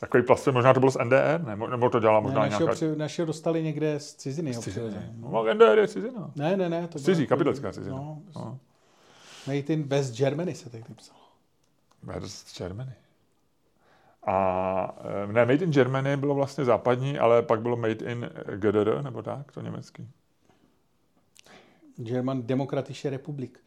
Takový 0.00 0.22
plast, 0.22 0.46
možná 0.48 0.74
to 0.74 0.80
bylo 0.80 0.92
z 0.92 0.96
NDR, 1.04 1.40
ne? 1.44 1.56
nebo 1.70 1.90
to 1.90 2.00
dělala 2.00 2.20
Ne, 2.20 2.24
možná 2.24 2.40
našeho, 2.40 2.60
nějaká... 2.60 2.74
při, 2.74 2.96
našeho 2.96 3.26
dostali 3.26 3.62
někde 3.62 4.00
z 4.00 4.14
ciziny. 4.14 4.52
ho 4.52 4.60
přivezli. 4.62 5.00
No, 5.16 5.44
NDR 5.54 5.78
je 5.78 5.88
cizina. 5.88 6.30
Ne, 6.36 6.56
ne, 6.56 6.68
ne. 6.68 6.88
To 6.88 6.98
Cizí, 6.98 7.22
bylo- 7.22 7.28
kapitelská 7.28 7.72
cizina. 7.72 7.96
No, 7.96 8.18
No. 8.36 8.58
Made 9.46 9.58
in 9.58 9.82
West 9.82 10.14
Germany 10.16 10.54
se 10.54 10.70
tehdy 10.70 10.94
psalo. 10.94 11.20
Z 12.28 12.58
Germany. 12.58 12.92
A 14.26 14.94
eh, 14.98 15.32
ne, 15.32 15.40
Made 15.40 15.64
in 15.64 15.70
Germany 15.70 16.16
bylo 16.16 16.34
vlastně 16.34 16.64
západní, 16.64 17.18
ale 17.18 17.42
pak 17.42 17.60
bylo 17.60 17.76
Made 17.76 18.12
in 18.12 18.30
GDR, 18.56 19.02
nebo 19.02 19.22
tak, 19.22 19.52
to 19.52 19.60
německý. 19.60 20.08
German 21.96 22.42
Demokratische 22.42 23.10
Republik. 23.10 23.60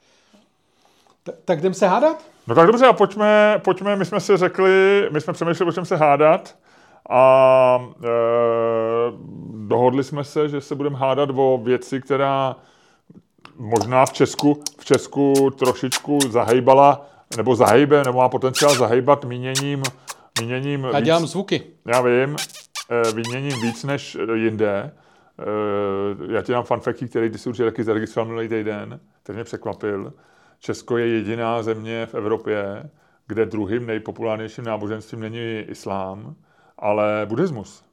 Ta- 1.24 1.32
tak 1.46 1.60
jdem 1.60 1.74
se 1.74 1.88
hádat? 1.88 2.26
No 2.48 2.56
tak 2.56 2.68
dobře, 2.68 2.86
a 2.86 2.94
pojďme, 2.94 3.62
pojďme, 3.64 3.96
my 3.96 4.06
jsme 4.06 4.20
si 4.20 4.38
řekli, 4.38 5.08
my 5.12 5.22
jsme 5.22 5.34
přemýšleli, 5.34 5.70
o 5.70 5.74
čem 5.74 5.86
se 5.86 5.96
hádat 5.96 6.58
a 7.10 7.80
e, 8.04 8.08
dohodli 9.68 10.04
jsme 10.04 10.24
se, 10.24 10.50
že 10.50 10.62
se 10.62 10.76
budeme 10.76 10.98
hádat 10.98 11.30
o 11.36 11.60
věci, 11.64 12.02
která 12.02 12.56
možná 13.56 14.06
v 14.06 14.14
Česku, 14.14 14.64
v 14.80 14.86
Česku 14.86 15.50
trošičku 15.60 16.20
zahejbala, 16.30 17.06
nebo 17.38 17.56
zahejbe, 17.56 18.04
nebo 18.04 18.18
má 18.18 18.30
potenciál 18.30 18.76
zahejbat 18.76 19.26
míněním, 19.26 19.84
míněním 20.42 20.84
Já 20.84 20.92
víc- 21.00 21.06
dělám 21.06 21.28
zvuky. 21.28 21.64
já 21.86 22.02
vím, 22.02 22.36
eh, 22.92 23.12
vyměním 23.12 23.62
víc 23.62 23.84
než 23.84 24.16
eh, 24.34 24.38
jinde. 24.38 24.92
Eh, 25.40 26.34
Já 26.34 26.42
ti 26.42 26.52
dám 26.52 26.64
fanfeky, 26.64 27.08
který 27.08 27.30
ty 27.30 27.38
si 27.38 27.50
určitě 27.50 27.66
taky 27.66 27.84
zaregistroval 27.84 28.28
minulý 28.28 28.48
týden, 28.48 29.00
který 29.24 29.36
mě 29.36 29.44
překvapil. 29.44 30.14
Česko 30.60 30.98
je 30.98 31.08
jediná 31.08 31.64
země 31.64 32.06
v 32.06 32.16
Evropě, 32.16 32.90
kde 33.28 33.46
druhým 33.46 33.86
nejpopulárnějším 33.86 34.64
náboženstvím 34.66 35.20
není 35.20 35.60
islám, 35.60 36.36
ale 36.80 37.26
buddhismus. 37.30 37.84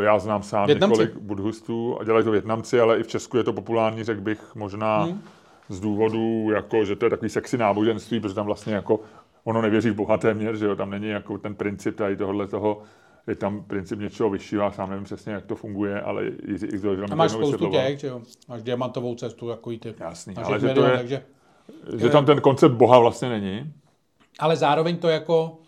Já 0.00 0.18
znám 0.18 0.42
sám 0.42 0.66
Vietnamci. 0.66 1.00
několik 1.02 1.22
buddhistů 1.22 1.96
a 2.00 2.04
dělají 2.04 2.24
to 2.24 2.30
Větnamci, 2.30 2.80
ale 2.80 2.98
i 2.98 3.02
v 3.02 3.06
Česku 3.08 3.36
je 3.36 3.44
to 3.44 3.52
populární, 3.52 4.04
řekl 4.04 4.20
bych, 4.20 4.54
možná 4.54 5.02
Hmm. 5.02 5.22
z 5.68 5.80
důvodu, 5.80 6.50
jako, 6.50 6.84
že 6.84 6.96
to 6.96 7.06
je 7.06 7.10
takový 7.10 7.28
sexy 7.28 7.58
náboženství, 7.58 8.20
protože 8.20 8.34
tam 8.34 8.46
vlastně 8.46 8.74
jako 8.74 9.00
ono 9.44 9.62
nevěří 9.62 9.90
v 9.90 9.94
Boha 9.94 10.16
téměř, 10.18 10.58
že 10.58 10.66
jo, 10.66 10.76
tam 10.76 10.90
není 10.90 11.08
jako 11.08 11.38
ten 11.38 11.54
princip 11.54 11.96
tady 11.96 12.16
tohohle 12.16 12.46
toho, 12.46 12.82
je 13.26 13.36
tam 13.36 13.64
princip 13.64 13.98
něčeho 13.98 14.30
vyššího, 14.30 14.62
já 14.62 14.70
sám 14.70 14.90
nevím 14.90 15.04
přesně, 15.04 15.32
jak 15.32 15.46
to 15.46 15.56
funguje, 15.56 16.00
ale 16.00 16.24
Jiří 16.48 16.66
X 16.66 16.82
to 16.82 16.90
A 17.12 17.14
máš 17.14 17.32
spoustu 17.32 17.70
těch, 17.70 17.98
že 17.98 18.06
jo? 18.06 18.22
Máš 18.48 18.62
diamantovou 18.62 19.14
cestu, 19.14 19.48
jako 19.48 19.70
ty. 19.70 19.94
Jasný, 20.00 20.34
ale 20.36 20.60
že 20.60 20.68
to 20.68 20.84
je- 20.84 20.96
takže... 20.96 21.22
že 21.96 22.08
tam 22.08 22.26
ten 22.26 22.40
koncept 22.40 22.72
Boha 22.72 22.98
vlastně 22.98 23.28
není. 23.28 23.72
Ale 24.38 24.56
zároveň 24.56 24.96
to 24.96 25.08
jako 25.08 25.58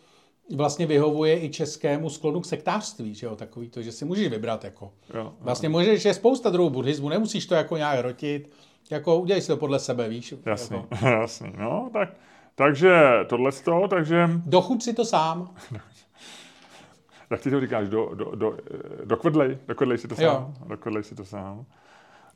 vlastně 0.57 0.87
vyhovuje 0.87 1.45
i 1.45 1.51
českému 1.51 2.11
sklonu 2.11 2.41
k 2.41 2.47
sektářství, 2.47 3.15
že 3.15 3.27
jo? 3.27 3.37
Takový 3.37 3.69
to, 3.69 3.83
že 3.83 3.93
si 3.93 4.05
můžeš 4.05 4.29
vybrat 4.29 4.65
jako. 4.65 4.93
Jo. 5.15 5.33
Vlastně 5.41 5.69
můžeš, 5.69 6.05
je 6.05 6.15
spousta 6.15 6.51
druhů 6.51 6.71
buddhismu, 6.71 7.09
nemusíš 7.09 7.47
to 7.47 7.55
jako 7.55 7.77
nějak 7.77 8.01
rotit, 8.01 8.51
jako 8.91 9.21
udělej 9.21 9.41
si 9.41 9.49
to 9.49 9.57
podle 9.57 9.79
sebe, 9.79 10.09
víš? 10.09 10.35
Jasný, 10.47 10.77
Jako, 10.77 11.07
jasný, 11.07 11.53
no, 11.59 11.91
tak, 11.93 12.09
takže 12.55 13.01
tohle 13.29 13.53
to, 13.53 13.89
takže, 13.89 14.31
dochuť 14.47 14.83
si 14.83 14.95
to 14.95 15.05
sám. 15.05 15.55
jak 17.31 17.41
ty 17.41 17.51
to 17.51 17.61
říkáš, 17.61 17.89
do, 17.89 18.15
do, 18.15 18.25
do, 18.35 18.57
eh, 18.75 19.07
dokvedlej, 19.07 19.59
dokvedlej 19.69 19.99
si 19.99 20.09
to 20.09 20.15
sám, 20.17 20.25
Jo. 20.25 20.53
dokvedlej 20.67 21.05
si 21.05 21.15
to 21.15 21.25
sám. 21.25 21.65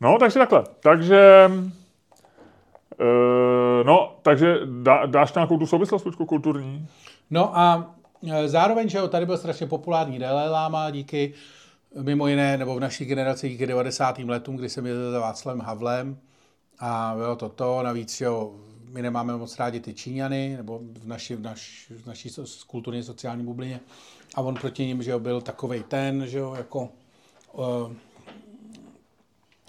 No, 0.00 0.16
takže 0.18 0.38
takhle, 0.38 0.64
takže, 0.80 1.50
e, 3.00 3.84
no, 3.84 4.18
takže 4.22 4.58
dá, 4.82 5.06
dáš 5.06 5.34
nějakou 5.34 5.58
tu 5.58 5.66
souvislost, 5.66 6.04
Luďku, 6.04 6.26
kulturní? 6.26 6.88
No 7.30 7.58
a 7.58 7.94
e, 8.32 8.48
zároveň, 8.48 8.88
že 8.88 8.98
jo, 8.98 9.08
tady 9.08 9.26
byl 9.26 9.38
strašně 9.38 9.66
populární 9.66 10.18
Dalai 10.18 10.48
Lama 10.48 10.90
díky, 10.90 11.34
mimo 12.02 12.28
jiné, 12.28 12.56
nebo 12.56 12.74
v 12.74 12.80
naší 12.80 13.04
generaci 13.04 13.48
díky 13.48 13.66
90. 13.66 14.18
letům, 14.18 14.56
kdy 14.56 14.68
jsem 14.68 14.86
jezdil 14.86 15.12
za 15.12 15.20
Václavem 15.20 15.60
Havlem 15.60 16.18
a 16.78 17.14
bylo 17.16 17.36
to 17.36 17.48
to, 17.48 17.82
navíc, 17.82 18.16
že 18.16 18.24
jo, 18.24 18.52
my 18.88 19.02
nemáme 19.02 19.36
moc 19.36 19.58
rádi 19.58 19.80
ty 19.80 19.94
Číňany, 19.94 20.56
nebo 20.56 20.80
v 20.82 21.06
naší, 21.06 21.34
v 21.34 21.40
naš, 21.40 21.86
v 21.90 22.06
naší 22.06 22.30
kulturně 22.66 23.02
sociální 23.02 23.44
bublině. 23.44 23.80
A 24.34 24.40
on 24.40 24.54
proti 24.54 24.86
ním, 24.86 25.02
že 25.02 25.10
jo, 25.10 25.18
byl 25.18 25.40
takovej 25.40 25.82
ten, 25.82 26.26
že 26.26 26.38
jo, 26.38 26.54
jako 26.54 26.88
uh, 27.52 27.92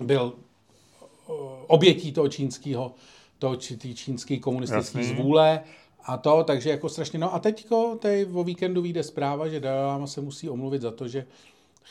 byl 0.01 0.33
uh, 1.27 1.35
obětí 1.67 2.11
toho 2.11 2.27
čínského, 2.27 2.95
toho 3.39 3.55
čínské 3.93 4.39
komunistické 4.39 4.99
Jasný. 4.99 5.15
zvůle 5.15 5.63
a 6.03 6.17
to, 6.17 6.43
takže 6.43 6.69
jako 6.69 6.89
strašně, 6.89 7.19
no 7.19 7.33
a 7.33 7.39
teďko 7.39 7.97
tady 8.01 8.25
o 8.25 8.43
víkendu 8.43 8.81
vyjde 8.81 9.03
zpráva, 9.03 9.47
že 9.47 9.59
Dalai 9.59 10.07
se 10.07 10.21
musí 10.21 10.49
omluvit 10.49 10.81
za 10.81 10.91
to, 10.91 11.07
že 11.07 11.25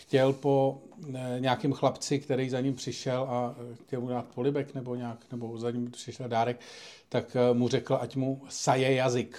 chtěl 0.01 0.33
po 0.33 0.79
eh, 1.15 1.37
nějakém 1.41 1.73
chlapci, 1.73 2.19
který 2.19 2.51
za 2.51 2.61
ním 2.61 2.75
přišel 2.75 3.27
a 3.31 3.55
eh, 3.73 3.75
chtěl 3.87 4.01
mu 4.01 4.09
dát 4.09 4.25
polibek 4.35 4.75
nebo 4.75 4.95
nějak, 4.95 5.19
nebo 5.33 5.59
za 5.59 5.71
ním 5.71 5.91
přišel 5.91 6.29
dárek, 6.29 6.61
tak 7.09 7.37
eh, 7.37 7.55
mu 7.55 7.69
řekl, 7.69 7.99
ať 8.01 8.17
mu 8.17 8.43
saje 8.49 8.95
jazyk. 8.95 9.39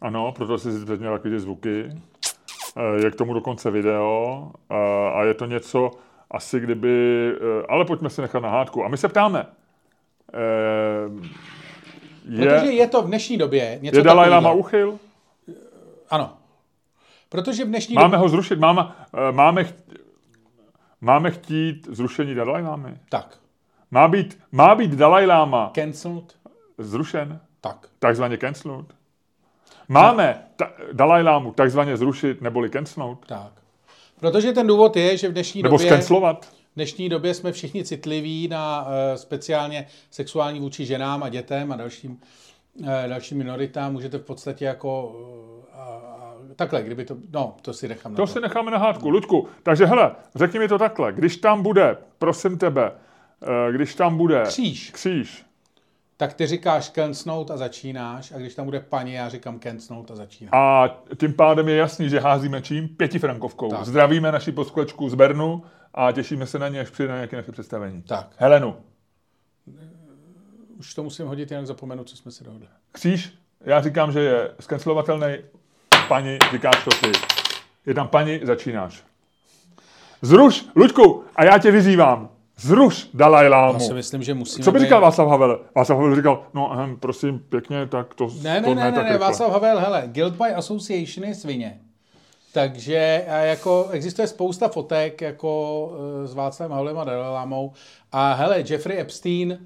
Ano, 0.00 0.32
proto 0.32 0.58
jsi 0.58 0.72
si 0.72 0.86
teď 0.86 1.00
měl 1.00 1.12
takový 1.12 1.34
ty 1.34 1.40
zvuky. 1.40 1.92
Je 3.04 3.10
k 3.10 3.16
tomu 3.16 3.34
dokonce 3.34 3.70
video 3.70 4.50
a 5.14 5.24
je 5.24 5.34
to 5.34 5.46
něco, 5.46 5.90
asi 6.30 6.60
kdyby, 6.60 7.32
ale 7.68 7.84
pojďme 7.84 8.10
si 8.10 8.20
nechat 8.20 8.42
na 8.42 8.48
hádku. 8.50 8.84
A 8.84 8.88
my 8.88 8.96
se 8.96 9.08
ptáme, 9.08 9.46
eh, 10.34 11.08
Protože 12.28 12.66
je, 12.66 12.72
je 12.72 12.86
to 12.86 13.02
v 13.02 13.06
dnešní 13.06 13.38
době 13.38 13.78
něco 13.82 13.98
je 13.98 14.02
Dalai 14.02 14.30
Lama 14.30 14.48
takového. 14.54 14.58
uchyl? 14.58 14.98
Ano. 16.10 16.36
Protože 17.28 17.64
v 17.64 17.68
dnešní 17.68 17.94
Máme 17.94 18.04
době... 18.04 18.18
ho 18.18 18.28
zrušit, 18.28 18.58
máme, 18.58 18.92
eh, 19.28 19.32
máme, 19.32 19.64
cht, 19.64 19.74
máme 21.00 21.30
chtít 21.30 21.88
zrušení 21.90 22.34
Dalai 22.34 22.62
Lámy. 22.62 22.96
Tak. 23.08 23.38
Má 23.90 24.08
být, 24.08 24.38
má 24.52 24.74
být 24.74 24.90
Dalai 24.90 25.26
Lama 25.26 25.70
Cancelled. 25.74 26.34
zrušen, 26.78 27.40
Tak. 27.60 27.88
takzvaně 27.98 28.38
cancelled. 28.38 28.86
Máme 29.88 30.42
ta, 30.56 30.72
Dalai 30.92 31.22
Lámu 31.22 31.52
takzvaně 31.52 31.96
zrušit 31.96 32.42
neboli 32.42 32.70
cancelled, 32.70 33.18
Tak. 33.26 33.52
Protože 34.20 34.52
ten 34.52 34.66
důvod 34.66 34.96
je, 34.96 35.16
že 35.16 35.28
v 35.28 35.32
dnešní 35.32 35.62
nebo 35.62 35.76
době... 35.76 35.86
skancelovat. 35.86 36.46
V 36.46 36.74
dnešní 36.76 37.08
době 37.08 37.34
jsme 37.34 37.52
všichni 37.52 37.84
citliví 37.84 38.48
na 38.48 38.82
uh, 38.82 38.88
speciálně 39.14 39.86
sexuální 40.10 40.60
vůči 40.60 40.86
ženám 40.86 41.22
a 41.22 41.28
dětem 41.28 41.72
a 41.72 41.76
dalším, 41.76 42.20
uh, 42.80 42.86
dalším 43.08 43.38
minoritám. 43.38 43.92
Můžete 43.92 44.18
v 44.18 44.22
podstatě 44.24 44.64
jako... 44.64 45.04
Uh, 45.08 46.17
takhle, 46.56 46.82
kdyby 46.82 47.04
to... 47.04 47.16
No, 47.32 47.56
to 47.62 47.72
si 47.72 47.88
nechám 47.88 48.14
To 48.14 48.22
na 48.22 48.26
si 48.26 48.40
necháme 48.40 48.70
na 48.70 48.78
hádku. 48.78 49.10
Luďku, 49.10 49.48
takže 49.62 49.86
hele, 49.86 50.12
řekni 50.34 50.58
mi 50.58 50.68
to 50.68 50.78
takhle. 50.78 51.12
Když 51.12 51.36
tam 51.36 51.62
bude, 51.62 51.96
prosím 52.18 52.58
tebe, 52.58 52.92
eh, 53.42 53.72
když 53.72 53.94
tam 53.94 54.16
bude 54.16 54.42
Kříž. 54.42 54.90
kříž 54.90 55.44
Tak 56.16 56.34
ty 56.34 56.46
říkáš 56.46 56.88
kencnout 56.88 57.50
a 57.50 57.56
začínáš 57.56 58.32
a 58.32 58.38
když 58.38 58.54
tam 58.54 58.64
bude 58.64 58.80
paní, 58.80 59.12
já 59.12 59.28
říkám 59.28 59.58
kencnout 59.58 60.10
a 60.10 60.16
začínám. 60.16 60.54
a 60.54 60.88
tím 61.20 61.32
pádem 61.32 61.68
je 61.68 61.76
jasný, 61.76 62.08
že 62.08 62.20
házíme 62.20 62.62
čím? 62.62 62.88
Pětifrankovkou. 62.88 63.70
Tak. 63.70 63.84
Zdravíme 63.84 64.32
naši 64.32 64.52
posklečku 64.52 65.08
z 65.08 65.14
Bernu 65.14 65.62
a 65.94 66.12
těšíme 66.12 66.46
se 66.46 66.58
na 66.58 66.68
ně, 66.68 66.80
až 66.80 66.90
přijde 66.90 67.08
na 67.08 67.14
nějaké 67.14 67.36
naše 67.36 67.52
představení. 67.52 68.02
Tak, 68.02 68.28
Helenu, 68.36 68.76
už 70.78 70.94
to 70.94 71.02
musím 71.02 71.26
hodit, 71.26 71.50
jinak 71.50 71.66
zapomenu, 71.66 72.04
co 72.04 72.16
jsme 72.16 72.30
si 72.30 72.44
dohodli. 72.44 72.68
kříž, 72.92 73.32
já 73.60 73.80
říkám, 73.80 74.12
že 74.12 74.20
je 74.20 74.50
skancelovatelný, 74.60 75.36
paní, 76.08 76.38
říkáš 76.52 76.84
to 76.84 76.90
ty. 76.90 77.12
Je 77.86 77.94
tam 77.94 78.08
paní, 78.08 78.40
začínáš. 78.42 79.02
Zruš, 80.22 80.64
Luďku, 80.76 81.24
a 81.36 81.44
já 81.44 81.58
tě 81.58 81.70
vyzývám, 81.70 82.28
zruš 82.56 83.08
Dalai 83.14 83.48
Lámu. 83.48 83.72
Já 83.74 83.80
si 83.80 83.94
myslím, 83.94 84.22
že 84.22 84.34
musíme 84.34 84.64
Co 84.64 84.72
by 84.72 84.78
být- 84.78 84.84
říkal 84.84 85.00
Václav 85.00 85.28
Havel? 85.28 85.60
Václav 85.76 85.98
Havel 85.98 86.16
říkal, 86.16 86.42
no 86.54 86.72
ahem, 86.72 86.96
prosím, 86.96 87.38
pěkně, 87.38 87.86
tak 87.86 88.14
to, 88.14 88.28
Ne, 88.42 88.60
to 88.62 88.74
ne, 88.74 88.74
ne, 88.74 88.90
ne, 88.90 88.90
ne, 88.90 89.02
rychle. 89.02 89.18
Václav 89.18 89.52
Havel, 89.52 89.78
hele, 89.78 90.02
Guild 90.06 90.34
by 90.34 90.54
Association 90.54 91.28
je 91.28 91.34
svině. 91.34 91.80
Takže 92.52 93.24
a 93.28 93.36
jako 93.36 93.88
existuje 93.90 94.28
spousta 94.28 94.68
fotek 94.68 95.20
jako 95.20 95.90
eh, 96.24 96.26
s 96.26 96.34
Václavem 96.34 96.72
Havlem 96.76 96.98
a 96.98 97.04
Dalai 97.04 97.32
Lámou. 97.32 97.72
A 98.12 98.32
hele, 98.34 98.64
Jeffrey 98.68 99.00
Epstein, 99.00 99.58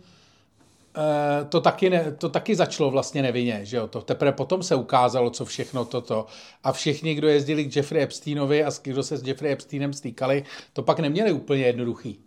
to 1.49 1.61
taky, 1.61 1.91
ne, 1.91 2.13
to 2.13 2.29
taky 2.29 2.57
začalo 2.57 2.91
vlastně 2.91 3.23
nevinně, 3.23 3.61
že 3.63 3.77
jo? 3.77 3.89
To 3.89 4.01
teprve 4.01 4.33
potom 4.33 4.63
se 4.63 4.75
ukázalo, 4.75 5.31
co 5.31 5.45
všechno 5.45 5.85
toto. 5.85 6.27
A 6.65 6.73
všichni, 6.73 7.15
kdo 7.15 7.29
jezdili 7.29 7.65
k 7.65 7.77
Jeffrey 7.77 8.03
Epsteinovi 8.03 8.65
a 8.65 8.71
kdo 8.83 9.03
se 9.03 9.17
s 9.17 9.27
Jeffrey 9.27 9.53
Epsteinem 9.53 9.93
stýkali, 9.93 10.45
to 10.73 10.83
pak 10.83 11.01
neměli 11.01 11.33
úplně 11.33 11.63
jednoduchý. 11.63 12.21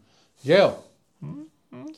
Že 0.44 0.54
jo? 0.54 0.76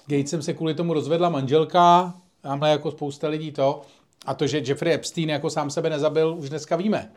Gatesem 0.08 0.42
se 0.42 0.54
kvůli 0.54 0.74
tomu 0.74 0.94
rozvedla 0.94 1.30
manželka, 1.30 2.14
tamhle 2.42 2.70
jako 2.70 2.92
spousta 2.92 3.28
lidí 3.28 3.52
to. 3.52 3.82
A 4.26 4.34
to, 4.34 4.48
že 4.48 4.64
Jeffrey 4.66 4.94
Epstein 4.94 5.30
jako 5.30 5.50
sám 5.50 5.70
sebe 5.70 5.90
nezabil, 5.90 6.36
už 6.38 6.50
dneska 6.50 6.76
víme. 6.76 7.12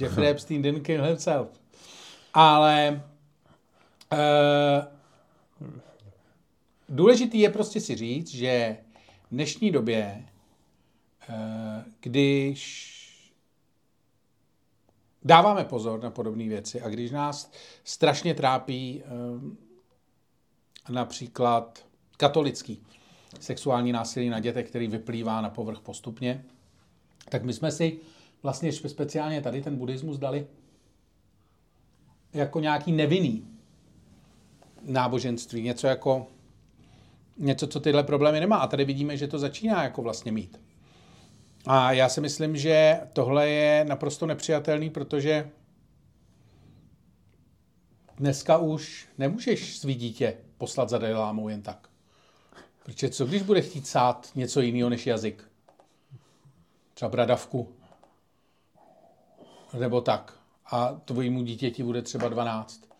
Jeffrey 0.00 0.28
Epstein 0.30 0.62
didn't 0.62 0.86
kill 0.86 1.04
himself. 1.04 1.48
Ale 2.34 3.02
uh, 4.12 4.18
důležitý 6.92 7.38
je 7.38 7.50
prostě 7.50 7.80
si 7.80 7.96
říct, 7.96 8.30
že 8.30 8.76
v 9.26 9.30
dnešní 9.30 9.70
době, 9.70 10.28
uh, 11.28 11.34
když 12.00 12.92
dáváme 15.24 15.64
pozor 15.64 16.02
na 16.02 16.10
podobné 16.10 16.48
věci 16.48 16.80
a 16.80 16.88
když 16.88 17.10
nás 17.10 17.52
strašně 17.84 18.34
trápí 18.34 19.02
uh, 19.02 19.42
například 20.94 21.86
katolický 22.16 22.82
sexuální 23.40 23.92
násilí 23.92 24.28
na 24.28 24.40
dětech, 24.40 24.68
který 24.68 24.88
vyplývá 24.88 25.40
na 25.40 25.50
povrch 25.50 25.80
postupně, 25.80 26.44
tak 27.28 27.42
my 27.42 27.52
jsme 27.52 27.70
si 27.70 28.00
vlastně 28.42 28.72
speciálně 28.72 29.40
tady 29.40 29.62
ten 29.62 29.76
buddhismus 29.76 30.18
dali 30.18 30.46
jako 32.32 32.60
nějaký 32.60 32.92
nevinný 32.92 33.48
náboženství, 34.82 35.62
něco 35.62 35.86
jako 35.86 36.26
něco, 37.38 37.66
co 37.66 37.80
tyhle 37.80 38.02
problémy 38.02 38.40
nemá. 38.40 38.56
A 38.56 38.66
tady 38.66 38.84
vidíme, 38.84 39.16
že 39.16 39.28
to 39.28 39.38
začíná 39.38 39.82
jako 39.82 40.02
vlastně 40.02 40.32
mít. 40.32 40.60
A 41.66 41.92
já 41.92 42.08
si 42.08 42.20
myslím, 42.20 42.56
že 42.56 43.00
tohle 43.12 43.48
je 43.48 43.84
naprosto 43.84 44.26
nepřijatelný, 44.26 44.90
protože 44.90 45.50
dneska 48.16 48.58
už 48.58 49.08
nemůžeš 49.18 49.76
svý 49.76 49.94
dítě 49.94 50.36
poslat 50.58 50.88
za 50.88 50.98
Dalilámou 50.98 51.48
jen 51.48 51.62
tak. 51.62 51.88
Protože 52.84 53.08
co 53.08 53.26
když 53.26 53.42
bude 53.42 53.62
chtít 53.62 53.86
sát 53.86 54.30
něco 54.34 54.60
jiného 54.60 54.90
než 54.90 55.06
jazyk? 55.06 55.44
Třeba 56.94 57.08
bradavku. 57.08 57.68
Nebo 59.78 60.00
tak. 60.00 60.38
A 60.66 61.00
tvojímu 61.04 61.42
dítěti 61.42 61.82
bude 61.82 62.02
třeba 62.02 62.28
12. 62.28 62.91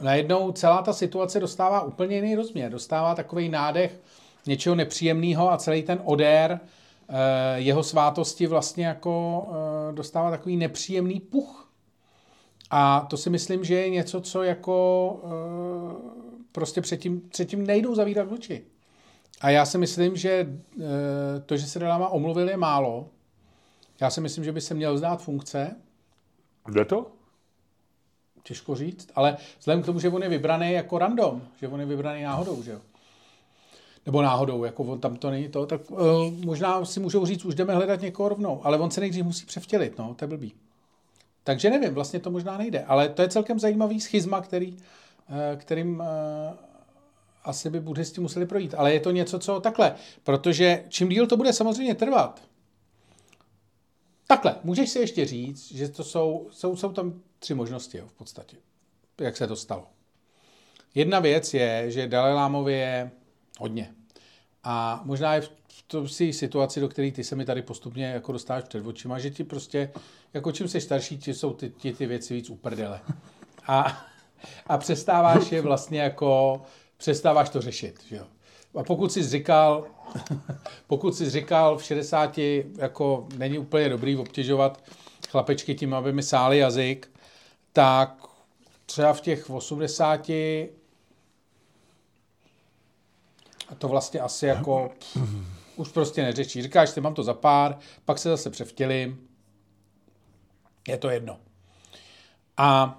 Najednou 0.00 0.52
celá 0.52 0.82
ta 0.82 0.92
situace 0.92 1.40
dostává 1.40 1.82
úplně 1.82 2.16
jiný 2.16 2.34
rozměr. 2.34 2.72
Dostává 2.72 3.14
takový 3.14 3.48
nádech 3.48 4.00
něčeho 4.46 4.74
nepříjemného 4.74 5.52
a 5.52 5.56
celý 5.56 5.82
ten 5.82 6.00
odér 6.04 6.60
eh, 7.08 7.60
jeho 7.60 7.82
svátosti 7.82 8.46
vlastně 8.46 8.86
jako 8.86 9.46
eh, 9.50 9.92
dostává 9.92 10.30
takový 10.30 10.56
nepříjemný 10.56 11.20
puch. 11.20 11.72
A 12.70 13.06
to 13.10 13.16
si 13.16 13.30
myslím, 13.30 13.64
že 13.64 13.74
je 13.74 13.90
něco, 13.90 14.20
co 14.20 14.42
jako 14.42 15.20
eh, 15.24 15.96
prostě 16.52 16.80
předtím, 16.80 17.20
předtím 17.28 17.66
nejdou 17.66 17.94
zavírat 17.94 18.32
oči. 18.32 18.64
A 19.40 19.50
já 19.50 19.64
si 19.64 19.78
myslím, 19.78 20.16
že 20.16 20.48
to, 21.46 21.56
že 21.56 21.66
se 21.66 21.78
Dalama 21.78 22.08
omluvil, 22.08 22.48
je 22.48 22.56
málo. 22.56 23.08
Já 24.00 24.10
si 24.10 24.20
myslím, 24.20 24.44
že 24.44 24.52
by 24.52 24.60
se 24.60 24.74
měl 24.74 24.94
vzdát 24.94 25.22
funkce. 25.22 25.76
Jde 26.68 26.84
to? 26.84 27.15
Těžko 28.46 28.74
říct, 28.74 29.08
ale 29.14 29.36
vzhledem 29.58 29.82
k 29.82 29.86
tomu, 29.86 30.00
že 30.00 30.08
on 30.08 30.22
je 30.22 30.28
vybraný 30.28 30.72
jako 30.72 30.98
random, 30.98 31.42
že 31.60 31.68
on 31.68 31.80
je 31.80 31.86
vybraný 31.86 32.22
náhodou, 32.22 32.62
že 32.62 32.70
jo? 32.70 32.80
Nebo 34.06 34.22
náhodou, 34.22 34.64
jako 34.64 34.82
on 34.82 35.00
tam 35.00 35.16
to 35.16 35.30
není 35.30 35.48
to, 35.48 35.66
tak 35.66 35.90
uh, 35.90 35.98
možná 36.44 36.84
si 36.84 37.00
můžou 37.00 37.26
říct, 37.26 37.44
už 37.44 37.54
jdeme 37.54 37.74
hledat 37.74 38.00
někoho 38.00 38.28
rovnou, 38.28 38.60
ale 38.64 38.78
on 38.78 38.90
se 38.90 39.00
nejdřív 39.00 39.24
musí 39.24 39.46
převtělit, 39.46 39.98
no, 39.98 40.14
to 40.14 40.24
je 40.24 40.28
blbý. 40.28 40.52
Takže 41.44 41.70
nevím, 41.70 41.94
vlastně 41.94 42.20
to 42.20 42.30
možná 42.30 42.58
nejde, 42.58 42.84
ale 42.84 43.08
to 43.08 43.22
je 43.22 43.28
celkem 43.28 43.58
zajímavý 43.58 44.00
schizma, 44.00 44.40
který, 44.40 44.76
Eh, 45.28 45.56
kterým 45.56 46.02
eh, 46.02 46.56
asi 47.44 47.70
by 47.70 47.80
buddhisti 47.80 48.20
museli 48.20 48.46
projít. 48.46 48.74
Ale 48.78 48.92
je 48.92 49.00
to 49.00 49.10
něco, 49.10 49.38
co 49.38 49.60
takhle, 49.60 49.94
protože 50.24 50.84
čím 50.88 51.08
díl 51.08 51.26
to 51.26 51.36
bude 51.36 51.52
samozřejmě 51.52 51.94
trvat, 51.94 52.42
takhle, 54.26 54.56
můžeš 54.64 54.90
si 54.90 54.98
ještě 54.98 55.24
říct, 55.24 55.72
že 55.72 55.88
to 55.88 56.04
jsou, 56.04 56.48
jsou, 56.52 56.76
jsou 56.76 56.92
tam 56.92 57.20
tři 57.38 57.54
možnosti 57.54 57.98
jo, 57.98 58.06
v 58.06 58.12
podstatě, 58.12 58.56
jak 59.20 59.36
se 59.36 59.46
to 59.46 59.56
stalo. 59.56 59.86
Jedna 60.94 61.20
věc 61.20 61.54
je, 61.54 61.90
že 61.90 62.08
Dalai 62.08 62.34
Lámovi 62.34 62.72
je 62.72 63.10
hodně. 63.58 63.94
A 64.64 65.02
možná 65.04 65.34
je 65.34 65.40
v 65.40 65.82
tom 65.86 66.08
si 66.08 66.32
situaci, 66.32 66.80
do 66.80 66.88
které 66.88 67.10
ty 67.10 67.24
se 67.24 67.36
mi 67.36 67.44
tady 67.44 67.62
postupně 67.62 68.06
jako 68.06 68.32
dostáváš 68.32 68.64
před 68.64 68.86
očima, 68.86 69.18
že 69.18 69.30
ti 69.30 69.44
prostě, 69.44 69.92
jako 70.34 70.52
čím 70.52 70.68
jsi 70.68 70.80
starší, 70.80 71.18
ti 71.18 71.34
jsou 71.34 71.52
ty, 71.52 71.70
ty, 71.70 71.92
ty 71.92 72.06
věci 72.06 72.34
víc 72.34 72.50
uprdele. 72.50 73.00
A 73.66 74.06
a 74.66 74.78
přestáváš 74.78 75.52
je 75.52 75.62
vlastně 75.62 76.00
jako, 76.00 76.62
přestáváš 76.96 77.48
to 77.48 77.60
řešit, 77.60 78.00
že 78.08 78.16
jo. 78.16 78.26
A 78.76 78.82
pokud 78.82 79.12
jsi 79.12 79.22
říkal, 79.22 79.86
pokud 80.86 81.14
jsi 81.14 81.30
říkal 81.30 81.78
v 81.78 81.84
60, 81.84 82.38
jako 82.78 83.26
není 83.36 83.58
úplně 83.58 83.88
dobrý 83.88 84.16
obtěžovat 84.16 84.84
chlapečky 85.28 85.74
tím, 85.74 85.94
aby 85.94 86.12
mi 86.12 86.22
sáli 86.22 86.58
jazyk, 86.58 87.10
tak 87.72 88.26
třeba 88.86 89.12
v 89.12 89.20
těch 89.20 89.50
80 89.50 90.30
a 93.68 93.74
to 93.78 93.88
vlastně 93.88 94.20
asi 94.20 94.46
jako 94.46 94.90
už 95.76 95.88
prostě 95.88 96.22
neřečí. 96.22 96.62
Říkáš 96.62 96.90
si, 96.90 97.00
mám 97.00 97.14
to 97.14 97.22
za 97.22 97.34
pár, 97.34 97.78
pak 98.04 98.18
se 98.18 98.28
zase 98.28 98.50
převtělím. 98.50 99.28
Je 100.88 100.98
to 100.98 101.10
jedno. 101.10 101.38
A 102.56 102.98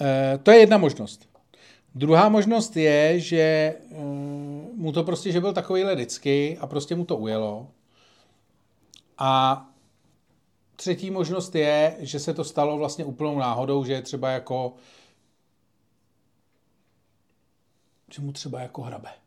Eh, 0.00 0.38
to 0.42 0.50
je 0.50 0.58
jedna 0.58 0.78
možnost. 0.78 1.28
Druhá 1.94 2.28
možnost 2.28 2.76
je, 2.76 3.20
že 3.20 3.38
eh, 3.38 3.96
mu 4.74 4.92
to 4.92 5.04
prostě, 5.04 5.32
že 5.32 5.40
byl 5.40 5.52
takovýhle 5.52 5.94
vždycky 5.94 6.58
a 6.60 6.66
prostě 6.66 6.94
mu 6.94 7.04
to 7.04 7.16
ujelo. 7.16 7.68
A 9.18 9.66
třetí 10.76 11.10
možnost 11.10 11.54
je, 11.54 11.96
že 12.00 12.18
se 12.18 12.34
to 12.34 12.44
stalo 12.44 12.78
vlastně 12.78 13.04
úplnou 13.04 13.38
náhodou, 13.38 13.84
že 13.84 13.92
je 13.92 14.02
třeba 14.02 14.30
jako 14.30 14.74
že 18.14 18.22
mu 18.22 18.32
třeba 18.32 18.60
jako 18.60 18.82
hrabe. 18.82 19.23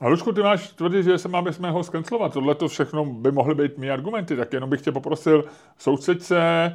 A 0.00 0.08
Lučku, 0.08 0.32
ty 0.32 0.42
máš 0.42 0.68
tvrdit, 0.68 1.02
že 1.02 1.18
se 1.18 1.28
máme 1.28 1.52
jsme 1.52 1.70
ho 1.70 1.84
skancelovat. 1.84 2.32
Tohle 2.32 2.54
to 2.54 2.68
všechno 2.68 3.04
by 3.04 3.32
mohly 3.32 3.54
být 3.54 3.78
mý 3.78 3.90
argumenty, 3.90 4.36
tak 4.36 4.52
jenom 4.52 4.70
bych 4.70 4.80
tě 4.80 4.92
poprosil, 4.92 5.44
soustřeď 5.78 6.22
se, 6.22 6.72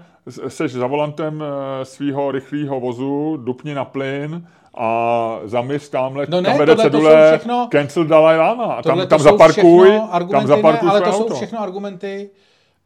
seš 0.47 0.71
za 0.71 0.87
volantem 0.87 1.43
eh, 1.43 1.85
svého 1.85 2.31
rychlého 2.31 2.79
vozu, 2.79 3.37
dupni 3.37 3.73
na 3.73 3.85
plyn 3.85 4.47
a 4.77 5.39
zaměř 5.43 5.89
tamhle, 5.89 6.25
no 6.29 6.41
ne, 6.41 6.49
tam 6.49 6.57
vede 6.57 6.75
cedule 6.75 7.37
všechno, 7.37 7.67
cancel 7.71 8.05
Dalai 8.05 8.37
Lama 8.37 8.65
a 8.65 8.81
tam, 8.81 9.07
tam 9.07 9.19
zaparkuj, 9.19 10.01
tam 10.31 10.47
zaparkuj 10.47 10.87
ne, 10.87 10.91
ale 10.91 11.01
to 11.01 11.09
auto. 11.09 11.29
jsou 11.29 11.35
všechno 11.35 11.59
argumenty, 11.59 12.29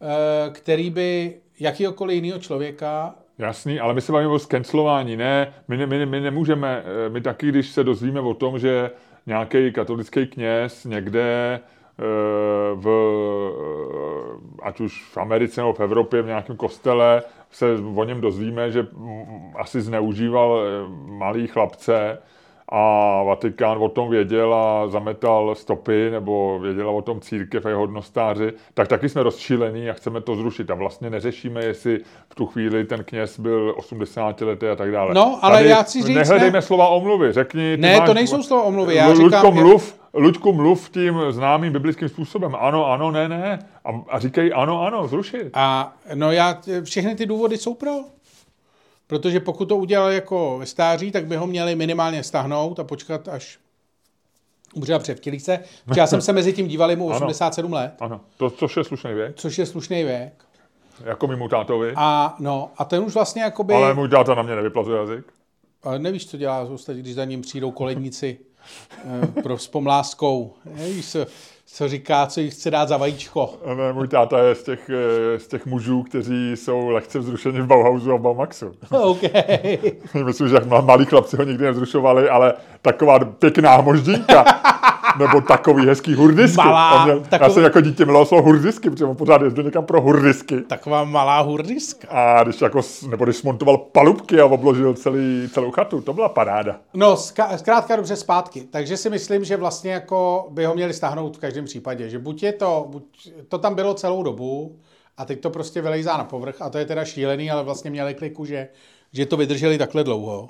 eh, 0.02 0.50
který 0.50 0.90
by 0.90 1.34
jakýkoliv 1.60 2.16
jiného 2.16 2.40
člověka 2.40 3.16
Jasný, 3.40 3.80
ale 3.80 3.94
my 3.94 4.02
se 4.02 4.12
bavíme 4.12 4.32
o 4.32 4.40
skancelování, 4.40 5.18
ne, 5.18 5.54
my, 5.68 5.78
ne, 5.78 5.86
my, 5.86 6.06
my 6.06 6.22
nemůžeme, 6.22 6.84
eh, 6.86 7.10
my 7.10 7.22
taky, 7.22 7.50
když 7.50 7.70
se 7.70 7.84
dozvíme 7.84 8.20
o 8.20 8.34
tom, 8.34 8.60
že 8.60 8.92
nějaký 9.28 9.72
katolický 9.72 10.28
kněz 10.28 10.86
někde 10.86 11.60
eh, 11.60 12.04
v, 12.76 12.88
eh, 12.88 14.64
ať 14.64 14.80
už 14.80 15.04
v 15.04 15.18
Americe 15.18 15.62
nebo 15.62 15.74
v 15.74 15.80
Evropě, 15.80 16.22
v 16.22 16.28
nějakém 16.28 16.58
kostele, 16.58 17.24
se 17.52 17.66
o 17.96 18.04
něm 18.04 18.22
dozvíme, 18.22 18.72
že 18.72 18.88
asi 19.56 19.82
zneužíval 19.82 20.62
eh, 20.62 20.70
malý 21.08 21.48
chlapce, 21.48 22.18
a 22.70 23.24
Vatikán 23.24 23.78
o 23.78 23.90
tom 23.90 24.10
věděl 24.10 24.54
a 24.54 24.88
zametal 24.88 25.56
stopy, 25.56 26.10
nebo 26.12 26.60
věděla 26.60 26.92
o 26.92 27.02
tom 27.02 27.22
církev 27.22 27.66
a 27.66 27.70
jeho 27.70 27.82
hodnostáři, 27.82 28.54
tak 28.74 28.88
taky 28.88 29.10
jsme 29.10 29.24
rozčílení 29.24 29.90
a 29.90 29.94
chceme 29.94 30.22
to 30.22 30.36
zrušit. 30.36 30.72
A 30.72 30.76
vlastně 30.76 31.10
neřešíme, 31.10 31.66
jestli 31.66 32.00
v 32.30 32.36
tu 32.36 32.46
chvíli 32.46 32.86
ten 32.86 33.04
kněz 33.04 33.40
byl 33.40 33.74
80 33.78 34.42
letý 34.42 34.66
a 34.66 34.76
tak 34.76 34.92
dále. 34.92 35.14
No, 35.14 35.40
ale 35.42 35.58
Tady 35.58 35.70
já 35.70 35.84
chci 35.84 36.02
říct... 36.02 36.16
Nehledejme 36.16 36.58
ne... 36.58 36.62
slova 36.62 36.88
omluvy, 36.88 37.34
řekni... 37.34 37.78
Ne, 37.78 37.98
máš, 37.98 38.08
to 38.08 38.14
nejsou 38.14 38.44
slova 38.44 38.64
omluvy, 38.64 38.96
já 38.96 39.08
Luďko, 39.08 39.24
říkám... 39.24 39.54
Mluv, 39.54 40.00
Luďku, 40.14 40.54
mluv 40.54 40.90
tím 40.90 41.22
známým 41.30 41.74
biblickým 41.74 42.10
způsobem. 42.10 42.56
Ano, 42.60 42.86
ano, 42.86 43.12
ne, 43.12 43.30
ne. 43.30 43.60
A, 43.86 43.90
a 44.10 44.20
říkej 44.20 44.52
ano, 44.56 44.82
ano, 44.82 45.08
zrušit. 45.08 45.50
A 45.54 45.94
no 46.14 46.32
já, 46.32 46.62
všechny 46.84 47.16
ty 47.16 47.26
důvody 47.26 47.58
jsou 47.58 47.74
pro. 47.74 47.92
Protože 49.08 49.40
pokud 49.40 49.66
to 49.66 49.76
udělali 49.76 50.16
jako 50.16 50.58
ve 50.60 50.66
stáří, 50.66 51.12
tak 51.12 51.26
by 51.26 51.36
ho 51.36 51.48
měli 51.48 51.76
minimálně 51.76 52.24
stahnout 52.24 52.80
a 52.80 52.84
počkat, 52.84 53.28
až 53.28 53.60
umře 54.74 54.94
a 54.94 55.00
převtělí 55.00 55.40
se. 55.40 55.60
Já 55.96 56.08
jsem 56.08 56.22
se 56.22 56.34
mezi 56.34 56.54
tím 56.54 56.68
díval 56.68 56.96
mu 56.96 57.08
87 57.08 57.74
ano, 57.74 57.84
let. 57.84 57.94
Ano, 58.00 58.22
to, 58.38 58.50
což 58.50 58.78
je 58.78 58.84
slušný 58.84 59.14
věk. 59.14 59.36
Což 59.36 59.58
je 59.58 59.66
slušný 59.66 60.04
věk. 60.04 60.34
Jako 61.04 61.28
mému 61.28 61.48
tátovi. 61.48 61.94
A, 61.96 62.36
no, 62.40 62.72
a 62.78 62.86
ten 62.86 63.04
už 63.04 63.14
vlastně 63.14 63.42
jakoby... 63.42 63.74
Ale 63.74 63.94
můj 63.94 64.10
táta 64.10 64.36
na 64.36 64.42
mě 64.42 64.56
nevyplazuje 64.56 65.00
jazyk. 65.00 65.26
Ale 65.84 66.00
nevíš, 66.00 66.30
co 66.30 66.38
dělá 66.38 66.62
ostatní, 66.62 67.02
když 67.02 67.16
za 67.16 67.26
ním 67.26 67.42
přijdou 67.42 67.72
koledníci 67.72 68.38
eh, 69.06 69.42
pro, 69.42 69.58
s 69.58 69.68
pomláskou. 69.68 70.54
Nevíš, 70.66 71.12
co, 71.12 71.26
co 71.70 71.88
říká, 71.88 72.26
co 72.28 72.40
jí 72.40 72.50
chce 72.50 72.72
dát 72.72 72.90
za 72.90 72.98
vajíčko. 72.98 73.54
Ne, 73.76 73.94
můj 73.94 74.08
táta 74.08 74.40
je 74.40 74.56
z 74.56 74.64
těch, 74.64 74.90
eh, 74.90 75.40
z 75.40 75.48
těch 75.48 75.66
mužů, 75.66 76.04
kteří 76.04 76.52
jsou 76.56 76.90
lehce 76.90 77.20
vzrušeni 77.20 77.62
v 77.62 77.66
Bauhausu 77.66 78.14
a 78.14 78.18
Baumaxu. 78.18 78.72
OK. 78.92 79.22
Myslím, 80.26 80.50
že 80.50 80.58
malí 80.82 81.06
chlapci 81.06 81.38
ho 81.38 81.44
nikdy 81.44 81.64
nevzrušovali, 81.64 82.30
ale 82.30 82.54
taková 82.82 83.20
pěkná 83.20 83.82
moždínka 83.82 84.44
nebo 85.20 85.42
takový 85.42 85.88
hezký 85.88 86.14
hurdisky. 86.14 86.58
Malá, 86.58 87.06
měl, 87.06 87.20
takový... 87.20 87.42
Já 87.42 87.50
jsem 87.50 87.64
jako 87.64 87.82
dítě 87.82 88.06
miloval 88.06 88.26
slovo 88.26 88.44
hurdisky, 88.44 88.90
protože 88.90 89.06
on 89.06 89.16
pořád 89.16 89.42
jezdil 89.42 89.64
někam 89.64 89.86
pro 89.86 90.02
hurdisky. 90.02 90.62
Taková 90.62 91.04
malá 91.04 91.42
hurdiska. 91.42 92.08
A 92.12 92.44
když 92.44 92.62
jako, 92.62 92.82
nebo 93.10 93.26
když 93.26 93.38
smontoval 93.38 93.78
palubky 93.78 94.40
a 94.40 94.46
obložil 94.46 94.94
celý, 94.94 95.50
celou 95.54 95.72
chatu, 95.72 96.02
to 96.02 96.14
byla 96.14 96.30
paráda. 96.30 96.80
No, 96.94 97.18
zkrátka 97.56 97.96
dobře 97.96 98.16
zpátky. 98.16 98.68
Takže 98.72 98.98
si 98.98 99.10
myslím, 99.10 99.44
že 99.44 99.58
vlastně 99.58 99.92
jako 99.92 100.48
by 100.52 100.66
ho 100.66 100.74
měli 100.74 100.94
stáhnout 100.94 101.38
v 101.38 101.40
každém 101.40 101.66
případě. 101.66 102.10
Že 102.10 102.20
buď 102.20 102.44
je 102.44 102.54
to, 102.54 102.86
buď 102.90 103.32
to 103.48 103.58
tam 103.58 103.76
bylo 103.76 103.94
celou 103.94 104.24
dobu, 104.24 104.76
a 105.18 105.26
teď 105.26 105.42
to 105.42 105.50
prostě 105.50 105.82
vylejzá 105.82 106.18
na 106.18 106.24
povrch 106.24 106.62
a 106.62 106.70
to 106.70 106.78
je 106.78 106.86
teda 106.86 107.06
šílený, 107.06 107.52
ale 107.52 107.64
vlastně 107.64 107.90
měli 107.92 108.14
kliku, 108.14 108.46
že, 108.46 108.68
že 109.14 109.26
to 109.26 109.38
vydrželi 109.38 109.78
takhle 109.78 110.04
dlouho. 110.04 110.50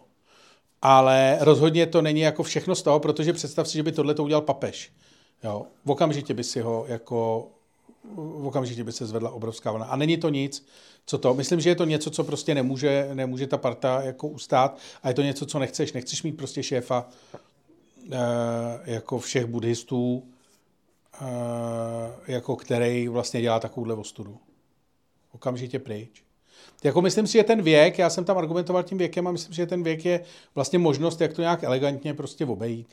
Ale 0.81 1.37
rozhodně 1.41 1.85
to 1.85 2.01
není 2.01 2.21
jako 2.21 2.43
všechno 2.43 2.75
z 2.75 2.81
toho, 2.81 2.99
protože 2.99 3.33
představ 3.33 3.67
si, 3.67 3.77
že 3.77 3.83
by 3.83 3.91
tohle 3.91 4.13
to 4.13 4.23
udělal 4.23 4.41
papež. 4.41 4.91
Jo. 5.43 5.65
V 5.85 5.91
okamžitě 5.91 6.33
by 6.33 6.43
si 6.43 6.61
ho 6.61 6.85
jako 6.87 7.47
okamžitě 8.43 8.83
by 8.83 8.91
se 8.91 9.05
zvedla 9.05 9.31
obrovská 9.31 9.71
vlna. 9.71 9.85
A 9.85 9.95
není 9.95 10.17
to 10.17 10.29
nic, 10.29 10.67
co 11.05 11.17
to. 11.17 11.33
Myslím, 11.33 11.59
že 11.59 11.69
je 11.69 11.75
to 11.75 11.85
něco, 11.85 12.11
co 12.11 12.23
prostě 12.23 12.55
nemůže, 12.55 13.09
nemůže 13.13 13.47
ta 13.47 13.57
parta 13.57 14.01
jako 14.01 14.27
ustát 14.27 14.77
a 15.03 15.07
je 15.07 15.13
to 15.13 15.21
něco, 15.21 15.45
co 15.45 15.59
nechceš. 15.59 15.93
Nechceš 15.93 16.23
mít 16.23 16.37
prostě 16.37 16.63
šéfa 16.63 17.09
e, 18.11 18.17
jako 18.91 19.19
všech 19.19 19.45
buddhistů, 19.45 20.23
e, 21.21 22.31
jako 22.31 22.55
který 22.55 23.07
vlastně 23.07 23.41
dělá 23.41 23.59
takovouhle 23.59 23.93
ostudu. 23.95 24.37
Okamžitě 25.31 25.79
pryč. 25.79 26.26
Jako 26.83 27.01
myslím 27.01 27.27
si, 27.27 27.33
že 27.33 27.43
ten 27.43 27.61
věk, 27.61 27.99
já 27.99 28.09
jsem 28.09 28.25
tam 28.25 28.37
argumentoval 28.37 28.83
tím 28.83 28.97
věkem 28.97 29.27
a 29.27 29.31
myslím 29.31 29.53
si, 29.53 29.57
že 29.57 29.65
ten 29.65 29.83
věk 29.83 30.05
je 30.05 30.21
vlastně 30.55 30.79
možnost, 30.79 31.21
jak 31.21 31.33
to 31.33 31.41
nějak 31.41 31.63
elegantně 31.63 32.13
prostě 32.13 32.45
obejít. 32.45 32.87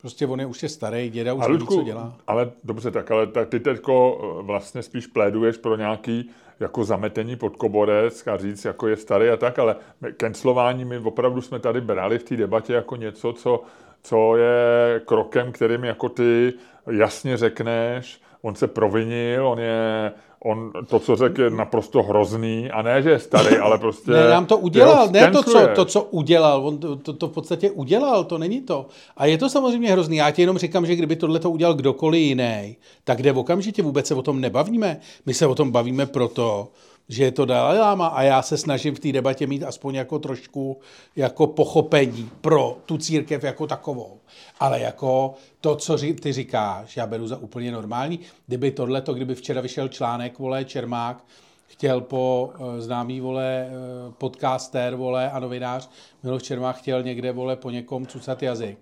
Prostě 0.00 0.26
on 0.26 0.40
je 0.40 0.46
už 0.46 0.62
je 0.62 0.68
starý, 0.68 1.10
děda 1.10 1.32
už 1.32 1.46
Ludku, 1.46 1.74
ví, 1.74 1.80
co 1.80 1.84
dělá. 1.84 2.16
Ale 2.26 2.50
dobře, 2.64 2.90
tak 2.90 3.10
ale 3.10 3.26
tak 3.26 3.48
ty 3.48 3.60
teďko 3.60 4.20
eh, 4.40 4.42
vlastně 4.42 4.82
spíš 4.82 5.06
pléduješ 5.06 5.56
pro 5.56 5.76
nějaký 5.76 6.30
jako 6.60 6.84
zametení 6.84 7.36
pod 7.36 7.56
koborec 7.56 8.26
a 8.26 8.36
říct, 8.36 8.64
jako 8.64 8.88
je 8.88 8.96
starý 8.96 9.28
a 9.28 9.36
tak, 9.36 9.58
ale 9.58 9.76
kenslování 10.16 10.84
my 10.84 10.98
opravdu 10.98 11.40
jsme 11.40 11.58
tady 11.58 11.80
brali 11.80 12.18
v 12.18 12.24
té 12.24 12.36
debatě 12.36 12.72
jako 12.72 12.96
něco, 12.96 13.32
co, 13.32 13.62
co 14.02 14.36
je 14.36 15.00
krokem, 15.04 15.52
kterým 15.52 15.84
jako 15.84 16.08
ty 16.08 16.52
jasně 16.90 17.36
řekneš, 17.36 18.20
on 18.42 18.54
se 18.54 18.66
provinil, 18.66 19.48
on 19.48 19.58
je 19.58 20.12
on 20.44 20.72
to, 20.86 20.98
co 20.98 21.16
řekl, 21.16 21.42
je 21.42 21.50
naprosto 21.50 22.02
hrozný. 22.02 22.70
A 22.70 22.82
ne, 22.82 23.02
že 23.02 23.10
je 23.10 23.18
starý, 23.18 23.56
ale 23.56 23.78
prostě... 23.78 24.10
Ne, 24.10 24.28
nám 24.28 24.46
to 24.46 24.58
udělal, 24.58 25.08
ne 25.10 25.30
to 25.30 25.42
co, 25.42 25.68
to, 25.74 25.84
co 25.84 26.02
udělal, 26.02 26.66
on 26.66 26.78
to, 26.78 26.96
to, 26.96 27.12
to 27.12 27.28
v 27.28 27.32
podstatě 27.32 27.70
udělal, 27.70 28.24
to 28.24 28.38
není 28.38 28.60
to. 28.60 28.86
A 29.16 29.26
je 29.26 29.38
to 29.38 29.48
samozřejmě 29.48 29.92
hrozný, 29.92 30.16
já 30.16 30.30
ti 30.30 30.42
jenom 30.42 30.58
říkám, 30.58 30.86
že 30.86 30.96
kdyby 30.96 31.16
tohle 31.16 31.38
to 31.38 31.50
udělal 31.50 31.74
kdokoliv 31.74 32.20
jiný, 32.20 32.76
tak 33.04 33.18
kde 33.18 33.32
okamžitě. 33.32 33.82
Vůbec 33.82 34.06
se 34.06 34.14
o 34.14 34.22
tom 34.22 34.40
nebavíme. 34.40 35.00
My 35.26 35.34
se 35.34 35.46
o 35.46 35.54
tom 35.54 35.70
bavíme 35.70 36.06
proto, 36.06 36.68
že 37.08 37.24
je 37.24 37.32
to 37.32 37.44
Dalai 37.44 37.78
Lama 37.78 38.06
a 38.06 38.22
já 38.22 38.42
se 38.42 38.58
snažím 38.58 38.94
v 38.94 39.00
té 39.00 39.12
debatě 39.12 39.46
mít 39.46 39.62
aspoň 39.62 39.94
jako 39.94 40.18
trošku 40.18 40.80
jako 41.16 41.46
pochopení 41.46 42.30
pro 42.40 42.78
tu 42.86 42.98
církev 42.98 43.44
jako 43.44 43.66
takovou. 43.66 44.20
Ale 44.60 44.80
jako 44.80 45.34
to, 45.60 45.76
co 45.76 45.98
ty 46.20 46.32
říkáš, 46.32 46.96
já 46.96 47.06
beru 47.06 47.28
za 47.28 47.36
úplně 47.36 47.72
normální. 47.72 48.20
Kdyby 48.46 48.70
tohleto, 48.70 49.14
kdyby 49.14 49.34
včera 49.34 49.60
vyšel 49.60 49.88
článek, 49.88 50.38
vole, 50.38 50.64
Čermák, 50.64 51.24
chtěl 51.66 52.00
po 52.00 52.52
uh, 52.58 52.78
známý, 52.78 53.20
vole, 53.20 53.66
uh, 54.06 54.12
podcaster, 54.12 54.94
vole, 54.94 55.30
a 55.30 55.40
novinář 55.40 55.90
Miloš 56.22 56.42
Čermák 56.42 56.76
chtěl 56.76 57.02
někde, 57.02 57.32
vole, 57.32 57.56
po 57.56 57.70
někom 57.70 58.06
cucat 58.06 58.42
jazyk, 58.42 58.78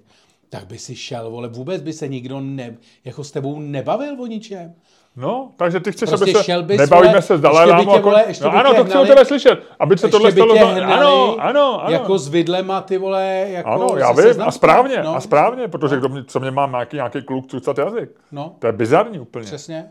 tak 0.48 0.66
by 0.66 0.78
si 0.78 0.96
šel, 0.96 1.30
vole, 1.30 1.48
vůbec 1.48 1.82
by 1.82 1.92
se 1.92 2.08
nikdo 2.08 2.40
ne, 2.40 2.76
jako 3.04 3.24
s 3.24 3.30
tebou 3.30 3.60
nebavil 3.60 4.22
o 4.22 4.26
ničem. 4.26 4.74
No, 5.16 5.52
takže 5.56 5.80
ty 5.80 5.92
chceš, 5.92 6.08
prostě 6.08 6.38
aby 6.38 6.44
se, 6.44 6.62
bys, 6.62 6.78
nebavíme 6.78 7.12
vole, 7.12 7.22
se 7.22 7.38
s 7.38 7.40
Dalajlámou. 7.40 7.94
Jako, 7.94 8.10
no, 8.42 8.50
ano, 8.50 8.74
to 8.74 8.84
chci 8.84 8.98
o 8.98 9.04
tebe 9.04 9.24
slyšet, 9.24 9.62
aby 9.78 9.98
se 9.98 10.08
tohle 10.08 10.32
stalo. 10.32 10.54
Hnali, 10.54 10.80
ano, 10.80 11.36
ano, 11.40 11.82
ano. 11.84 11.92
Jako 11.92 12.18
s 12.18 12.28
vidlema, 12.28 12.80
ty 12.80 12.98
vole, 12.98 13.46
jako 13.48 13.68
Ano, 13.70 13.88
já 13.96 14.12
vím, 14.12 14.42
a 14.42 14.50
správně, 14.50 15.02
no. 15.02 15.16
a 15.16 15.20
správně, 15.20 15.68
protože 15.68 15.96
kdo 15.96 16.08
mě, 16.08 16.24
co 16.24 16.40
mě 16.40 16.50
má 16.50 16.66
nějaký, 16.66 16.96
nějaký 16.96 17.22
kluk 17.22 17.46
cucat 17.46 17.78
jazyk. 17.78 18.10
No. 18.32 18.56
To 18.58 18.66
je 18.66 18.72
bizarní 18.72 19.18
úplně. 19.18 19.44
Přesně. 19.44 19.90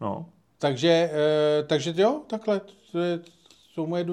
No. 0.00 0.26
Takže, 0.58 1.10
e, 1.12 1.62
takže 1.62 1.94
jo, 1.96 2.20
takhle, 2.26 2.60
to 2.92 2.98
je, 2.98 3.18
jsou 3.78 3.86
moje... 3.86 4.06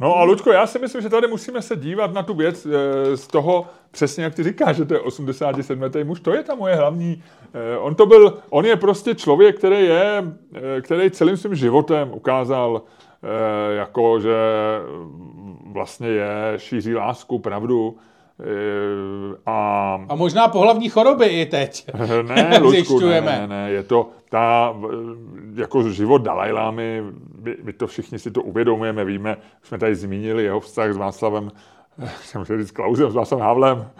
No 0.00 0.16
a 0.16 0.24
Luďko, 0.24 0.52
já 0.52 0.66
si 0.66 0.78
myslím, 0.78 1.02
že 1.02 1.08
tady 1.08 1.26
musíme 1.26 1.62
se 1.62 1.76
dívat 1.76 2.12
na 2.12 2.22
tu 2.22 2.34
věc 2.34 2.66
e, 2.66 3.16
z 3.16 3.26
toho, 3.26 3.66
přesně 3.90 4.24
jak 4.24 4.34
ty 4.34 4.42
říkáš, 4.42 4.76
že 4.76 4.84
to 4.84 4.94
je 4.94 5.00
87 5.00 5.82
letý 5.82 6.04
muž, 6.04 6.20
to 6.20 6.32
je 6.32 6.42
ta 6.42 6.54
moje 6.54 6.74
hlavní... 6.74 7.22
E, 7.54 7.78
on 7.78 7.94
to 7.94 8.06
byl, 8.06 8.38
on 8.50 8.64
je 8.64 8.76
prostě 8.76 9.14
člověk, 9.14 9.58
který 9.58 9.84
je, 9.84 10.24
e, 10.76 10.80
který 10.80 11.10
celým 11.10 11.36
svým 11.36 11.54
životem 11.54 12.10
ukázal, 12.12 12.82
jako, 13.76 14.20
že 14.20 14.36
vlastně 15.72 16.08
je, 16.08 16.54
šíří 16.56 16.94
lásku, 16.94 17.38
pravdu, 17.38 17.96
a, 19.46 19.94
a 20.08 20.14
možná 20.14 20.48
pohlavní 20.48 20.88
choroby 20.88 21.26
i 21.26 21.46
teď. 21.46 21.86
Ne, 22.22 22.58
Luďku, 22.62 23.00
ne, 23.00 23.20
ne, 23.20 23.46
ne, 23.46 23.70
je 23.70 23.82
to 23.82 24.08
ta, 24.30 24.74
jako 25.54 25.90
život 25.90 26.22
Dalajlámy, 26.22 27.02
my, 27.42 27.56
my 27.62 27.72
to 27.72 27.86
všichni 27.86 28.18
si 28.18 28.30
to 28.30 28.42
uvědomujeme, 28.42 29.04
víme, 29.04 29.36
jsme 29.62 29.78
tady 29.78 29.94
zmínili 29.94 30.44
jeho 30.44 30.60
vztah 30.60 30.92
s 30.92 30.96
Václavem, 30.96 31.50
jsem 32.22 32.44
chtěl 32.44 32.58
říct 32.58 32.70
Klausem, 32.70 33.10
s 33.10 33.14
Václavem 33.14 33.46
Havlem, 33.46 33.90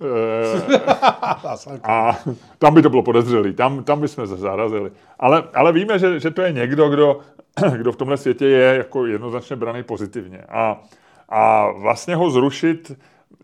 a 1.82 2.18
tam 2.58 2.74
by 2.74 2.82
to 2.82 2.90
bylo 2.90 3.02
podezřelý, 3.02 3.52
tam, 3.52 3.84
tam 3.84 4.00
bychom 4.00 4.26
se 4.26 4.36
zarazili. 4.36 4.90
Ale, 5.18 5.44
ale 5.54 5.72
víme, 5.72 5.98
že, 5.98 6.20
že 6.20 6.30
to 6.30 6.42
je 6.42 6.52
někdo, 6.52 6.88
kdo, 6.88 7.20
kdo 7.76 7.92
v 7.92 7.96
tomhle 7.96 8.16
světě 8.16 8.46
je 8.46 8.76
jako 8.76 9.06
jednoznačně 9.06 9.56
braný 9.56 9.82
pozitivně. 9.82 10.38
A, 10.48 10.82
a 11.28 11.70
vlastně 11.70 12.16
ho 12.16 12.30
zrušit 12.30 12.92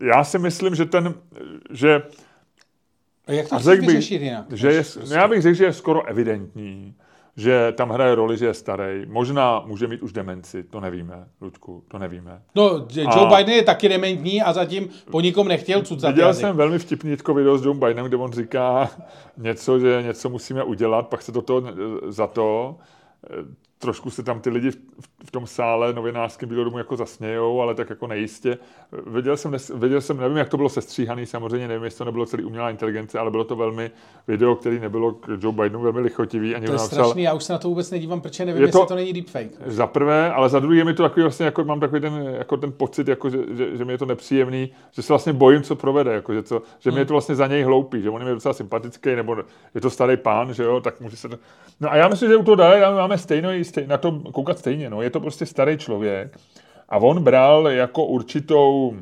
já 0.01 0.23
si 0.23 0.39
myslím, 0.39 0.75
že 0.75 0.85
ten, 0.85 1.13
že... 1.71 2.03
A 3.27 3.31
jak 3.31 3.49
to 3.49 3.59
chceš 3.59 3.79
vyřešit 3.79 4.21
jinak? 4.21 4.45
Že 4.53 4.71
je, 4.71 4.83
prostě. 4.83 5.15
já 5.15 5.27
bych 5.27 5.41
řekl, 5.41 5.55
že 5.55 5.65
je 5.65 5.73
skoro 5.73 6.05
evidentní, 6.05 6.95
že 7.37 7.73
tam 7.77 7.89
hraje 7.89 8.15
roli, 8.15 8.37
že 8.37 8.45
je 8.45 8.53
starý. 8.53 9.05
Možná 9.07 9.63
může 9.65 9.87
mít 9.87 10.03
už 10.03 10.13
demenci, 10.13 10.63
to 10.63 10.79
nevíme, 10.79 11.27
Ludku, 11.41 11.83
to 11.87 11.99
nevíme. 11.99 12.41
No, 12.55 12.87
Joe 12.89 13.27
a... 13.27 13.37
Biden 13.37 13.55
je 13.55 13.63
taky 13.63 13.89
dementní 13.89 14.41
a 14.41 14.53
zatím 14.53 14.89
po 15.11 15.21
nikom 15.21 15.47
nechtěl 15.47 15.81
cucat 15.81 16.11
Viděl 16.11 16.27
jazyk. 16.27 16.41
jsem 16.41 16.55
velmi 16.55 16.79
vtipný 16.79 17.15
video 17.35 17.57
s 17.57 17.65
Joe 17.65 17.79
Bidenem, 17.79 18.05
kde 18.05 18.17
on 18.17 18.31
říká 18.31 18.89
něco, 19.37 19.79
že 19.79 20.03
něco 20.03 20.29
musíme 20.29 20.63
udělat, 20.63 21.07
pak 21.07 21.21
se 21.21 21.31
do 21.31 21.41
toho 21.41 21.61
za 22.07 22.27
to 22.27 22.77
trošku 23.83 24.09
se 24.09 24.23
tam 24.23 24.39
ty 24.39 24.49
lidi 24.49 24.71
v, 24.71 24.77
v 25.25 25.31
tom 25.31 25.47
sále 25.47 25.93
novinářském 25.93 26.49
Bílodomu 26.49 26.77
jako 26.77 26.95
zasnějou, 26.95 27.61
ale 27.61 27.75
tak 27.75 27.89
jako 27.89 28.07
nejistě. 28.07 28.57
Viděl 29.07 29.37
jsem, 29.37 29.55
viděl 29.73 30.01
jsem, 30.01 30.17
nevím, 30.17 30.37
jak 30.37 30.49
to 30.49 30.57
bylo 30.57 30.69
sestříhaný, 30.69 31.25
samozřejmě 31.25 31.67
nevím, 31.67 31.83
jestli 31.83 31.97
to 31.97 32.05
nebylo 32.05 32.25
celý 32.25 32.43
umělá 32.43 32.69
inteligence, 32.69 33.19
ale 33.19 33.31
bylo 33.31 33.43
to 33.43 33.55
velmi 33.55 33.91
video, 34.27 34.55
který 34.55 34.79
nebylo 34.79 35.11
k 35.11 35.27
Joe 35.41 35.55
Bidenu 35.55 35.81
velmi 35.81 35.99
lichotivý. 35.99 36.55
Ani 36.55 36.65
to 36.65 36.71
je 36.71 36.77
napsal, 36.77 37.03
strašný, 37.05 37.23
já 37.23 37.33
už 37.33 37.43
se 37.43 37.53
na 37.53 37.59
to 37.59 37.69
vůbec 37.69 37.91
nedívám, 37.91 38.21
protože 38.21 38.45
nevím, 38.45 38.61
je 38.61 38.67
to, 38.67 38.77
jestli 38.77 38.87
to 38.87 38.95
není 38.95 39.13
deepfake. 39.13 39.51
Za 39.65 39.87
prvé, 39.87 40.31
ale 40.31 40.49
za 40.49 40.59
druhé 40.59 40.77
je 40.77 40.85
mi 40.85 40.93
to 40.93 41.03
takový 41.03 41.21
vlastně, 41.21 41.45
jako 41.45 41.63
mám 41.63 41.79
takový 41.79 42.01
ten, 42.01 42.13
jako 42.37 42.57
ten 42.57 42.71
pocit, 42.71 43.07
jako, 43.07 43.29
že, 43.29 43.37
že, 43.51 43.77
že, 43.77 43.85
mi 43.85 43.93
je 43.93 43.97
to 43.97 44.05
nepříjemný, 44.05 44.69
že 44.91 45.01
se 45.01 45.13
vlastně 45.13 45.33
bojím, 45.33 45.61
co 45.61 45.75
provede, 45.75 46.13
jako, 46.13 46.33
že, 46.33 46.43
co, 46.43 46.61
že 46.79 46.89
hmm. 46.89 46.95
mi 46.95 47.01
je 47.01 47.05
to 47.05 47.13
vlastně 47.13 47.35
za 47.35 47.47
něj 47.47 47.63
hloupý, 47.63 48.01
že 48.01 48.09
on 48.09 48.27
je 48.27 48.33
docela 48.33 48.53
sympatický, 48.53 49.15
nebo 49.15 49.37
je 49.75 49.81
to 49.81 49.89
starý 49.89 50.17
pán, 50.17 50.53
že 50.53 50.63
jo, 50.63 50.81
tak 50.81 51.01
může 51.01 51.17
se 51.17 51.29
to... 51.29 51.37
No 51.79 51.91
a 51.91 51.95
já 51.95 52.07
myslím, 52.07 52.29
že 52.29 52.35
u 52.35 52.43
toho 52.43 52.55
dále 52.55 52.95
máme 52.95 53.17
stejný, 53.17 53.63
stej, 53.73 53.87
na 53.87 53.97
to 53.97 54.19
koukat 54.19 54.59
stejně. 54.59 54.89
No. 54.89 55.01
Je 55.01 55.09
to 55.09 55.19
prostě 55.19 55.45
starý 55.45 55.77
člověk 55.77 56.37
a 56.89 56.97
on 56.97 57.23
bral 57.23 57.67
jako 57.67 58.05
určitou 58.05 58.93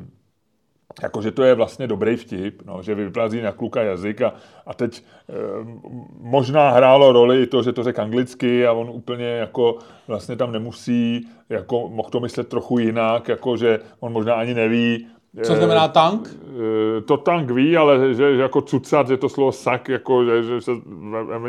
jako, 1.02 1.22
že 1.22 1.30
to 1.30 1.42
je 1.42 1.54
vlastně 1.54 1.86
dobrý 1.86 2.16
vtip, 2.16 2.62
no, 2.66 2.82
že 2.82 2.94
vyplazí 2.94 3.40
na 3.40 3.52
kluka 3.52 3.82
jazyk 3.82 4.22
a, 4.22 4.34
a 4.66 4.74
teď 4.74 5.02
e, 5.02 5.34
možná 6.20 6.70
hrálo 6.70 7.12
roli 7.12 7.46
to, 7.46 7.62
že 7.62 7.72
to 7.72 7.82
řekl 7.82 8.00
anglicky 8.00 8.66
a 8.66 8.72
on 8.72 8.90
úplně 8.90 9.26
jako 9.26 9.78
vlastně 10.08 10.36
tam 10.36 10.52
nemusí, 10.52 11.28
jako 11.48 11.88
mohl 11.88 12.10
to 12.10 12.20
myslet 12.20 12.48
trochu 12.48 12.78
jinak, 12.78 13.28
jako 13.28 13.56
že 13.56 13.80
on 14.00 14.12
možná 14.12 14.34
ani 14.34 14.54
neví, 14.54 15.06
co 15.42 15.56
znamená 15.56 15.88
tank? 15.88 16.28
E, 16.28 17.00
to 17.00 17.16
tank 17.16 17.50
ví, 17.50 17.76
ale 17.76 17.98
že, 17.98 18.14
že 18.14 18.42
jako 18.42 18.60
cucat, 18.60 19.08
že 19.08 19.16
to 19.16 19.28
slovo 19.28 19.52
sak, 19.52 19.88
jako, 19.88 20.24
že, 20.24 20.42
že 20.42 20.60
se 20.60 20.72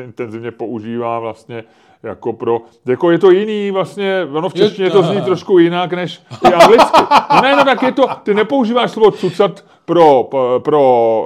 intenzivně 0.03 0.51
používá 0.51 1.19
vlastně 1.19 1.63
jako 2.03 2.33
pro, 2.33 2.61
jako 2.85 3.11
je 3.11 3.19
to 3.19 3.31
jiný 3.31 3.71
vlastně, 3.71 4.27
ono 4.33 4.49
v 4.49 4.53
češtině 4.53 4.89
to 4.89 5.03
zní 5.03 5.21
trošku 5.21 5.59
jinak 5.59 5.93
než 5.93 6.21
i 6.49 6.53
anglicky. 6.53 7.01
No 7.35 7.41
ne, 7.41 7.55
no 7.55 7.65
tak 7.65 7.83
je 7.83 7.91
to, 7.91 8.07
ty 8.23 8.33
nepoužíváš 8.33 8.91
slovo 8.91 9.11
cucat 9.11 9.65
pro, 9.85 10.29
pro 10.59 11.25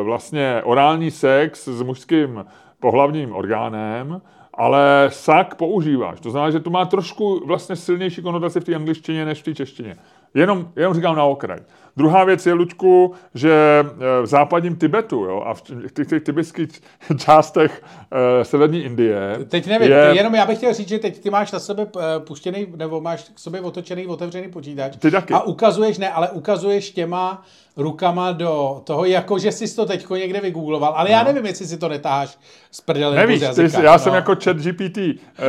e, 0.00 0.02
vlastně 0.02 0.62
orální 0.64 1.10
sex 1.10 1.68
s 1.68 1.82
mužským 1.82 2.44
pohlavním 2.80 3.34
orgánem, 3.34 4.20
ale 4.54 5.08
sak 5.12 5.54
používáš. 5.54 6.20
To 6.20 6.30
znamená, 6.30 6.50
že 6.50 6.60
to 6.60 6.70
má 6.70 6.84
trošku 6.84 7.42
vlastně 7.46 7.76
silnější 7.76 8.22
konotaci 8.22 8.60
v 8.60 8.64
té 8.64 8.74
angličtině 8.74 9.24
než 9.24 9.40
v 9.40 9.44
té 9.44 9.54
češtině. 9.54 9.96
Jenom, 10.34 10.68
jenom 10.76 10.94
říkám 10.94 11.16
na 11.16 11.24
okraj. 11.24 11.58
Druhá 11.98 12.24
věc 12.24 12.46
je, 12.46 12.52
Luďku, 12.52 13.14
že 13.34 13.52
eh, 13.80 14.22
v 14.22 14.26
západním 14.26 14.76
Tibetu 14.76 15.16
jo, 15.16 15.42
a 15.46 15.54
v 15.54 15.62
těch, 15.92 16.08
těch 16.08 16.22
tibetských 16.22 16.68
částech 17.18 17.82
uh, 17.82 18.18
severní 18.42 18.82
Indie... 18.82 19.38
Teď 19.48 19.66
nevím, 19.66 19.90
je... 19.90 20.10
jenom 20.14 20.34
já 20.34 20.46
bych 20.46 20.58
chtěl 20.58 20.74
říct, 20.74 20.88
že 20.88 20.98
teď 20.98 21.22
ty 21.22 21.30
máš 21.30 21.52
na 21.52 21.58
sebe 21.58 21.86
eh, 21.96 22.20
puštěný, 22.20 22.66
nebo 22.76 23.00
máš 23.00 23.22
k 23.34 23.38
sobě 23.38 23.60
otočený, 23.60 24.06
otevřený 24.06 24.48
počítač. 24.48 24.96
Ty 24.96 25.10
taky. 25.10 25.34
A 25.34 25.40
ukazuješ, 25.40 25.98
ne, 25.98 26.10
ale 26.10 26.28
ukazuješ 26.30 26.90
těma 26.90 27.42
rukama 27.76 28.32
do 28.32 28.80
toho, 28.84 29.04
jako 29.04 29.38
že 29.38 29.52
jsi 29.52 29.76
to 29.76 29.86
teď 29.86 30.10
někde 30.10 30.40
vygoogloval, 30.40 30.92
ale 30.96 31.08
no. 31.08 31.16
já 31.16 31.22
nevím, 31.22 31.46
jestli 31.46 31.66
si 31.66 31.76
to 31.76 31.88
netáháš 31.88 32.38
z 32.70 32.80
prdele 32.80 33.16
Nevíš, 33.16 33.40
ty 33.54 33.70
jsi, 33.70 33.84
já 33.84 33.92
no. 33.92 33.98
jsem 33.98 34.14
jako 34.14 34.36
chat 34.44 34.56
GPT, 34.56 34.98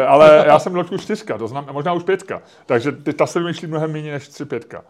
ale 0.08 0.44
já 0.48 0.60
jsem 0.60 0.76
Luďku 0.76 0.98
čtyřka, 0.98 1.38
to 1.38 1.48
znamená 1.48 1.74
možná 1.74 1.94
už 1.94 2.04
pětka, 2.04 2.42
takže 2.66 2.92
ty, 2.92 3.14
ta 3.14 3.26
se 3.26 3.40
vymýšlí 3.40 3.68
mnohem 3.68 3.92
méně 3.92 4.12
než 4.12 4.28
tři 4.28 4.46
pětka. 4.46 4.84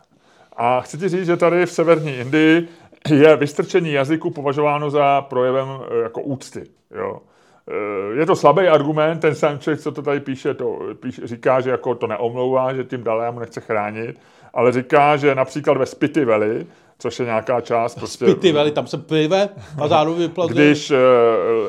A 0.61 0.81
chci 0.81 0.97
ti 0.97 1.09
říct, 1.09 1.25
že 1.25 1.37
tady 1.37 1.65
v 1.65 1.71
severní 1.71 2.17
Indii 2.17 2.67
je 3.09 3.35
vystrčení 3.35 3.91
jazyku 3.91 4.31
považováno 4.31 4.89
za 4.89 5.21
projevem 5.21 5.67
e, 5.69 6.01
jako 6.03 6.21
úcty. 6.21 6.63
Jo. 6.95 7.21
je 8.13 8.25
to 8.25 8.35
slabý 8.35 8.67
argument, 8.67 9.19
ten 9.19 9.35
Sanchez, 9.35 9.83
co 9.83 9.91
to 9.91 10.01
tady 10.01 10.19
píše, 10.19 10.53
to 10.53 10.79
píše, 10.99 11.27
říká, 11.27 11.61
že 11.61 11.69
jako 11.69 11.95
to 11.95 12.07
neomlouvá, 12.07 12.73
že 12.73 12.83
tím 12.83 13.03
Dalai 13.03 13.31
mu 13.31 13.39
nechce 13.39 13.61
chránit, 13.61 14.19
ale 14.53 14.71
říká, 14.71 15.17
že 15.17 15.35
například 15.35 15.77
ve 15.77 15.85
Spiti 15.85 16.25
Valley, 16.25 16.65
což 16.99 17.19
je 17.19 17.25
nějaká 17.25 17.61
část. 17.61 17.95
Prostě, 17.95 18.25
Spiti 18.25 18.51
Valley, 18.51 18.71
tam 18.71 18.87
se 18.87 18.97
pive 18.97 19.49
a 19.81 19.87
zároveň 19.87 20.21
vyplazuje. 20.21 20.67
Když 20.67 20.91
uh, 20.91 20.97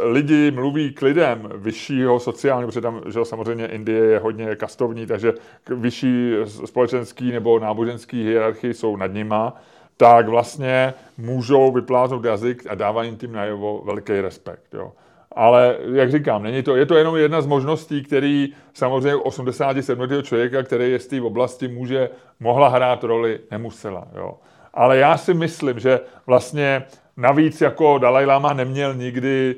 lidi 0.02 0.50
mluví 0.50 0.92
k 0.92 1.02
lidem 1.02 1.48
vyššího 1.54 2.20
sociálního, 2.20 2.68
protože 2.68 2.80
tam 2.80 3.00
že 3.08 3.24
samozřejmě 3.24 3.66
Indie 3.66 4.04
je 4.04 4.18
hodně 4.18 4.56
kastovní, 4.56 5.06
takže 5.06 5.32
vyšší 5.76 6.32
společenský 6.64 7.32
nebo 7.32 7.58
náboženský 7.58 8.24
hierarchii 8.24 8.74
jsou 8.74 8.96
nad 8.96 9.12
nima, 9.12 9.56
tak 9.96 10.28
vlastně 10.28 10.94
můžou 11.18 11.72
vypláznout 11.72 12.24
jazyk 12.24 12.66
a 12.68 12.74
dávají 12.74 13.08
jim 13.08 13.18
tím 13.18 13.32
najevo 13.32 13.82
veliký 13.84 14.20
respekt. 14.20 14.74
Jo. 14.74 14.92
Ale 15.32 15.76
jak 15.92 16.10
říkám, 16.10 16.42
není 16.42 16.62
to, 16.62 16.76
je 16.76 16.86
to 16.86 16.94
jenom 16.94 17.16
jedna 17.16 17.40
z 17.40 17.46
možností, 17.46 18.02
který 18.02 18.48
samozřejmě 18.74 19.16
87. 19.16 20.22
člověka, 20.22 20.62
který 20.62 20.90
je 20.90 20.98
z 20.98 21.06
té 21.06 21.20
oblasti, 21.20 21.68
může, 21.68 22.10
mohla 22.40 22.68
hrát 22.68 23.04
roli, 23.04 23.40
nemusela. 23.50 24.08
Jo. 24.16 24.34
Ale 24.74 24.98
já 24.98 25.18
si 25.18 25.34
myslím, 25.34 25.78
že 25.78 26.00
vlastně 26.26 26.86
navíc 27.16 27.60
jako 27.60 27.98
Dalai 27.98 28.26
Lama 28.26 28.52
neměl 28.52 28.94
nikdy 28.94 29.56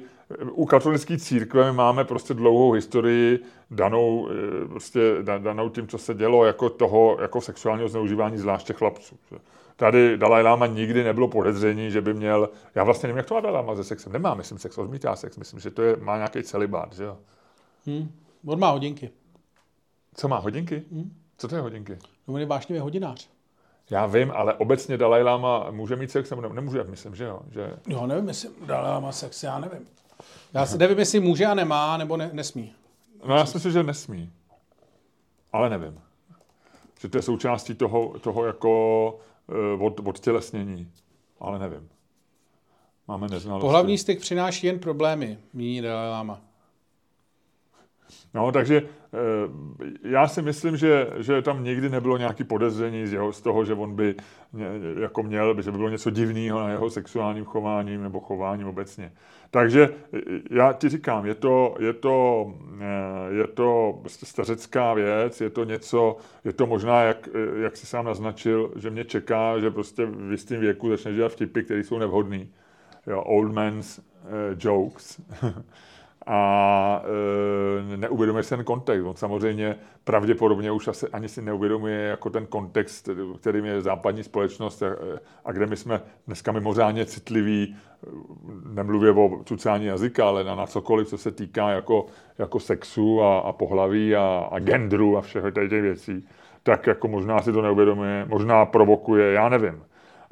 u 0.52 0.66
katolické 0.66 1.18
církve 1.18 1.72
my 1.72 1.76
máme 1.76 2.04
prostě 2.04 2.34
dlouhou 2.34 2.72
historii 2.72 3.44
danou, 3.70 4.28
eh, 4.30 4.68
prostě 4.68 5.00
danou 5.38 5.68
tím, 5.68 5.88
co 5.88 5.98
se 5.98 6.14
dělo 6.14 6.44
jako 6.44 6.70
toho, 6.70 7.16
jako 7.20 7.40
sexuálního 7.40 7.88
zneužívání 7.88 8.38
zvláště 8.38 8.72
chlapců. 8.72 9.18
Tady 9.76 10.18
Dalai 10.18 10.42
Lama 10.42 10.66
nikdy 10.66 11.04
nebylo 11.04 11.28
podezření, 11.28 11.90
že 11.90 12.00
by 12.00 12.14
měl, 12.14 12.50
já 12.74 12.84
vlastně 12.84 13.06
nevím, 13.06 13.16
jak 13.16 13.26
to 13.26 13.34
má 13.34 13.40
Dalai 13.40 13.56
Lama 13.56 13.76
se 13.76 13.84
sexem, 13.84 14.12
nemá, 14.12 14.34
myslím, 14.34 14.58
sex, 14.58 14.78
odmítá 14.78 15.16
sex, 15.16 15.36
myslím, 15.36 15.60
že 15.60 15.70
to 15.70 15.82
je, 15.82 15.96
má 15.96 16.16
nějaký 16.16 16.42
celibát, 16.42 16.92
že 16.92 17.04
jo. 17.04 17.18
Hmm. 17.86 18.12
On 18.46 18.58
má 18.58 18.70
hodinky. 18.70 19.10
Co 20.14 20.28
má 20.28 20.38
hodinky? 20.38 20.82
Hmm. 20.92 21.16
Co 21.38 21.48
to 21.48 21.54
je 21.54 21.60
hodinky? 21.60 21.98
No, 22.28 22.34
on 22.34 22.40
je 22.40 22.46
vášnivý 22.46 22.80
hodinář. 22.80 23.31
Já 23.92 24.06
vím, 24.06 24.32
ale 24.34 24.54
obecně 24.54 24.98
Dalai 24.98 25.22
Lama 25.22 25.70
může 25.70 25.96
mít 25.96 26.10
sex 26.10 26.30
nebo 26.30 26.52
nemůže, 26.52 26.84
myslím, 26.84 27.14
že 27.14 27.24
jo. 27.24 27.40
Že... 27.50 27.76
Jo, 27.88 28.06
nevím, 28.06 28.28
jestli 28.28 28.50
Dalai 28.66 28.90
Lama 28.90 29.12
sex, 29.12 29.42
já 29.42 29.58
nevím. 29.58 29.88
Já 30.54 30.66
si 30.66 30.78
nevím, 30.78 30.98
jestli 30.98 31.20
může 31.20 31.46
a 31.46 31.54
nemá, 31.54 31.96
nebo 31.96 32.16
ne, 32.16 32.30
nesmí. 32.32 32.72
No 33.26 33.36
já 33.36 33.46
si 33.46 33.56
myslím, 33.56 33.72
že 33.72 33.82
nesmí. 33.82 34.32
Ale 35.52 35.70
nevím. 35.70 36.00
Že 37.00 37.08
to 37.08 37.18
je 37.18 37.22
součástí 37.22 37.74
toho, 37.74 38.18
toho 38.18 38.44
jako 38.44 39.20
uh, 39.76 39.86
od, 39.86 40.00
odtělesnění. 40.04 40.92
Ale 41.40 41.58
nevím. 41.58 41.88
Máme 43.08 43.28
neznalosti. 43.28 43.64
Pohlavní 43.64 43.98
styk 43.98 44.20
přináší 44.20 44.66
jen 44.66 44.78
problémy, 44.78 45.38
míní 45.52 45.80
Dalai 45.80 46.10
Lama. 46.10 46.40
No, 48.34 48.52
takže 48.52 48.82
eh, 48.82 49.01
já 50.02 50.28
si 50.28 50.42
myslím, 50.42 50.76
že, 50.76 51.06
že 51.18 51.42
tam 51.42 51.64
nikdy 51.64 51.88
nebylo 51.88 52.16
nějaký 52.16 52.44
podezření 52.44 53.06
z, 53.06 53.12
jeho, 53.12 53.32
z 53.32 53.40
toho, 53.40 53.64
že 53.64 53.74
on 53.74 53.94
by 53.94 54.14
jako 55.00 55.22
měl, 55.22 55.62
že 55.62 55.70
by 55.70 55.76
bylo 55.76 55.88
něco 55.88 56.10
divného 56.10 56.60
na 56.60 56.70
jeho 56.70 56.90
sexuálním 56.90 57.44
chováním 57.44 58.02
nebo 58.02 58.20
chováním 58.20 58.66
obecně. 58.66 59.12
Takže 59.50 59.88
eh, 60.14 60.20
já 60.50 60.72
ti 60.72 60.88
říkám, 60.88 61.26
je 61.26 61.34
to, 61.34 61.74
je 61.78 61.92
to, 61.92 62.46
eh, 62.80 63.34
je 63.34 63.46
to 63.46 64.00
stařecká 64.06 64.94
věc, 64.94 65.40
je 65.40 65.50
to 65.50 65.64
něco, 65.64 66.16
je 66.44 66.52
to 66.52 66.66
možná, 66.66 67.02
jak, 67.02 67.28
jak 67.62 67.76
si 67.76 67.86
sám 67.86 68.04
naznačil, 68.04 68.72
že 68.76 68.90
mě 68.90 69.04
čeká, 69.04 69.58
že 69.58 69.70
prostě 69.70 70.06
v 70.06 70.30
jistém 70.30 70.60
věku 70.60 70.88
začne 70.90 71.12
dělat 71.12 71.32
vtipy, 71.32 71.62
které 71.62 71.80
jsou 71.80 71.98
nevhodné. 71.98 72.46
Old 73.14 73.52
man's 73.52 74.00
jokes. 74.58 75.20
a 76.26 77.02
e, 77.92 77.96
neuvědomuje 77.96 78.44
ten 78.44 78.64
kontext. 78.64 79.06
On 79.06 79.16
samozřejmě 79.16 79.76
pravděpodobně 80.04 80.70
už 80.70 80.88
asi 80.88 81.08
ani 81.08 81.28
si 81.28 81.42
neuvědomuje 81.42 82.00
jako 82.00 82.30
ten 82.30 82.46
kontext, 82.46 83.08
kterým 83.40 83.64
je 83.64 83.80
západní 83.80 84.22
společnost 84.22 84.82
a, 84.82 84.86
a 85.44 85.52
kde 85.52 85.66
my 85.66 85.76
jsme 85.76 86.02
dneska 86.26 86.52
mimořádně 86.52 87.06
citliví, 87.06 87.76
nemluvě 88.66 89.10
o 89.10 89.40
cucání 89.44 89.84
jazyka, 89.84 90.28
ale 90.28 90.44
na, 90.44 90.54
na 90.54 90.66
cokoliv, 90.66 91.08
co 91.08 91.18
se 91.18 91.30
týká 91.30 91.70
jako, 91.70 92.06
jako 92.38 92.60
sexu 92.60 93.22
a, 93.22 93.38
a 93.38 93.52
pohlaví 93.52 94.16
a, 94.16 94.48
a 94.50 94.58
genderu 94.58 95.16
a 95.16 95.20
všech 95.20 95.44
těch 95.54 95.82
věcí, 95.82 96.28
tak 96.62 96.86
jako 96.86 97.08
možná 97.08 97.42
si 97.42 97.52
to 97.52 97.62
neuvědomuje, 97.62 98.26
možná 98.28 98.66
provokuje, 98.66 99.32
já 99.32 99.48
nevím 99.48 99.82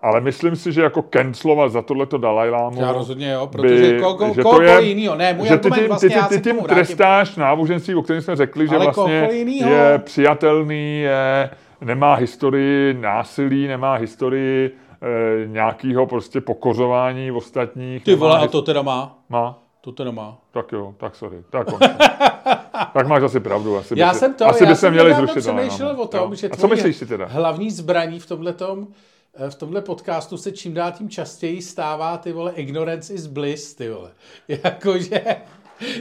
ale 0.02 0.20
myslím 0.20 0.56
si, 0.56 0.72
že 0.72 0.82
jako 0.82 1.02
cancelovat 1.02 1.72
za 1.72 1.82
tohleto 1.82 2.18
Dalajlámu... 2.18 2.80
Já 2.80 2.92
rozhodně 2.92 3.30
jo, 3.30 3.46
protože 3.46 3.92
by, 3.92 4.00
ko, 4.00 4.14
ko, 4.14 4.34
že 4.34 4.42
to 4.42 4.62
je, 4.62 4.82
jinýho. 4.82 5.16
Ne, 5.16 5.34
můj 5.34 5.48
že 5.48 5.58
ty 5.58 5.70
tím, 5.70 5.88
vlastně, 5.88 6.08
ty, 6.08 6.14
ty, 6.28 6.40
ty 6.40 6.50
tím 6.50 6.58
trestáš 6.64 7.36
náboženství, 7.36 7.94
o 7.94 8.02
kterém 8.02 8.22
jsme 8.22 8.36
řekli, 8.36 8.68
že 8.68 8.76
ale 8.76 8.84
vlastně 8.84 9.28
je 9.44 10.00
přijatelný, 10.04 11.00
je, 11.00 11.50
nemá 11.80 12.14
historii 12.14 12.94
násilí, 12.94 13.68
nemá 13.68 13.94
historii 13.94 14.66
e, 14.66 15.46
nějakého 15.46 16.06
prostě 16.06 16.40
pokořování 16.40 17.30
ostatních. 17.30 18.04
Ty 18.04 18.14
vole, 18.14 18.38
a 18.38 18.46
to 18.46 18.62
teda 18.62 18.82
má? 18.82 19.18
Má. 19.28 19.58
To 19.80 19.92
teda 19.92 20.10
má. 20.10 20.38
Tak 20.50 20.72
jo, 20.72 20.94
tak 20.96 21.16
sorry. 21.16 21.36
Tak, 21.50 21.66
tak 22.92 23.06
máš 23.06 23.22
asi 23.22 23.40
pravdu. 23.40 23.76
Asi 23.76 23.94
já 23.98 24.12
by 24.12 24.18
jsem 24.18 24.34
to, 24.34 24.46
asi 24.46 24.64
já 24.64 24.70
by 24.70 24.76
se 24.76 24.90
měli 24.90 25.14
zrušit. 25.14 25.40
přemýšlel 25.40 26.00
o 26.00 26.06
tom, 26.06 26.30
jo. 26.30 26.34
že 26.34 26.48
a 26.48 26.56
co 26.56 26.68
myslíš 26.68 26.96
si 26.96 27.06
teda? 27.06 27.26
hlavní 27.26 27.70
zbraní 27.70 28.20
v 28.20 28.26
tomhletom 28.26 28.86
Eh, 28.86 29.19
v 29.48 29.54
tomhle 29.54 29.82
podcastu 29.82 30.36
se 30.36 30.52
čím 30.52 30.74
dál 30.74 30.92
tím 30.92 31.08
častěji 31.08 31.62
stává 31.62 32.18
ty 32.18 32.32
vole 32.32 32.52
ignorance 32.52 33.14
is 33.14 33.26
bliss, 33.26 33.74
ty 33.74 33.88
vole. 33.88 34.12
Jakože, 34.48 35.36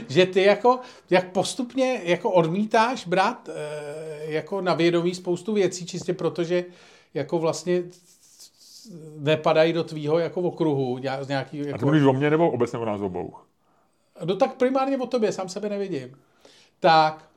že 0.08 0.26
ty 0.26 0.42
jako, 0.42 0.80
jak 1.10 1.32
postupně 1.32 2.00
jako 2.04 2.30
odmítáš 2.30 3.06
brát 3.06 3.48
e, 3.48 4.32
jako 4.32 4.60
na 4.60 4.74
vědomí 4.74 5.14
spoustu 5.14 5.52
věcí, 5.52 5.86
čistě 5.86 6.14
protože 6.14 6.64
jako 7.14 7.38
vlastně 7.38 7.82
nepadají 9.16 9.72
do 9.72 9.84
tvýho 9.84 10.18
jako 10.18 10.40
okruhu. 10.40 10.98
Z 11.20 11.28
nějaký, 11.28 11.58
jako... 11.58 11.74
A 11.74 11.78
to 11.78 11.86
mluvíš 11.86 12.04
o 12.04 12.12
mě 12.12 12.30
nebo 12.30 12.50
obecně 12.50 12.78
o 12.78 12.84
nás 12.84 13.00
obou? 13.00 13.34
No 14.24 14.36
tak 14.36 14.54
primárně 14.54 14.98
o 14.98 15.06
tobě, 15.06 15.32
sám 15.32 15.48
sebe 15.48 15.68
nevidím. 15.68 16.16
Tak, 16.80 17.30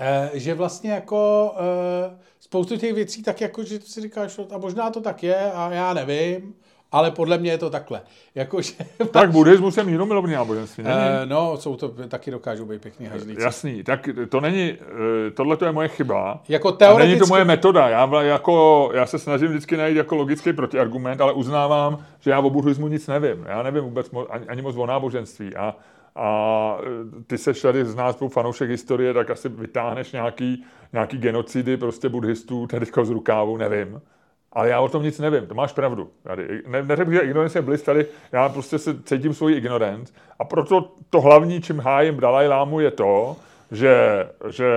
Eh, 0.00 0.30
že 0.34 0.54
vlastně 0.54 0.90
jako 0.90 1.54
eh, 1.56 2.18
spoustu 2.46 2.76
těch 2.76 2.94
věcí 2.94 3.22
tak 3.22 3.40
jako, 3.40 3.64
že 3.64 3.80
si 3.80 4.00
říkáš, 4.00 4.40
a 4.50 4.58
možná 4.58 4.90
to 4.90 5.00
tak 5.00 5.22
je 5.22 5.52
a 5.52 5.70
já 5.72 5.94
nevím, 5.94 6.54
ale 6.92 7.10
podle 7.10 7.38
mě 7.38 7.50
je 7.50 7.58
to 7.58 7.70
takhle. 7.70 8.00
Jako, 8.34 8.62
že 8.62 8.72
tak 9.10 9.30
buddhismus 9.30 9.76
je 9.76 9.84
mírumilovný 9.84 10.32
náboženství, 10.32 10.84
není? 10.84 10.96
Uh, 10.96 11.28
no, 11.28 11.56
jsou 11.56 11.76
to, 11.76 11.88
taky 12.08 12.30
dokážou 12.30 12.64
být 12.64 12.82
pěkný 12.82 13.06
hajzlíci. 13.06 13.42
Jasný, 13.42 13.82
tak 13.82 14.08
to 14.28 14.40
není, 14.40 14.78
tohle 15.34 15.56
to 15.56 15.64
je 15.64 15.72
moje 15.72 15.88
chyba. 15.88 16.42
Jako 16.48 16.72
teoreticky... 16.72 17.02
A 17.02 17.08
není 17.08 17.20
to 17.20 17.26
moje 17.26 17.44
metoda. 17.44 17.88
Já, 17.88 18.22
jako, 18.22 18.90
já 18.94 19.06
se 19.06 19.18
snažím 19.18 19.48
vždycky 19.48 19.76
najít 19.76 19.96
jako 19.96 20.16
logický 20.16 20.52
protiargument, 20.52 21.20
ale 21.20 21.32
uznávám, 21.32 22.04
že 22.20 22.30
já 22.30 22.40
o 22.40 22.50
buddhismu 22.50 22.88
nic 22.88 23.06
nevím. 23.06 23.44
Já 23.48 23.62
nevím 23.62 23.84
vůbec 23.84 24.10
ani, 24.30 24.46
ani 24.46 24.62
moc 24.62 24.76
o 24.76 24.86
náboženství. 24.86 25.56
A 25.56 25.76
a 26.16 26.78
e, 26.82 27.22
ty 27.26 27.38
seš 27.38 27.60
tady 27.60 27.84
z 27.84 27.94
nás 27.94 28.16
fanoušek 28.28 28.70
historie, 28.70 29.14
tak 29.14 29.30
asi 29.30 29.48
vytáhneš 29.48 30.12
nějaký, 30.12 30.64
nějaký 30.92 31.18
genocidy 31.18 31.76
prostě 31.76 32.08
buddhistů 32.08 32.66
tady 32.66 32.86
z 32.86 33.10
rukávu, 33.10 33.56
nevím. 33.56 34.00
Ale 34.52 34.68
já 34.68 34.80
o 34.80 34.88
tom 34.88 35.02
nic 35.02 35.18
nevím, 35.18 35.46
to 35.46 35.54
máš 35.54 35.72
pravdu. 35.72 36.10
Tady, 36.22 36.62
ne, 36.66 36.82
neřekl, 36.82 37.12
že 37.12 37.20
ignorance 37.20 37.58
je 37.58 37.62
bliss, 37.62 37.82
tady 37.82 38.06
já 38.32 38.48
prostě 38.48 38.78
se 38.78 39.02
cítím 39.02 39.34
svoji 39.34 39.56
ignorance 39.56 40.12
a 40.38 40.44
proto 40.44 40.92
to 41.10 41.20
hlavní, 41.20 41.60
čím 41.60 41.78
hájím 41.78 42.20
Dalai 42.20 42.48
Lámu, 42.48 42.80
je 42.80 42.90
to, 42.90 43.36
že, 43.72 44.26
že 44.48 44.68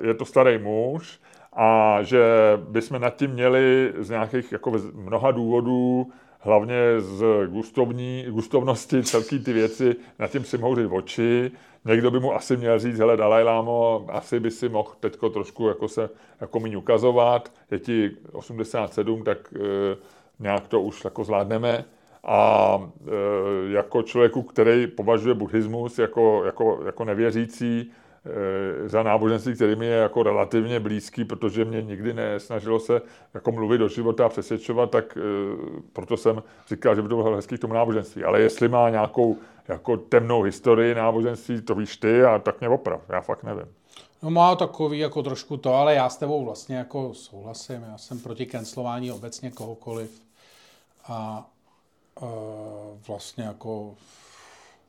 je 0.00 0.14
to 0.14 0.24
starý 0.24 0.58
muž 0.58 1.20
a 1.52 1.98
že 2.02 2.22
bychom 2.56 3.00
nad 3.00 3.16
tím 3.16 3.30
měli 3.30 3.92
z 3.98 4.10
nějakých 4.10 4.52
jako 4.52 4.72
mnoha 4.94 5.30
důvodů 5.30 6.12
hlavně 6.38 6.76
z 6.98 7.24
gustovní, 7.46 8.26
gustovnosti 8.28 9.02
celý 9.02 9.44
ty 9.44 9.52
věci, 9.52 9.96
nad 10.18 10.30
tím 10.30 10.44
si 10.44 10.58
mohou 10.58 10.76
říct 10.76 10.90
oči. 10.90 11.50
Někdo 11.84 12.10
by 12.10 12.20
mu 12.20 12.34
asi 12.34 12.56
měl 12.56 12.78
říct, 12.78 12.98
hele 12.98 13.16
Dalaj 13.16 13.44
Lámo, 13.44 14.06
asi 14.08 14.40
by 14.40 14.50
si 14.50 14.68
mohl 14.68 14.92
teďko 15.00 15.30
trošku 15.30 15.68
jako 15.68 15.88
se 15.88 16.10
jako 16.40 16.60
míň 16.60 16.74
ukazovat, 16.74 17.52
je 17.70 17.78
ti 17.78 18.10
87, 18.32 19.24
tak 19.24 19.38
e, 19.56 19.58
nějak 20.40 20.68
to 20.68 20.80
už 20.80 21.04
jako 21.04 21.24
zvládneme. 21.24 21.84
A 22.24 22.78
e, 23.06 23.72
jako 23.72 24.02
člověku, 24.02 24.42
který 24.42 24.86
považuje 24.86 25.34
buddhismus 25.34 25.98
jako, 25.98 26.42
jako, 26.44 26.80
jako 26.86 27.04
nevěřící, 27.04 27.90
za 28.86 29.02
náboženství, 29.02 29.54
který 29.54 29.76
mi 29.76 29.86
je 29.86 29.96
jako 29.96 30.22
relativně 30.22 30.80
blízký, 30.80 31.24
protože 31.24 31.64
mě 31.64 31.82
nikdy 31.82 32.14
nesnažilo 32.14 32.80
se 32.80 33.02
jako 33.34 33.52
mluvit 33.52 33.78
do 33.78 33.88
života 33.88 34.26
a 34.26 34.28
přesvědčovat, 34.28 34.90
tak 34.90 35.18
eh, 35.18 35.80
proto 35.92 36.16
jsem 36.16 36.42
říkal, 36.68 36.94
že 36.94 37.02
by 37.02 37.08
to 37.08 37.16
bylo 37.16 37.36
hezký 37.36 37.56
k 37.56 37.60
tomu 37.60 37.74
náboženství. 37.74 38.24
Ale 38.24 38.40
jestli 38.40 38.68
má 38.68 38.90
nějakou 38.90 39.36
jako 39.68 39.96
temnou 39.96 40.42
historii 40.42 40.94
náboženství, 40.94 41.62
to 41.62 41.74
víš 41.74 41.96
ty 41.96 42.24
a 42.24 42.38
tak 42.38 42.60
mě 42.60 42.68
oprav, 42.68 43.00
já 43.08 43.20
fakt 43.20 43.42
nevím. 43.42 43.66
No 44.22 44.30
má 44.30 44.56
takový 44.56 44.98
jako 44.98 45.22
trošku 45.22 45.56
to, 45.56 45.74
ale 45.74 45.94
já 45.94 46.08
s 46.08 46.16
tebou 46.16 46.44
vlastně 46.44 46.76
jako 46.76 47.14
souhlasím, 47.14 47.84
já 47.90 47.98
jsem 47.98 48.20
proti 48.20 48.46
cancelování 48.46 49.12
obecně 49.12 49.50
kohokoliv 49.50 50.20
a 51.08 51.46
uh, 52.20 52.28
vlastně 53.08 53.44
jako 53.44 53.94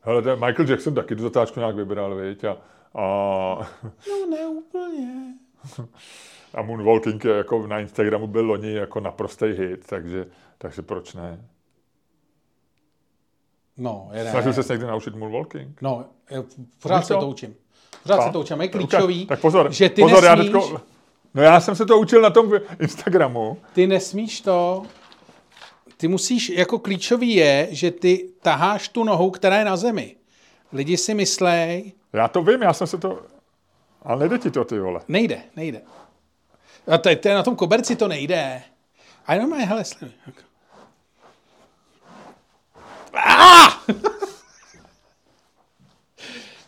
Hele, 0.01 0.35
Michael 0.35 0.69
Jackson 0.69 0.93
taky 0.93 1.15
tu 1.15 1.23
zatáčku 1.23 1.59
nějak 1.59 1.75
vybral, 1.75 2.15
viď? 2.15 2.43
A, 2.43 2.57
a, 2.99 3.67
No 4.09 4.25
ne 4.29 4.47
úplně. 4.47 5.33
a 6.53 6.61
Moonwalking 6.61 7.25
je 7.25 7.31
jako 7.31 7.67
na 7.67 7.79
Instagramu 7.79 8.27
byl 8.27 8.45
loni 8.45 8.73
jako 8.73 8.99
naprostý 8.99 9.45
hit, 9.45 9.85
takže, 9.87 10.25
takže 10.57 10.81
proč 10.81 11.13
ne? 11.13 11.45
No, 13.77 14.09
je 14.13 14.23
ne. 14.23 14.31
Snažil 14.31 14.53
se 14.53 14.73
někdy 14.73 14.87
naučit 14.87 15.15
Moonwalking? 15.15 15.81
No, 15.81 16.05
pořád 16.81 17.05
se 17.05 17.13
to 17.13 17.27
učím. 17.27 17.55
Pořád 18.03 18.23
se 18.23 18.29
to 18.31 18.39
učím. 18.39 18.61
Je 18.61 18.67
klíčový, 18.67 19.25
Tak 19.25 19.41
pozor, 19.41 19.71
že 19.71 19.89
ty 19.89 20.01
pozor, 20.01 20.23
já 20.23 20.35
nesmíš, 20.35 20.53
teďko, 20.63 20.81
No 21.33 21.41
já 21.41 21.59
jsem 21.59 21.75
se 21.75 21.85
to 21.85 21.99
učil 21.99 22.21
na 22.21 22.29
tom 22.29 22.51
Instagramu. 22.79 23.57
ty 23.73 23.87
nesmíš 23.87 24.41
to, 24.41 24.83
ty 25.97 26.07
musíš, 26.07 26.49
jako 26.49 26.79
klíčový 26.79 27.35
je, 27.35 27.67
že 27.71 27.91
ty 27.91 28.29
taháš 28.41 28.89
tu 28.89 29.03
nohu, 29.03 29.31
která 29.31 29.57
je 29.59 29.65
na 29.65 29.77
zemi. 29.77 30.15
Lidi 30.73 30.97
si 30.97 31.13
myslej, 31.13 31.91
Já 32.13 32.27
to 32.27 32.43
vím, 32.43 32.61
já 32.61 32.73
jsem 32.73 32.87
se 32.87 32.97
to... 32.97 33.21
Ale 34.03 34.19
nejde 34.19 34.37
ti 34.37 34.51
to, 34.51 34.65
ty 34.65 34.79
vole. 34.79 35.01
nejde, 35.07 35.41
nejde. 35.55 35.81
A 36.87 36.97
to, 36.97 37.15
to 37.15 37.29
na 37.29 37.43
tom 37.43 37.55
koberci 37.55 37.95
to 37.95 38.07
nejde. 38.07 38.61
A 39.25 39.33
jenom 39.33 39.53
je, 39.53 39.65
hele, 39.65 39.85
sleduj. 39.85 40.15
Ah! 43.13 43.69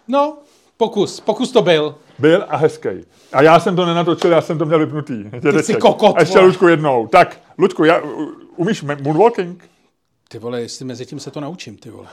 No, 0.08 0.38
pokus, 0.78 1.20
pokus 1.20 1.52
to 1.52 1.62
byl. 1.62 1.96
Byl 2.20 2.46
a 2.50 2.58
hezký. 2.58 2.90
A 3.34 3.42
já 3.42 3.60
jsem 3.60 3.76
to 3.76 3.86
nenatočil, 3.86 4.32
já 4.32 4.42
jsem 4.42 4.58
to 4.58 4.66
měl 4.66 4.80
vypnutý. 4.80 5.24
Dědeček. 5.40 5.80
kokot, 5.80 6.18
A 6.18 6.20
ještě. 6.20 6.40
Luďku 6.40 6.68
jednou. 6.68 7.08
Tak, 7.08 7.42
Luďku, 7.58 7.84
já, 7.84 8.02
umíš 8.56 8.82
moonwalking? 8.82 9.70
Ty 10.28 10.40
vole, 10.40 10.62
jestli 10.62 10.86
mezi 10.86 11.06
tím 11.06 11.20
se 11.20 11.32
to 11.32 11.40
naučím, 11.42 11.78
ty 11.78 11.90
vole. 11.90 12.08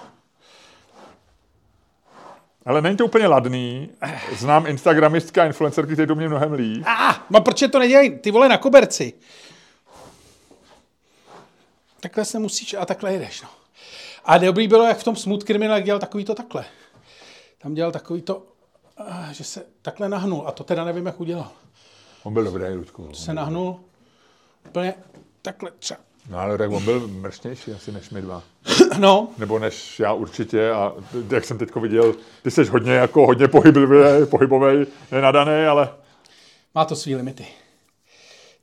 Ale 2.66 2.82
není 2.82 2.96
to 2.96 3.04
úplně 3.04 3.26
ladný. 3.26 3.90
Znám 4.36 4.66
instagramistka 4.66 5.42
a 5.42 5.46
influencerky, 5.46 5.92
které 5.92 6.06
to 6.06 6.14
mě 6.14 6.28
mnohem 6.28 6.52
líp. 6.52 6.84
Ah, 6.86 7.14
no 7.30 7.40
proč 7.40 7.64
to 7.72 7.78
nedělají? 7.78 8.18
Ty 8.18 8.30
vole 8.30 8.48
na 8.48 8.58
koberci. 8.58 9.12
Takhle 12.00 12.24
se 12.24 12.38
musíš 12.38 12.74
a 12.74 12.86
takhle 12.86 13.12
jedeš, 13.12 13.42
no. 13.42 13.48
A 14.24 14.38
dobrý 14.38 14.68
bylo, 14.68 14.84
jak 14.84 14.98
v 14.98 15.04
tom 15.04 15.16
Smooth 15.16 15.44
Criminal 15.44 15.80
dělal 15.80 16.00
takový 16.00 16.24
to 16.24 16.34
takhle. 16.34 16.64
Tam 17.58 17.74
dělal 17.74 17.92
takový 17.92 18.22
to, 18.22 18.46
že 19.30 19.44
se 19.44 19.66
takhle 19.82 20.08
nahnul. 20.08 20.44
A 20.46 20.52
to 20.52 20.64
teda 20.64 20.84
nevím, 20.84 21.06
jak 21.06 21.20
udělal. 21.20 21.50
On 22.22 22.32
byl 22.32 22.44
dobrý, 22.44 22.74
Luďku. 22.74 23.14
Se 23.14 23.34
nahnul 23.34 23.80
úplně 24.68 24.94
takhle 25.42 25.70
třeba. 25.78 26.00
No 26.28 26.38
ale 26.38 26.58
tak 26.58 26.70
on 26.70 26.84
byl 26.84 27.08
mršnější 27.08 27.72
asi 27.72 27.92
než 27.92 28.10
my 28.10 28.22
dva. 28.22 28.42
No, 28.98 29.28
Nebo 29.38 29.58
než 29.58 30.00
já 30.00 30.12
určitě. 30.12 30.70
A 30.70 30.92
jak 31.30 31.44
jsem 31.44 31.58
teďko 31.58 31.80
viděl, 31.80 32.14
ty 32.42 32.50
jsi 32.50 32.64
hodně, 32.64 32.92
jako 32.92 33.26
hodně 33.26 33.48
pohybový, 33.48 34.26
pohybový, 34.30 34.86
nenadaný, 35.12 35.66
ale 35.66 35.88
má 36.74 36.84
to 36.84 36.96
svý 36.96 37.16
limity. 37.16 37.46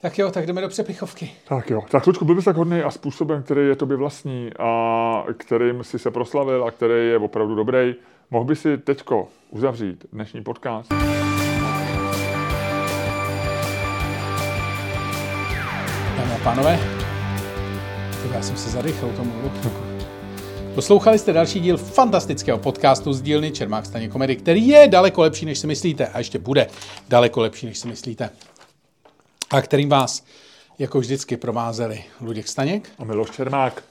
Tak 0.01 0.17
jo, 0.19 0.31
tak 0.31 0.45
jdeme 0.45 0.61
do 0.61 0.67
přepichovky. 0.69 1.31
Tak 1.47 1.69
jo, 1.69 1.81
tak 1.91 2.07
Lučku, 2.07 2.25
byl 2.25 2.35
bys 2.35 2.45
tak 2.45 2.55
hodný 2.55 2.81
a 2.81 2.91
způsobem, 2.91 3.43
který 3.43 3.67
je 3.67 3.75
tobě 3.75 3.97
vlastní 3.97 4.49
a 4.59 5.23
kterým 5.37 5.83
si 5.83 5.99
se 5.99 6.11
proslavil 6.11 6.65
a 6.65 6.71
který 6.71 7.07
je 7.09 7.17
opravdu 7.17 7.55
dobrý, 7.55 7.95
mohl 8.31 8.45
by 8.45 8.55
si 8.55 8.77
teďko 8.77 9.27
uzavřít 9.49 10.05
dnešní 10.13 10.43
podcast? 10.43 10.89
Dámy 16.17 16.33
a 16.33 16.43
pánové, 16.43 17.04
já 18.35 18.41
jsem 18.41 18.57
se 18.57 18.69
zadechl 18.69 19.13
tomu. 19.15 19.51
Poslouchali 20.75 21.19
jste 21.19 21.33
další 21.33 21.59
díl 21.59 21.77
fantastického 21.77 22.57
podcastu 22.57 23.13
z 23.13 23.21
dílny 23.21 23.51
Čermák 23.51 23.85
Staně 23.85 24.07
komedy, 24.07 24.35
který 24.35 24.67
je 24.67 24.87
daleko 24.87 25.21
lepší, 25.21 25.45
než 25.45 25.59
si 25.59 25.67
myslíte. 25.67 26.07
A 26.07 26.17
ještě 26.17 26.39
bude 26.39 26.67
daleko 27.09 27.41
lepší, 27.41 27.65
než 27.65 27.77
si 27.77 27.87
myslíte. 27.87 28.29
A 29.51 29.61
kterým 29.61 29.89
vás, 29.89 30.23
jako 30.79 30.99
vždycky, 30.99 31.37
provázeli 31.37 32.03
Luděk 32.21 32.47
Staněk. 32.47 32.89
A 32.99 33.03
Miloš 33.03 33.31
Čermák. 33.31 33.83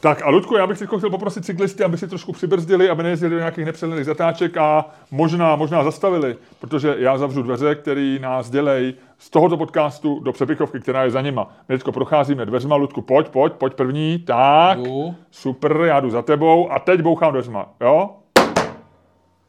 Tak 0.00 0.22
a 0.22 0.30
Ludku, 0.30 0.56
já 0.56 0.66
bych 0.66 0.78
teď 0.78 0.88
chtěl 0.96 1.10
poprosit 1.10 1.44
cyklisty, 1.44 1.84
aby 1.84 1.98
si 1.98 2.08
trošku 2.08 2.32
přibrzdili, 2.32 2.90
aby 2.90 3.02
nejezdili 3.02 3.30
do 3.30 3.38
nějakých 3.38 3.64
nepřehledných 3.64 4.06
zatáček 4.06 4.56
a 4.56 4.90
možná, 5.10 5.56
možná 5.56 5.84
zastavili, 5.84 6.36
protože 6.60 6.94
já 6.98 7.18
zavřu 7.18 7.42
dveře, 7.42 7.74
které 7.74 8.18
nás 8.20 8.50
dělej 8.50 8.94
z 9.18 9.30
tohoto 9.30 9.56
podcastu 9.56 10.20
do 10.20 10.32
přepichovky, 10.32 10.80
která 10.80 11.04
je 11.04 11.10
za 11.10 11.22
nima. 11.22 11.48
My 11.68 11.74
teďko 11.74 11.92
procházíme 11.92 12.46
dveřma, 12.46 12.76
Ludku, 12.76 13.02
pojď, 13.02 13.28
pojď, 13.28 13.52
pojď 13.52 13.74
první, 13.74 14.18
tak, 14.18 14.78
Jdu. 14.78 15.14
super, 15.30 15.76
já 15.84 16.00
jdu 16.00 16.10
za 16.10 16.22
tebou 16.22 16.72
a 16.72 16.78
teď 16.78 17.00
bouchám 17.00 17.32
dveřma, 17.32 17.68
jo? 17.80 18.10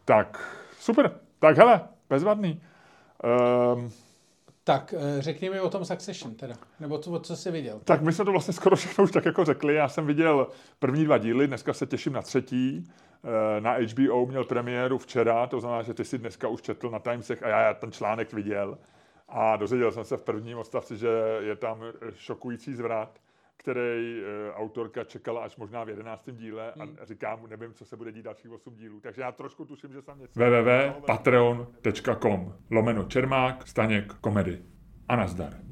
Tak, 0.06 0.58
super, 0.80 1.12
tak 1.40 1.58
hele, 1.58 1.82
bezvadný. 2.10 2.62
Um, 3.74 3.90
Tak 4.70 4.94
eh, 4.98 5.22
řekni 5.22 5.50
mi 5.50 5.60
o 5.60 5.70
tom 5.70 5.86
Succession 5.86 6.36
teda, 6.36 6.56
nebo 6.80 6.98
to, 6.98 7.20
co 7.20 7.36
jsi 7.36 7.52
viděl. 7.52 7.82
Tak 7.84 8.02
my 8.02 8.14
jsme 8.14 8.26
to 8.26 8.32
vlastně 8.32 8.54
skoro 8.54 8.76
všechno 8.76 9.04
už 9.04 9.12
tak 9.12 9.26
jako 9.26 9.46
řekli. 9.46 9.76
Já 9.76 9.90
jsem 9.90 10.06
viděl 10.06 10.48
první 10.80 11.06
dva 11.06 11.18
díly, 11.18 11.48
dneska 11.48 11.74
se 11.74 11.86
těším 11.86 12.14
na 12.14 12.22
třetí. 12.22 12.92
Eh, 13.58 13.62
Na 13.62 13.72
HBO 13.74 14.26
měl 14.26 14.44
premiéru 14.44 14.98
včera, 14.98 15.48
to 15.48 15.60
znamená, 15.60 15.82
že 15.82 15.94
ty 15.94 16.06
si 16.06 16.18
dneska 16.18 16.48
už 16.48 16.62
četl 16.62 16.90
na 16.90 17.00
Timesech 17.00 17.44
a 17.44 17.48
já, 17.48 17.62
já 17.62 17.74
ten 17.74 17.92
článek 17.92 18.34
viděl. 18.34 18.78
A 19.30 19.56
dozvěděl 19.56 19.92
jsem 19.92 20.04
se 20.04 20.18
v 20.18 20.24
prvním 20.24 20.58
odstavci, 20.58 20.98
že 20.98 21.10
je 21.40 21.56
tam 21.56 21.84
šokující 22.16 22.74
zvrat, 22.74 23.20
který 23.60 24.22
eh, 24.22 24.54
autorka 24.54 25.04
čekala 25.04 25.44
až 25.44 25.58
možná 25.58 25.84
v 25.84 25.90
jedenáctém 25.90 26.36
díle 26.36 26.72
a 26.72 27.06
říká 27.06 27.36
mu, 27.36 27.48
nevím, 27.48 27.74
co 27.74 27.86
se 27.86 27.98
bude 27.98 28.12
dít 28.12 28.24
dalších 28.24 28.52
8 28.52 28.76
dílů. 28.76 29.00
Takže 29.00 29.22
já 29.22 29.32
trošku 29.32 29.66
tuším, 29.66 29.94
že 29.94 30.02
jsem 30.02 30.20
něco... 30.20 30.40
www.patreon.com 30.40 32.54
lomeno 32.72 33.04
Čermák, 33.04 33.68
Staněk, 33.68 34.14
komedy. 34.14 34.62
A 35.08 35.16
nazdar. 35.16 35.70